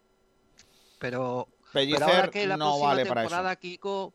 Pero. 0.99 1.49
Pellicer 1.73 2.59
no 2.59 2.81
vale 2.81 3.07
para 3.07 3.25
eso. 3.25 3.61
Kiko 3.61 4.13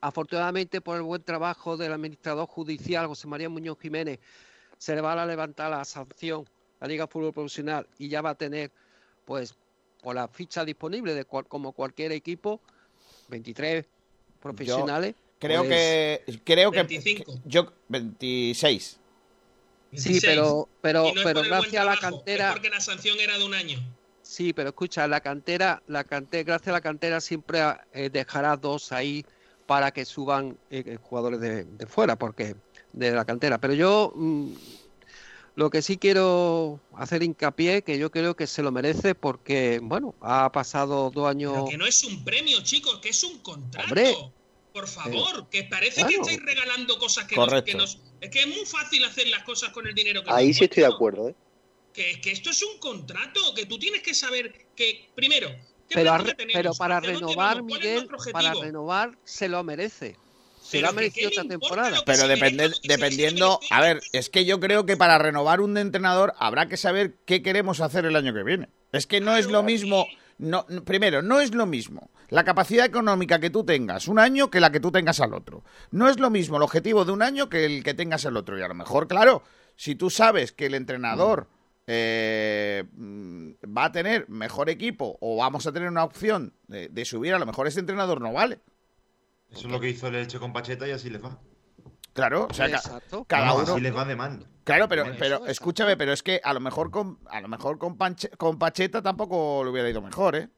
afortunadamente 0.00 0.80
por 0.80 0.96
el 0.96 1.02
buen 1.02 1.22
trabajo 1.22 1.76
del 1.76 1.92
administrador 1.92 2.46
judicial 2.46 3.06
José 3.06 3.28
María 3.28 3.48
Muñoz 3.48 3.78
Jiménez, 3.80 4.18
se 4.78 4.94
le 4.94 5.00
va 5.00 5.12
a 5.12 5.26
levantar 5.26 5.70
la 5.70 5.84
sanción 5.84 6.44
a 6.80 6.84
la 6.84 6.88
Liga 6.88 7.06
Fútbol 7.06 7.32
Profesional 7.32 7.86
y 7.98 8.08
ya 8.08 8.22
va 8.22 8.30
a 8.30 8.34
tener, 8.34 8.72
pues, 9.24 9.54
por 10.02 10.14
la 10.14 10.28
ficha 10.28 10.64
disponible 10.64 11.14
de 11.14 11.24
como 11.24 11.72
cualquier 11.72 12.12
equipo, 12.12 12.60
23 13.28 13.84
profesionales. 14.40 15.14
Creo 15.40 15.64
Pues- 15.64 15.70
que. 16.26 16.40
Creo 16.44 16.70
que. 16.70 16.82
25. 16.82 17.40
Yo. 17.46 17.72
26. 17.88 18.98
Sí, 19.92 20.08
16. 20.10 20.22
pero, 20.24 20.68
pero, 20.80 21.12
no 21.14 21.22
pero 21.24 21.42
gracias 21.42 21.82
a 21.82 21.84
la 21.84 21.96
cantera. 21.96 22.48
Es 22.48 22.52
porque 22.52 22.70
la 22.70 22.80
sanción 22.80 23.18
era 23.18 23.36
de 23.38 23.44
un 23.44 23.54
año. 23.54 23.78
Sí, 24.22 24.52
pero 24.52 24.68
escucha, 24.68 25.08
la 25.08 25.20
cantera, 25.20 25.82
la 25.88 26.04
cantera, 26.04 26.44
gracias 26.44 26.68
a 26.68 26.72
la 26.72 26.80
cantera 26.80 27.20
siempre 27.20 27.58
eh, 27.92 28.10
dejará 28.12 28.56
dos 28.56 28.92
ahí 28.92 29.24
para 29.66 29.90
que 29.90 30.04
suban 30.04 30.56
eh, 30.70 30.98
jugadores 31.02 31.40
de, 31.40 31.64
de 31.64 31.86
fuera, 31.86 32.14
porque 32.16 32.54
de 32.92 33.10
la 33.10 33.24
cantera. 33.24 33.58
Pero 33.58 33.74
yo 33.74 34.12
mm, 34.14 34.52
lo 35.56 35.70
que 35.70 35.82
sí 35.82 35.96
quiero 35.96 36.78
hacer 36.94 37.24
hincapié, 37.24 37.82
que 37.82 37.98
yo 37.98 38.12
creo 38.12 38.36
que 38.36 38.46
se 38.46 38.62
lo 38.62 38.70
merece, 38.70 39.16
porque 39.16 39.80
bueno, 39.82 40.14
ha 40.20 40.52
pasado 40.52 41.10
dos 41.10 41.28
años. 41.28 41.52
Pero 41.54 41.64
que 41.66 41.78
no 41.78 41.86
es 41.86 42.04
un 42.04 42.22
premio, 42.22 42.60
chicos, 42.62 43.00
que 43.00 43.08
es 43.08 43.24
un 43.24 43.38
contrato. 43.38 43.88
Hombre. 43.88 44.14
Por 44.72 44.86
favor, 44.86 45.48
que 45.50 45.64
parece 45.64 46.04
que 46.06 46.14
estáis 46.14 46.40
regalando 46.42 46.98
cosas 46.98 47.24
que, 47.26 47.34
nos, 47.36 47.44
Correcto. 47.46 47.72
que 47.72 47.76
nos- 47.78 47.98
Es 48.20 48.30
que 48.30 48.40
es 48.40 48.46
muy 48.46 48.64
fácil 48.66 49.04
hacer 49.04 49.26
las 49.28 49.42
cosas 49.42 49.70
con 49.70 49.86
el 49.86 49.94
dinero 49.94 50.22
que 50.22 50.30
Ahí 50.30 50.48
nos 50.48 50.56
sí 50.58 50.64
estoy 50.64 50.82
de 50.82 50.88
acuerdo, 50.88 51.28
¿eh? 51.30 51.34
Que, 51.92 52.20
que 52.20 52.30
esto 52.30 52.50
es 52.50 52.62
un 52.62 52.78
contrato, 52.78 53.40
que 53.54 53.66
tú 53.66 53.78
tienes 53.78 54.02
que 54.02 54.14
saber 54.14 54.66
que, 54.76 55.08
primero, 55.14 55.48
¿qué 55.88 55.94
Pero, 55.96 56.16
re- 56.18 56.34
tenemos? 56.34 56.52
pero 56.54 56.72
para 56.74 56.98
¿Hacia 56.98 57.12
dónde 57.12 57.26
renovar, 57.26 57.62
Miguel, 57.64 58.08
para 58.32 58.54
renovar 58.54 59.18
se 59.24 59.48
lo 59.48 59.64
merece. 59.64 60.16
Se 60.62 60.76
Pero 60.76 60.82
lo 60.82 60.88
ha 60.90 60.92
merecido 60.92 61.30
esta 61.30 61.44
temporada. 61.44 62.02
Pero 62.06 62.28
depende, 62.28 62.70
dependiendo. 62.84 63.58
A 63.70 63.80
ver, 63.80 64.00
es 64.12 64.28
que 64.30 64.44
yo 64.44 64.60
creo 64.60 64.86
que 64.86 64.96
para 64.96 65.18
renovar 65.18 65.60
un 65.60 65.76
entrenador 65.78 66.32
habrá 66.38 66.68
que 66.68 66.76
saber 66.76 67.14
qué 67.26 67.42
queremos 67.42 67.80
hacer 67.80 68.04
el 68.04 68.14
año 68.14 68.32
que 68.32 68.44
viene. 68.44 68.68
Es 68.92 69.06
que 69.08 69.20
no 69.20 69.36
es 69.36 69.46
lo 69.46 69.64
mismo. 69.64 70.06
No, 70.38 70.64
primero, 70.84 71.22
no 71.22 71.40
es 71.40 71.54
lo 71.54 71.66
mismo 71.66 72.08
la 72.30 72.44
capacidad 72.44 72.86
económica 72.86 73.38
que 73.38 73.50
tú 73.50 73.64
tengas 73.64 74.08
un 74.08 74.18
año 74.18 74.50
que 74.50 74.60
la 74.60 74.70
que 74.72 74.80
tú 74.80 74.90
tengas 74.90 75.20
al 75.20 75.34
otro. 75.34 75.62
No 75.90 76.08
es 76.08 76.18
lo 76.18 76.30
mismo 76.30 76.56
el 76.56 76.62
objetivo 76.62 77.04
de 77.04 77.12
un 77.12 77.22
año 77.22 77.48
que 77.48 77.64
el 77.64 77.84
que 77.84 77.94
tengas 77.94 78.24
el 78.24 78.36
otro. 78.36 78.58
Y 78.58 78.62
a 78.62 78.68
lo 78.68 78.74
mejor, 78.74 79.06
claro, 79.08 79.42
si 79.76 79.94
tú 79.94 80.10
sabes 80.10 80.52
que 80.52 80.66
el 80.66 80.74
entrenador 80.74 81.48
eh, 81.86 82.84
mm, 82.92 83.50
va 83.76 83.86
a 83.86 83.92
tener 83.92 84.28
mejor 84.28 84.70
equipo 84.70 85.18
o 85.20 85.36
vamos 85.36 85.66
a 85.66 85.72
tener 85.72 85.88
una 85.88 86.04
opción 86.04 86.54
de, 86.68 86.88
de 86.88 87.04
subir, 87.04 87.34
a 87.34 87.38
lo 87.38 87.46
mejor 87.46 87.66
ese 87.66 87.80
entrenador 87.80 88.20
no 88.20 88.32
vale. 88.32 88.60
Eso 89.50 89.66
es 89.66 89.72
lo 89.72 89.80
que 89.80 89.88
hizo 89.88 90.06
el 90.06 90.14
Elche 90.14 90.38
con 90.38 90.52
Pacheta 90.52 90.86
y 90.86 90.92
así 90.92 91.10
les 91.10 91.22
va. 91.24 91.38
Claro, 92.12 92.46
o 92.50 92.54
sea, 92.54 92.66
Exacto. 92.66 93.24
cada 93.26 93.46
No, 93.46 93.54
uno. 93.56 93.72
Así 93.72 93.80
les 93.80 93.94
va 93.96 94.04
de 94.04 94.14
mal. 94.16 94.46
Claro, 94.64 94.88
pero, 94.88 95.04
pero 95.18 95.46
escúchame, 95.46 95.96
pero 95.96 96.12
es 96.12 96.22
que 96.22 96.40
a 96.44 96.52
lo 96.54 96.60
mejor 96.60 96.90
con, 96.90 97.18
a 97.28 97.40
lo 97.40 97.48
mejor 97.48 97.78
con, 97.78 97.96
Panche- 97.98 98.36
con 98.36 98.58
Pacheta 98.58 99.02
tampoco 99.02 99.62
le 99.64 99.70
hubiera 99.70 99.88
ido 99.90 100.02
mejor, 100.02 100.36
¿eh? 100.36 100.48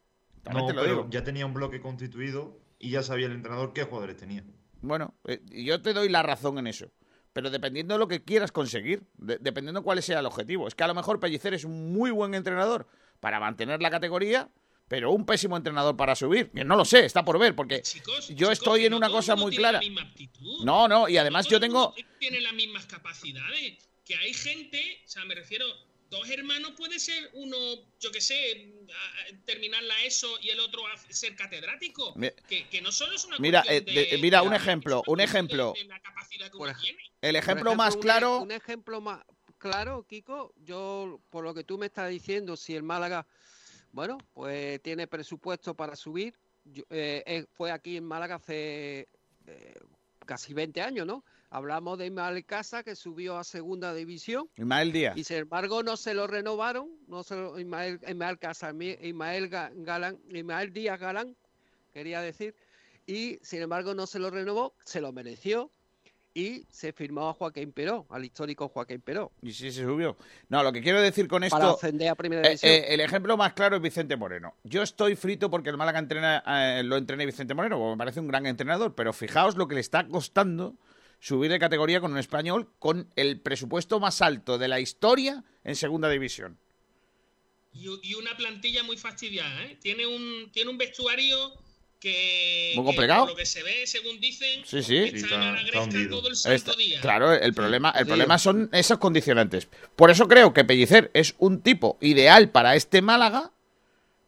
También 0.43 0.67
No, 0.67 0.69
te 0.69 0.75
lo 0.75 0.83
pero 0.83 0.95
digo. 0.97 1.09
ya 1.11 1.25
tenía 1.25 1.47
un 1.47 1.55
bloque 1.55 1.81
constituido 1.81 2.59
y 2.79 2.91
ya 2.91 3.03
sabía 3.03 3.27
el 3.27 3.33
entrenador 3.33 3.73
qué 3.73 3.85
jugadores 3.85 4.17
tenía. 4.17 4.45
Bueno, 4.81 5.15
eh, 5.27 5.41
yo 5.51 5.81
te 5.83 5.93
doy 5.93 6.09
la 6.09 6.23
razón 6.23 6.59
en 6.59 6.67
eso. 6.67 6.91
Pero 7.33 7.49
dependiendo 7.49 7.95
de 7.95 7.99
lo 7.99 8.09
que 8.09 8.23
quieras 8.25 8.53
conseguir, 8.53 9.05
de- 9.17 9.39
dependiendo 9.39 9.83
cuál 9.83 10.03
sea 10.03 10.19
el 10.19 10.27
objetivo. 10.27 10.69
Es 10.69 10.75
que 10.75 10.85
a 10.85 10.89
lo 10.89 10.95
mejor 10.95 11.19
Pellicer 11.21 11.55
es 11.55 11.65
un 11.65 11.93
muy 11.93 12.11
buen 12.11 12.35
entrenador 12.35 12.87
para 13.21 13.41
mantener 13.41 13.81
la 13.81 13.89
categoría, 13.91 14.51
pero 14.89 15.13
un 15.13 15.25
pésimo 15.25 15.57
entrenador 15.57 15.97
para 15.97 16.15
subir. 16.15 16.51
No 16.53 16.77
lo 16.77 16.85
sé, 16.85 17.07
está 17.07 17.25
por 17.25 17.39
ver, 17.39 17.55
porque 17.57 17.83
yo 18.35 18.51
estoy 18.51 18.85
en 18.85 18.93
una 18.93 19.09
cosa 19.09 19.35
muy 19.37 19.57
clara. 19.57 19.81
No, 20.65 20.89
no, 20.89 21.09
y 21.09 21.17
además 21.17 21.47
yo 21.47 21.59
tengo... 21.61 21.95
tiene 22.19 22.41
las 22.41 22.53
mismas 22.53 22.85
capacidades. 22.87 23.79
Que 24.05 24.17
hay 24.17 24.35
gente, 24.35 25.01
o 25.07 25.09
sea, 25.09 25.25
me 25.25 25.35
refiero, 25.37 25.65
dos 26.13 26.29
hermanos 26.29 26.73
puede 26.77 27.01
ser 27.01 27.31
uno, 27.33 27.57
yo 27.99 28.13
qué 28.13 28.21
sé, 28.21 28.71
a- 28.91 29.45
terminar 29.47 29.83
la 29.83 30.05
ESO 30.05 30.39
y 30.43 30.51
el 30.51 30.61
otro 30.61 30.83
ser 31.09 31.35
catedrático. 31.35 32.13
Mi- 32.17 32.31
Que, 32.49 32.69
que 32.69 32.83
no 32.83 32.93
solo 32.93 33.15
es 33.17 33.25
una 33.25 33.39
Mira, 33.39 33.63
cuestión 33.63 33.89
eh, 33.97 34.01
de- 34.01 34.17
de- 34.17 34.23
mira, 34.23 34.43
de- 34.43 34.47
un 34.47 34.55
ejemplo, 34.55 35.03
un 35.07 35.21
ejemplo. 35.21 35.73
de 35.77 35.85
la 35.85 35.99
capacidad 36.01 36.51
que 36.51 36.57
uno 36.59 36.73
tiene. 36.81 37.03
El 37.23 37.37
ejemplo 37.37 37.75
más 37.75 37.95
un 37.95 38.01
e- 38.01 38.03
claro... 38.03 38.39
Un 38.41 38.53
ejemplo 38.53 39.01
más 39.01 39.25
claro, 39.59 40.05
Kiko, 40.07 40.53
yo, 40.65 41.21
por 41.31 41.45
lo 41.45 41.55
que 41.55 41.65
tú 41.65 41.79
me 41.79 41.87
estás 41.87 42.11
diciendo, 42.11 42.57
si 42.57 42.75
el 42.75 42.83
Málaga, 42.83 43.27
bueno, 43.93 44.19
pues 44.35 44.83
tiene 44.83 45.07
presupuesto 45.07 45.75
para 45.75 45.97
subir, 45.97 46.35
yo- 46.65 46.85
eh, 46.91 47.23
eh, 47.27 47.47
fue 47.53 47.71
aquí 47.71 47.97
en 47.97 48.05
Málaga 48.05 48.35
hace 48.35 49.09
eh, 49.47 49.75
casi 50.27 50.53
20 50.53 50.83
años, 50.83 51.07
¿no? 51.07 51.25
Hablamos 51.55 51.99
de 51.99 52.07
Ismael 52.07 52.45
Casa, 52.47 52.83
que 52.83 52.97
subió 52.97 53.37
a 53.37 53.45
segunda 53.45 53.93
división. 53.95 54.49
Ismael 54.57 54.91
Díaz. 54.91 55.17
Y 55.19 55.25
sin 55.25 55.37
embargo 55.37 55.83
no 55.83 55.99
se 55.99 56.15
lo 56.15 56.27
renovaron, 56.27 56.89
no 57.09 57.23
se 57.23 57.37
lo, 57.37 57.59
Ismael, 57.61 58.01
Ismael 58.09 58.39
Casa, 58.39 58.73
Ismael 58.73 59.51
Ga- 59.51 59.71
Galán, 59.75 60.19
Ismael 60.31 60.73
Díaz 60.73 60.99
Galán, 60.99 61.37
quería 61.93 62.23
decir, 62.23 62.55
y 63.07 63.39
sin 63.43 63.61
embargo 63.61 63.95
no 63.95 64.07
se 64.07 64.19
lo 64.19 64.31
renovó, 64.31 64.75
se 64.85 65.03
lo 65.03 65.13
mereció 65.13 65.71
y 66.35 66.65
se 66.71 66.95
firmó 66.95 67.29
a 67.29 67.35
Joaquín 67.35 67.73
Peró, 67.73 68.07
al 68.09 68.25
histórico 68.25 68.67
Joaquín 68.71 69.03
Peró. 69.03 69.33
Y 69.43 69.53
sí 69.53 69.71
se 69.71 69.83
subió. 69.83 70.17
No, 70.49 70.63
lo 70.63 70.73
que 70.73 70.81
quiero 70.81 71.03
decir 71.03 71.29
con 71.29 71.45
esto... 71.45 71.59
Para 71.59 71.73
ascender 71.73 72.09
a 72.09 72.15
primera 72.15 72.41
Eh, 72.41 72.49
división. 72.49 72.73
eh, 72.73 72.87
el 72.95 73.01
ejemplo 73.01 73.37
más 73.37 73.53
claro 73.53 73.77
es 73.77 73.83
Vicente 73.83 74.17
Moreno. 74.17 74.55
Yo 74.65 74.83
estoy 74.83 75.15
frito 75.17 75.51
porque 75.51 75.69
el 75.69 75.77
Málaga 75.77 75.99
entrena, 75.99 76.43
eh, 76.47 76.83
lo 76.83 76.97
entrené 76.97 77.27
Vicente 77.27 77.53
Moreno, 77.53 77.77
porque 77.77 77.91
me 77.91 77.99
parece 77.99 78.21
un 78.21 78.29
gran 78.29 78.47
entrenador, 78.47 78.95
pero 78.95 79.13
fijaos 79.13 79.59
lo 79.59 79.69
que 79.69 79.75
le 79.75 79.83
está 79.83 80.09
costando 80.09 80.77
subir 81.23 81.53
de 81.53 81.61
categoría 81.61 82.01
con 82.01 82.11
un 82.11 82.19
español 82.19 82.69
con 82.81 83.09
el 83.15 83.39
presupuesto 83.41 84.01
más 84.01 84.21
alto 84.23 84.59
de 84.59 84.67
la 84.67 84.81
historia 84.81 85.45
en 85.63 85.77
segunda 85.77 86.09
división. 86.09 86.59
Y, 87.73 87.87
y 88.03 88.15
una 88.15 88.37
plantilla 88.37 88.83
muy 88.83 88.97
fastidiada, 88.97 89.63
¿eh? 89.65 89.79
Tiene 89.81 90.05
un, 90.05 90.51
tiene 90.53 90.69
un 90.73 90.79
vestuario 90.79 91.53
que, 92.01 92.73
Muy 92.75 92.83
que 92.83 92.87
complicado. 92.89 93.21
por 93.21 93.31
lo 93.31 93.37
que 93.37 93.47
se 93.47 93.63
ve, 93.63 93.87
según 93.87 94.19
dicen, 94.19 94.65
Sí, 94.67 94.83
sí. 94.83 94.97
está, 94.97 95.19
Sí, 95.29 95.35
en 95.35 95.41
la 95.55 95.63
gresca 95.63 96.11
todo 96.11 96.29
el 96.29 96.35
santo 96.35 96.75
día. 96.75 97.01
claro, 97.01 97.33
el 97.33 97.55
problema, 97.55 97.91
el 97.91 98.01
Sí. 98.05 98.09
problema 98.09 98.39
son 98.39 98.69
esos 98.73 98.99
condicionantes. 98.99 99.69
Por 99.95 100.11
eso 100.11 100.27
creo 100.27 100.53
que 100.53 100.65
Pellicer 100.65 101.13
es 101.15 101.37
un 101.39 101.63
tipo 101.63 101.99
ideal 102.01 102.51
para 102.51 102.75
este 102.75 103.01
Málaga, 103.01 103.53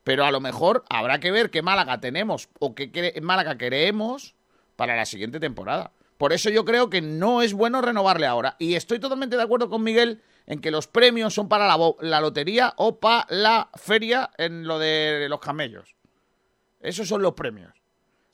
pero 0.05 0.25
a 0.25 0.31
lo 0.31 0.41
mejor 0.41 0.85
habrá 0.89 1.19
que 1.19 1.33
ver 1.33 1.51
qué 1.51 1.61
Málaga 1.63 1.99
tenemos 2.01 2.49
o 2.61 2.77
qué 2.77 2.93
cre- 2.93 3.21
Málaga 3.21 3.59
queremos 3.59 4.37
para 4.77 4.95
la 4.95 5.07
siguiente 5.07 5.41
temporada. 5.41 5.91
Por 6.25 6.33
eso 6.33 6.49
yo 6.49 6.65
creo 6.65 6.89
que 6.89 7.03
no 7.03 7.43
es 7.43 7.53
bueno 7.53 7.83
renovarle 7.83 8.25
ahora. 8.25 8.57
Y 8.59 8.77
estoy 8.77 8.99
totalmente 8.99 9.37
de 9.37 9.43
acuerdo 9.43 9.69
con 9.69 9.83
Miguel 9.83 10.23
en 10.47 10.59
que 10.59 10.71
los 10.71 10.87
premios 10.87 11.35
son 11.35 11.51
para 11.51 11.69
la, 11.69 12.21
lotería 12.23 12.73
o 12.79 12.99
para 12.99 13.27
la 13.29 13.69
feria 13.75 14.31
en 14.39 14.67
lo 14.67 14.79
de 14.79 15.27
los 15.29 15.39
camellos. 15.39 15.95
Esos 16.81 17.09
son 17.09 17.21
los 17.21 17.35
premios. 17.35 17.75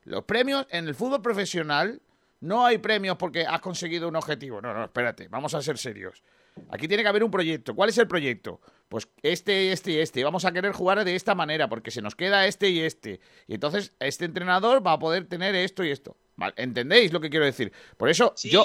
Los 0.04 0.22
premios 0.22 0.68
en 0.70 0.86
el 0.86 0.94
fútbol 0.94 1.20
profesional 1.20 2.00
no 2.38 2.64
hay 2.64 2.78
premios 2.78 3.16
porque 3.16 3.44
has 3.44 3.60
conseguido 3.60 4.06
un 4.06 4.14
objetivo. 4.14 4.62
No, 4.62 4.72
no, 4.72 4.84
espérate, 4.84 5.26
vamos 5.26 5.54
a 5.54 5.60
ser 5.60 5.76
serios. 5.76 6.22
Aquí 6.68 6.86
tiene 6.86 7.02
que 7.02 7.08
haber 7.08 7.24
un 7.24 7.30
proyecto. 7.32 7.74
¿Cuál 7.74 7.88
es 7.88 7.98
el 7.98 8.06
proyecto? 8.06 8.60
Pues 8.88 9.08
este, 9.22 9.72
este 9.72 9.90
y 9.90 9.98
este. 9.98 10.22
Vamos 10.22 10.44
a 10.44 10.52
querer 10.52 10.70
jugar 10.72 11.04
de 11.04 11.16
esta 11.16 11.34
manera 11.34 11.68
porque 11.68 11.90
se 11.90 12.02
nos 12.02 12.14
queda 12.14 12.46
este 12.46 12.68
y 12.70 12.80
este. 12.82 13.18
Y 13.48 13.54
entonces 13.54 13.94
este 13.98 14.26
entrenador 14.26 14.86
va 14.86 14.92
a 14.92 14.98
poder 15.00 15.26
tener 15.26 15.56
esto 15.56 15.82
y 15.82 15.90
esto. 15.90 16.16
Vale, 16.40 16.54
¿Entendéis 16.56 17.12
lo 17.12 17.20
que 17.20 17.28
quiero 17.28 17.44
decir? 17.44 17.70
Por 17.98 18.08
eso 18.08 18.32
yo, 18.44 18.64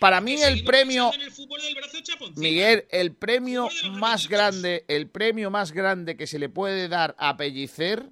para 0.00 0.22
mí 0.22 0.40
el 0.40 0.64
premio, 0.64 1.12
En 1.12 1.20
el 1.20 1.30
del. 1.30 2.32
Miguel, 2.36 2.86
el 2.88 3.12
premio 3.12 3.68
más 3.90 4.26
grande, 4.26 4.86
el 4.88 5.06
premio 5.06 5.50
más 5.50 5.72
grande 5.72 6.16
que 6.16 6.26
se 6.26 6.38
le 6.38 6.48
puede 6.48 6.88
dar 6.88 7.14
a 7.18 7.36
Pellicer 7.36 8.08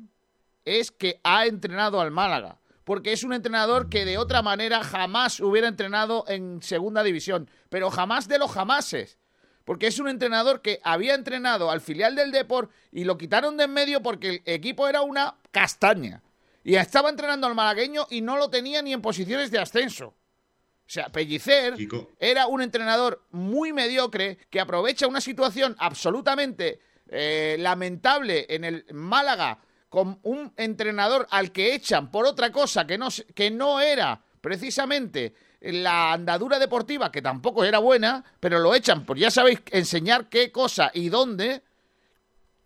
es 0.67 0.91
que 0.91 1.21
ha 1.25 1.47
entrenado 1.47 2.03
al 2.03 2.11
Málaga. 2.11 2.59
Porque 2.85 3.15
es 3.15 3.25
un 3.25 3.33
entrenador 3.33 3.89
que 3.89 4.05
de 4.05 4.19
otra 4.19 4.43
manera 4.43 4.85
jamás 4.85 5.41
hubiera 5.41 5.69
entrenado 5.69 6.27
en 6.29 6.61
segunda 6.63 7.03
división. 7.03 7.49
Pero 7.71 7.91
jamás 7.91 8.29
de 8.29 8.39
los 8.39 8.51
jamases. 8.51 9.17
Porque 9.65 9.87
es 9.87 9.99
un 9.99 10.09
entrenador 10.09 10.61
que 10.61 10.81
había 10.85 11.15
entrenado 11.15 11.71
al 11.71 11.81
filial 11.81 12.15
del 12.15 12.31
Deport 12.31 12.71
y 12.93 13.05
lo 13.05 13.17
quitaron 13.17 13.57
de 13.57 13.65
en 13.65 13.73
medio 13.73 14.03
porque 14.03 14.29
el 14.29 14.43
equipo 14.45 14.87
era 14.87 15.01
una 15.01 15.37
castaña. 15.51 16.21
Y 16.65 16.75
estaba 16.75 17.09
entrenando 17.09 17.47
al 17.47 17.55
malagueño 17.55 18.07
y 18.11 18.21
no 18.21 18.37
lo 18.37 18.51
tenía 18.51 18.83
ni 18.83 18.93
en 18.93 19.01
posiciones 19.01 19.51
de 19.51 19.59
ascenso. 19.59 20.09
O 20.09 20.91
sea, 20.91 21.11
Pellicer 21.11 21.75
era 22.19 22.47
un 22.47 22.63
entrenador 22.63 23.23
muy 23.31 23.75
mediocre 23.75 24.39
que 24.49 24.59
aprovecha 24.59 25.07
una 25.07 25.21
situación 25.21 25.77
absolutamente 25.79 26.81
eh, 27.11 27.57
lamentable 27.59 28.47
en 28.49 28.65
el 28.65 28.87
Málaga 28.93 29.59
con 29.89 30.19
un 30.23 30.53
entrenador 30.57 31.27
al 31.31 31.53
que 31.53 31.75
echan 31.75 32.11
por 32.11 32.27
otra 32.27 32.51
cosa 32.53 32.87
que 32.87 32.99
no, 32.99 33.09
que 33.35 33.51
no 33.51 33.81
era 33.81 34.23
precisamente 34.41 35.35
la 35.61 36.13
andadura 36.13 36.59
deportiva, 36.59 37.11
que 37.11 37.23
tampoco 37.23 37.65
era 37.65 37.79
buena, 37.79 38.25
pero 38.41 38.59
lo 38.59 38.75
echan 38.75 39.05
por 39.05 39.19
ya 39.19 39.31
sabéis 39.31 39.61
enseñar 39.71 40.29
qué 40.29 40.53
cosa 40.53 40.91
y 40.95 41.09
dónde, 41.09 41.63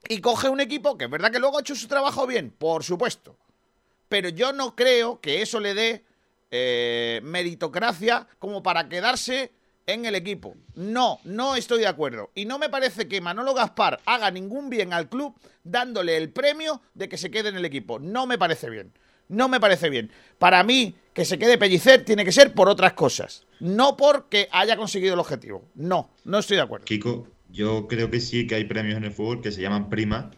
y 0.09 0.21
coge 0.21 0.49
un 0.49 0.61
equipo 0.61 0.99
que 0.99 1.05
es 1.07 1.11
verdad 1.11 1.31
que 1.31 1.39
luego 1.39 1.59
ha 1.59 1.61
hecho 1.61 1.75
su 1.75 1.89
trabajo 1.89 2.27
bien, 2.27 2.51
por 2.51 2.85
supuesto, 2.85 3.37
pero 4.13 4.29
yo 4.29 4.53
no 4.53 4.77
creo 4.77 5.23
que 5.23 5.41
eso 5.41 5.59
le 5.59 5.73
dé 5.73 6.05
eh, 6.51 7.23
meritocracia 7.25 8.27
como 8.39 8.63
para 8.63 8.87
quedarse 8.91 9.53
en 9.87 10.05
el 10.05 10.15
equipo. 10.15 10.55
No, 10.75 11.19
no 11.25 11.57
estoy 11.57 11.79
de 11.79 11.87
acuerdo. 11.87 12.31
Y 12.35 12.45
no 12.45 12.59
me 12.59 12.69
parece 12.69 13.09
que 13.09 13.23
Manolo 13.23 13.55
Gaspar 13.55 14.01
haga 14.05 14.31
ningún 14.31 14.69
bien 14.69 14.93
al 14.93 15.09
club 15.09 15.35
dándole 15.65 16.19
el 16.19 16.29
premio 16.29 16.83
de 16.93 17.09
que 17.09 17.17
se 17.17 17.31
quede 17.31 17.49
en 17.49 17.57
el 17.57 17.65
equipo. 17.65 17.99
No 17.99 18.27
me 18.27 18.37
parece 18.37 18.69
bien. 18.69 18.93
no 19.29 19.49
me 19.49 19.61
parece 19.61 19.89
bien. 19.89 20.11
Para 20.39 20.63
mí, 20.63 20.95
que 21.15 21.25
se 21.25 21.39
quede 21.39 21.57
Pellicer 21.57 22.05
tiene 22.05 22.27
que 22.27 22.33
ser 22.33 22.53
por 22.53 22.69
otras 22.69 22.93
cosas. 22.93 23.47
No 23.61 23.97
porque 23.97 24.47
haya 24.53 24.77
conseguido 24.77 25.15
el 25.15 25.21
objetivo. 25.21 25.65
No, 25.75 26.11
no 26.27 26.39
estoy 26.39 26.59
de 26.59 26.65
acuerdo. 26.65 26.85
Kiko, 26.85 27.29
yo 27.49 27.89
creo 27.89 28.11
que 28.11 28.21
sí 28.21 28.47
que 28.47 28.57
hay 28.57 28.65
premios 28.65 28.99
en 28.99 29.05
el 29.05 29.13
fútbol 29.13 29.41
que 29.41 29.53
se 29.53 29.63
llaman 29.63 29.89
prima 29.89 30.33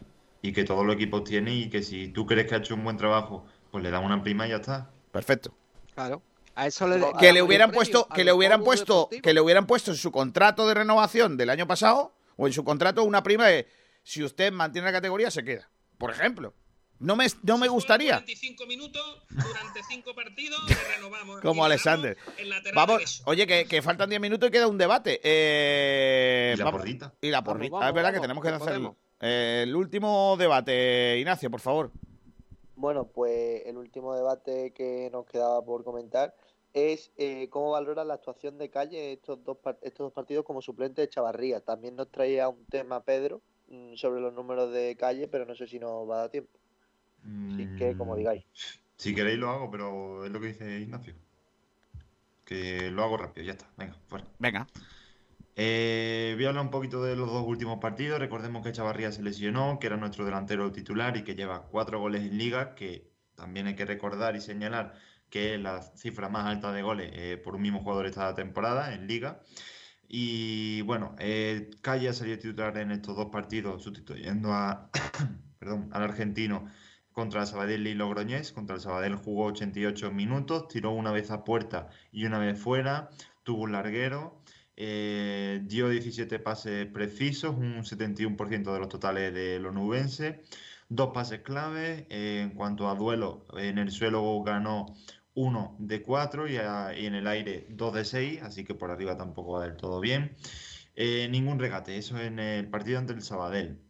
y 0.45 0.53
que 0.53 0.63
todos 0.63 0.87
los 0.87 0.95
equipos 0.95 1.25
tienen 1.25 1.55
y 1.55 1.71
que 1.71 1.83
si 1.83 2.07
tú 2.07 2.25
crees 2.25 2.47
que 2.47 2.55
ha 2.55 2.59
hecho 2.59 2.75
un 2.75 2.85
buen 2.85 2.99
trabajo, 2.99 3.47
pues 3.75 3.83
le 3.83 3.91
dan 3.91 4.05
una 4.05 4.23
prima 4.23 4.47
y 4.47 4.51
ya 4.51 4.57
está. 4.59 4.89
Perfecto. 5.11 5.53
Claro. 5.97 6.23
A 6.55 6.69
eso 6.69 6.87
le, 6.87 7.05
que 7.19 7.33
le 7.33 7.43
hubieran 7.43 7.73
puesto, 7.73 8.07
que 8.07 8.23
le 8.23 8.33
hubieran 8.33 8.63
puesto, 8.63 9.09
que 9.21 9.35
le 9.35 9.41
hubieran 9.41 9.67
puesto 9.67 9.91
en 9.91 9.97
su 9.97 10.13
contrato 10.13 10.69
de 10.69 10.75
renovación 10.75 11.37
del 11.37 11.51
año 11.51 11.67
pasado 11.67 12.15
o 12.37 12.47
en 12.47 12.53
su 12.53 12.63
contrato 12.63 13.03
una 13.03 13.25
prima 13.25 13.49
de 13.49 13.67
si 14.05 14.23
usted 14.23 14.53
mantiene 14.53 14.87
la 14.87 14.93
categoría 14.93 15.29
se 15.33 15.43
queda, 15.43 15.69
por 15.99 16.13
ejemplo. 16.13 16.55
No 17.01 17.17
me, 17.17 17.27
no 17.43 17.59
me 17.59 17.67
gustaría. 17.67 18.19
45 18.19 18.67
minutos 18.67 19.03
durante 19.29 19.83
5 19.89 20.15
partidos 20.15 20.61
y 20.69 20.95
renovamos. 20.95 21.41
Como 21.41 21.65
Alexander. 21.65 22.17
Vamos, 22.77 23.23
oye, 23.25 23.67
que, 23.67 23.83
faltan 23.83 24.09
10 24.09 24.21
minutos 24.21 24.51
y 24.51 24.53
queda 24.53 24.69
un 24.69 24.79
debate. 24.79 25.21
Eh, 25.25 26.55
y 26.55 26.59
la 26.61 26.71
porrita. 26.71 27.13
Y 27.21 27.31
la 27.31 27.43
porrita. 27.43 27.89
es 27.89 27.93
verdad 27.93 28.15
que 28.15 28.21
tenemos 28.21 28.41
que 28.41 28.51
hacerlo. 28.51 28.97
Eh, 29.19 29.65
el 29.65 29.75
último 29.75 30.37
debate, 30.39 31.19
Ignacio, 31.19 31.51
por 31.51 31.61
favor. 31.61 31.91
Bueno, 32.77 33.07
pues 33.07 33.63
el 33.67 33.77
último 33.77 34.15
debate 34.15 34.73
que 34.73 35.09
nos 35.13 35.27
quedaba 35.27 35.65
por 35.65 35.85
comentar 35.85 36.35
es 36.73 37.13
eh, 37.17 37.49
cómo 37.51 37.71
valora 37.71 38.05
la 38.05 38.15
actuación 38.15 38.59
de 38.59 38.69
Calle 38.69 39.13
estos 39.13 39.43
dos, 39.45 39.59
estos 39.83 40.07
dos 40.07 40.13
partidos 40.13 40.45
como 40.45 40.61
suplente 40.61 41.01
de 41.01 41.09
Chavarría. 41.09 41.61
También 41.61 41.95
nos 41.95 42.11
traía 42.11 42.49
un 42.49 42.65
tema 42.67 43.05
Pedro 43.05 43.41
mm, 43.69 43.95
sobre 43.95 44.21
los 44.21 44.35
números 44.35 44.73
de 44.73 44.97
Calle, 44.97 45.29
pero 45.29 45.47
no 45.47 45.55
sé 45.55 45.69
si 45.69 45.79
nos 45.79 46.09
va 46.09 46.17
a 46.17 46.21
dar 46.21 46.31
tiempo. 46.31 46.59
Así 47.25 47.67
que, 47.79 47.97
como 47.97 48.15
mm, 48.15 48.19
digáis. 48.19 48.45
Si 48.97 49.15
queréis 49.15 49.39
lo 49.39 49.51
hago, 49.51 49.71
pero 49.71 50.25
es 50.25 50.31
lo 50.31 50.41
que 50.41 50.49
dice 50.49 50.81
Ignacio. 50.81 51.15
Que 52.45 52.91
lo 52.91 53.03
hago 53.03 53.17
rápido, 53.17 53.47
ya 53.47 53.53
está. 53.53 53.71
Venga, 53.77 53.97
fuera. 54.09 54.27
Venga. 54.39 54.67
Eh, 55.57 56.33
voy 56.35 56.45
a 56.47 56.49
hablar 56.49 56.65
un 56.65 56.71
poquito 56.71 57.03
de 57.03 57.17
los 57.17 57.29
dos 57.31 57.47
últimos 57.47 57.79
partidos. 57.79 58.19
Recordemos 58.19 58.65
que 58.65 58.73
Chavarría 58.73 59.13
se 59.13 59.23
lesionó, 59.23 59.79
que 59.79 59.87
era 59.87 59.97
nuestro 59.97 60.25
delantero 60.25 60.73
titular 60.73 61.17
y 61.17 61.23
que 61.25 61.35
lleva 61.35 61.67
cuatro 61.69 62.01
goles 62.01 62.23
en 62.23 62.39
liga, 62.39 62.75
que 62.75 63.13
también 63.35 63.67
hay 63.67 63.77
que 63.77 63.85
recordar 63.85 64.37
y 64.37 64.41
señalar 64.41 64.95
que 65.31 65.55
es 65.55 65.61
la 65.61 65.83
cifra 65.83 66.29
más 66.29 66.47
alta 66.47 66.73
de 66.73 66.83
goles 66.83 67.11
eh, 67.13 67.37
por 67.43 67.57
un 67.57 67.63
mismo 67.63 67.81
jugador 67.81 68.07
esta 68.07 68.35
temporada 68.35 68.95
en 68.95 69.07
liga. 69.07 69.41
Y 70.09 70.83
bueno, 70.83 71.17
eh, 71.19 71.71
Calle 71.83 72.09
ha 72.09 72.13
salido 72.13 72.39
titular 72.39 72.77
en 72.79 72.91
estos 72.93 73.17
dos 73.17 73.31
partidos, 73.31 73.83
sustituyendo 73.83 74.51
perdón, 75.59 75.89
al 75.93 76.03
argentino 76.03 76.67
contra 77.13 77.43
el 77.43 77.47
Sabadell 77.47 77.87
y 77.87 77.95
Logroñés. 77.95 78.53
Contra 78.53 78.77
el 78.77 78.83
Sabadell 78.83 79.17
jugó 79.17 79.47
88 79.47 80.11
minutos, 80.13 80.69
tiró 80.69 80.93
una 80.93 81.11
vez 81.13 81.31
a 81.31 81.45
puerta 81.45 81.89
y 82.13 82.27
una 82.27 82.39
vez 82.39 82.61
fuera, 82.61 83.11
tuvo 83.43 83.63
un 83.63 83.73
larguero. 83.73 84.41
Eh, 84.77 85.61
dio 85.65 85.89
17 85.89 86.39
pases 86.41 86.87
precisos, 86.87 87.57
un 87.57 87.85
71% 87.85 88.73
de 88.73 88.79
los 88.79 88.89
totales 88.89 89.33
de 89.33 89.61
los 89.61 89.73
nubenses, 89.73 90.37
dos 90.89 91.11
pases 91.15 91.41
clave. 91.41 92.07
Eh, 92.11 92.41
en 92.43 92.51
cuanto 92.51 92.89
a 92.89 92.95
duelo, 92.95 93.47
en 93.57 93.79
el 93.79 93.91
suelo 93.91 94.43
ganó 94.43 94.87
1 95.35 95.77
de 95.79 96.03
4 96.03 96.49
y, 96.49 96.57
en 96.57 97.15
el 97.15 97.27
aire 97.27 97.67
2 97.71 97.95
de 97.95 98.05
6, 98.05 98.43
así 98.43 98.65
que 98.65 98.75
por 98.75 98.91
arriba 98.91 99.17
tampoco 99.17 99.53
va 99.55 99.65
del 99.67 99.77
todo 99.77 100.01
bien. 100.01 100.37
Eh, 100.97 101.29
ningún 101.29 101.59
regate, 101.59 101.97
eso 101.99 102.19
en 102.21 102.39
el 102.39 102.69
partido 102.69 102.99
ante 102.99 103.13
el 103.13 103.23
Sabadell. 103.23 103.81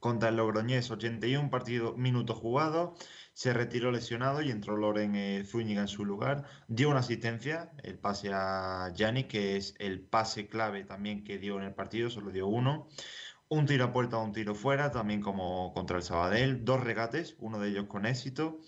Contra 0.00 0.28
el 0.28 0.36
Logroñés, 0.36 0.90
81 0.90 1.50
partidos, 1.50 1.96
minutos 1.96 2.36
jugados 2.38 3.00
se 3.34 3.52
retiró 3.52 3.90
lesionado 3.90 4.42
y 4.42 4.50
entró 4.50 4.76
Loren 4.76 5.16
eh, 5.16 5.44
Zúñiga 5.44 5.82
en 5.82 5.88
su 5.88 6.04
lugar. 6.04 6.44
Dio 6.68 6.88
una 6.88 7.00
asistencia, 7.00 7.72
el 7.82 7.98
pase 7.98 8.30
a 8.32 8.92
Yanni, 8.94 9.24
que 9.24 9.56
es 9.56 9.74
el 9.80 10.00
pase 10.00 10.46
clave 10.48 10.84
también 10.84 11.24
que 11.24 11.38
dio 11.38 11.58
en 11.58 11.64
el 11.64 11.74
partido, 11.74 12.10
solo 12.10 12.30
dio 12.30 12.46
uno. 12.46 12.88
Un 13.48 13.66
tiro 13.66 13.84
a 13.86 13.92
puerta, 13.92 14.18
un 14.18 14.32
tiro 14.32 14.54
fuera, 14.54 14.90
también 14.92 15.20
como 15.20 15.72
contra 15.74 15.96
el 15.96 16.04
Sabadell. 16.04 16.64
Dos 16.64 16.82
regates, 16.82 17.36
uno 17.40 17.58
de 17.58 17.70
ellos 17.70 17.86
con 17.88 18.06
éxito. 18.06 18.60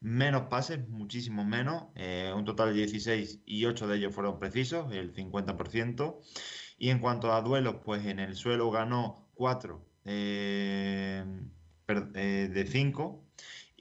Menos 0.00 0.42
pases, 0.48 0.86
muchísimo 0.88 1.44
menos. 1.44 1.84
Eh, 1.94 2.32
un 2.36 2.44
total 2.44 2.68
de 2.74 2.80
16 2.80 3.40
y 3.46 3.64
8 3.64 3.86
de 3.88 3.96
ellos 3.96 4.14
fueron 4.14 4.38
precisos, 4.38 4.92
el 4.92 5.14
50%. 5.14 6.20
Y 6.78 6.90
en 6.90 6.98
cuanto 6.98 7.32
a 7.32 7.40
duelos, 7.40 7.76
pues 7.84 8.04
en 8.06 8.18
el 8.18 8.36
suelo 8.36 8.70
ganó 8.70 9.30
4 9.34 9.84
eh, 10.04 11.24
de 11.86 12.66
5 12.66 13.21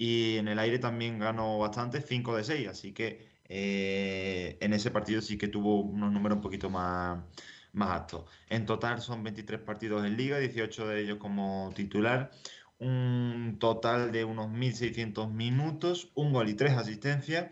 y 0.01 0.37
en 0.37 0.47
el 0.47 0.57
aire 0.57 0.79
también 0.79 1.19
ganó 1.19 1.59
bastante, 1.59 2.01
5 2.01 2.35
de 2.35 2.43
6, 2.43 2.67
así 2.69 2.91
que 2.91 3.29
eh, 3.47 4.57
en 4.59 4.73
ese 4.73 4.89
partido 4.89 5.21
sí 5.21 5.37
que 5.37 5.47
tuvo 5.47 5.81
unos 5.81 6.11
números 6.11 6.37
un 6.37 6.41
poquito 6.41 6.71
más, 6.71 7.23
más 7.73 7.89
altos. 7.91 8.25
En 8.49 8.65
total 8.65 8.99
son 8.99 9.21
23 9.23 9.61
partidos 9.61 10.03
en 10.03 10.17
liga, 10.17 10.39
18 10.39 10.87
de 10.87 11.01
ellos 11.03 11.17
como 11.19 11.69
titular, 11.75 12.31
un 12.79 13.57
total 13.59 14.11
de 14.11 14.25
unos 14.25 14.47
1.600 14.47 15.31
minutos, 15.31 16.11
un 16.15 16.33
gol 16.33 16.49
y 16.49 16.55
tres 16.55 16.73
asistencias, 16.73 17.51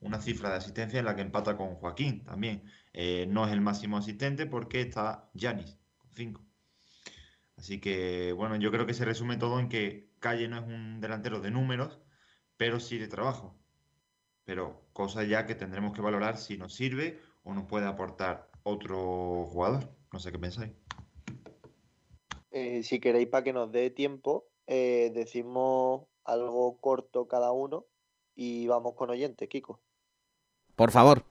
una 0.00 0.22
cifra 0.22 0.48
de 0.48 0.56
asistencia 0.56 1.00
en 1.00 1.04
la 1.04 1.14
que 1.14 1.20
empata 1.20 1.58
con 1.58 1.74
Joaquín 1.74 2.24
también. 2.24 2.62
Eh, 2.94 3.26
no 3.28 3.44
es 3.46 3.52
el 3.52 3.60
máximo 3.60 3.98
asistente 3.98 4.46
porque 4.46 4.80
está 4.80 5.28
Yanis, 5.34 5.76
con 5.98 6.10
5. 6.14 6.42
Así 7.58 7.78
que, 7.78 8.32
bueno, 8.32 8.56
yo 8.56 8.70
creo 8.70 8.86
que 8.86 8.94
se 8.94 9.04
resume 9.04 9.36
todo 9.36 9.60
en 9.60 9.68
que 9.68 10.09
Calle 10.20 10.48
no 10.48 10.58
es 10.58 10.64
un 10.64 11.00
delantero 11.00 11.40
de 11.40 11.50
números, 11.50 11.98
pero 12.56 12.78
sí 12.78 12.98
de 12.98 13.08
trabajo. 13.08 13.56
Pero 14.44 14.82
cosa 14.92 15.24
ya 15.24 15.46
que 15.46 15.54
tendremos 15.54 15.92
que 15.94 16.02
valorar 16.02 16.36
si 16.36 16.56
nos 16.56 16.74
sirve 16.74 17.18
o 17.42 17.54
nos 17.54 17.64
puede 17.64 17.86
aportar 17.86 18.50
otro 18.62 19.46
jugador. 19.46 19.88
No 20.12 20.18
sé 20.18 20.30
qué 20.30 20.38
pensáis. 20.38 20.72
Eh, 22.50 22.82
si 22.82 23.00
queréis, 23.00 23.28
para 23.28 23.44
que 23.44 23.52
nos 23.52 23.72
dé 23.72 23.90
tiempo, 23.90 24.46
eh, 24.66 25.10
decimos 25.14 26.06
algo 26.24 26.78
corto 26.80 27.26
cada 27.26 27.52
uno 27.52 27.86
y 28.34 28.66
vamos 28.66 28.94
con 28.94 29.10
oyente, 29.10 29.48
Kiko. 29.48 29.80
Por 30.76 30.90
favor. 30.90 31.24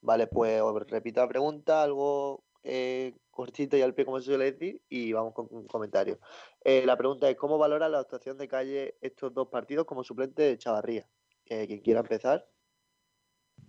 Vale, 0.00 0.26
pues 0.26 0.62
repito 0.88 1.20
la 1.20 1.28
pregunta, 1.28 1.82
algo 1.82 2.44
eh, 2.62 3.14
cortito 3.38 3.76
y 3.76 3.82
al 3.82 3.94
pie, 3.94 4.04
como 4.04 4.18
se 4.18 4.26
suele 4.26 4.50
decir, 4.50 4.82
y 4.88 5.12
vamos 5.12 5.32
con 5.32 5.46
un 5.50 5.68
comentario. 5.68 6.18
Eh, 6.64 6.84
la 6.84 6.96
pregunta 6.96 7.30
es, 7.30 7.36
¿cómo 7.36 7.56
valora 7.56 7.88
la 7.88 8.00
actuación 8.00 8.36
de 8.36 8.48
Calle 8.48 8.96
estos 9.00 9.32
dos 9.32 9.46
partidos 9.46 9.86
como 9.86 10.02
suplente 10.02 10.42
de 10.42 10.58
Chavarría? 10.58 11.06
Eh, 11.46 11.68
quien 11.68 11.78
quiera 11.78 12.00
empezar. 12.00 12.48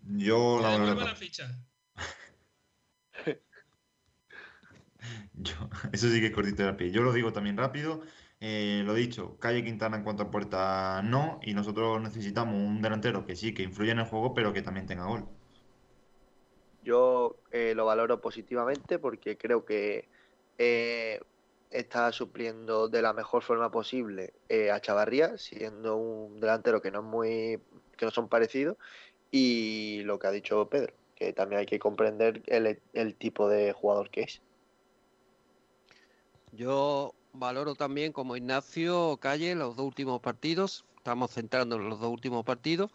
Yo 0.02 0.60
la 0.60 0.70
valoro. 0.70 1.06
eso 5.94 6.10
sí 6.10 6.20
que 6.20 6.26
es 6.26 6.34
cortito 6.34 6.68
al 6.68 6.76
pie. 6.76 6.90
Yo 6.90 7.04
lo 7.04 7.14
digo 7.14 7.32
también 7.32 7.56
rápido. 7.56 8.02
Eh, 8.40 8.82
lo 8.88 8.96
dicho, 8.96 9.38
Calle 9.38 9.64
Quintana 9.64 9.98
en 9.98 10.04
cuanto 10.04 10.24
a 10.24 10.32
puerta 10.32 11.04
no, 11.04 11.40
y 11.44 11.54
nosotros 11.54 12.02
necesitamos 12.02 12.56
un 12.56 12.82
delantero 12.82 13.24
que 13.24 13.36
sí, 13.36 13.54
que 13.54 13.62
influya 13.62 13.92
en 13.92 14.00
el 14.00 14.06
juego, 14.06 14.34
pero 14.34 14.52
que 14.52 14.64
también 14.64 14.88
tenga 14.88 15.06
gol. 15.06 15.30
Yo 16.90 17.36
eh, 17.52 17.74
lo 17.76 17.86
valoro 17.86 18.20
positivamente 18.20 18.98
porque 18.98 19.38
creo 19.38 19.64
que 19.64 20.08
eh, 20.58 21.22
está 21.70 22.12
supliendo 22.12 22.88
de 22.88 23.04
la 23.04 23.14
mejor 23.14 23.44
forma 23.44 23.70
posible 23.70 24.34
eh, 24.50 24.72
a 24.72 24.82
Chavarría, 24.82 25.38
siendo 25.38 25.98
un 25.98 26.40
delantero 26.40 26.82
que 26.82 26.90
no 26.90 27.02
es 27.02 27.06
muy, 27.06 27.60
que 27.96 28.06
no 28.06 28.10
son 28.10 28.28
parecidos, 28.28 28.76
y 29.30 30.02
lo 30.06 30.18
que 30.18 30.26
ha 30.26 30.32
dicho 30.32 30.68
Pedro, 30.68 30.92
que 31.14 31.32
también 31.32 31.60
hay 31.60 31.68
que 31.68 31.78
comprender 31.78 32.42
el, 32.48 32.82
el 32.94 33.14
tipo 33.14 33.48
de 33.48 33.72
jugador 33.72 34.10
que 34.10 34.22
es. 34.22 34.42
Yo 36.54 37.14
valoro 37.34 37.76
también 37.76 38.14
como 38.14 38.36
Ignacio 38.36 39.18
Calle 39.22 39.54
los 39.54 39.76
dos 39.76 39.86
últimos 39.86 40.22
partidos, 40.22 40.86
estamos 40.98 41.30
centrando 41.30 41.76
en 41.76 41.88
los 41.88 42.00
dos 42.00 42.12
últimos 42.12 42.44
partidos 42.44 42.90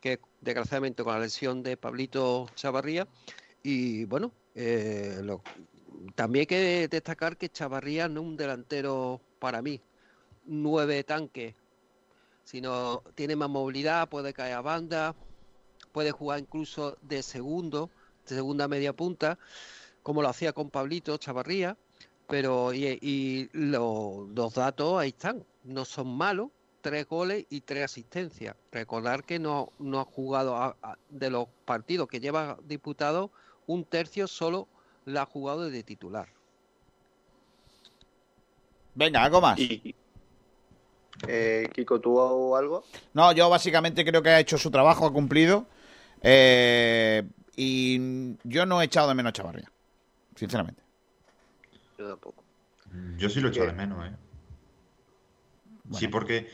que 0.00 0.20
desgraciadamente 0.40 1.04
con 1.04 1.14
la 1.14 1.20
lesión 1.20 1.62
de 1.62 1.76
Pablito 1.76 2.48
Chavarría. 2.54 3.06
Y 3.62 4.04
bueno, 4.06 4.32
eh, 4.54 5.20
también 6.14 6.42
hay 6.42 6.46
que 6.46 6.88
destacar 6.88 7.36
que 7.36 7.50
Chavarría 7.50 8.08
no 8.08 8.20
es 8.20 8.26
un 8.26 8.36
delantero 8.36 9.20
para 9.38 9.62
mí, 9.62 9.80
nueve 10.44 11.04
tanques, 11.04 11.54
sino 12.44 13.02
tiene 13.14 13.36
más 13.36 13.50
movilidad, 13.50 14.08
puede 14.08 14.32
caer 14.32 14.54
a 14.54 14.60
banda, 14.62 15.14
puede 15.92 16.10
jugar 16.10 16.40
incluso 16.40 16.96
de 17.02 17.22
segundo, 17.22 17.90
de 18.28 18.34
segunda 18.36 18.68
media 18.68 18.92
punta, 18.92 19.38
como 20.02 20.22
lo 20.22 20.28
hacía 20.28 20.52
con 20.52 20.70
Pablito 20.70 21.16
Chavarría, 21.16 21.76
pero 22.28 22.72
y, 22.72 23.50
los 23.52 24.54
datos 24.54 25.00
ahí 25.00 25.10
están, 25.10 25.44
no 25.64 25.84
son 25.84 26.16
malos, 26.16 26.50
tres 26.80 27.06
goles 27.08 27.46
y 27.50 27.60
tres 27.60 27.84
asistencias. 27.84 28.56
Recordar 28.72 29.24
que 29.24 29.38
no, 29.38 29.72
no 29.78 30.00
ha 30.00 30.04
jugado 30.04 30.76
de 31.08 31.30
los 31.30 31.48
partidos 31.64 32.08
que 32.08 32.20
lleva 32.20 32.58
disputado, 32.64 33.30
un 33.66 33.84
tercio 33.84 34.26
solo 34.26 34.68
la 35.04 35.22
ha 35.22 35.26
jugado 35.26 35.70
de 35.70 35.82
titular. 35.82 36.28
Venga, 38.94 39.22
algo 39.22 39.40
más. 39.40 39.58
Eh, 41.28 41.68
Kiko, 41.72 42.00
¿tú 42.00 42.18
o 42.18 42.56
algo? 42.56 42.84
No, 43.12 43.32
yo 43.32 43.48
básicamente 43.48 44.04
creo 44.04 44.22
que 44.22 44.30
ha 44.30 44.40
hecho 44.40 44.58
su 44.58 44.70
trabajo, 44.70 45.06
ha 45.06 45.12
cumplido. 45.12 45.66
Eh, 46.22 47.22
y 47.56 48.36
yo 48.44 48.66
no 48.66 48.80
he 48.80 48.86
echado 48.86 49.08
de 49.08 49.14
menos 49.14 49.30
a 49.30 49.32
Chavarría, 49.34 49.70
sinceramente. 50.34 50.82
Yo 51.98 52.08
tampoco. 52.08 52.42
Yo 53.16 53.28
sí 53.28 53.40
lo 53.40 53.48
he 53.48 53.50
echado 53.50 53.66
de 53.68 53.72
menos, 53.74 54.06
¿eh? 54.06 54.12
Sí, 55.92 56.08
porque 56.08 56.48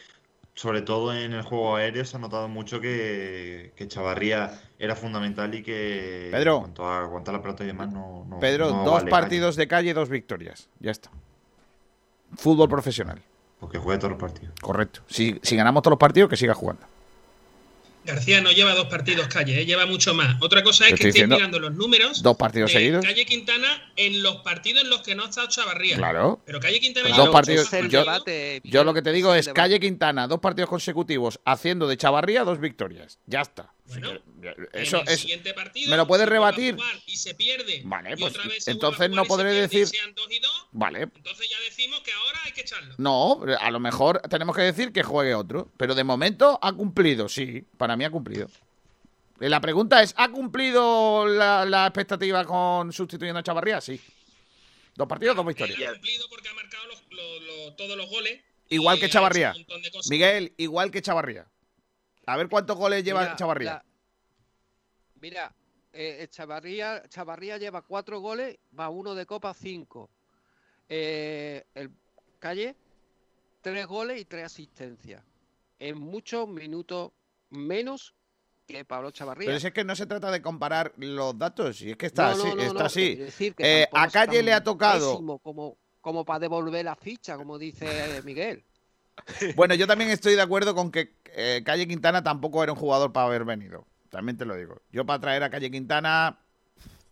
sobre 0.56 0.80
todo 0.82 1.14
en 1.14 1.32
el 1.34 1.42
juego 1.42 1.76
aéreo 1.76 2.04
se 2.04 2.16
ha 2.16 2.18
notado 2.18 2.48
mucho 2.48 2.80
que, 2.80 3.72
que 3.76 3.86
Chavarría 3.86 4.58
era 4.78 4.96
fundamental 4.96 5.54
y 5.54 5.62
que 5.62 6.30
Pedro. 6.32 6.54
en 6.56 6.60
cuanto 6.62 6.86
a 6.88 7.02
aguantar 7.02 7.34
la 7.34 7.42
pelota 7.42 7.62
y 7.62 7.68
demás 7.68 7.92
no, 7.92 8.24
no- 8.28 8.40
Pedro, 8.40 8.70
no 8.70 8.82
dos 8.84 8.94
vale 9.00 9.10
partidos 9.10 9.54
de 9.56 9.68
calle, 9.68 9.94
dos 9.94 10.08
victorias. 10.08 10.68
Ya 10.80 10.90
está. 10.90 11.10
Fútbol 12.36 12.68
profesional. 12.68 13.20
Porque 13.60 13.78
juegue 13.78 13.98
todos 13.98 14.12
los 14.12 14.20
partidos. 14.20 14.54
Correcto. 14.60 15.00
Si, 15.06 15.38
si 15.42 15.56
ganamos 15.56 15.82
todos 15.82 15.92
los 15.92 15.98
partidos, 16.00 16.28
que 16.28 16.36
siga 16.36 16.54
jugando. 16.54 16.86
García 18.06 18.40
no 18.40 18.52
lleva 18.52 18.74
dos 18.74 18.86
partidos 18.86 19.26
calle, 19.28 19.60
¿eh? 19.60 19.66
lleva 19.66 19.84
mucho 19.84 20.14
más. 20.14 20.36
Otra 20.40 20.62
cosa 20.62 20.84
es 20.86 20.94
Te 20.94 21.00
que 21.00 21.08
estoy 21.08 21.26
mirando 21.26 21.58
los 21.58 21.74
números 21.74 22.22
dos 22.22 22.36
partidos 22.36 22.72
de 22.72 22.78
seguidos. 22.78 23.04
Calle 23.04 23.26
Quintana 23.26 23.92
en 23.96 24.22
los 24.22 24.36
partidos 24.36 24.84
en 24.84 24.90
los 24.90 25.02
que 25.02 25.14
no 25.14 25.24
ha 25.24 25.28
estado 25.28 25.48
Chavarría. 25.48 25.96
Claro. 25.96 26.40
Pero 26.46 26.60
Calle 26.60 26.80
Quintana 26.80 27.08
Dos 27.08 27.18
lleva 27.18 27.32
partidos. 27.32 27.70
Yo, 27.90 28.04
yo 28.64 28.84
lo 28.84 28.94
que 28.94 29.02
te 29.02 29.12
digo 29.12 29.34
es 29.34 29.48
Calle 29.48 29.80
Quintana, 29.80 30.26
dos 30.28 30.40
partidos 30.40 30.70
consecutivos 30.70 31.40
haciendo 31.44 31.86
de 31.88 31.96
Chavarría 31.96 32.44
dos 32.44 32.60
victorias. 32.60 33.18
Ya 33.26 33.40
está. 33.40 33.75
Eso 34.72 34.98
en 34.98 35.06
el 35.06 35.12
es. 35.14 35.20
siguiente 35.20 35.54
partido, 35.54 35.90
¿Me 35.90 35.96
lo 35.96 36.06
puedes 36.06 36.28
rebatir? 36.28 36.76
Y 37.06 37.16
se 37.16 37.34
pierde. 37.34 37.82
Vale, 37.84 38.16
pues 38.16 38.34
entonces 38.66 39.10
no 39.10 39.24
podré 39.24 39.52
decir. 39.52 39.86
sean 39.86 40.14
dos 40.14 40.26
y 40.30 40.38
dos, 40.40 40.66
Vale. 40.72 41.02
entonces 41.02 41.48
ya 41.48 41.58
decimos 41.60 42.00
que 42.00 42.12
ahora 42.12 42.40
hay 42.44 42.52
que 42.52 42.62
echarlo. 42.62 42.94
No, 42.98 43.42
a 43.60 43.70
lo 43.70 43.80
mejor 43.80 44.20
tenemos 44.28 44.54
que 44.56 44.62
decir 44.62 44.92
que 44.92 45.02
juegue 45.02 45.34
otro. 45.34 45.70
Pero 45.76 45.94
de 45.94 46.04
momento 46.04 46.58
ha 46.62 46.72
cumplido, 46.72 47.28
sí. 47.28 47.64
Para 47.76 47.96
mí 47.96 48.04
ha 48.04 48.10
cumplido. 48.10 48.48
Eh, 49.40 49.48
La 49.48 49.60
pregunta 49.60 50.02
es: 50.02 50.14
¿ha 50.16 50.28
cumplido 50.30 51.26
la, 51.26 51.64
la 51.64 51.86
expectativa 51.86 52.44
con 52.44 52.92
sustituyendo 52.92 53.38
a 53.40 53.42
Chavarría? 53.42 53.80
Sí. 53.80 54.00
Dos 54.94 55.06
partidos, 55.06 55.36
dos 55.36 55.46
victorias. 55.46 55.78
Él 55.78 55.86
ha 55.86 55.92
cumplido 55.92 56.26
porque 56.30 56.48
ha 56.48 56.54
marcado 56.54 56.86
los- 56.86 57.02
los- 57.10 57.42
los- 57.42 57.76
todos 57.76 57.96
los 57.96 58.08
goles. 58.10 58.40
Igual 58.68 58.98
que 58.98 59.08
Chavarría. 59.08 59.54
Miguel, 60.10 60.52
igual 60.56 60.90
que 60.90 61.00
Chavarría. 61.02 61.46
A 62.26 62.36
ver 62.36 62.48
cuántos 62.48 62.76
goles 62.76 63.04
lleva 63.04 63.20
Mira, 63.22 63.36
Chavarría. 63.36 63.70
la- 63.74 63.84
Mira, 65.20 65.54
eh, 65.92 66.26
Chavarría, 66.30 67.02
Chavarría 67.08 67.56
lleva 67.58 67.82
cuatro 67.82 68.20
goles, 68.20 68.58
va 68.78 68.88
uno 68.90 69.14
de 69.14 69.24
Copa, 69.26 69.54
cinco. 69.54 70.10
Eh, 70.88 71.64
el 71.74 71.90
Calle, 72.38 72.76
tres 73.62 73.86
goles 73.86 74.20
y 74.20 74.24
tres 74.24 74.44
asistencias. 74.44 75.22
En 75.78 75.98
muchos 75.98 76.48
minutos 76.48 77.12
menos 77.50 78.14
que 78.66 78.84
Pablo 78.84 79.10
Chavarría. 79.12 79.46
Pero 79.46 79.60
si 79.60 79.68
es 79.68 79.72
que 79.72 79.84
no 79.84 79.94
se 79.94 80.06
trata 80.06 80.30
de 80.30 80.42
comparar 80.42 80.92
los 80.96 81.38
datos, 81.38 81.80
y 81.82 81.92
es 81.92 81.96
que 81.96 82.06
está 82.06 82.34
No, 82.34 82.42
así. 82.44 82.54
no, 82.56 82.62
está 82.62 82.86
así. 82.86 83.06
quiero 83.10 83.24
decir 83.24 83.54
que 83.54 83.82
Eh, 83.82 83.88
a 83.92 84.08
Calle 84.08 84.42
le 84.42 84.52
ha 84.52 84.62
tocado. 84.62 85.16
como, 85.16 85.76
como 86.00 86.24
para 86.24 86.40
devolver 86.40 86.84
la 86.84 86.96
ficha, 86.96 87.36
como 87.36 87.58
dice 87.58 88.20
Miguel. 88.24 88.64
Bueno, 89.56 89.74
yo 89.74 89.86
también 89.86 90.10
estoy 90.10 90.34
de 90.34 90.42
acuerdo 90.42 90.74
con 90.74 90.90
que 90.92 91.14
eh, 91.38 91.62
Calle 91.64 91.86
Quintana 91.86 92.22
tampoco 92.22 92.62
era 92.62 92.72
un 92.72 92.78
jugador 92.78 93.12
para 93.12 93.26
haber 93.26 93.44
venido. 93.44 93.86
También 94.08 94.38
te 94.38 94.46
lo 94.46 94.56
digo. 94.56 94.80
Yo 94.90 95.04
para 95.04 95.20
traer 95.20 95.42
a 95.42 95.50
Calle 95.50 95.70
Quintana 95.70 96.38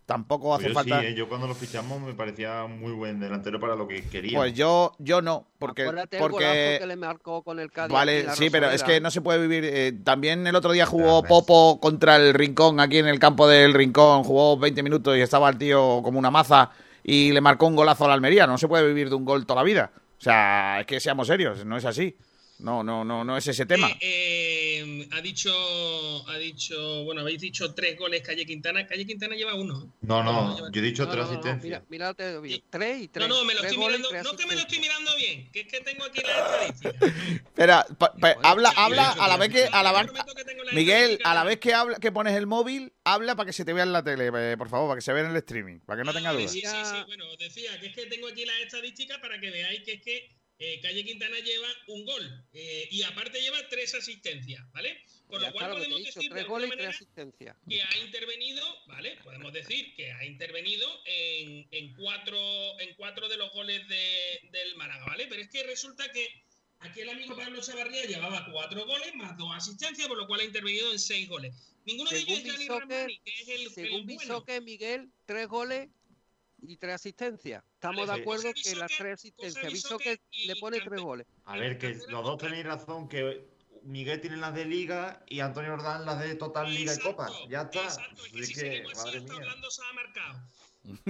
tampoco 0.06 0.55
hace 0.55 0.68
Yo 0.68 0.74
falta. 0.74 1.01
sí, 1.01 1.06
¿eh? 1.09 1.14
yo 1.14 1.28
cuando 1.28 1.46
lo 1.46 1.55
fichamos 1.55 2.01
me 2.01 2.14
parecía 2.14 2.64
muy 2.66 2.92
buen 2.92 3.20
delantero 3.20 3.60
para 3.60 3.76
lo 3.76 3.86
que 3.86 4.02
quería. 4.09 4.38
Pues 4.38 4.55
yo, 4.55 4.92
yo 4.98 5.20
no, 5.20 5.46
porque, 5.59 5.82
Acuérdate 5.82 6.16
el 6.16 6.22
golazo 6.22 6.38
porque 6.38 6.76
que 6.80 6.86
le 6.86 6.96
marcó 6.96 7.42
con 7.42 7.60
el 7.60 7.70
Cádiz. 7.70 7.92
Vale, 7.92 8.30
sí, 8.34 8.48
pero 8.48 8.70
es 8.70 8.82
que 8.82 8.98
no 8.98 9.10
se 9.10 9.20
puede 9.20 9.46
vivir. 9.46 9.64
eh, 9.66 9.92
también 10.02 10.46
el 10.46 10.56
otro 10.56 10.72
día 10.72 10.86
jugó 10.86 11.22
Popo 11.22 11.78
contra 11.78 12.16
el 12.16 12.32
Rincón, 12.32 12.80
aquí 12.80 12.98
en 12.98 13.09
el 13.09 13.18
campo 13.18 13.46
del 13.46 13.74
Rincón. 13.74 14.24
Jugó 14.24 14.56
20 14.56 14.82
minutos 14.82 15.18
y 15.18 15.20
estaba 15.20 15.51
el 15.51 15.59
tío 15.59 16.01
como 16.02 16.18
una 16.18 16.30
maza 16.30 16.70
y 17.02 17.30
le 17.32 17.42
marcó 17.42 17.66
un 17.66 17.76
golazo 17.76 18.06
a 18.06 18.09
la 18.09 18.14
Almería. 18.14 18.46
No 18.46 18.56
se 18.56 18.68
puede 18.68 18.86
vivir 18.86 19.10
de 19.10 19.16
un 19.16 19.26
gol 19.26 19.44
toda 19.44 19.60
la 19.60 19.64
vida. 19.64 19.90
O 20.18 20.20
sea, 20.24 20.80
es 20.80 20.86
que 20.86 20.98
seamos 21.01 21.26
serios, 21.26 21.66
no 21.66 21.76
es 21.76 21.84
así. 21.84 22.16
No, 22.59 22.82
no, 22.85 23.05
no, 23.05 23.24
no 23.24 23.36
es 23.36 23.47
ese 23.48 23.66
tema. 23.66 23.90
Eh, 24.01 25.09
ha 25.12 25.20
dicho, 25.20 25.52
ha 26.28 26.39
dicho, 26.39 27.02
bueno, 27.05 27.20
habéis 27.22 27.40
dicho 27.40 27.74
tres 27.74 27.98
goles 27.98 28.22
Calle 28.22 28.47
Quintana. 28.47 28.86
Calle 28.86 29.05
Quintana 29.05 29.35
lleva 29.35 29.55
uno. 29.55 29.93
No, 30.02 30.22
no, 30.22 30.70
yo 30.70 30.81
he 30.81 30.85
dicho 30.85 31.05
No, 31.05 31.10
tres 31.10 31.24
no, 31.24 31.32
no, 31.32 31.39
asistencias. 31.40 31.82
mira, 31.90 32.10
mírate 32.14 32.40
bien. 32.40 32.62
Tres 32.70 33.02
y 33.02 33.09
tres. 33.09 33.28
No, 33.28 33.35
no, 33.36 33.44
me 33.44 33.55
lo 33.55 33.60
estoy 33.62 33.76
goles 33.76 33.98
mirando. 34.01 34.31
No 34.31 34.36
que 34.39 34.47
me 34.47 34.55
lo 34.55 34.60
estoy 34.60 34.78
mirando 34.78 35.16
bien, 35.16 35.51
que 35.51 35.60
es 35.62 35.66
que 35.66 35.81
tengo 35.81 36.05
aquí 36.05 36.20
la 36.22 36.32
estadística. 36.70 37.06
Espera, 37.44 37.86
pa- 37.98 38.14
pa- 38.14 38.36
habla, 38.43 38.72
habla 38.76 39.10
a 39.10 39.28
la 39.28 39.36
vez 39.36 39.51
que 39.51 39.64
a 39.64 39.82
la 39.82 39.93
la 39.93 40.06
Miguel, 40.72 41.18
a 41.24 41.35
la 41.35 41.44
vez 41.44 41.59
que 41.59 41.74
habla, 41.74 41.97
que 41.98 42.12
pones 42.12 42.35
el 42.36 42.47
móvil, 42.47 42.93
habla 43.05 43.35
para 43.36 43.47
que 43.48 43.52
se 43.52 43.64
te 43.64 43.72
vea 43.72 43.85
en 43.85 43.93
la 43.93 44.02
tele, 44.02 44.31
eh, 44.35 44.56
por 44.56 44.68
favor, 44.68 44.89
para 44.89 44.98
que 44.98 45.02
se 45.02 45.12
vea 45.12 45.24
en 45.24 45.31
el 45.31 45.36
streaming, 45.36 45.81
para 45.81 46.01
que 46.01 46.05
no 46.05 46.12
tenga 46.12 46.31
Vale, 46.31 46.40
dudas. 46.43 46.52
Sí, 46.52 46.60
sí, 46.62 46.76
sí. 46.85 46.97
Bueno, 47.06 47.24
decía 47.39 47.78
que 47.81 47.86
es 47.89 47.94
que 47.94 48.06
tengo 48.06 48.28
aquí 48.28 48.44
las 48.47 48.59
estadísticas 48.60 49.18
para 49.18 49.39
que 49.40 49.51
veáis 49.51 49.82
que 49.82 49.93
es 49.94 50.02
que 50.02 50.31
eh, 50.59 50.81
Calle 50.81 51.05
Quintana 51.05 51.39
lleva 51.40 51.68
un 51.89 52.05
gol 52.05 52.47
eh, 52.52 52.89
y 52.90 53.02
aparte 53.02 53.40
lleva 53.40 53.68
tres 53.68 53.94
asistencias, 53.94 54.62
¿vale? 54.72 55.02
Con 55.26 55.40
Ya 55.40 55.48
lo 55.48 55.52
cual 55.55 55.72
podemos 55.72 55.98
dicho, 55.98 56.12
decir 56.14 56.22
de 56.22 56.28
tres 56.28 56.43
alguna 56.44 56.60
goles 56.60 56.66
y 56.66 56.70
tres 56.70 56.78
manera 56.86 56.97
asistencias. 56.97 57.56
que 57.68 57.82
ha 57.82 57.97
intervenido, 57.98 58.76
¿vale? 58.86 59.18
Podemos 59.24 59.52
decir 59.52 59.94
que 59.97 60.12
ha 60.12 60.24
intervenido 60.24 60.89
en, 61.06 61.66
en 61.70 61.94
cuatro, 61.94 62.78
en 62.81 62.94
cuatro 62.94 63.28
de 63.28 63.36
los 63.36 63.52
goles 63.52 63.86
de- 63.89 64.40
del 64.51 64.76
Málaga, 64.76 65.05
¿vale? 65.06 65.26
Pero 65.28 65.43
es 65.43 65.48
que 65.51 65.62
resulta 65.64 66.10
que 66.12 66.28
aquí 66.81 67.01
el 67.01 67.09
amigo 67.09 67.35
Pablo 67.36 67.60
Chavarría 67.60 68.05
llevaba 68.05 68.47
cuatro 68.52 68.86
goles 68.86 69.14
más 69.14 69.36
dos 69.36 69.51
asistencias, 69.55 70.06
por 70.06 70.18
lo 70.18 70.26
cual 70.26 70.40
ha 70.40 70.44
intervenido 70.44 70.93
en 70.93 70.98
seis 70.98 71.28
goles. 71.28 71.55
Ninguno 71.86 72.10
de 72.10 72.18
ellos 72.18 72.39
es 72.39 72.59
Bisoque, 72.59 72.68
Ramani, 72.94 73.18
que 73.24 73.32
es 73.32 73.48
el, 73.48 73.70
según 73.70 74.01
el 74.01 74.05
bueno. 74.05 74.20
Bisoque, 74.20 74.60
Miguel, 74.60 75.10
tres 75.26 75.48
goles 75.48 75.89
y 76.66 76.77
tres 76.77 76.95
asistencias. 76.95 77.62
Estamos 77.74 78.07
de 78.09 78.15
acuerdo 78.15 78.51
que 78.55 78.74
las 78.77 78.91
tres 78.97 79.15
asistencias. 79.15 79.73
Bisoque 79.73 80.20
le 80.47 80.57
pone 80.57 80.81
tres 80.81 81.01
goles. 81.01 81.27
A 81.45 81.57
ver, 81.57 81.78
que 81.78 81.95
los 82.09 82.24
dos 82.24 82.39
tenéis 82.39 82.65
razón, 82.65 83.09
que 83.09 83.47
Miguel 83.82 84.20
tiene 84.20 84.36
las 84.39 84.55
de 84.55 84.65
Liga 84.65 85.23
y 85.28 85.41
Antonio 85.41 85.74
Ordán 85.74 86.05
las 86.07 86.19
de 86.20 86.35
Total 86.36 86.73
Liga 86.73 86.95
y 86.95 86.99
Copa. 86.99 87.28
Ya 87.49 87.62
está. 87.62 87.86
Así 87.86 88.55
que, 88.55 88.85
madre 88.95 89.20
mía. 89.20 89.35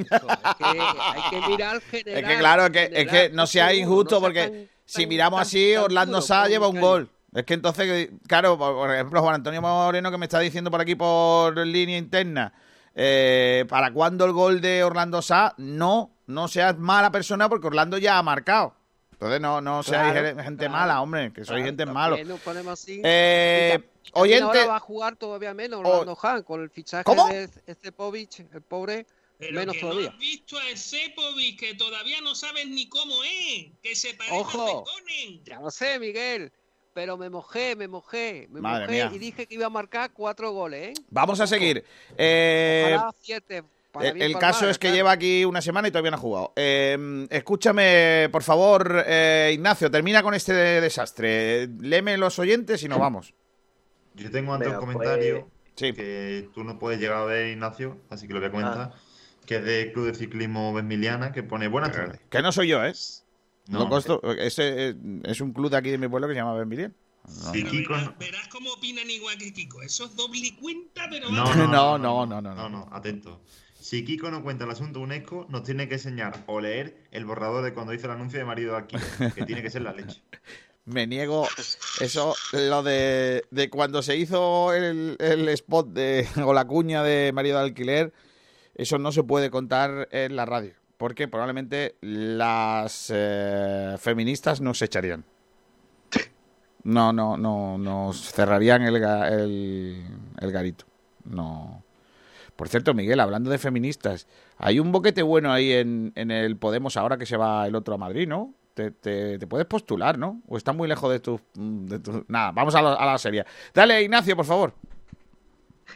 hay 0.04 1.30
que 1.30 1.48
mirar 1.48 1.80
general. 1.80 2.24
Es 2.24 2.28
que 2.28 2.38
claro, 2.38 2.72
que, 2.72 2.90
es 2.92 3.08
que 3.08 3.30
no 3.30 3.46
sea 3.46 3.68
seguro, 3.68 3.82
injusto 3.82 4.14
no 4.16 4.20
sea 4.20 4.26
porque 4.28 4.48
tan- 4.48 4.68
si 4.84 5.02
tan- 5.02 5.08
miramos 5.08 5.38
tan- 5.38 5.46
así, 5.46 5.72
tan 5.74 5.82
Orlando 5.84 6.22
Sá 6.22 6.48
lleva 6.48 6.68
un 6.68 6.80
gol. 6.80 7.10
Es 7.32 7.44
que 7.44 7.54
entonces, 7.54 8.10
claro, 8.28 8.56
por 8.56 8.92
ejemplo, 8.94 9.20
Juan 9.20 9.34
Antonio 9.34 9.60
Moreno 9.60 10.10
que 10.10 10.18
me 10.18 10.26
está 10.26 10.38
diciendo 10.38 10.70
por 10.70 10.80
aquí 10.80 10.94
por 10.94 11.56
línea 11.66 11.98
interna, 11.98 12.52
eh, 12.94 13.64
¿para 13.68 13.92
cuándo 13.92 14.24
el 14.24 14.32
gol 14.32 14.60
de 14.60 14.84
Orlando 14.84 15.20
Sá? 15.22 15.54
No, 15.58 16.10
no 16.26 16.48
seas 16.48 16.78
mala 16.78 17.10
persona 17.10 17.48
porque 17.48 17.66
Orlando 17.66 17.98
ya 17.98 18.18
ha 18.18 18.22
marcado. 18.22 18.74
Entonces 19.12 19.40
no, 19.40 19.60
no 19.60 19.82
seáis 19.82 20.12
Claro, 20.12 20.42
gente 20.42 20.66
claro, 20.66 20.72
mala, 20.72 21.00
hombre, 21.00 21.32
que 21.32 21.44
sois 21.44 21.48
Claro, 21.48 21.64
gente 21.64 21.86
malo. 21.86 22.16
nos 22.24 22.40
ponemos 22.40 22.72
así. 22.72 23.00
Eh, 23.04 23.78
oyente- 24.12 24.44
Ahora 24.44 24.66
va 24.66 24.76
a 24.76 24.80
jugar 24.80 25.16
todavía 25.16 25.54
menos 25.54 25.80
Orlando 25.80 26.18
Han 26.22 26.42
con 26.42 26.62
el 26.62 26.70
fichaje 26.70 27.04
¿Cómo? 27.04 27.26
de 27.28 27.48
Estepovic, 27.66 28.40
el 28.52 28.60
pobre, 28.62 29.06
Pero 29.38 29.52
menos 29.60 29.74
que 29.76 29.80
todavía. 29.80 30.08
no 30.08 30.12
has 30.12 30.18
visto 30.18 30.58
a 30.58 30.76
Sepovic, 30.76 31.58
que 31.60 31.74
todavía 31.74 32.20
no 32.20 32.34
sabes 32.34 32.66
ni 32.68 32.88
cómo 32.88 33.14
es, 33.24 33.68
que 33.82 33.94
se 33.94 34.14
parece 34.14 34.36
Ojo, 34.36 34.84
a 34.86 35.44
ya 35.44 35.60
lo 35.60 35.70
sé, 35.70 35.98
Miguel, 35.98 36.52
pero 36.94 37.16
me 37.18 37.28
mojé, 37.28 37.76
me 37.76 37.88
mojé, 37.88 38.46
me 38.50 38.60
Madre 38.60 38.86
mojé 38.86 38.92
mía. 38.92 39.10
y 39.12 39.18
dije 39.18 39.46
que 39.46 39.54
iba 39.54 39.66
a 39.66 39.70
marcar 39.70 40.12
cuatro 40.12 40.52
goles, 40.52 40.90
¿eh? 40.90 41.02
Vamos 41.10 41.40
a 41.40 41.46
seguir. 41.46 41.84
Eh, 42.16 42.96
para 43.92 44.08
el 44.08 44.14
bien 44.14 44.32
caso 44.38 44.68
es 44.68 44.78
que 44.78 44.86
claro. 44.88 44.96
lleva 44.96 45.12
aquí 45.12 45.44
una 45.44 45.60
semana 45.60 45.86
y 45.88 45.90
todavía 45.90 46.10
no 46.12 46.16
ha 46.16 46.20
jugado. 46.20 46.52
Eh, 46.56 47.26
escúchame, 47.30 48.28
por 48.32 48.42
favor, 48.42 49.04
eh, 49.06 49.50
Ignacio, 49.54 49.90
termina 49.90 50.22
con 50.22 50.34
este 50.34 50.52
desastre. 50.52 51.68
Léeme 51.80 52.16
los 52.16 52.38
oyentes 52.38 52.82
y 52.82 52.88
nos 52.88 52.98
vamos. 52.98 53.34
Yo 54.14 54.30
tengo 54.30 54.54
antes 54.54 54.68
Venga, 54.68 54.80
un 54.80 54.84
pues- 54.86 54.96
comentario 54.96 55.48
que 55.76 56.48
tú 56.54 56.62
no 56.62 56.78
puedes 56.78 57.00
llegar 57.00 57.18
a 57.18 57.24
ver, 57.24 57.48
Ignacio, 57.48 57.98
así 58.10 58.26
que 58.28 58.34
lo 58.34 58.40
voy 58.40 58.48
a 58.48 58.52
comentar. 58.52 58.92
Que 59.46 59.56
es 59.56 59.64
de 59.64 59.92
Club 59.92 60.06
de 60.06 60.14
Ciclismo 60.14 60.72
Benmiliana, 60.72 61.30
que 61.32 61.42
pone 61.42 61.68
buenas 61.68 61.92
tardes. 61.92 62.20
Que 62.30 62.40
no 62.40 62.50
soy 62.52 62.68
yo, 62.68 62.84
¿eh? 62.84 62.92
No, 63.68 63.78
No, 63.78 63.84
no 63.84 63.90
consto- 63.90 64.20
ese, 64.38 64.88
eh, 64.90 64.94
es 65.24 65.40
un 65.40 65.52
club 65.52 65.70
de 65.70 65.76
aquí 65.76 65.90
de 65.90 65.98
mi 65.98 66.08
pueblo 66.08 66.28
que 66.28 66.34
se 66.34 66.40
llama 66.40 66.54
Benvilien. 66.54 66.94
No, 67.26 67.52
Sí, 67.52 67.64
Kiko 67.64 67.96
no- 67.96 68.14
Verás 68.18 68.48
cómo 68.48 68.70
opinan 68.72 69.10
igual 69.10 69.38
que 69.38 69.52
Kiko. 69.52 69.80
Eso 69.82 70.04
es 70.04 70.14
doble 70.16 70.54
cuenta, 70.60 71.06
pero 71.10 71.30
No, 71.30 71.54
no, 71.54 71.66
no, 71.98 72.26
no, 72.26 72.26
no, 72.26 72.54
no, 72.54 72.68
no, 72.68 72.88
atento. 72.92 73.40
Si 73.80 74.04
Kiko 74.04 74.30
no 74.30 74.42
cuenta 74.42 74.64
el 74.64 74.70
asunto 74.70 75.00
UNESCO, 75.00 75.46
nos 75.48 75.62
tiene 75.62 75.88
que 75.88 75.94
enseñar 75.94 76.44
o 76.46 76.60
leer 76.60 77.06
el 77.10 77.24
borrador 77.24 77.64
de 77.64 77.72
cuando 77.74 77.92
hizo 77.94 78.06
el 78.06 78.12
anuncio 78.12 78.38
de 78.38 78.44
marido 78.44 78.72
de 78.72 78.78
alquiler, 78.78 79.32
que 79.34 79.44
tiene 79.46 79.62
que 79.62 79.70
ser 79.70 79.82
la 79.82 79.92
leche. 79.92 80.22
Me 80.86 81.06
niego. 81.06 81.48
Eso, 82.00 82.34
lo 82.52 82.82
de, 82.82 83.42
de 83.50 83.70
cuando 83.70 84.02
se 84.02 84.16
hizo 84.18 84.74
el, 84.74 85.16
el 85.18 85.48
spot 85.48 85.88
de, 85.88 86.28
o 86.44 86.52
la 86.52 86.66
cuña 86.66 87.02
de 87.02 87.32
marido 87.32 87.56
de 87.58 87.64
alquiler, 87.64 88.12
eso 88.74 88.98
no 88.98 89.10
se 89.12 89.22
puede 89.22 89.48
contar 89.50 90.08
en 90.12 90.36
la 90.36 90.44
radio. 90.44 90.74
Porque 91.04 91.28
probablemente 91.28 91.96
las 92.00 93.12
eh, 93.14 93.94
feministas 93.98 94.62
nos 94.62 94.80
echarían. 94.80 95.22
No, 96.82 97.12
no, 97.12 97.36
no, 97.36 97.76
nos 97.76 98.32
cerrarían 98.32 98.80
el, 98.80 98.96
el, 98.96 100.02
el 100.40 100.50
garito. 100.50 100.86
No. 101.26 101.84
Por 102.56 102.70
cierto, 102.70 102.94
Miguel, 102.94 103.20
hablando 103.20 103.50
de 103.50 103.58
feministas, 103.58 104.26
hay 104.56 104.80
un 104.80 104.92
boquete 104.92 105.20
bueno 105.20 105.52
ahí 105.52 105.72
en, 105.72 106.12
en 106.14 106.30
el 106.30 106.56
Podemos 106.56 106.96
ahora 106.96 107.18
que 107.18 107.26
se 107.26 107.36
va 107.36 107.66
el 107.66 107.74
otro 107.74 107.96
a 107.96 107.98
Madrid, 107.98 108.26
¿no? 108.26 108.54
Te, 108.72 108.90
te, 108.90 109.46
puedes 109.46 109.66
postular, 109.66 110.16
¿no? 110.16 110.40
¿O 110.48 110.56
está 110.56 110.72
muy 110.72 110.88
lejos 110.88 111.12
de 111.12 111.20
tus... 111.20 111.38
De 111.52 111.98
tu... 111.98 112.24
Nada, 112.28 112.52
vamos 112.52 112.74
a, 112.74 112.78
a 112.78 113.04
la 113.04 113.18
serie. 113.18 113.44
Dale, 113.74 114.02
Ignacio, 114.02 114.34
por 114.34 114.46
favor. 114.46 114.72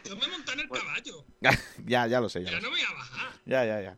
Yo 0.05 0.15
me 0.15 0.27
monté 0.27 0.53
en 0.53 0.59
el 0.59 0.69
caballo. 0.69 1.25
ya, 1.87 2.05
ya 2.05 2.21
lo 2.21 2.29
sé. 2.29 2.43
Ya, 2.43 2.59
no 2.59 2.69
voy 2.69 2.81
a 2.81 2.93
bajar. 2.93 3.29
Ya, 3.47 3.65
ya, 3.65 3.81
ya. 3.81 3.97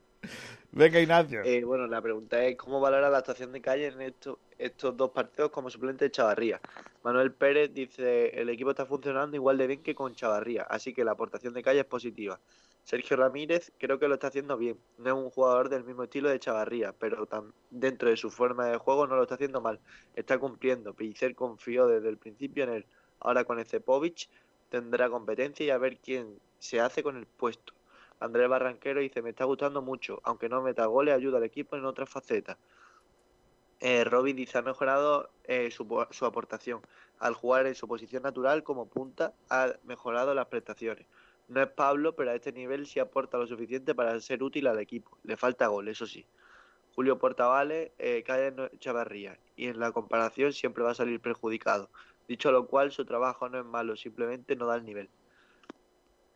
Venga, 0.73 1.01
Ignacio. 1.01 1.41
Eh, 1.43 1.63
bueno, 1.65 1.85
la 1.87 2.01
pregunta 2.01 2.43
es: 2.45 2.55
¿cómo 2.55 2.79
valora 2.79 3.09
la 3.09 3.17
actuación 3.17 3.51
de 3.51 3.61
Calle 3.61 3.87
en 3.87 4.01
estos, 4.01 4.37
estos 4.57 4.95
dos 4.95 5.11
partidos 5.11 5.51
como 5.51 5.69
suplente 5.69 6.05
de 6.05 6.11
Chavarría? 6.11 6.61
Manuel 7.03 7.33
Pérez 7.33 7.73
dice: 7.73 8.29
el 8.39 8.49
equipo 8.49 8.69
está 8.69 8.85
funcionando 8.85 9.35
igual 9.35 9.57
de 9.57 9.67
bien 9.67 9.83
que 9.83 9.93
con 9.93 10.15
Chavarría, 10.15 10.63
así 10.63 10.93
que 10.93 11.03
la 11.03 11.11
aportación 11.11 11.53
de 11.53 11.61
Calle 11.61 11.81
es 11.81 11.85
positiva. 11.85 12.39
Sergio 12.83 13.17
Ramírez 13.17 13.71
creo 13.77 13.99
que 13.99 14.07
lo 14.07 14.13
está 14.13 14.27
haciendo 14.27 14.57
bien. 14.57 14.77
No 14.97 15.09
es 15.09 15.13
un 15.13 15.29
jugador 15.29 15.67
del 15.67 15.83
mismo 15.83 16.03
estilo 16.03 16.29
de 16.29 16.39
Chavarría, 16.39 16.93
pero 16.93 17.27
dentro 17.69 18.09
de 18.09 18.17
su 18.17 18.31
forma 18.31 18.67
de 18.67 18.77
juego 18.77 19.05
no 19.07 19.17
lo 19.17 19.23
está 19.23 19.35
haciendo 19.35 19.59
mal. 19.61 19.79
Está 20.15 20.39
cumpliendo. 20.39 20.93
Pellicer 20.93 21.35
confió 21.35 21.85
desde 21.87 22.09
el 22.09 22.17
principio 22.17 22.63
en 22.63 22.69
él. 22.71 22.85
Ahora 23.19 23.43
con 23.43 23.59
Ecepovic 23.59 24.29
tendrá 24.69 25.09
competencia 25.09 25.65
y 25.65 25.69
a 25.69 25.77
ver 25.77 25.97
quién 25.97 26.39
se 26.59 26.79
hace 26.79 27.03
con 27.03 27.17
el 27.17 27.27
puesto. 27.27 27.73
Andrés 28.21 28.47
Barranquero 28.47 29.01
dice, 29.01 29.23
me 29.23 29.31
está 29.31 29.45
gustando 29.45 29.81
mucho, 29.81 30.21
aunque 30.23 30.47
no 30.47 30.61
meta 30.61 30.85
goles, 30.85 31.15
ayuda 31.15 31.39
al 31.39 31.43
equipo 31.43 31.75
en 31.75 31.85
otras 31.85 32.07
facetas. 32.07 32.55
Eh, 33.79 34.03
Robin 34.03 34.35
dice, 34.35 34.59
ha 34.59 34.61
mejorado 34.61 35.31
eh, 35.45 35.71
su, 35.71 36.05
su, 36.11 36.25
aportación. 36.27 36.81
Al 37.17 37.33
jugar 37.33 37.65
en 37.65 37.73
su 37.73 37.87
posición 37.87 38.21
natural 38.21 38.63
como 38.63 38.87
punta, 38.87 39.33
ha 39.49 39.73
mejorado 39.85 40.35
las 40.35 40.45
prestaciones. 40.45 41.07
No 41.47 41.63
es 41.63 41.67
Pablo, 41.67 42.15
pero 42.15 42.29
a 42.29 42.35
este 42.35 42.51
nivel 42.51 42.85
sí 42.85 42.99
aporta 42.99 43.39
lo 43.39 43.47
suficiente 43.47 43.95
para 43.95 44.19
ser 44.21 44.43
útil 44.43 44.67
al 44.67 44.79
equipo. 44.79 45.17
Le 45.23 45.35
falta 45.35 45.65
gol, 45.65 45.87
eso 45.87 46.05
sí. 46.05 46.23
Julio 46.93 47.17
Portavales 47.17 47.91
eh, 47.97 48.21
cae 48.23 48.47
en 48.47 48.69
Chavarría 48.77 49.39
y 49.55 49.67
en 49.67 49.79
la 49.79 49.91
comparación 49.91 50.53
siempre 50.53 50.83
va 50.83 50.91
a 50.91 50.95
salir 50.95 51.19
perjudicado. 51.19 51.89
Dicho 52.27 52.51
lo 52.51 52.67
cual, 52.67 52.91
su 52.91 53.03
trabajo 53.03 53.49
no 53.49 53.57
es 53.57 53.65
malo, 53.65 53.95
simplemente 53.95 54.55
no 54.55 54.67
da 54.67 54.75
el 54.75 54.85
nivel. 54.85 55.09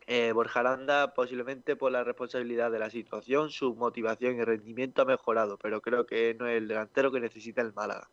Eh, 0.08 0.30
Borja 0.32 0.60
Aranda, 0.60 1.14
posiblemente 1.14 1.74
por 1.74 1.90
la 1.90 2.04
responsabilidad 2.04 2.70
de 2.70 2.78
la 2.78 2.90
situación, 2.90 3.50
su 3.50 3.74
motivación 3.74 4.36
y 4.36 4.44
rendimiento 4.44 5.02
ha 5.02 5.04
mejorado, 5.04 5.58
pero 5.58 5.80
creo 5.80 6.06
que 6.06 6.34
no 6.34 6.46
es 6.46 6.58
el 6.58 6.68
delantero 6.68 7.10
que 7.10 7.20
necesita 7.20 7.60
el 7.60 7.72
Málaga. 7.74 8.08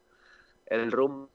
El 0.65 0.91
Rumba 0.91 1.29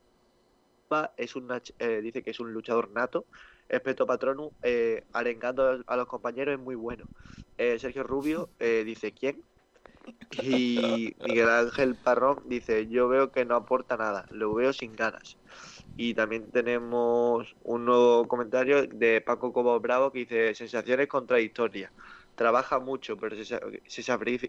es 1.17 1.37
un, 1.37 1.49
eh, 1.79 2.01
dice 2.03 2.23
que 2.23 2.31
es 2.31 2.41
un 2.41 2.53
luchador 2.53 2.91
nato. 2.91 3.27
Espeto 3.69 4.07
Patronu, 4.07 4.51
eh, 4.63 5.05
arengando 5.13 5.83
a 5.87 5.97
los 5.97 6.07
compañeros, 6.07 6.55
es 6.55 6.61
muy 6.61 6.75
bueno. 6.75 7.05
Eh, 7.59 7.79
Sergio 7.79 8.03
Rubio 8.03 8.49
eh, 8.59 8.83
dice: 8.85 9.13
¿Quién? 9.13 9.43
Y 10.31 11.15
Miguel 11.21 11.51
Ángel 11.51 11.95
Parrón 11.97 12.43
dice: 12.47 12.89
Yo 12.89 13.09
veo 13.09 13.31
que 13.31 13.45
no 13.45 13.57
aporta 13.57 13.97
nada, 13.97 14.27
lo 14.31 14.55
veo 14.55 14.73
sin 14.73 14.93
ganas. 14.97 15.37
Y 16.01 16.15
también 16.15 16.49
tenemos 16.53 17.57
un 17.65 17.85
nuevo 17.85 18.29
comentario 18.29 18.87
de 18.87 19.21
Paco 19.21 19.53
Cobo 19.53 19.81
Bravo 19.81 20.13
que 20.13 20.21
dice 20.21 20.55
sensaciones 20.55 21.09
contradictorias. 21.09 21.91
Trabaja 22.37 22.79
mucho, 22.79 23.17
pero 23.17 23.35
se, 23.35 23.59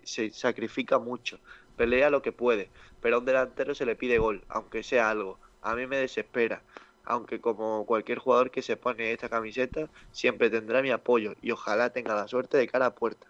se, 0.05 0.29
sacrifica 0.29 0.99
mucho. 0.99 1.39
Pelea 1.75 2.11
lo 2.11 2.21
que 2.21 2.31
puede, 2.31 2.69
pero 3.01 3.15
a 3.15 3.19
un 3.19 3.25
delantero 3.25 3.73
se 3.73 3.87
le 3.87 3.95
pide 3.95 4.19
gol, 4.19 4.43
aunque 4.47 4.83
sea 4.83 5.09
algo. 5.09 5.39
A 5.63 5.73
mí 5.73 5.87
me 5.87 5.97
desespera, 5.97 6.61
aunque 7.03 7.41
como 7.41 7.83
cualquier 7.87 8.19
jugador 8.19 8.51
que 8.51 8.61
se 8.61 8.77
pone 8.77 9.11
esta 9.11 9.27
camiseta, 9.27 9.89
siempre 10.11 10.51
tendrá 10.51 10.83
mi 10.83 10.91
apoyo 10.91 11.33
y 11.41 11.49
ojalá 11.49 11.89
tenga 11.89 12.13
la 12.13 12.27
suerte 12.27 12.59
de 12.59 12.67
cara 12.67 12.85
a 12.85 12.93
puerta. 12.93 13.25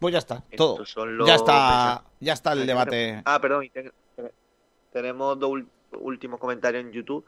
Pues 0.00 0.12
ya 0.12 0.18
está, 0.18 0.42
todo. 0.56 0.82
Ya 1.26 1.34
está, 1.34 2.04
ya 2.20 2.32
está 2.32 2.54
el 2.54 2.66
debate. 2.66 3.20
Ah, 3.26 3.38
perdón, 3.38 3.70
tenemos 4.94 5.38
dos 5.38 5.64
último 5.96 6.38
comentario 6.38 6.80
en 6.80 6.92
YouTube 6.92 7.24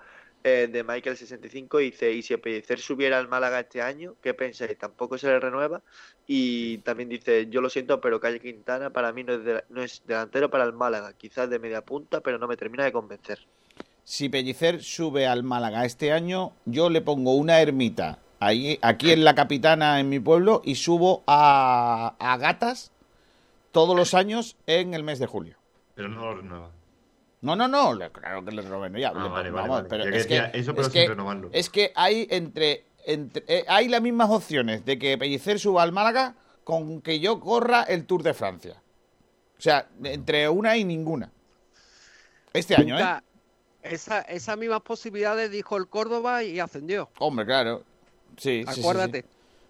eh, 0.48 0.68
de 0.70 0.84
Michael65 0.86 1.80
dice, 1.80 2.12
y 2.12 2.22
si 2.22 2.36
Pellicer 2.36 2.78
subiera 2.78 3.18
al 3.18 3.26
Málaga 3.26 3.58
este 3.58 3.82
año, 3.82 4.14
¿qué 4.22 4.32
pensáis? 4.32 4.78
Tampoco 4.78 5.18
se 5.18 5.26
le 5.26 5.40
renueva. 5.40 5.82
Y 6.28 6.78
también 6.78 7.08
dice, 7.08 7.48
yo 7.50 7.60
lo 7.60 7.68
siento, 7.68 8.00
pero 8.00 8.20
Calle 8.20 8.38
Quintana 8.38 8.90
para 8.90 9.12
mí 9.12 9.24
no 9.24 9.32
es, 9.32 9.64
no 9.70 9.82
es 9.82 10.02
delantero 10.06 10.48
para 10.48 10.62
el 10.62 10.72
Málaga, 10.72 11.14
quizás 11.14 11.50
de 11.50 11.58
media 11.58 11.80
punta, 11.80 12.20
pero 12.20 12.38
no 12.38 12.46
me 12.46 12.56
termina 12.56 12.84
de 12.84 12.92
convencer. 12.92 13.40
Si 14.04 14.28
Pellicer 14.28 14.84
sube 14.84 15.26
al 15.26 15.42
Málaga 15.42 15.84
este 15.84 16.12
año, 16.12 16.52
yo 16.64 16.90
le 16.90 17.00
pongo 17.00 17.34
una 17.34 17.60
ermita 17.60 18.20
ahí, 18.38 18.78
aquí 18.82 19.10
en 19.10 19.24
la 19.24 19.34
capitana, 19.34 19.98
en 19.98 20.08
mi 20.08 20.20
pueblo, 20.20 20.62
y 20.64 20.76
subo 20.76 21.24
a, 21.26 22.14
a 22.20 22.36
Gatas 22.36 22.92
todos 23.72 23.96
los 23.96 24.14
años 24.14 24.56
en 24.68 24.94
el 24.94 25.02
mes 25.02 25.18
de 25.18 25.26
julio. 25.26 25.56
Pero 25.96 26.08
no 26.08 26.20
lo 26.20 26.36
renueva. 26.36 26.75
No, 27.46 27.54
no, 27.54 27.68
no, 27.68 28.10
claro 28.10 28.44
que 28.44 28.50
le 28.50 28.62
renoven. 28.62 28.94
Ya, 28.96 29.10
Ah, 29.14 29.22
le- 29.22 29.28
vale, 29.28 29.50
vamos, 29.50 29.68
vale, 29.70 29.88
pero 29.88 30.04
es 30.04 30.26
que 30.26 30.50
eso, 30.52 30.74
pero 30.74 30.86
es 30.88 30.92
sin 30.92 31.02
que- 31.02 31.08
renovarlo. 31.08 31.48
es 31.52 31.70
que 31.70 31.92
hay 31.94 32.26
entre, 32.30 32.84
entre 33.06 33.44
eh, 33.46 33.64
hay 33.68 33.88
las 33.88 34.02
mismas 34.02 34.30
opciones 34.30 34.84
de 34.84 34.98
que 34.98 35.16
Pellicer 35.16 35.60
suba 35.60 35.82
al 35.82 35.92
Málaga 35.92 36.34
con 36.64 37.00
que 37.00 37.20
yo 37.20 37.38
corra 37.40 37.82
el 37.84 38.04
Tour 38.06 38.22
de 38.24 38.34
Francia. 38.34 38.82
O 39.58 39.62
sea, 39.62 39.86
entre 40.02 40.48
una 40.48 40.76
y 40.76 40.84
ninguna. 40.84 41.30
Este 42.52 42.74
año, 42.74 42.98
¿eh? 42.98 43.04
Esa, 43.82 44.20
esas 44.22 44.58
mismas 44.58 44.80
posibilidades 44.80 45.50
dijo 45.50 45.76
el 45.76 45.86
Córdoba 45.86 46.42
y 46.42 46.58
ascendió. 46.58 47.08
Hombre, 47.18 47.46
claro. 47.46 47.84
Sí, 48.36 48.64
sí, 48.66 48.66
sí, 48.66 48.74
sí. 48.74 48.80
Acuérdate. 48.80 49.24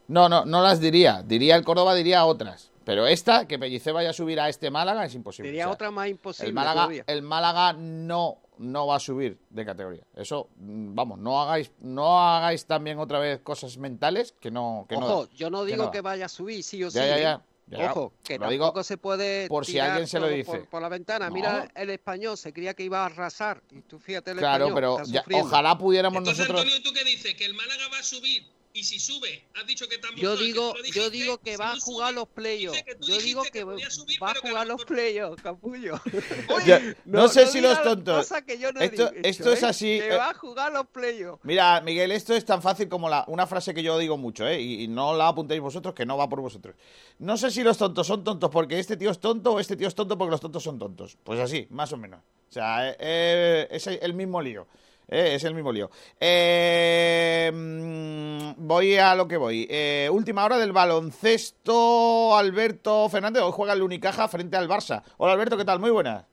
No, 0.08 0.28
no, 0.30 0.44
no 0.46 0.62
las 0.62 0.80
diría. 0.80 1.22
Diría 1.22 1.54
el 1.56 1.64
Córdoba, 1.64 1.94
diría 1.94 2.24
otras. 2.24 2.70
Pero 2.86 3.04
esta, 3.06 3.48
que 3.48 3.58
Pellicer 3.58 3.92
vaya 3.92 4.10
a 4.10 4.12
subir 4.12 4.38
a 4.38 4.48
este 4.48 4.70
Málaga, 4.70 5.04
es 5.04 5.14
imposible. 5.16 5.48
Sería 5.50 5.64
O 5.64 5.70
sea, 5.70 5.74
otra 5.74 5.90
más 5.90 6.08
imposible 6.08 6.46
el 6.48 6.54
Málaga, 6.54 6.74
todavía. 6.82 7.04
el 7.08 7.22
Málaga 7.22 7.72
no, 7.72 8.38
no 8.58 8.86
va 8.86 8.96
a 8.96 9.00
subir 9.00 9.38
de 9.50 9.64
categoría. 9.66 10.04
Eso, 10.14 10.50
mm, 10.56 10.94
vamos, 10.94 11.18
no 11.18 11.42
hagáis, 11.42 11.72
no 11.80 12.20
hagáis 12.24 12.64
también 12.64 13.00
otra 13.00 13.18
vez 13.18 13.40
cosas 13.40 13.76
mentales 13.76 14.34
que 14.40 14.52
no. 14.52 14.86
Que 14.88 14.96
no- 14.96 15.06
Ojo, 15.06 15.28
yo 15.34 15.50
no 15.50 15.64
que 15.64 15.72
digo 15.72 15.84
no 15.86 15.90
que 15.90 16.00
vaya 16.00 16.26
a 16.26 16.28
subir, 16.28 16.62
sí 16.62 16.84
o 16.84 16.90
sí. 16.92 16.98
Ya, 16.98 17.06
ya, 17.08 17.18
¿eh? 17.18 17.22
ya. 17.22 17.42
Ya, 17.68 17.90
Ojo, 17.90 18.12
que 18.22 18.38
lo 18.38 18.48
digo 18.48 18.66
tampoco 18.66 18.84
se 18.84 18.96
puede 18.96 19.48
por 19.48 19.66
si 19.66 19.80
alguien 19.80 20.06
se 20.06 20.20
lo 20.20 20.28
dice. 20.28 20.44
Por, 20.58 20.68
por 20.68 20.82
la 20.82 20.88
ventana. 20.88 21.26
No. 21.28 21.34
Mira, 21.34 21.68
el 21.74 21.90
español 21.90 22.38
se 22.38 22.52
creía 22.52 22.74
que 22.74 22.84
iba 22.84 23.02
a 23.02 23.06
arrasar. 23.06 23.60
Y 23.72 23.80
tú 23.80 23.98
fíjate 23.98 24.30
el 24.30 24.38
Claro, 24.38 24.66
español, 24.68 24.74
pero 25.02 25.02
está 25.02 25.26
ya- 25.32 25.40
ojalá 25.42 25.76
pudiéramos 25.76 26.18
Entonces, 26.18 26.46
nosotros. 26.48 26.60
Antonio, 26.64 26.88
¿tú 26.88 26.94
qué 26.96 27.02
dices? 27.04 27.34
Que 27.34 27.44
el 27.44 27.54
Málaga 27.54 27.88
va 27.92 27.98
a 27.98 28.02
subir. 28.04 28.46
Y 28.76 28.84
si 28.84 28.98
sube, 28.98 29.42
has 29.54 29.66
dicho 29.66 29.88
que 29.88 29.96
tampoco. 29.96 30.20
Yo 30.20 30.36
que 30.36 30.44
digo, 30.44 30.74
yo 30.92 31.08
digo 31.08 31.38
que 31.38 31.52
si 31.52 31.56
va 31.56 31.72
a 31.72 31.80
jugar 31.80 32.10
sube, 32.10 32.20
los 32.20 32.28
playoffs. 32.28 32.84
Yo 33.00 33.18
digo 33.20 33.42
que 33.44 33.50
que 33.50 33.64
podía 33.64 33.88
subir, 33.88 34.22
va 34.22 34.32
a 34.32 34.34
jugar 34.34 34.66
lo 34.66 34.74
los 34.74 34.84
playoffs, 34.84 35.42
capullo. 35.42 35.98
Ya, 36.66 36.82
no, 37.06 37.26
sé 37.28 37.46
si 37.46 37.62
los 37.62 37.82
tontos. 37.82 38.28
cosas 38.28 38.42
que 38.42 38.58
yo 38.58 38.72
no 38.72 38.80
he 38.80 38.84
esto, 38.84 39.10
dicho, 39.10 39.26
esto 39.26 39.52
es 39.52 39.62
así. 39.62 39.98
Que 39.98 40.12
eh, 40.12 40.16
va 40.16 40.28
a 40.28 40.34
jugar 40.34 40.72
los 40.72 40.86
playoffs. 40.88 41.42
Mira, 41.42 41.80
Miguel, 41.80 42.12
esto 42.12 42.34
es 42.34 42.44
tan 42.44 42.60
fácil 42.60 42.86
como 42.90 43.08
la, 43.08 43.24
una 43.28 43.46
frase 43.46 43.72
que 43.72 43.82
yo 43.82 43.96
digo 43.96 44.18
mucho, 44.18 44.46
¿eh? 44.46 44.60
Y, 44.60 44.82
y 44.82 44.88
no 44.88 45.16
la 45.16 45.28
apuntéis 45.28 45.62
vosotros, 45.62 45.94
que 45.94 46.04
no 46.04 46.18
va 46.18 46.28
por 46.28 46.42
vosotros. 46.42 46.76
No 47.18 47.38
sé 47.38 47.50
si 47.50 47.62
los 47.62 47.78
tontos 47.78 48.06
son 48.06 48.24
tontos 48.24 48.50
porque 48.50 48.78
este 48.78 48.98
tío 48.98 49.10
es 49.10 49.20
tonto 49.20 49.54
o 49.54 49.60
este 49.60 49.76
tío 49.76 49.88
es 49.88 49.94
tonto 49.94 50.18
porque 50.18 50.32
los 50.32 50.40
tontos 50.40 50.62
son 50.62 50.78
tontos. 50.78 51.16
Pues 51.24 51.40
así, 51.40 51.66
más 51.70 51.90
o 51.94 51.96
menos. 51.96 52.20
O 52.20 52.52
sea, 52.52 52.90
eh, 52.90 52.96
eh, 52.98 53.68
es 53.70 53.86
el 53.86 54.12
mismo 54.12 54.42
lío. 54.42 54.66
Eh, 55.08 55.34
es 55.34 55.44
el 55.44 55.54
mismo 55.54 55.72
lío. 55.72 55.90
Eh, 56.18 57.50
mm, 57.54 58.66
voy 58.66 58.96
a 58.96 59.14
lo 59.14 59.28
que 59.28 59.36
voy. 59.36 59.66
Eh, 59.70 60.08
última 60.10 60.44
hora 60.44 60.58
del 60.58 60.72
baloncesto. 60.72 62.36
Alberto 62.36 63.08
Fernández. 63.08 63.42
Hoy 63.42 63.52
juega 63.54 63.72
el 63.72 63.82
Unicaja 63.82 64.28
frente 64.28 64.56
al 64.56 64.68
Barça. 64.68 65.02
Hola 65.18 65.34
Alberto, 65.34 65.56
¿qué 65.56 65.64
tal? 65.64 65.78
Muy 65.78 65.90
buenas. 65.90 66.24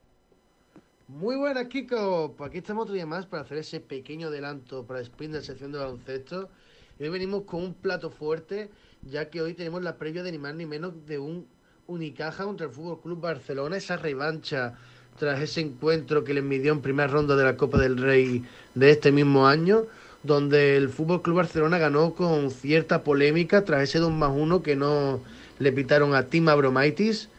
Muy 1.08 1.36
buenas, 1.36 1.68
Kiko. 1.68 2.34
Pues 2.36 2.50
aquí 2.50 2.60
estamos 2.60 2.84
otro 2.84 2.96
día 2.96 3.06
más 3.06 3.28
para 3.28 3.44
hacer 3.44 3.60
ese 3.60 3.80
pequeño 3.80 4.30
adelanto 4.30 4.86
para 4.88 5.00
el 5.00 5.06
sprint 5.06 5.34
de 5.34 5.40
la 5.40 5.46
sección 5.46 5.72
de 5.72 5.78
baloncesto. 5.78 6.50
Hoy 7.00 7.10
venimos 7.10 7.44
con 7.44 7.62
un 7.64 7.74
plato 7.74 8.10
fuerte, 8.10 8.72
ya 9.04 9.30
que 9.30 9.42
hoy 9.42 9.54
tenemos 9.54 9.84
la 9.84 9.98
previa 9.98 10.24
de 10.24 10.32
ni 10.32 10.38
más 10.38 10.56
ni 10.56 10.66
menos 10.66 11.06
de 11.06 11.20
un 11.20 11.48
Unicaja 11.86 12.46
contra 12.46 12.68
el 12.68 12.72
Fútbol 12.72 13.02
Club 13.02 13.20
Barcelona, 13.20 13.76
esa 13.76 13.98
revancha 13.98 14.76
tras 15.20 15.42
ese 15.42 15.62
encuentro 15.62 16.24
que 16.24 16.34
les 16.34 16.44
midió 16.44 16.72
en 16.74 16.82
primera 16.82 17.08
ronda 17.08 17.36
de 17.36 17.44
la 17.44 17.58
Copa 17.58 17.78
del 17.78 17.98
Rey 17.98 18.44
de 18.76 18.90
este 18.92 19.12
mismo 19.12 19.48
año, 19.48 19.84
donde 20.24 20.78
el 20.78 20.90
Fútbol 20.90 21.22
Club 21.22 21.38
Barcelona 21.38 21.78
ganó 21.78 22.14
con 22.14 22.50
cierta 22.52 23.04
polémica 23.04 23.64
tras 23.66 23.84
ese 23.84 24.00
2 24.00 24.12
más 24.12 24.32
1 24.34 24.64
que 24.64 24.76
no 24.76 25.20
le 25.60 25.72
pitaron 25.72 26.16
a 26.16 26.28
Tim 26.28 26.50
Abromaitis. 26.50 27.30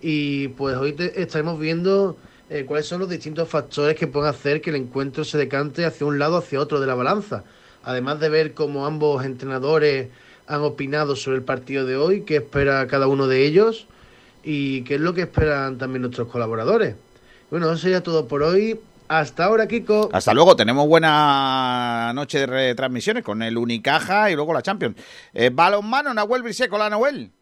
Y 0.00 0.48
pues 0.48 0.76
hoy 0.76 0.92
te- 0.92 1.20
estaremos 1.20 1.58
viendo 1.58 2.16
eh, 2.50 2.64
cuáles 2.64 2.86
son 2.86 3.00
los 3.00 3.08
distintos 3.08 3.48
factores 3.48 3.96
que 3.96 4.06
pueden 4.06 4.30
hacer 4.30 4.60
que 4.60 4.70
el 4.70 4.76
encuentro 4.76 5.24
se 5.24 5.36
decante 5.38 5.84
hacia 5.84 6.06
un 6.06 6.18
lado 6.18 6.36
o 6.36 6.38
hacia 6.38 6.60
otro 6.60 6.80
de 6.80 6.86
la 6.86 6.94
balanza. 6.94 7.44
Además 7.82 8.20
de 8.20 8.28
ver 8.28 8.54
cómo 8.54 8.86
ambos 8.86 9.24
entrenadores 9.24 10.08
han 10.46 10.60
opinado 10.62 11.16
sobre 11.16 11.38
el 11.38 11.42
partido 11.44 11.84
de 11.84 11.96
hoy, 11.96 12.22
qué 12.22 12.36
espera 12.36 12.86
cada 12.86 13.06
uno 13.06 13.26
de 13.26 13.44
ellos 13.44 13.86
y 14.44 14.82
qué 14.84 14.94
es 14.94 15.00
lo 15.00 15.12
que 15.14 15.22
esperan 15.22 15.76
también 15.78 16.02
nuestros 16.02 16.28
colaboradores. 16.28 16.94
Bueno, 17.50 17.66
eso 17.68 17.78
sería 17.78 18.02
todo 18.02 18.28
por 18.28 18.42
hoy. 18.42 18.78
Hasta 19.08 19.46
ahora, 19.46 19.66
Kiko. 19.66 20.10
Hasta 20.12 20.34
luego. 20.34 20.54
Tenemos 20.54 20.86
buena 20.86 22.12
noche 22.14 22.40
de 22.40 22.46
retransmisiones 22.46 23.24
con 23.24 23.42
el 23.42 23.56
Unicaja 23.56 24.30
y 24.30 24.34
luego 24.34 24.52
la 24.52 24.60
Champions. 24.60 24.96
Eh, 25.32 25.48
balonmano, 25.50 26.12
Nahuel 26.12 26.42
Briseco. 26.42 26.76
Hola, 26.76 26.90
Nahuel. 26.90 27.32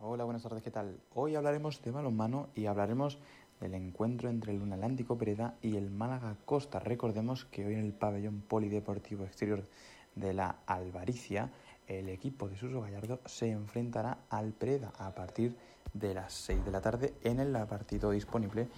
Hola, 0.00 0.24
buenas 0.24 0.42
tardes, 0.42 0.62
¿qué 0.62 0.70
tal? 0.70 0.98
Hoy 1.14 1.36
hablaremos 1.36 1.80
de 1.80 1.90
balonmano 1.90 2.50
y 2.54 2.66
hablaremos 2.66 3.16
del 3.60 3.72
encuentro 3.72 4.28
entre 4.28 4.52
el 4.52 4.60
Atlántico 4.70 5.16
Pereda 5.16 5.54
y 5.62 5.76
el 5.76 5.90
Málaga 5.90 6.36
Costa. 6.44 6.78
Recordemos 6.78 7.46
que 7.46 7.64
hoy 7.64 7.72
en 7.72 7.80
el 7.80 7.94
pabellón 7.94 8.42
polideportivo 8.42 9.24
exterior 9.24 9.64
de 10.16 10.34
la 10.34 10.56
Alvaricia, 10.66 11.48
el 11.86 12.10
equipo 12.10 12.50
de 12.50 12.58
Suso 12.58 12.82
Gallardo 12.82 13.20
se 13.24 13.50
enfrentará 13.50 14.18
al 14.28 14.52
Pereda 14.52 14.92
a 14.98 15.14
partir 15.14 15.52
de 15.52 15.56
las 16.14 16.32
6 16.32 16.64
de 16.64 16.70
la 16.70 16.80
tarde 16.80 17.14
en 17.24 17.40
el 17.40 17.52
partido 17.66 18.10
disponible 18.10 18.68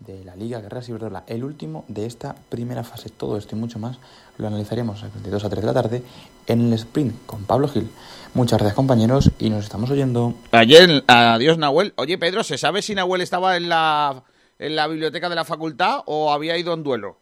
de 0.00 0.24
la 0.24 0.34
Liga 0.34 0.60
Guerra 0.60 0.82
Ciberdrola, 0.82 1.24
el 1.26 1.44
último 1.44 1.84
de 1.88 2.06
esta 2.06 2.34
primera 2.48 2.82
fase. 2.82 3.08
Todo 3.08 3.36
esto 3.36 3.54
y 3.54 3.58
mucho 3.58 3.78
más 3.78 3.98
lo 4.38 4.46
analizaremos 4.46 5.02
a 5.02 5.08
22 5.08 5.44
a 5.44 5.50
3 5.50 5.60
de 5.60 5.66
la 5.66 5.74
tarde 5.74 6.02
en 6.46 6.60
el 6.66 6.72
sprint 6.74 7.26
con 7.26 7.44
Pablo 7.44 7.68
Gil. 7.68 7.90
Muchas 8.34 8.58
gracias 8.58 8.74
compañeros 8.74 9.30
y 9.38 9.50
nos 9.50 9.64
estamos 9.64 9.90
oyendo. 9.90 10.34
Ayer, 10.50 11.04
adiós 11.06 11.58
Nahuel. 11.58 11.92
Oye 11.96 12.18
Pedro, 12.18 12.42
¿se 12.42 12.58
sabe 12.58 12.82
si 12.82 12.94
Nahuel 12.94 13.20
estaba 13.20 13.56
en 13.56 13.68
la, 13.68 14.24
en 14.58 14.74
la 14.74 14.86
biblioteca 14.88 15.28
de 15.28 15.34
la 15.36 15.44
facultad 15.44 16.00
o 16.06 16.32
había 16.32 16.56
ido 16.56 16.74
en 16.74 16.82
duelo? 16.82 17.18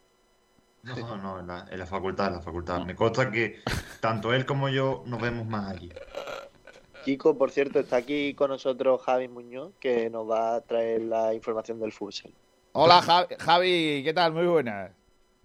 No, 0.83 1.17
no, 1.17 1.39
en 1.39 1.47
la, 1.47 1.67
en 1.69 1.77
la 1.77 1.85
facultad, 1.85 2.27
en 2.27 2.33
la 2.33 2.41
facultad. 2.41 2.83
Me 2.85 2.95
consta 2.95 3.29
que 3.29 3.61
tanto 3.99 4.33
él 4.33 4.47
como 4.47 4.69
yo 4.69 5.03
nos 5.05 5.21
vemos 5.21 5.45
más 5.45 5.69
allí. 5.69 5.91
Kiko, 7.03 7.37
por 7.37 7.49
cierto, 7.49 7.79
está 7.79 7.97
aquí 7.97 8.33
con 8.35 8.49
nosotros 8.49 9.01
Javi 9.01 9.27
Muñoz, 9.27 9.73
que 9.79 10.09
nos 10.09 10.29
va 10.29 10.55
a 10.55 10.61
traer 10.61 11.01
la 11.01 11.33
información 11.33 11.79
del 11.79 11.91
futsal. 11.91 12.31
Hola 12.73 13.01
Javi, 13.39 14.01
¿qué 14.03 14.13
tal? 14.13 14.33
Muy 14.33 14.45
buenas. 14.45 14.91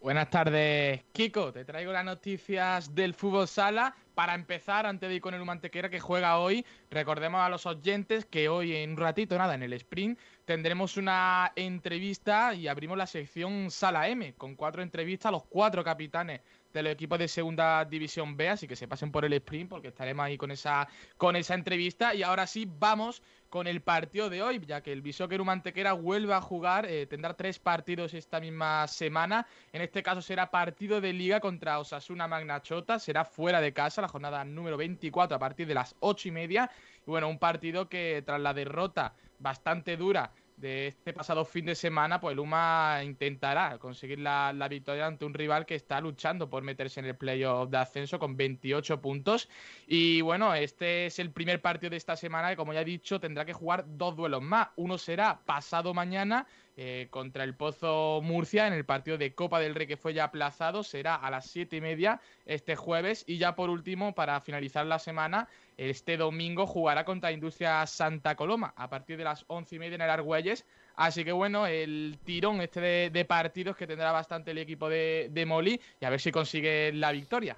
Buenas 0.01 0.31
tardes, 0.31 1.03
Kiko. 1.13 1.53
Te 1.53 1.65
traigo 1.65 1.93
las 1.93 2.05
noticias 2.05 2.95
del 2.95 3.15
fútbol 3.15 3.49
sala. 3.49 3.97
Para 4.15 4.35
empezar, 4.35 4.87
antes 4.87 5.09
de 5.09 5.17
ir 5.17 5.21
con 5.21 5.35
el 5.35 5.41
Humantequera 5.41 5.91
que 5.91 5.99
juega 5.99 6.39
hoy, 6.39 6.65
recordemos 6.91 7.41
a 7.41 7.49
los 7.49 7.67
oyentes 7.67 8.25
que 8.25 8.49
hoy 8.49 8.75
en 8.75 8.91
un 8.91 8.97
ratito, 8.99 9.37
nada, 9.37 9.55
en 9.55 9.63
el 9.63 9.73
sprint, 9.73 10.19
tendremos 10.45 10.97
una 10.97 11.53
entrevista 11.57 12.55
y 12.55 12.69
abrimos 12.69 12.97
la 12.97 13.07
sección 13.07 13.71
Sala 13.71 14.09
M, 14.09 14.35
con 14.35 14.55
cuatro 14.55 14.83
entrevistas 14.83 15.31
a 15.31 15.33
los 15.33 15.45
cuatro 15.45 15.83
capitanes 15.83 16.41
de 16.77 16.83
los 16.83 16.93
equipos 16.93 17.19
de 17.19 17.27
segunda 17.27 17.85
división 17.85 18.37
B, 18.37 18.51
así 18.51 18.69
que 18.69 18.77
se 18.77 18.87
pasen 18.87 19.11
por 19.11 19.25
el 19.25 19.33
sprint 19.33 19.71
porque 19.71 19.89
estaremos 19.89 20.27
ahí 20.27 20.37
con 20.37 20.51
esa, 20.51 20.87
con 21.17 21.35
esa 21.35 21.55
entrevista. 21.55 22.15
Y 22.15 22.23
ahora 22.23 22.47
sí, 22.47 22.71
vamos 22.79 23.23
con 23.49 23.67
el 23.67 23.81
partido 23.81 24.29
de 24.29 24.43
hoy, 24.43 24.61
ya 24.67 24.83
que 24.83 24.93
el 24.93 25.01
Bishoker 25.01 25.43
Mantequera 25.43 25.95
vuelve 25.95 26.35
a 26.35 26.41
jugar, 26.41 26.85
eh, 26.87 27.07
tendrá 27.07 27.35
tres 27.35 27.59
partidos 27.59 28.13
esta 28.13 28.41
misma 28.41 28.87
semana. 28.89 29.47
En 29.73 29.81
este 29.81 30.03
caso 30.03 30.21
será 30.21 30.51
partido 30.51 31.01
de 31.01 31.13
liga 31.13 31.41
contra 31.41 31.79
Osasuna 31.79 32.29
Magnachota, 32.29 32.99
será 32.99 33.25
fuera 33.25 33.61
de 33.61 33.73
casa, 33.73 34.03
la 34.03 34.09
jornada 34.09 34.45
número 34.45 34.77
24 34.77 35.37
a 35.37 35.39
partir 35.39 35.67
de 35.67 35.75
las 35.75 35.97
ocho 36.01 36.29
y 36.29 36.33
media. 36.33 36.71
Y 37.07 37.11
bueno, 37.11 37.29
un 37.29 37.39
partido 37.39 37.89
que 37.89 38.23
tras 38.27 38.41
la 38.41 38.53
derrota 38.53 39.15
bastante 39.39 39.97
dura 39.97 40.31
de 40.57 40.89
este 40.89 41.13
pasado 41.13 41.45
fin 41.45 41.67
de 41.67 41.75
semana, 41.75 42.21
pues 42.21 42.33
el 42.33 42.41
UMA 42.41 43.01
intentará 43.05 43.79
conseguir 43.79 44.19
la, 44.19 44.53
victoria 44.69 45.07
ante 45.07 45.25
un 45.25 45.35
rival 45.35 45.67
que 45.67 45.75
está 45.75 46.01
luchando 46.01 46.49
por 46.49 46.63
meterse 46.63 47.01
en 47.01 47.07
el 47.07 47.17
playoff 47.17 47.69
de 47.69 47.79
ascenso 47.79 48.19
con 48.19 48.37
28 48.37 49.01
puntos. 49.01 49.49
Y 49.87 50.21
bueno, 50.23 50.55
este 50.55 51.07
es 51.07 51.19
el 51.19 51.31
primer 51.31 51.61
partido 51.61 51.91
de 51.91 51.97
esta 51.97 52.17
semana 52.17 52.51
que, 52.51 52.57
como 52.57 52.73
ya 52.73 52.81
he 52.81 52.85
dicho, 52.85 53.21
tendrá 53.21 53.45
que 53.45 53.53
jugar 53.53 53.85
dos 53.87 54.17
duelos 54.17 54.43
más. 54.43 54.69
Uno 54.77 54.99
será 54.99 55.41
pasado 55.45 55.93
mañana 55.93 56.47
eh, 56.79 57.07
contra 57.09 57.43
el 57.43 57.55
Pozo 57.55 58.21
Murcia 58.23 58.67
en 58.67 58.75
el 58.75 58.85
partido 58.85 59.17
de 59.17 59.35
Copa 59.35 59.61
del 59.61 59.75
Rey 59.75 59.87
que 59.87 59.97
fue 59.97 60.13
ya 60.13 60.25
aplazado. 60.25 60.83
Será 60.83 61.15
a 61.15 61.31
las 61.31 61.47
siete 61.47 61.77
y 61.77 61.81
media 61.81 62.21
este 62.45 62.77
jueves. 62.77 63.25
Y 63.27 63.39
ya 63.39 63.57
por 63.57 63.71
último, 63.71 64.15
para 64.15 64.41
finalizar 64.43 64.85
la 64.85 64.99
semana, 64.99 65.49
este 65.79 66.17
domingo 66.17 66.67
jugará 66.67 67.05
contra 67.05 67.33
Industria 67.33 67.87
Santa 67.87 68.35
Coloma 68.35 68.75
a 68.77 68.91
partir 68.91 69.17
de 69.17 69.25
las 69.25 69.45
once 69.47 69.77
y 69.77 69.79
media 69.79 69.95
en 69.95 70.03
el 70.03 70.11
Argüelles. 70.11 70.67
Así 70.97 71.25
que 71.25 71.33
bueno, 71.33 71.67
el 71.67 72.19
tirón 72.25 72.61
este 72.61 73.11
de, 73.11 73.25
partidos 73.25 73.77
que 73.77 73.87
tendrá 73.87 74.13
bastante 74.13 74.51
el 74.51 74.59
equipo 74.59 74.89
de, 74.89 75.29
de 75.31 75.47
Moli 75.47 75.81
y 76.01 76.05
a 76.05 76.11
ver 76.11 76.21
si 76.21 76.31
consigue 76.31 76.93
la 76.93 77.13
victoria. 77.13 77.57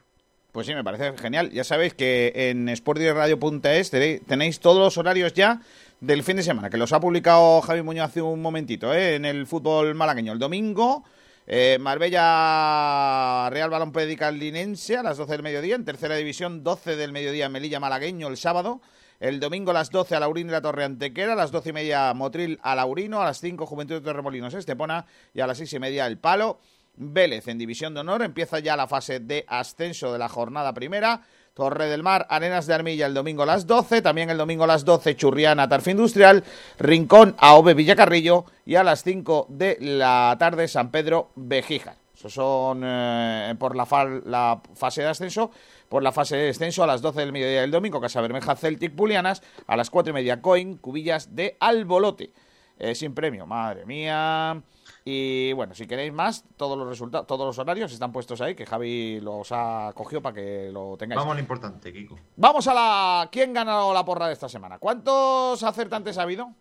Pues 0.52 0.66
sí, 0.66 0.74
me 0.74 0.82
parece 0.82 1.16
genial. 1.18 1.50
Ya 1.50 1.62
sabéis 1.62 1.94
que 1.94 2.32
en 2.34 2.74
sportiradio.es 2.74 3.90
tenéis 4.26 4.60
todos 4.60 4.78
los 4.78 4.96
horarios 4.96 5.34
ya 5.34 5.60
del 6.00 6.22
fin 6.22 6.36
de 6.36 6.42
semana, 6.42 6.70
que 6.70 6.76
los 6.76 6.92
ha 6.92 7.00
publicado 7.00 7.60
Javi 7.60 7.82
Muñoz 7.82 8.06
hace 8.06 8.22
un 8.22 8.40
momentito, 8.40 8.94
¿eh? 8.94 9.16
en 9.16 9.24
el 9.24 9.46
fútbol 9.46 9.94
malagueño. 9.94 10.32
El 10.32 10.38
domingo, 10.38 11.04
eh, 11.46 11.76
Marbella 11.80 13.50
Real 13.50 13.70
Balón 13.70 13.92
Linense 14.38 14.96
a 14.96 15.02
las 15.02 15.16
12 15.16 15.32
del 15.32 15.42
mediodía, 15.42 15.74
en 15.74 15.84
tercera 15.84 16.14
división, 16.14 16.62
12 16.62 16.96
del 16.96 17.12
mediodía 17.12 17.48
Melilla 17.48 17.80
Malagueño 17.80 18.28
el 18.28 18.36
sábado. 18.36 18.80
El 19.18 19.40
domingo 19.40 19.72
a 19.72 19.74
las 19.74 19.90
12 19.90 20.14
a 20.14 20.20
Laurín 20.20 20.46
de 20.46 20.52
la 20.52 20.62
Torre 20.62 20.84
Antequera, 20.84 21.32
a 21.32 21.36
las 21.36 21.50
12 21.50 21.70
y 21.70 21.72
media 21.72 22.14
Motril 22.14 22.60
a 22.62 22.76
Laurino, 22.76 23.20
a 23.20 23.24
las 23.24 23.40
5 23.40 23.66
Juventud 23.66 24.00
de 24.00 24.12
Remolinos 24.12 24.54
Estepona 24.54 25.06
y 25.34 25.40
a 25.40 25.46
las 25.48 25.58
6 25.58 25.72
y 25.72 25.78
media 25.80 26.06
El 26.06 26.18
Palo. 26.18 26.60
Vélez 27.00 27.46
en 27.48 27.58
División 27.58 27.94
de 27.94 28.00
Honor, 28.00 28.22
empieza 28.22 28.58
ya 28.58 28.76
la 28.76 28.88
fase 28.88 29.20
de 29.20 29.44
ascenso 29.48 30.12
de 30.12 30.18
la 30.18 30.28
jornada 30.28 30.72
primera. 30.74 31.22
Torre 31.58 31.88
del 31.88 32.04
Mar, 32.04 32.24
Arenas 32.30 32.68
de 32.68 32.74
Armilla 32.74 33.06
el 33.06 33.14
domingo 33.14 33.42
a 33.42 33.46
las 33.46 33.66
12, 33.66 34.00
también 34.00 34.30
el 34.30 34.38
domingo 34.38 34.62
a 34.62 34.68
las 34.68 34.84
12 34.84 35.16
Churriana, 35.16 35.68
Tarfe 35.68 35.90
Industrial, 35.90 36.44
Rincón, 36.78 37.34
AOB 37.36 37.74
Villacarrillo 37.74 38.44
y 38.64 38.76
a 38.76 38.84
las 38.84 39.02
5 39.02 39.46
de 39.48 39.76
la 39.80 40.36
tarde 40.38 40.68
San 40.68 40.92
Pedro 40.92 41.30
Bejíjar. 41.34 41.96
Esos 42.14 42.32
son 42.32 42.82
eh, 42.84 43.56
por 43.58 43.74
la, 43.74 43.88
la, 44.24 44.62
fase 44.76 45.02
de 45.02 45.08
ascenso. 45.08 45.50
Por 45.88 46.04
la 46.04 46.12
fase 46.12 46.36
de 46.36 46.44
descenso 46.44 46.84
a 46.84 46.86
las 46.86 47.02
12 47.02 47.18
del 47.18 47.32
mediodía 47.32 47.62
del 47.62 47.72
domingo, 47.72 48.00
Casa 48.00 48.20
Bermeja 48.20 48.54
Celtic 48.54 48.94
Pulianas, 48.94 49.42
a 49.66 49.76
las 49.76 49.90
4 49.90 50.10
y 50.10 50.14
media 50.14 50.40
Coin, 50.40 50.76
Cubillas 50.76 51.34
de 51.34 51.56
Albolote. 51.58 52.30
Eh, 52.78 52.94
sin 52.94 53.14
premio, 53.14 53.46
madre 53.46 53.84
mía. 53.84 54.62
Y 55.10 55.54
bueno, 55.54 55.74
si 55.74 55.86
queréis 55.86 56.12
más, 56.12 56.44
todos 56.58 56.76
los 56.76 56.86
resultados, 56.86 57.26
todos 57.26 57.46
los 57.46 57.58
horarios 57.58 57.90
están 57.90 58.12
puestos 58.12 58.42
ahí, 58.42 58.54
que 58.54 58.66
Javi 58.66 59.22
los 59.22 59.48
ha 59.52 59.90
cogido 59.94 60.20
para 60.20 60.34
que 60.34 60.68
lo 60.70 60.98
tengáis. 60.98 61.16
Vamos 61.16 61.32
a 61.32 61.34
lo 61.36 61.40
importante, 61.40 61.90
Kiko. 61.90 62.18
Vamos 62.36 62.68
a 62.68 62.74
la. 62.74 63.28
¿Quién 63.32 63.54
ganó 63.54 63.94
la 63.94 64.04
porra 64.04 64.26
de 64.26 64.34
esta 64.34 64.50
semana? 64.50 64.78
¿Cuántos 64.78 65.62
acertantes 65.62 66.18
ha 66.18 66.24
habido? 66.24 66.52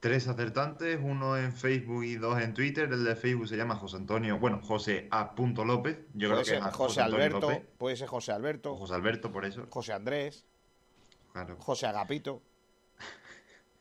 Tres 0.00 0.28
acertantes, 0.28 1.00
uno 1.02 1.38
en 1.38 1.54
Facebook 1.54 2.04
y 2.04 2.16
dos 2.16 2.38
en 2.42 2.52
Twitter. 2.52 2.92
El 2.92 3.04
de 3.04 3.16
Facebook 3.16 3.48
se 3.48 3.56
llama 3.56 3.76
José 3.76 3.96
Antonio, 3.96 4.38
bueno, 4.38 4.60
José 4.62 5.08
A. 5.10 5.32
López. 5.64 5.98
Yo 6.12 6.28
creo 6.28 6.42
que 6.42 6.56
es 6.58 6.74
José, 6.74 7.00
Alberto, 7.00 7.48
puede 7.78 7.96
ser 7.96 8.08
José 8.08 8.32
Alberto. 8.32 8.76
José 8.76 8.92
Alberto, 8.92 9.32
por 9.32 9.46
eso. 9.46 9.64
José 9.70 9.94
Andrés. 9.94 10.44
Claro. 11.32 11.56
José 11.58 11.86
Agapito. 11.86 12.42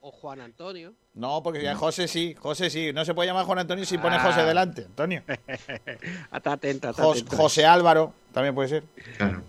O 0.04 0.12
Juan 0.12 0.42
Antonio. 0.42 0.96
No, 1.14 1.44
porque 1.44 1.62
ya 1.62 1.76
José 1.76 2.08
sí, 2.08 2.36
José 2.40 2.72
sí. 2.72 2.92
No 2.92 3.06
se 3.06 3.14
puede 3.14 3.28
llamar 3.28 3.46
Juan 3.46 3.60
Antonio 3.60 3.86
si 3.86 4.00
pone 4.00 4.18
José 4.18 4.42
ah. 4.42 4.46
delante, 4.46 4.86
Antonio. 4.86 5.22
atenta, 6.32 6.92
José 6.94 7.68
Álvaro, 7.68 8.12
también 8.32 8.56
puede 8.56 8.70
ser. 8.70 8.84
Claro. 9.18 9.44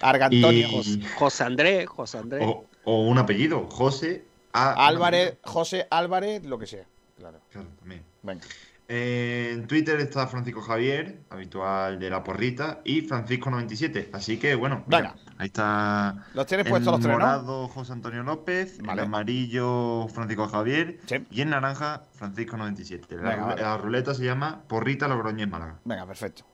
Argantonio. 0.00 0.68
José, 1.16 1.44
Andrés, 1.44 1.86
José 1.86 2.18
Andrés. 2.18 2.42
O, 2.84 3.02
un 3.02 3.18
apellido, 3.18 3.68
José 3.70 4.24
Álvarez, 4.52 5.36
José 5.44 5.86
Álvarez, 5.90 6.42
lo 6.42 6.58
que 6.58 6.66
sea. 6.66 6.86
Claro. 7.18 7.40
Claro, 7.50 7.68
también. 7.78 8.02
Venga. 8.22 8.46
En 8.88 9.66
Twitter 9.66 10.00
está 10.00 10.26
Francisco 10.26 10.62
Javier, 10.62 11.18
habitual 11.28 11.98
de 11.98 12.08
la 12.08 12.24
porrita, 12.24 12.80
y 12.82 13.06
Francisco97. 13.06 14.08
Así 14.14 14.38
que, 14.38 14.54
bueno, 14.54 14.84
Venga. 14.86 15.14
Ahí 15.38 15.46
está. 15.46 16.26
Los 16.34 16.46
tienes 16.46 16.68
puestos 16.68 16.92
los 16.92 17.00
tres, 17.00 17.12
morado, 17.12 17.68
José 17.68 17.92
Antonio 17.92 18.22
López, 18.22 18.78
en 18.80 18.90
amarillo, 18.90 20.08
Francisco 20.08 20.48
Javier, 20.48 21.00
y 21.30 21.40
en 21.40 21.50
naranja, 21.50 22.02
Francisco97. 22.18 23.20
La, 23.20 23.76
ruleta 23.78 24.14
se 24.14 24.24
llama 24.24 24.62
Porrita 24.68 25.08
Logroñez 25.08 25.48
Málaga. 25.48 25.76
Venga, 25.84 26.06
perfecto. 26.06 26.44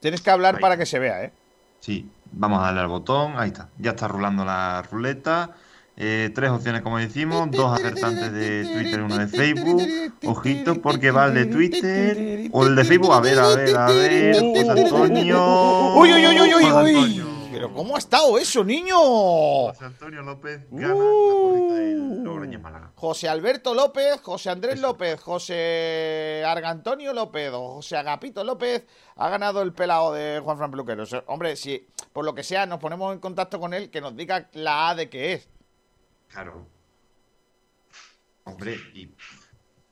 Tienes 0.00 0.22
que 0.22 0.30
hablar 0.30 0.60
para 0.60 0.76
que 0.76 0.86
se 0.86 0.98
vea, 0.98 1.24
¿eh? 1.24 1.32
Sí, 1.80 2.10
vamos 2.32 2.60
a 2.60 2.66
darle 2.66 2.80
al 2.80 2.88
botón, 2.88 3.34
ahí 3.36 3.48
está. 3.48 3.68
Ya 3.78 3.90
está 3.90 4.08
rulando 4.08 4.44
la 4.44 4.82
ruleta. 4.90 5.50
Eh, 5.96 6.30
tres 6.34 6.50
opciones, 6.50 6.80
como 6.80 6.98
decimos, 6.98 7.50
dos 7.50 7.78
acertantes 7.78 8.32
de 8.32 8.64
Twitter 8.64 9.00
y 9.00 9.02
uno 9.02 9.18
de 9.18 9.26
Facebook. 9.26 9.82
Ojito, 10.24 10.80
porque 10.80 11.10
va 11.10 11.26
el 11.26 11.34
de 11.34 11.46
Twitter 11.46 12.48
o 12.52 12.66
el 12.66 12.76
de 12.76 12.84
Facebook. 12.84 13.12
A 13.12 13.20
ver, 13.20 13.38
a 13.38 13.48
ver, 13.48 13.76
a 13.76 13.86
ver. 13.86 14.36
José 14.36 14.70
Antonio. 14.70 15.94
¡Uy, 15.96 16.12
uy, 16.12 16.26
uy, 16.26 16.40
uy, 16.40 16.94
uy! 16.96 17.29
Pero 17.50 17.72
¿cómo 17.72 17.96
ha 17.96 17.98
estado 17.98 18.38
eso, 18.38 18.64
niño? 18.64 18.96
José 18.96 19.84
Antonio 19.84 20.22
López 20.22 20.66
gana 20.70 20.94
uh. 20.94 22.10
Málaga. 22.60 22.92
José 22.94 23.28
Alberto 23.28 23.74
López, 23.74 24.20
José 24.20 24.50
Andrés 24.50 24.80
López, 24.80 25.20
José 25.20 26.44
Argantonio 26.46 27.12
López 27.12 27.50
o 27.52 27.76
José 27.76 27.96
Agapito 27.96 28.44
López 28.44 28.86
ha 29.16 29.28
ganado 29.28 29.62
el 29.62 29.72
pelado 29.72 30.12
de 30.12 30.40
Juan 30.40 30.58
Fran 30.58 30.70
Peluquero. 30.70 31.04
hombre, 31.26 31.56
si 31.56 31.88
por 32.12 32.24
lo 32.24 32.34
que 32.34 32.42
sea 32.42 32.66
nos 32.66 32.78
ponemos 32.78 33.12
en 33.12 33.20
contacto 33.20 33.58
con 33.58 33.74
él, 33.74 33.90
que 33.90 34.00
nos 34.00 34.16
diga 34.16 34.48
la 34.52 34.90
A 34.90 34.94
de 34.94 35.08
qué 35.08 35.32
es. 35.34 35.48
Claro. 36.28 36.66
Hombre, 38.44 38.76
y 38.94 39.10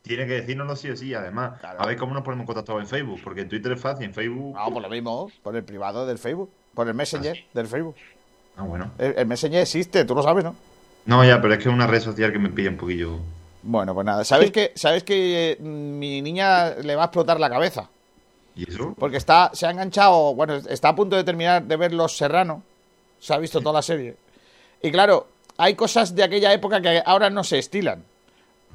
Tiene 0.03 0.27
que 0.27 0.35
decírnoslo 0.35 0.77
sí 0.77 0.91
o 0.91 0.97
sí, 0.97 1.15
además. 1.15 1.63
A 1.63 1.87
ver 1.87 1.97
cómo 1.97 2.15
nos 2.15 2.23
ponemos 2.23 2.47
contactados 2.47 2.83
en 2.83 2.89
Facebook, 2.89 3.21
porque 3.23 3.43
en 3.43 3.49
Twitter 3.49 3.73
es 3.73 3.81
fácil, 3.81 4.07
en 4.07 4.15
Facebook. 4.15 4.55
No, 4.55 4.73
por 4.73 4.83
lo 4.83 4.89
mismo, 4.89 5.31
por 5.43 5.55
el 5.55 5.65
privado 5.65 6.07
del 6.07 6.19
Facebook, 6.19 6.51
por 6.79 6.87
el 6.87 6.95
Messenger 6.95 7.37
del 7.53 7.67
Facebook. 7.67 7.97
Ah, 8.57 8.63
bueno. 8.63 8.93
El, 8.99 9.13
el 9.19 9.27
Messenger 9.27 9.63
existe, 9.63 10.05
tú 10.05 10.15
lo 10.15 10.23
sabes, 10.23 10.45
¿no? 10.45 10.55
No, 11.07 11.25
ya, 11.25 11.43
pero 11.43 11.55
es 11.55 11.59
que 11.59 11.69
es 11.69 11.75
una 11.75 11.89
red 11.89 12.01
social 12.01 12.33
que 12.33 12.39
me 12.39 12.51
pilla 12.51 12.71
un 12.71 12.77
poquillo. 12.77 13.19
Bueno, 13.65 13.93
pues 13.95 14.07
nada, 14.07 14.25
¿sabes 14.25 14.53
que, 14.53 14.71
¿sabes 14.77 15.03
que 15.03 15.51
eh, 15.51 15.57
mi 15.61 16.23
niña 16.23 16.77
le 16.77 16.95
va 16.95 17.03
a 17.03 17.07
explotar 17.07 17.41
la 17.41 17.51
cabeza? 17.51 17.91
¿Y 18.55 18.71
eso? 18.71 18.95
Porque 18.97 19.17
está, 19.17 19.51
se 19.55 19.67
ha 19.67 19.73
enganchado, 19.73 20.37
bueno, 20.37 20.55
está 20.55 20.91
a 20.91 20.95
punto 20.95 21.17
de 21.17 21.25
terminar 21.25 21.65
de 21.65 21.77
ver 21.77 21.93
Los 21.93 22.17
Serrano, 22.17 22.63
se 23.19 23.35
ha 23.35 23.39
visto 23.39 23.61
toda 23.61 23.73
la 23.73 23.83
serie. 23.83 24.15
Y 24.81 24.93
claro, 24.93 25.27
hay 25.57 25.75
cosas 25.75 26.15
de 26.15 26.23
aquella 26.23 26.53
época 26.53 26.81
que 26.81 27.03
ahora 27.05 27.29
no 27.29 27.43
se 27.43 27.59
estilan. 27.59 28.05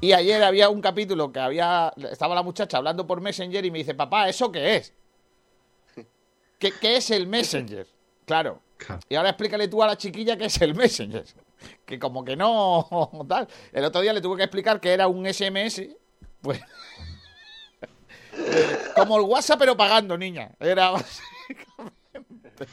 Y 0.02 0.12
ayer 0.12 0.42
había 0.44 0.68
un 0.68 0.82
capítulo 0.82 1.32
que 1.32 1.40
había, 1.40 1.90
estaba 2.10 2.34
la 2.34 2.42
muchacha 2.42 2.76
hablando 2.76 3.06
por 3.06 3.22
Messenger 3.22 3.64
y 3.64 3.70
me 3.70 3.78
dice, 3.78 3.94
papá, 3.94 4.28
¿eso 4.28 4.52
qué 4.52 4.76
es? 4.76 4.92
¿Qué, 6.58 6.70
qué 6.78 6.98
es 6.98 7.10
el 7.10 7.26
Messenger? 7.26 7.93
Claro. 8.26 8.60
Y 9.08 9.14
ahora 9.14 9.30
explícale 9.30 9.68
tú 9.68 9.82
a 9.82 9.86
la 9.86 9.96
chiquilla 9.96 10.36
qué 10.36 10.46
es 10.46 10.60
el 10.60 10.74
Messenger. 10.74 11.24
Que 11.86 11.98
como 11.98 12.22
que 12.24 12.36
no, 12.36 12.86
tal. 13.28 13.48
El 13.72 13.84
otro 13.86 14.02
día 14.02 14.12
le 14.12 14.20
tuve 14.20 14.36
que 14.36 14.42
explicar 14.42 14.80
que 14.80 14.92
era 14.92 15.08
un 15.08 15.24
SMS, 15.32 15.80
pues... 16.42 16.60
Como 18.94 19.16
el 19.16 19.22
WhatsApp, 19.22 19.58
pero 19.60 19.76
pagando, 19.76 20.18
niña. 20.18 20.50
Era 20.60 20.90
básicamente. 20.90 22.66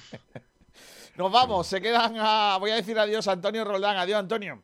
Nos 1.15 1.32
vamos, 1.32 1.68
se 1.68 1.82
quedan 1.82 2.15
a. 2.18 2.57
Voy 2.60 2.72
a 2.72 2.76
decir 2.76 2.98
adiós 2.98 3.28
a 3.28 3.34
Antonio 3.34 3.64
Roldán. 3.64 3.98
Adiós, 3.98 4.19
Antonio. 4.19 4.61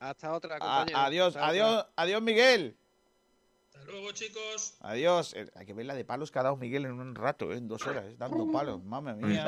Hasta 0.00 0.32
otra, 0.32 0.56
A- 0.56 0.58
compañero. 0.58 0.98
adiós, 0.98 1.36
Hasta 1.36 1.48
adiós, 1.48 1.70
otra. 1.80 1.92
adiós, 1.96 2.22
Miguel. 2.22 2.76
Luego, 3.90 4.12
chicos. 4.12 4.74
Adiós. 4.80 5.34
Eh, 5.34 5.50
Hay 5.54 5.66
que 5.66 5.72
ver 5.74 5.86
la 5.86 5.94
de 5.94 6.04
palos 6.04 6.30
que 6.30 6.38
ha 6.38 6.42
dado 6.42 6.56
Miguel 6.56 6.84
en 6.84 6.92
un 6.92 7.14
rato, 7.14 7.52
¿eh? 7.52 7.56
en 7.56 7.68
dos 7.68 7.86
horas, 7.86 8.04
dando 8.18 8.50
palos. 8.52 8.82
Mamma 8.84 9.14
mía. 9.14 9.44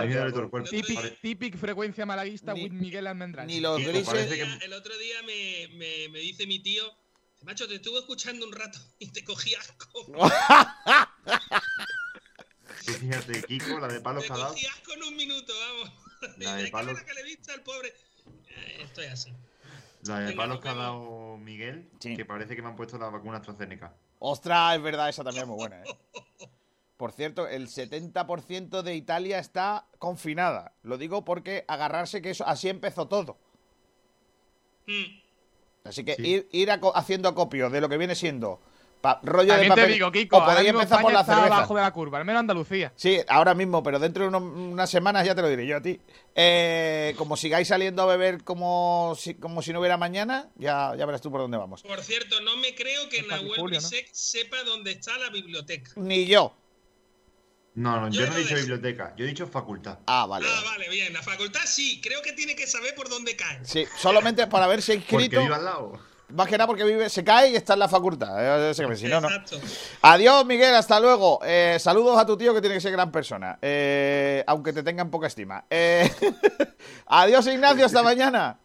Típic, 0.69 1.21
típic 1.21 1.57
frecuencia 1.57 2.05
malaguista 2.07 2.55
with 2.55 2.71
Miguel 2.73 3.07
Almendral. 3.07 3.47
ni 3.47 3.61
los 3.61 3.81
El 3.81 3.87
grises- 3.93 4.09
otro 4.09 4.25
día, 4.35 4.59
el 4.63 4.73
otro 4.73 4.97
día 4.99 5.23
me, 5.23 5.69
me- 5.77 6.09
me 6.11 6.19
dice 6.19 6.47
mi 6.47 6.59
tío, 6.59 6.85
macho, 7.43 7.67
te 7.69 7.77
estuve 7.77 7.99
escuchando 8.01 8.47
un 8.47 8.53
rato 8.53 8.79
y 8.99 9.09
te 9.09 9.25
cogí 9.25 9.55
asco. 9.55 9.89
Sí, 12.81 12.93
fíjate, 12.95 13.43
Kiko, 13.45 13.79
la 13.79 13.87
de 13.87 14.01
palos 14.01 14.23
Te 14.23 14.29
que 14.29 14.35
ha 14.35 14.37
dado. 14.39 14.51
cogí 14.55 14.67
asco 14.67 14.93
en 14.95 15.03
un 15.05 15.17
minuto, 15.17 15.53
vamos. 15.57 15.93
La 16.39 16.55
de 16.57 16.63
Dice, 16.63 16.65
"Qué 16.65 16.71
palos- 16.73 17.01
que 17.05 17.15
le 17.15 17.53
al 17.55 17.63
pobre. 17.63 17.89
Eh, 18.49 18.79
estoy 18.83 19.05
así. 19.07 19.33
La 20.05 20.19
de 20.21 20.33
palos 20.33 20.61
que 20.61 20.69
ha 20.69 20.75
dado 20.75 21.37
Miguel, 21.39 21.89
que 22.01 22.25
parece 22.25 22.57
que 22.57 22.63
me 22.63 22.69
han 22.69 22.77
puesto 22.77 22.99
la 22.99 23.09
vacuna 23.09 23.37
AstraZeneca. 23.39 23.95
Ostras, 24.25 24.77
es 24.77 24.83
verdad, 24.83 25.09
esa 25.09 25.25
también 25.25 25.43
es 25.43 25.49
muy 25.49 25.57
buena, 25.57 25.83
¿eh? 25.83 26.49
Por 26.97 27.11
cierto, 27.11 27.49
el 27.49 27.67
70% 27.67 28.83
de 28.83 28.95
Italia 28.95 29.41
está 29.41 29.87
confinada. 29.99 30.75
Lo 30.85 30.97
digo 30.97 31.25
porque 31.25 31.65
agarrarse 31.67 32.23
que 32.23 32.31
eso, 32.31 32.47
así 32.47 32.69
empezó 32.69 33.09
todo. 33.09 33.37
Así 35.83 36.05
que 36.05 36.15
Sí. 36.15 36.47
ir, 36.53 36.71
haciendo 36.95 37.29
acopio 37.29 37.69
de 37.69 37.81
lo 37.81 37.89
que 37.89 37.97
viene 37.97 38.15
siendo 38.15 38.61
pa- 39.03 39.21
rollo 39.23 39.55
de 39.55 39.69
papel. 39.69 39.85
te 39.87 39.93
digo, 39.93 40.11
Kiko, 40.11 40.37
o 40.37 40.41
ahora 40.41 40.53
podéis 40.55 40.69
mismo 40.69 40.81
empezar 40.81 41.03
por 41.03 41.13
la 41.13 41.21
está 41.21 41.35
cerveza. 41.35 41.55
abajo 41.57 41.75
de 41.75 41.83
la 41.83 41.91
curva, 41.93 42.19
al 42.19 42.25
menos 42.25 42.41
Andalucía. 42.41 42.93
Sí, 42.97 43.19
ahora 43.29 43.53
mismo, 43.53 43.83
pero 43.83 43.99
dentro 43.99 44.23
de 44.23 44.29
uno- 44.29 44.39
unas 44.39 44.89
semanas 44.89 45.27
ya 45.27 45.35
te 45.35 45.43
lo 45.43 45.49
diré 45.51 45.67
yo 45.67 45.77
a 45.77 45.83
ti. 45.83 46.01
Eh, 46.35 47.15
como 47.19 47.37
sigáis 47.37 47.69
saliendo 47.69 48.01
a 48.03 48.07
beber 48.07 48.43
como 48.45 49.15
si, 49.19 49.35
como 49.35 49.61
si 49.61 49.73
no 49.75 49.81
hubiera 49.81 49.99
mañana, 49.99 50.49
ya, 50.57 50.95
ya 50.97 51.05
verás 51.05 51.21
tú 51.21 51.31
por 51.31 51.43
dónde 51.43 51.59
vamos. 51.59 51.83
Por 51.83 52.01
cierto, 52.03 52.41
no 52.41 52.57
me 52.57 52.75
creo 52.75 53.09
que 53.11 53.23
Nahuel 53.23 53.61
julio, 53.61 53.81
¿no? 53.81 53.89
Bisek 53.91 54.09
sepa 54.13 54.63
dónde 54.65 54.93
está 54.93 55.19
la 55.19 55.29
biblioteca. 55.29 55.91
Ni 55.97 56.25
yo. 56.25 56.55
No, 57.75 57.99
no, 58.01 58.09
yo, 58.11 58.21
Yo 58.21 58.27
no 58.31 58.37
he 58.37 58.41
dicho 58.41 58.55
biblioteca, 58.55 59.15
yo 59.17 59.25
he 59.25 59.29
dicho 59.29 59.47
facultad. 59.47 59.99
Ah, 60.07 60.27
vale. 60.27 60.47
Ah, 60.47 60.63
vale, 60.67 60.91
bien. 60.91 61.11
La 61.15 61.23
facultad 61.23 61.63
sí, 61.65 62.01
creo 62.03 62.21
que 62.21 62.33
tiene 62.35 62.55
que 62.55 62.67
saber 62.67 62.95
por 62.95 63.09
dónde 63.09 63.35
cae. 63.35 63.65
Sí, 63.65 63.87
solamente 63.99 64.47
para 64.47 64.67
haberse 64.67 64.93
Porque 64.99 65.25
inscrito. 65.25 65.43
vive 65.43 65.55
al 65.55 65.65
lado. 65.65 65.99
Más 66.33 66.49
que 66.49 66.57
nada 66.57 66.67
porque 66.67 66.85
vive, 66.85 67.11
se 67.11 67.23
cae 67.23 67.51
y 67.51 67.57
está 67.57 67.75
en 67.75 67.81
la 67.81 67.89
facultad. 67.89 68.71
Eh, 68.71 68.75
si 68.75 69.07
no, 69.07 69.21
no. 69.21 69.29
Exacto. 69.29 69.59
Adiós, 70.03 70.47
Miguel, 70.47 70.75
hasta 70.75 70.99
luego. 70.99 71.41
Eh, 71.45 71.77
saludos 71.79 72.17
a 72.19 72.25
tu 72.25 72.37
tío 72.37 72.55
que 72.55 72.61
tiene 72.61 72.77
que 72.77 72.81
ser 72.81 72.93
gran 72.93 73.13
persona. 73.13 73.59
Eh, 73.61 74.43
aunque 74.47 74.73
te 74.73 74.83
tengan 74.83 75.11
poca 75.11 75.27
estima. 75.27 75.65
Eh, 75.69 76.11
adiós, 77.07 77.47
Ignacio, 77.47 77.85
hasta 77.85 78.03
mañana. 78.03 78.59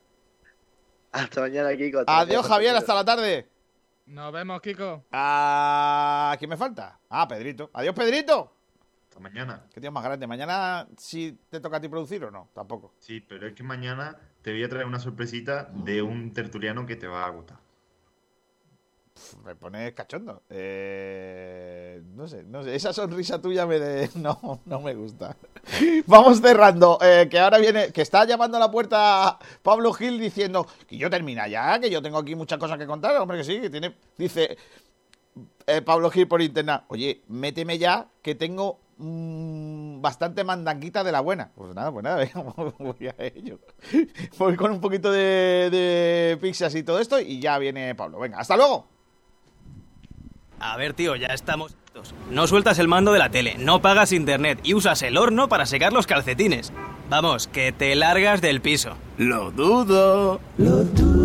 Hasta 1.12 1.42
mañana, 1.42 1.76
Kiko. 1.76 2.00
hasta 2.00 2.20
Adiós, 2.20 2.44
mañana, 2.44 2.56
Javier, 2.56 2.76
hasta 2.76 2.94
la 2.94 3.06
tarde. 3.06 3.50
Nos 4.06 4.32
vemos, 4.32 4.62
Kiko. 4.62 5.04
Ah, 5.12 6.36
¿Quién 6.40 6.50
me 6.50 6.58
falta? 6.58 7.00
Ah, 7.10 7.28
Pedrito. 7.28 7.70
Adiós, 7.74 7.94
Pedrito. 7.94 8.54
Hasta 9.10 9.20
mañana. 9.20 9.66
Qué 9.74 9.82
tío 9.82 9.92
más 9.92 10.04
grande. 10.04 10.26
¿Mañana 10.26 10.88
sí 10.98 11.38
te 11.50 11.60
toca 11.60 11.78
a 11.78 11.82
ti 11.82 11.90
producir 11.90 12.24
o 12.24 12.32
no? 12.32 12.50
Tampoco. 12.54 12.94
Sí, 13.00 13.20
pero 13.20 13.48
es 13.48 13.54
que 13.54 13.64
mañana 13.64 14.18
te 14.42 14.52
voy 14.52 14.64
a 14.64 14.70
traer 14.70 14.86
una 14.86 15.00
sorpresita 15.00 15.70
de 15.74 16.02
un 16.02 16.34
tertuliano 16.34 16.86
que 16.86 16.96
te 16.96 17.08
va 17.08 17.26
a 17.26 17.30
gustar. 17.30 17.58
Me 19.44 19.56
pones 19.56 19.94
cachondo. 19.94 20.44
Eh, 20.50 22.02
no 22.16 22.28
sé, 22.28 22.44
no 22.44 22.64
sé. 22.64 22.76
Esa 22.76 22.94
sonrisa 22.94 23.42
tuya 23.42 23.66
me 23.66 23.80
de... 23.80 24.10
no, 24.16 24.62
no 24.66 24.82
me 24.82 24.94
gusta. 24.94 25.36
Vamos 26.06 26.40
cerrando. 26.42 27.00
eh, 27.02 27.28
que 27.30 27.40
ahora 27.40 27.58
viene, 27.58 27.92
que 27.92 28.02
está 28.02 28.26
llamando 28.26 28.58
a 28.58 28.60
la 28.60 28.72
puerta 28.72 29.40
Pablo 29.64 29.92
Gil 29.94 30.20
diciendo 30.20 30.68
que 30.88 30.98
yo 30.98 31.10
termina 31.10 31.48
ya, 31.48 31.80
que 31.80 31.90
yo 31.90 32.02
tengo 32.02 32.18
aquí 32.20 32.36
muchas 32.36 32.60
cosas 32.60 32.78
que 32.78 32.86
contar. 32.86 33.16
Hombre, 33.18 33.40
que 33.40 33.44
sí, 33.44 33.60
que 33.60 33.70
tiene. 33.70 33.96
Dice 34.18 34.58
eh, 35.66 35.82
Pablo 35.82 36.10
Gil 36.10 36.28
por 36.28 36.42
internet. 36.42 36.82
Oye, 36.88 37.22
méteme 37.28 37.78
ya, 37.78 38.08
que 38.22 38.36
tengo 38.36 38.80
mm, 38.98 40.02
bastante 40.02 40.44
mandanguita 40.44 41.04
de 41.04 41.12
la 41.12 41.22
buena. 41.22 41.52
Pues 41.56 41.74
nada, 41.74 41.92
pues 41.92 42.04
nada, 42.04 42.26
voy 42.80 43.08
a 43.08 43.16
ello. 43.24 43.60
Voy 44.38 44.56
con 44.56 44.72
un 44.72 44.82
poquito 44.82 45.12
de, 45.12 45.70
de 45.72 46.38
pizzas 46.42 46.76
y 46.76 46.84
todo 46.84 47.00
esto 47.00 47.20
y 47.20 47.40
ya 47.40 47.58
viene 47.58 47.96
Pablo. 47.96 48.20
Venga, 48.20 48.40
hasta 48.40 48.56
luego. 48.58 48.88
A 50.60 50.76
ver, 50.78 50.94
tío, 50.94 51.16
ya 51.16 51.28
estamos. 51.28 51.76
No 52.30 52.46
sueltas 52.46 52.78
el 52.80 52.88
mando 52.88 53.12
de 53.12 53.20
la 53.20 53.30
tele, 53.30 53.56
no 53.58 53.82
pagas 53.82 54.12
internet 54.12 54.60
y 54.64 54.74
usas 54.76 55.02
el 55.02 55.18
horno 55.18 55.50
para 55.50 55.66
secar 55.66 55.94
los 55.94 56.06
calcetines. 56.06 56.72
Vamos, 57.10 57.48
que 57.48 57.72
te 57.72 57.96
largas 57.96 58.42
del 58.42 58.62
piso. 58.62 58.98
Lo 59.18 59.52
dudo. 59.52 60.40
Lo 60.58 60.84
dudo. 60.84 61.08